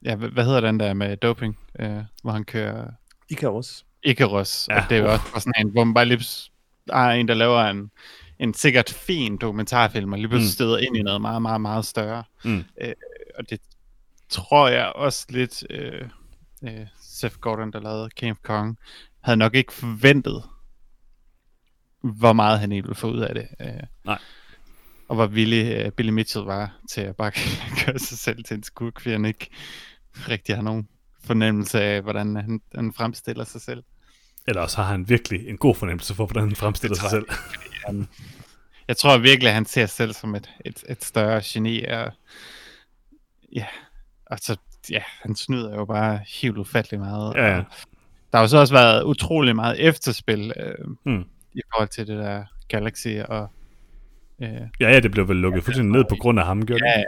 ja, 0.05 0.15
hvad 0.15 0.45
hedder 0.45 0.61
den 0.61 0.79
der 0.79 0.93
med 0.93 1.17
doping, 1.17 1.57
øh, 1.81 2.03
hvor 2.23 2.31
han 2.31 2.43
kører... 2.43 2.91
Icarus. 3.29 3.85
Icarus, 4.03 4.67
ja. 4.69 4.83
og 4.83 4.89
det 4.89 4.97
er 4.97 5.01
jo 5.01 5.11
også 5.11 5.23
sådan 5.33 5.67
en, 5.67 5.71
hvor 5.71 5.83
man 5.83 5.93
bare 5.93 6.05
lige 6.05 6.25
er 6.89 7.09
en, 7.09 7.27
der 7.27 7.33
laver 7.33 7.61
en, 7.61 7.91
en 8.39 8.53
sikkert 8.53 8.89
fin 8.89 9.37
dokumentarfilm, 9.37 10.13
og 10.13 10.19
lige 10.19 10.27
pludselig 10.27 10.49
mm. 10.49 10.53
støder 10.53 10.77
ind 10.77 10.97
i 10.97 11.01
noget 11.01 11.21
meget, 11.21 11.41
meget, 11.41 11.61
meget 11.61 11.85
større. 11.85 12.23
Mm. 12.43 12.63
Øh, 12.81 12.93
og 13.35 13.49
det 13.49 13.61
tror 14.29 14.67
jeg 14.67 14.85
også 14.85 15.25
lidt, 15.29 15.63
øh, 15.69 16.01
øh, 16.63 16.87
Seth 17.01 17.35
Gordon, 17.35 17.71
der 17.71 17.79
lavede 17.79 18.09
King 18.09 18.31
of 18.31 18.37
Kong, 18.43 18.77
havde 19.21 19.37
nok 19.37 19.55
ikke 19.55 19.73
forventet, 19.73 20.43
hvor 22.01 22.33
meget 22.33 22.59
han 22.59 22.71
egentlig 22.71 22.83
ville 22.83 22.95
få 22.95 23.11
ud 23.11 23.19
af 23.19 23.35
det. 23.35 23.47
Øh, 23.59 23.83
Nej. 24.05 24.19
Og 25.07 25.15
hvor 25.15 25.25
villig 25.25 25.85
uh, 25.85 25.91
Billy 25.91 26.09
Mitchell 26.09 26.45
var 26.45 26.79
til 26.89 27.01
at 27.01 27.15
bare 27.15 27.31
gøre 27.85 27.99
sig 27.99 28.17
selv 28.17 28.43
til 28.43 28.57
en 28.57 28.63
skurk, 28.63 28.99
fordi 28.99 29.11
han 29.11 29.25
ikke 29.25 29.49
rigtig 30.27 30.55
har 30.55 30.63
nogen 30.63 30.87
fornemmelse 31.23 31.81
af, 31.81 32.01
hvordan 32.01 32.35
han, 32.35 32.61
han 32.75 32.93
fremstiller 32.93 33.43
sig 33.43 33.61
selv. 33.61 33.83
Eller 34.47 34.61
også 34.61 34.77
har 34.77 34.83
han 34.83 35.09
virkelig 35.09 35.49
en 35.49 35.57
god 35.57 35.75
fornemmelse 35.75 36.15
for, 36.15 36.25
hvordan 36.25 36.43
han 36.43 36.55
fremstiller 36.55 36.97
sig 36.97 37.09
selv. 37.09 37.25
Han, 37.85 38.07
jeg 38.87 38.97
tror 38.97 39.17
virkelig, 39.17 39.47
at 39.47 39.53
han 39.53 39.65
ser 39.65 39.85
sig 39.85 39.95
selv 39.95 40.13
som 40.13 40.35
et, 40.35 40.49
et, 40.65 40.83
et 40.89 41.03
større 41.03 41.41
geni. 41.45 41.85
Og, 41.85 42.11
ja, 43.53 43.65
altså, 44.27 44.57
ja, 44.89 45.01
han 45.21 45.35
snyder 45.35 45.75
jo 45.75 45.85
bare 45.85 46.19
helt 46.41 46.57
ufattelig 46.57 46.99
meget. 46.99 47.35
Ja, 47.35 47.47
ja. 47.47 47.63
der 48.31 48.37
har 48.37 48.41
jo 48.41 48.47
så 48.47 48.57
også 48.57 48.73
været 48.73 49.03
utrolig 49.03 49.55
meget 49.55 49.87
efterspil 49.87 50.53
øh, 50.57 50.87
mm. 51.03 51.25
i 51.53 51.61
forhold 51.73 51.89
til 51.89 52.07
det 52.07 52.17
der 52.17 52.43
Galaxy 52.67 53.07
og 53.27 53.47
øh, 54.41 54.49
Ja, 54.79 54.91
ja, 54.91 54.99
det 54.99 55.11
blev 55.11 55.27
vel 55.27 55.37
lukket 55.37 55.63
fuldstændig 55.63 55.91
ned 55.91 56.05
på 56.09 56.15
grund 56.15 56.39
af 56.39 56.45
ham, 56.45 56.65
gjorde 56.65 56.89
ja, 56.89 56.97
det? 56.97 57.05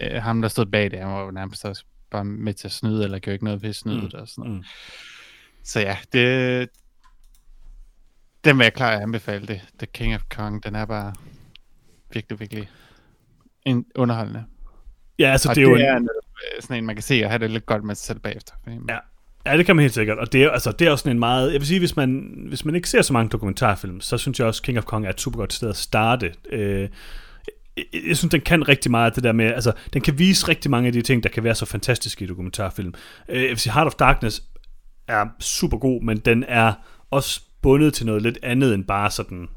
Ja, 0.00 0.20
ham 0.20 0.42
der 0.42 0.48
stod 0.48 0.66
bag 0.66 0.90
det, 0.90 0.98
han 0.98 1.08
var 1.08 1.24
jo 1.24 1.30
nærmest 1.30 1.64
også 1.64 1.84
bare 2.10 2.24
med 2.24 2.54
til 2.54 2.68
at 2.68 2.72
snyde, 2.72 3.04
eller 3.04 3.18
gjorde 3.18 3.34
ikke 3.34 3.44
noget 3.44 3.62
ved 3.62 3.72
snydet 3.72 4.12
mm. 4.12 4.20
og 4.20 4.28
sådan 4.28 4.44
noget. 4.44 4.58
Mm. 4.58 4.64
Så 5.64 5.80
ja, 5.80 5.96
det, 6.12 6.68
den 8.44 8.58
vil 8.58 8.64
jeg 8.64 8.74
klart 8.74 9.02
anbefale 9.02 9.46
det. 9.46 9.60
The 9.78 9.86
King 9.86 10.14
of 10.14 10.22
Kong, 10.30 10.64
den 10.64 10.74
er 10.74 10.84
bare 10.84 11.14
virkelig, 12.12 12.40
virkelig 12.40 12.70
en 13.62 13.86
underholdende. 13.94 14.44
Ja, 15.18 15.30
altså 15.32 15.48
og 15.48 15.54
det 15.54 15.62
er 15.62 15.68
det 15.68 15.80
jo 15.80 15.86
er 15.86 15.96
en, 15.96 16.02
øh, 16.02 16.62
sådan 16.62 16.76
en, 16.76 16.86
man 16.86 16.96
kan 16.96 17.02
se 17.02 17.24
og 17.24 17.30
have 17.30 17.38
det 17.38 17.50
lidt 17.50 17.66
godt 17.66 17.84
med 17.84 17.94
sig 17.94 18.06
selv 18.06 18.18
bagefter. 18.18 18.52
Ja, 18.88 18.98
Ja, 19.46 19.56
det 19.56 19.66
kan 19.66 19.76
man 19.76 19.82
helt 19.82 19.94
sikkert. 19.94 20.18
Og 20.18 20.32
det 20.32 20.42
er, 20.42 20.50
altså, 20.50 20.72
det 20.72 20.86
er 20.86 20.90
også 20.90 21.02
sådan 21.02 21.16
en 21.16 21.18
meget... 21.18 21.52
Jeg 21.52 21.60
vil 21.60 21.66
sige, 21.66 21.78
hvis 21.78 21.96
man, 21.96 22.44
hvis 22.48 22.64
man 22.64 22.74
ikke 22.74 22.88
ser 22.88 23.02
så 23.02 23.12
mange 23.12 23.28
dokumentarfilm, 23.28 24.00
så 24.00 24.18
synes 24.18 24.38
jeg 24.38 24.46
også, 24.46 24.62
King 24.62 24.78
of 24.78 24.84
Kong 24.84 25.06
er 25.06 25.10
et 25.10 25.20
super 25.20 25.38
godt 25.38 25.52
sted 25.52 25.68
at 25.68 25.76
starte. 25.76 26.34
Øh, 26.50 26.88
jeg 27.76 28.16
synes, 28.16 28.30
den 28.30 28.40
kan 28.40 28.68
rigtig 28.68 28.90
meget 28.90 29.14
det 29.14 29.24
der 29.24 29.32
med, 29.32 29.46
altså, 29.46 29.72
den 29.92 30.02
kan 30.02 30.18
vise 30.18 30.48
rigtig 30.48 30.70
mange 30.70 30.86
af 30.86 30.92
de 30.92 31.02
ting, 31.02 31.22
der 31.22 31.28
kan 31.28 31.44
være 31.44 31.54
så 31.54 31.66
fantastiske 31.66 32.24
i 32.24 32.28
dokumentarfilm. 32.28 32.94
Øh, 33.28 33.42
jeg 33.42 33.50
vil 33.50 33.58
sige, 33.58 33.72
Heart 33.72 33.86
of 33.86 33.94
Darkness 33.94 34.42
er 35.08 35.26
super 35.40 35.78
god, 35.78 36.02
men 36.02 36.18
den 36.18 36.44
er 36.48 36.72
også 37.10 37.40
bundet 37.62 37.94
til 37.94 38.06
noget 38.06 38.22
lidt 38.22 38.38
andet 38.42 38.74
end 38.74 38.84
bare 38.84 39.10
sådan 39.10 39.48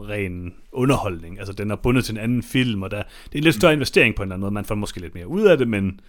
ren 0.00 0.54
underholdning. 0.72 1.38
Altså, 1.38 1.52
den 1.52 1.70
er 1.70 1.76
bundet 1.76 2.04
til 2.04 2.12
en 2.12 2.20
anden 2.20 2.42
film, 2.42 2.82
og 2.82 2.90
der, 2.90 3.02
det 3.24 3.34
er 3.34 3.38
en 3.38 3.44
lidt 3.44 3.54
større 3.54 3.72
investering 3.72 4.14
på 4.14 4.22
en 4.22 4.26
eller 4.26 4.34
anden 4.34 4.40
måde. 4.40 4.54
Man 4.54 4.64
får 4.64 4.74
måske 4.74 5.00
lidt 5.00 5.14
mere 5.14 5.28
ud 5.28 5.42
af 5.42 5.58
det, 5.58 5.68
men, 5.68 6.00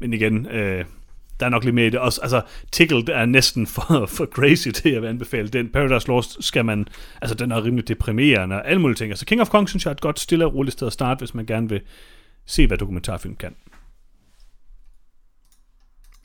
men 0.00 0.12
igen, 0.12 0.46
øh, 0.46 0.84
der 1.40 1.46
er 1.46 1.50
nok 1.50 1.64
lidt 1.64 1.74
mere 1.74 1.86
i 1.86 1.90
det. 1.90 2.00
Også, 2.00 2.20
altså, 2.20 2.42
Tickled 2.72 3.08
er 3.08 3.26
næsten 3.26 3.66
for, 3.66 4.06
for 4.16 4.26
crazy 4.26 4.68
til 4.68 4.90
at 4.90 5.04
anbefale. 5.04 5.48
Den 5.48 5.68
Paradise 5.68 6.08
Lost 6.08 6.44
skal 6.44 6.64
man, 6.64 6.88
altså 7.22 7.34
den 7.34 7.52
er 7.52 7.64
rimelig 7.64 7.88
deprimerende 7.88 8.56
og 8.56 8.68
alle 8.68 8.80
mulige 8.80 8.96
ting. 8.96 9.10
Altså 9.10 9.26
King 9.26 9.40
of 9.40 9.48
Kong 9.48 9.68
synes 9.68 9.84
jeg 9.84 9.90
er 9.90 9.94
et 9.94 10.00
godt 10.00 10.20
stille 10.20 10.44
og 10.46 10.54
roligt 10.54 10.72
sted 10.72 10.86
at 10.86 10.92
starte, 10.92 11.18
hvis 11.18 11.34
man 11.34 11.46
gerne 11.46 11.68
vil 11.68 11.80
se, 12.46 12.66
hvad 12.66 12.78
dokumentarfilm 12.78 13.36
kan. 13.36 13.54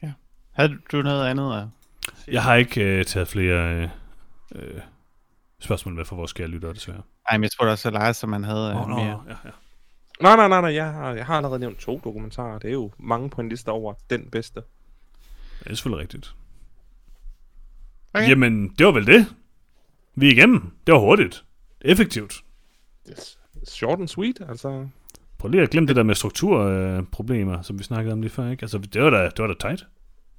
Ja. 0.03 0.11
Har 0.51 0.75
du 0.91 1.01
noget 1.01 1.27
andet 1.27 1.53
at 1.57 1.67
Jeg 2.33 2.43
har 2.43 2.55
ikke 2.55 2.83
øh, 2.83 3.05
taget 3.05 3.27
flere 3.27 3.75
øh, 3.75 3.89
øh, 4.55 4.81
spørgsmål 5.59 5.95
med 5.95 6.05
for 6.05 6.15
vores 6.15 6.29
skære 6.29 6.47
lyttere, 6.47 6.73
desværre. 6.73 7.01
Nej, 7.31 7.37
men 7.37 7.43
jeg 7.43 7.51
tror 7.51 7.67
også, 7.67 7.87
at 7.87 7.93
Lars, 7.93 8.17
som 8.17 8.29
man 8.29 8.43
havde 8.43 8.75
oh, 8.75 8.89
mere. 8.89 9.23
ja, 9.27 9.35
ja. 9.45 9.49
Nej, 10.21 10.35
nej, 10.35 10.47
nej, 10.47 10.61
nej. 10.61 10.73
Jeg 10.73 10.93
har, 10.93 11.13
jeg 11.13 11.25
har 11.25 11.37
allerede 11.37 11.59
nævnt 11.59 11.79
to 11.79 12.01
dokumentarer. 12.03 12.59
Det 12.59 12.67
er 12.67 12.73
jo 12.73 12.91
mange 12.99 13.29
på 13.29 13.41
en 13.41 13.49
liste 13.49 13.69
over 13.69 13.93
den 14.09 14.29
bedste. 14.31 14.61
Det 15.63 15.71
er 15.71 15.75
selvfølgelig 15.75 16.01
rigtigt. 16.01 16.35
Okay. 18.13 18.29
Jamen, 18.29 18.69
det 18.69 18.85
var 18.85 18.91
vel 18.91 19.07
det. 19.07 19.25
Vi 20.15 20.27
er 20.27 20.31
igennem. 20.31 20.71
Det 20.87 20.93
var 20.93 20.99
hurtigt. 20.99 21.43
Effektivt. 21.81 22.43
Yes. 23.09 23.39
Short 23.67 23.99
and 23.99 24.07
sweet, 24.07 24.41
altså. 24.49 24.87
Prøv 25.37 25.49
lige 25.49 25.61
at 25.61 25.69
glemme 25.69 25.87
det 25.87 25.95
der 25.95 26.03
med 26.03 26.15
strukturproblemer, 26.15 27.61
som 27.61 27.79
vi 27.79 27.83
snakkede 27.83 28.13
om 28.13 28.21
lige 28.21 28.31
før, 28.31 28.51
ikke? 28.51 28.63
Altså, 28.63 28.77
det 28.77 29.01
var 29.01 29.09
da, 29.09 29.23
det 29.23 29.39
var 29.39 29.47
da 29.47 29.53
tight. 29.59 29.85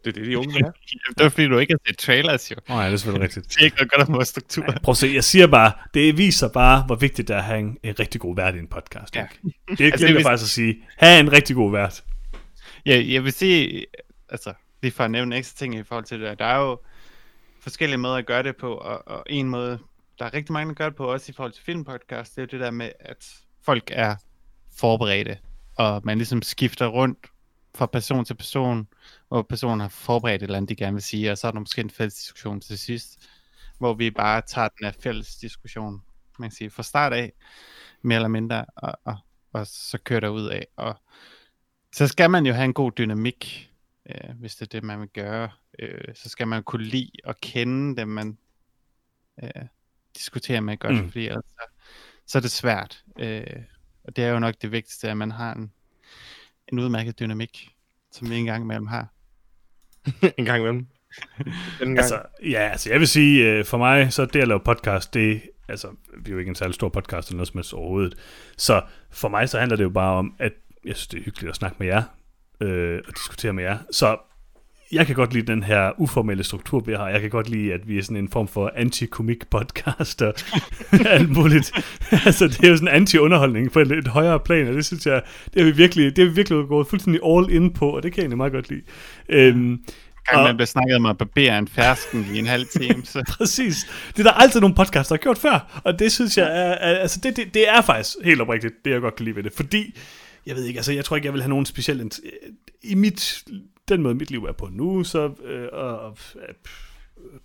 Det 0.05 0.17
er 0.17 0.21
det, 0.21 0.27
de 0.27 0.39
unge 0.39 0.59
er. 0.61 0.71
det 1.19 1.25
var 1.25 1.29
fordi, 1.29 1.49
du 1.49 1.59
ikke 1.59 1.73
har 1.73 1.81
set 1.87 1.99
trailers, 1.99 2.51
jo. 2.51 2.57
Nej, 2.69 2.85
det 2.85 2.93
er 2.93 2.97
selvfølgelig 2.97 3.25
rigtigt. 3.25 3.49
Det 3.51 3.61
er 3.61 3.65
ikke 3.65 3.77
noget 3.77 3.93
godt 3.93 4.09
om 4.09 4.25
struktur. 4.25 4.65
Prøv 4.83 4.93
at 4.93 4.97
se, 4.97 5.11
jeg 5.15 5.25
siger 5.25 5.47
bare, 5.47 5.73
det 5.95 6.19
viser 6.19 6.49
bare, 6.49 6.83
hvor 6.83 6.95
vigtigt 6.95 7.29
det 7.29 7.35
er 7.35 7.39
at 7.39 7.45
have 7.45 7.59
en, 7.59 7.79
en 7.83 7.99
rigtig 7.99 8.21
god 8.21 8.37
vært 8.37 8.55
i 8.55 8.59
en 8.59 8.67
podcast. 8.67 9.17
Ja. 9.17 9.23
Ikke? 9.23 9.57
Det 9.79 9.85
altså, 9.93 10.07
glemte 10.07 10.19
jeg 10.19 10.27
faktisk 10.27 10.47
at 10.47 10.51
sige. 10.51 10.77
Ha' 10.97 11.21
en 11.21 11.33
rigtig 11.33 11.57
god 11.57 11.73
vært. 11.73 12.05
Ja, 12.87 13.03
jeg 13.07 13.25
vil 13.25 13.33
sige, 13.33 13.87
altså, 14.29 14.53
lige 14.85 14.93
for 14.93 15.05
at 15.05 15.11
nævne 15.11 15.37
ekstra 15.37 15.59
ting 15.59 15.75
i 15.75 15.83
forhold 15.83 16.05
til 16.05 16.21
det 16.21 16.29
der, 16.29 16.35
der 16.35 16.45
er 16.45 16.59
jo 16.59 16.81
forskellige 17.61 17.99
måder 17.99 18.15
at 18.15 18.27
gøre 18.27 18.43
det 18.43 18.57
på, 18.57 18.75
og, 18.75 19.09
og 19.09 19.23
en 19.27 19.49
måde, 19.49 19.79
der 20.19 20.25
er 20.25 20.35
rigtig 20.35 20.53
mange, 20.53 20.69
der 20.69 20.75
gør 20.75 20.89
det 20.89 20.97
på, 20.97 21.13
også 21.13 21.31
i 21.31 21.33
forhold 21.33 21.53
til 21.53 21.65
filmpodcast, 21.65 22.37
det 22.37 22.39
er 22.39 22.43
jo 22.43 22.49
det 22.51 22.61
der 22.61 22.71
med, 22.71 22.91
at 23.01 23.35
folk 23.63 23.91
er 23.93 24.17
forberedte, 24.79 25.39
og 25.77 26.01
man 26.05 26.19
ligesom 26.19 26.43
skifter 26.43 26.87
rundt 26.87 27.27
fra 27.75 27.87
person 27.87 28.25
til 28.25 28.35
person, 28.35 28.89
hvor 29.29 29.43
personen 29.43 29.81
har 29.81 29.89
forberedt 29.89 30.43
et 30.43 30.47
eller 30.47 30.57
andet, 30.57 30.69
de 30.69 30.77
gerne 30.77 30.93
vil 30.93 31.03
sige, 31.03 31.31
og 31.31 31.39
så 31.39 31.47
er 31.47 31.51
der 31.51 31.61
måske 31.61 31.81
en 31.81 31.91
fælles 31.91 32.15
diskussion 32.15 32.61
til 32.61 32.79
sidst, 32.79 33.29
hvor 33.79 33.95
vi 33.95 34.11
bare 34.11 34.43
tager 34.47 34.69
den 34.69 34.85
her 34.87 34.93
fælles 35.01 35.37
diskussion, 35.37 36.03
man 36.39 36.51
kan 36.51 36.57
sige, 36.57 36.71
fra 36.71 36.83
start 36.83 37.13
af, 37.13 37.33
mere 38.03 38.17
eller 38.17 38.29
mindre, 38.29 38.65
og, 38.77 38.93
og, 39.05 39.17
og 39.53 39.67
så 39.67 39.99
kører 39.99 40.21
der 40.21 40.29
ud 40.29 40.49
af. 40.49 40.67
Og 40.77 40.95
så 41.93 42.07
skal 42.07 42.31
man 42.31 42.47
jo 42.47 42.53
have 42.53 42.65
en 42.65 42.75
god 42.75 42.93
dynamik, 42.99 43.74
øh, 44.11 44.35
hvis 44.41 44.57
det 44.57 44.67
er 44.67 44.79
det, 44.79 44.85
man 44.85 45.01
vil 45.01 45.09
gøre. 45.09 45.51
Øh, 45.79 46.15
så 46.15 46.29
skal 46.29 46.49
man 46.49 46.63
kunne 46.63 46.85
lide 46.85 47.11
og 47.25 47.37
kende 47.37 47.97
dem, 47.97 48.09
man 48.09 48.39
øh, 49.43 49.63
diskuterer 50.19 50.61
med 50.61 50.77
godt, 50.77 50.95
mm. 50.95 51.11
fordi 51.11 51.27
ellers 51.27 51.45
så, 51.45 51.67
så 52.27 52.39
er 52.39 52.43
det 52.43 52.51
svært. 52.51 53.05
Øh, 53.19 53.63
og 54.05 54.17
det 54.17 54.25
er 54.25 54.29
jo 54.29 54.39
nok 54.39 54.55
det 54.63 54.73
vigtigste, 54.73 55.11
at 55.11 55.17
man 55.17 55.31
har 55.31 55.55
en, 55.55 55.73
en 56.73 56.79
udmærket 56.79 57.19
dynamik, 57.21 57.69
som 58.11 58.31
vi 58.31 58.37
engang 58.37 58.65
imellem 58.65 58.87
har. 58.87 59.09
en 60.39 60.45
gang 60.45 60.61
imellem. 60.61 60.87
gang. 61.79 61.99
Altså, 61.99 62.23
ja, 62.43 62.59
altså 62.59 62.91
jeg 62.91 63.01
vil 63.01 63.09
sige, 63.09 63.51
øh, 63.51 63.65
for 63.65 63.79
mig, 63.79 64.13
så 64.13 64.27
det 64.27 64.41
at 64.41 64.49
lave 64.49 64.61
podcast, 64.61 65.15
det, 65.15 65.43
altså, 65.69 65.89
vi 66.19 66.31
er 66.31 66.33
jo 66.33 66.39
ikke 66.39 66.49
en 66.49 66.55
særlig 66.55 66.75
stor 66.75 66.89
podcast 66.89 67.29
eller 67.29 67.37
noget 67.37 67.49
som 67.49 67.59
helst 67.59 67.75
overhovedet. 67.75 68.19
Så 68.57 68.83
for 69.11 69.29
mig, 69.29 69.49
så 69.49 69.59
handler 69.59 69.77
det 69.77 69.85
jo 69.85 69.91
bare 69.91 70.15
om, 70.15 70.37
at 70.39 70.53
jeg 70.85 70.97
synes, 70.97 71.07
det 71.07 71.19
er 71.19 71.25
hyggeligt 71.25 71.51
at 71.51 71.57
snakke 71.57 71.77
med 71.79 71.87
jer, 71.87 72.03
øh, 72.65 73.01
og 73.09 73.15
diskutere 73.15 73.53
med 73.53 73.65
jer. 73.65 73.79
Så 73.91 74.17
jeg 74.93 75.07
kan 75.07 75.15
godt 75.15 75.33
lide 75.33 75.47
den 75.47 75.63
her 75.63 75.93
uformelle 75.99 76.45
struktur, 76.45 76.81
vi 76.81 76.93
har. 76.93 77.09
Jeg 77.09 77.21
kan 77.21 77.31
godt 77.31 77.49
lide, 77.49 77.73
at 77.73 77.89
vi 77.89 77.99
er 77.99 78.03
sådan 78.03 78.17
en 78.17 78.29
form 78.29 78.49
for 78.49 78.73
anti-komik 78.77 79.51
podcast 79.51 80.23
og 80.23 80.35
alt 81.07 81.31
muligt. 81.31 81.73
altså, 82.27 82.49
det 82.49 82.65
er 82.65 82.69
jo 82.69 82.77
sådan 82.77 82.89
en 82.89 82.95
anti-underholdning 82.95 83.73
på 83.73 83.81
et, 83.81 83.93
et 83.93 84.09
højere 84.09 84.41
plan, 84.41 84.69
og 84.69 84.75
det 84.75 84.85
synes 84.85 85.07
jeg, 85.07 85.23
det 85.55 85.61
er 85.61 85.65
vi 85.65 85.71
virkelig, 85.71 86.17
det 86.17 86.23
er 86.23 86.29
vi 86.29 86.35
virkelig 86.35 86.69
gået 86.69 86.87
fuldstændig 86.87 87.21
all 87.27 87.51
in 87.51 87.73
på, 87.73 87.91
og 87.91 88.03
det 88.03 88.13
kan 88.13 88.19
jeg 88.19 88.23
egentlig 88.23 88.37
meget 88.37 88.53
godt 88.53 88.71
lide. 88.71 88.83
Øhm, 89.29 89.79
gang 90.25 90.43
man 90.43 90.57
bliver 90.57 90.67
snakket 90.67 90.97
om 90.97 91.07
at 91.07 91.19
barbere 91.19 91.59
en 91.59 91.69
fersken 91.69 92.27
i 92.35 92.39
en 92.39 92.47
halv 92.47 92.67
time. 92.67 93.05
Så. 93.05 93.23
Præcis. 93.39 93.77
Det 94.17 94.19
er 94.19 94.31
der 94.31 94.33
altid 94.33 94.61
nogle 94.61 94.75
podcasts, 94.75 95.09
der 95.09 95.15
har 95.15 95.23
gjort 95.23 95.39
før, 95.39 95.81
og 95.85 95.99
det 95.99 96.13
synes 96.13 96.39
jeg 96.39 96.47
er, 96.47 96.73
er 96.73 96.99
altså 96.99 97.21
det, 97.23 97.37
det, 97.37 97.55
det 97.55 97.69
er 97.69 97.83
faktisk 97.83 98.17
helt 98.25 98.41
oprigtigt, 98.41 98.75
det 98.85 98.91
jeg 98.91 99.01
godt 99.01 99.17
kan 99.17 99.25
lide 99.25 99.37
ved 99.37 99.43
det, 99.43 99.53
fordi 99.57 99.99
jeg 100.47 100.57
ved 100.57 100.65
ikke, 100.65 100.79
altså 100.79 100.93
jeg 100.93 101.05
tror 101.05 101.17
ikke, 101.17 101.27
jeg 101.27 101.33
vil 101.33 101.43
have 101.43 101.51
nogen 101.51 101.67
specielt... 101.67 102.21
I 102.83 102.95
mit, 102.95 103.45
den 103.89 104.03
måde, 104.03 104.15
mit 104.15 104.31
liv 104.31 104.45
er 104.45 104.53
på 104.53 104.69
nu, 104.73 105.05
så... 105.05 105.35
Øh, 105.45 105.69
og, 105.73 106.19
øh, 106.37 106.55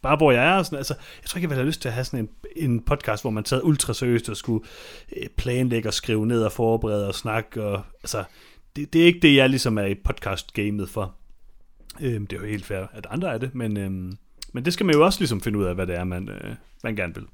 bare 0.01 0.17
hvor 0.17 0.31
jeg 0.31 0.57
er. 0.57 0.63
Sådan, 0.63 0.77
altså, 0.77 0.93
jeg 1.21 1.29
tror 1.29 1.37
ikke, 1.37 1.45
jeg 1.45 1.49
vil 1.49 1.57
have 1.57 1.67
lyst 1.67 1.81
til 1.81 1.89
at 1.89 1.93
have 1.93 2.03
sådan 2.03 2.19
en, 2.19 2.29
en 2.55 2.83
podcast, 2.83 3.23
hvor 3.23 3.31
man 3.31 3.43
tager 3.43 3.61
ultra 3.61 3.93
seriøst 3.93 4.29
og 4.29 4.37
skulle 4.37 4.65
øh, 5.17 5.27
planlægge 5.37 5.89
og 5.89 5.93
skrive 5.93 6.27
ned 6.27 6.43
og 6.43 6.51
forberede 6.51 7.07
og 7.07 7.15
snakke. 7.15 7.63
Og, 7.63 7.83
altså, 8.03 8.23
det, 8.75 8.93
det 8.93 9.01
er 9.01 9.05
ikke 9.05 9.19
det, 9.19 9.35
jeg 9.35 9.49
ligesom 9.49 9.77
er 9.77 9.85
i 9.85 9.95
podcast-gamet 9.95 10.89
for. 10.89 11.15
Øhm, 12.01 12.27
det 12.27 12.37
er 12.37 12.41
jo 12.41 12.47
helt 12.47 12.65
fair, 12.65 12.85
at 12.93 13.07
andre 13.09 13.33
er 13.33 13.37
det, 13.37 13.55
men, 13.55 13.77
øhm, 13.77 14.17
men 14.53 14.65
det 14.65 14.73
skal 14.73 14.85
man 14.85 14.95
jo 14.95 15.05
også 15.05 15.19
ligesom 15.19 15.41
finde 15.41 15.59
ud 15.59 15.63
af, 15.63 15.75
hvad 15.75 15.87
det 15.87 15.95
er, 15.95 16.03
man, 16.03 16.29
øh, 16.29 16.55
man 16.83 16.95
gerne 16.95 17.15
vil. 17.15 17.25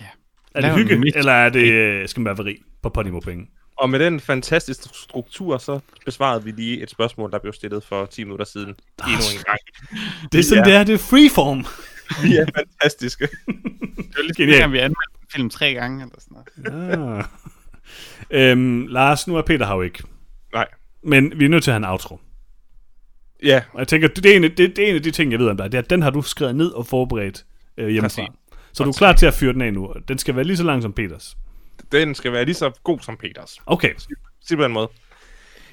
Ja. 0.00 0.06
Er 0.54 0.60
det 0.60 0.74
hygge, 0.74 1.16
eller 1.16 1.32
er 1.32 1.48
det, 1.48 1.72
øh, 1.72 2.08
skal 2.08 2.20
man 2.20 2.38
være 2.38 2.56
på 2.82 2.88
Podimo-penge? 2.88 3.46
Og 3.76 3.90
med 3.90 3.98
den 3.98 4.20
fantastiske 4.20 4.88
struktur, 4.94 5.58
så 5.58 5.80
besvarede 6.04 6.44
vi 6.44 6.50
lige 6.50 6.82
et 6.82 6.90
spørgsmål, 6.90 7.30
der 7.30 7.38
blev 7.38 7.52
stillet 7.52 7.84
for 7.84 8.06
10 8.06 8.24
minutter 8.24 8.44
siden. 8.44 8.68
Endnu 8.68 9.24
en 9.38 9.44
gang. 9.46 9.58
Det 10.32 10.38
er 10.38 10.42
sådan, 10.42 10.64
det 10.64 10.74
er. 10.74 10.84
Det 10.84 10.94
er 10.94 10.98
freeform. 10.98 11.66
Vi 12.24 12.36
er 12.36 12.46
fantastiske. 12.58 13.24
det 13.96 14.18
er 14.18 14.22
lidt 14.22 14.36
genialt. 14.36 14.72
vi 14.72 14.78
anmeldt 14.78 15.20
en 15.22 15.28
film 15.32 15.50
tre 15.50 15.74
gange, 15.74 16.02
eller 16.02 16.14
sådan 16.18 16.36
noget. 16.72 17.24
Ah. 18.30 18.50
øhm, 18.50 18.86
Lars, 18.86 19.26
nu 19.26 19.36
er 19.36 19.42
Peter 19.42 19.66
her 19.66 19.82
ikke. 19.82 20.02
Nej. 20.54 20.66
Men 21.02 21.32
vi 21.36 21.44
er 21.44 21.48
nødt 21.48 21.64
til 21.64 21.70
at 21.70 21.72
have 21.72 21.86
en 21.86 21.90
outro. 21.90 22.20
Ja. 23.42 23.62
Og 23.72 23.78
jeg 23.78 23.88
tænker, 23.88 24.08
det 24.08 24.26
er, 24.32 24.36
en, 24.36 24.42
det, 24.42 24.58
det 24.58 24.78
er 24.78 24.86
en 24.88 24.94
af 24.94 25.02
de 25.02 25.10
ting, 25.10 25.32
jeg 25.32 25.40
ved 25.40 25.48
om 25.48 25.56
dig. 25.56 25.72
Det 25.72 25.78
er, 25.78 25.82
at 25.82 25.90
den 25.90 26.02
har 26.02 26.10
du 26.10 26.22
skrevet 26.22 26.56
ned 26.56 26.70
og 26.70 26.86
forberedt 26.86 27.44
øh, 27.76 27.88
hjemmefra. 27.88 28.22
Præcis. 28.22 28.38
Så 28.72 28.84
du 28.84 28.90
er 28.90 28.94
klar 28.94 29.12
til 29.12 29.26
at 29.26 29.34
fyre 29.34 29.52
den 29.52 29.62
af 29.62 29.74
nu. 29.74 29.94
Den 30.08 30.18
skal 30.18 30.36
være 30.36 30.44
lige 30.44 30.56
så 30.56 30.64
lang 30.64 30.82
som 30.82 30.92
Peters 30.92 31.36
den 31.92 32.14
skal 32.14 32.32
være 32.32 32.44
lige 32.44 32.54
så 32.54 32.70
god 32.84 33.00
som 33.00 33.16
Peters. 33.16 33.58
Okay. 33.66 33.94
Sig 34.40 34.56
på 34.56 34.64
den 34.64 34.72
måde. 34.72 34.88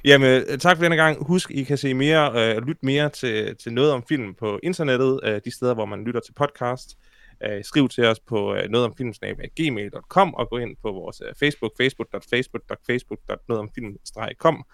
Jamen, 0.06 0.60
tak 0.60 0.78
for 0.78 0.84
denne 0.84 0.96
gang. 0.96 1.26
Husk, 1.26 1.52
I 1.52 1.64
kan 1.64 1.78
se 1.78 1.94
mere, 1.94 2.32
øh, 2.36 2.58
lytte 2.68 2.86
mere 2.86 3.10
til, 3.10 3.56
til 3.56 3.74
noget 3.74 3.92
om 3.92 4.04
film 4.10 4.34
på 4.34 4.60
internettet, 4.64 5.20
øh, 5.24 5.42
de 5.46 5.52
steder, 5.52 5.74
hvor 5.74 5.86
man 5.86 6.04
lytter 6.04 6.22
til 6.22 6.34
podcast. 6.34 6.98
Øh, 7.44 7.64
skriv 7.64 7.90
til 7.90 8.06
os 8.06 8.20
på 8.20 8.56
øh, 8.56 8.70
nogetomfilmsnab.gmail.com 8.70 10.34
og 10.34 10.50
gå 10.50 10.58
ind 10.58 10.76
på 10.82 10.92
vores 10.92 11.22
øh, 11.28 11.34
Facebook, 11.40 11.72
facebook.facebook.facebook.nogetomfilm-com. 11.78 14.66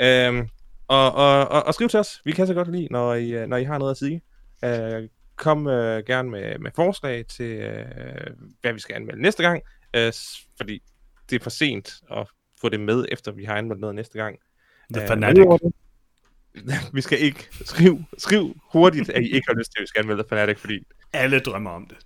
Øh, 0.00 0.46
og, 0.88 1.12
og, 1.12 1.48
og, 1.48 1.66
og 1.66 1.74
skriv 1.74 1.88
til 1.88 2.00
os. 2.00 2.20
Vi 2.24 2.32
kan 2.32 2.46
så 2.46 2.54
godt 2.54 2.72
lide, 2.72 2.88
når 2.90 3.14
I, 3.14 3.30
øh, 3.30 3.48
når 3.48 3.56
I 3.56 3.64
har 3.64 3.78
noget 3.78 3.90
at 3.90 3.96
sige. 3.96 4.22
Øh, 4.64 5.08
kom 5.36 5.66
øh, 5.66 6.04
gerne 6.06 6.30
med, 6.30 6.58
med 6.58 6.70
forslag 6.74 7.26
til, 7.26 7.52
øh, 7.52 7.84
hvad 8.60 8.72
vi 8.72 8.80
skal 8.80 8.94
anmelde 8.94 9.22
næste 9.22 9.42
gang 9.42 9.62
øh, 9.96 10.12
fordi 10.56 10.82
det 11.30 11.36
er 11.36 11.42
for 11.42 11.50
sent 11.50 12.00
at 12.10 12.28
få 12.60 12.68
det 12.68 12.80
med, 12.80 13.06
efter 13.12 13.32
vi 13.32 13.44
har 13.44 13.56
anmeldt 13.56 13.80
noget 13.80 13.94
næste 13.94 14.18
gang. 14.18 14.38
The 14.94 15.02
uh, 15.02 15.08
Fanatic. 15.08 15.44
vi 16.94 17.00
skal 17.00 17.20
ikke 17.20 17.48
skrive, 17.64 18.06
skriv 18.18 18.56
hurtigt, 18.72 19.10
at 19.10 19.22
I 19.22 19.26
ikke 19.26 19.46
har 19.48 19.54
lyst 19.54 19.72
til, 19.72 19.78
at 19.78 19.82
vi 19.82 19.86
skal 19.86 20.00
anmelde 20.00 20.22
The 20.22 20.28
Fanatic, 20.28 20.58
fordi... 20.58 20.86
Alle 21.12 21.40
drømmer 21.40 21.70
om 21.70 21.86
det. 21.86 21.96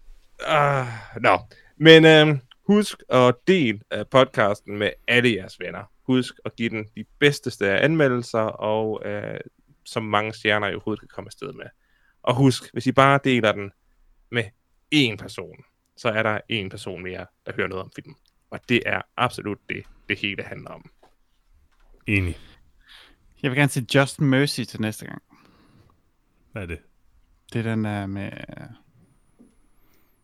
Uh, 0.49 1.23
no. 1.23 1.39
Men 1.77 2.29
uh, 2.29 2.39
husk 2.67 3.03
at 3.09 3.35
dele 3.47 3.81
uh, 3.97 4.03
podcasten 4.11 4.79
med 4.79 4.91
alle 5.09 5.35
jeres 5.35 5.61
venner. 5.61 5.85
Husk 6.03 6.35
at 6.45 6.57
give 6.57 6.69
den 6.69 6.87
de 6.97 7.05
bedste 7.19 7.71
anmeldelser, 7.71 8.41
og 8.41 9.03
uh, 9.07 9.41
så 9.85 10.01
mange 10.01 10.33
stjerner 10.33 10.69
I 10.69 10.75
overhovedet 10.75 11.01
kan 11.01 11.09
komme 11.09 11.29
afsted 11.29 11.53
med. 11.53 11.67
Og 12.23 12.35
husk, 12.35 12.73
hvis 12.73 12.87
I 12.87 12.93
bare 12.93 13.21
deler 13.25 13.53
den 13.53 13.73
med 14.31 14.45
én 14.95 15.17
person, 15.17 15.65
så 16.01 16.09
er 16.09 16.23
der 16.23 16.41
en 16.49 16.71
person 16.71 17.03
mere, 17.03 17.27
der 17.47 17.53
hører 17.57 17.69
noget 17.69 17.85
om 17.85 17.91
filmen. 17.97 18.17
Og 18.51 18.61
det 18.69 18.83
er 18.87 19.03
absolut 19.17 19.59
det, 19.69 19.85
det 20.09 20.19
hele 20.19 20.43
handler 20.43 20.71
om. 20.71 20.91
Enig. 22.07 22.39
Jeg 23.43 23.51
vil 23.51 23.59
gerne 23.59 23.71
se 23.71 23.87
Just 23.95 24.21
Mercy 24.21 24.63
til 24.63 24.81
næste 24.81 25.07
gang. 25.07 25.23
Hvad 26.53 26.63
er 26.63 26.67
det? 26.67 26.79
Det 27.53 27.59
er 27.59 27.63
den 27.63 27.85
der 27.85 28.07
med 28.07 28.31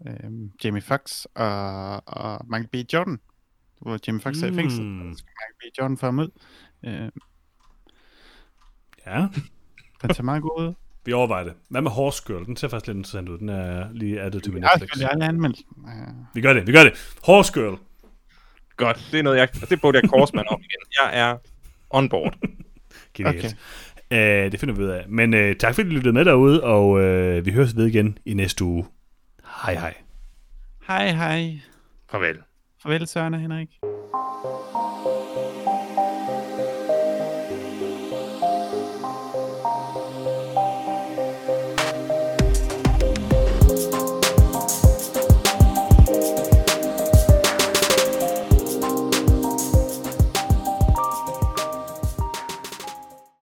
øh, 0.07 0.31
Jamie 0.65 0.83
Foxx 0.83 1.25
og, 1.35 2.09
og 2.09 2.47
Michael 2.49 2.69
B. 2.69 2.93
Jordan. 2.93 3.21
Hvor 3.81 3.99
Jamie 4.07 4.21
Foxx 4.21 4.43
er 4.43 4.47
i 4.47 4.55
fængsel. 4.55 4.85
Mm. 4.85 5.15
Så 5.15 5.19
skal 5.19 5.29
Michael 5.29 5.73
B. 5.73 5.79
Jordan 5.79 5.97
få 5.97 6.07
ham 6.07 6.19
ud. 6.19 6.29
Øh, 6.83 7.11
ja. 9.07 9.29
Den 10.03 10.15
ser 10.15 10.23
meget 10.23 10.43
god 10.43 10.69
ud. 10.69 10.75
Vi 11.07 11.13
overvejer 11.13 11.45
det. 11.45 11.53
Hvad 11.69 11.83
med 11.83 11.91
Horse 11.91 12.23
Girl? 12.27 12.47
Den 12.47 12.57
ser 12.57 12.69
faktisk 12.69 12.87
lidt 12.87 12.97
interessant 12.97 13.29
ud. 13.29 13.39
Den 13.39 13.49
er 13.49 13.87
lige 13.93 14.21
addet 14.21 14.43
til 14.43 14.53
min 14.53 14.63
Netflix. 14.63 15.01
Jeg 15.01 15.09
har 15.09 15.29
anmeldt. 15.29 15.59
Vi 16.35 16.41
gør 16.41 16.53
det, 16.53 16.67
vi 16.67 16.73
gør 16.73 16.85
det. 16.85 17.15
Horse 17.23 17.53
Girl. 17.53 17.79
Godt, 18.77 19.09
det 19.13 19.19
er 19.19 19.23
noget, 19.23 19.39
jeg, 19.39 19.49
det 19.71 19.81
burde 19.81 20.01
jeg 20.03 20.11
korsmand 20.11 20.47
om 20.51 20.61
igen. 20.61 20.81
Jeg 21.03 21.21
er 21.21 21.37
on 21.91 22.09
board. 22.09 22.35
Genialt. 23.15 23.57
Okay. 24.11 24.47
Uh, 24.47 24.53
det 24.53 24.61
finder 24.61 24.75
vi 24.75 24.83
ud 24.83 24.89
af. 24.89 25.05
Men 25.09 25.35
uh, 25.35 25.57
tak 25.59 25.75
fordi 25.75 25.89
du 25.89 25.95
lyttede 25.95 26.13
med 26.13 26.25
derude, 26.25 26.65
og 26.65 26.91
uh, 26.91 27.47
vi 27.47 27.53
høres 27.53 27.77
ved 27.77 27.87
igen 27.87 28.19
i 28.25 28.35
næste 28.35 28.65
uge. 28.65 28.87
Hej 29.63 29.75
hej. 29.75 29.95
Hej 30.87 31.11
hej. 31.11 31.61
Farvel. 32.11 32.37
Farvel 32.83 33.07
Søren 33.07 33.35
og 33.35 33.41
Henrik. 33.41 33.69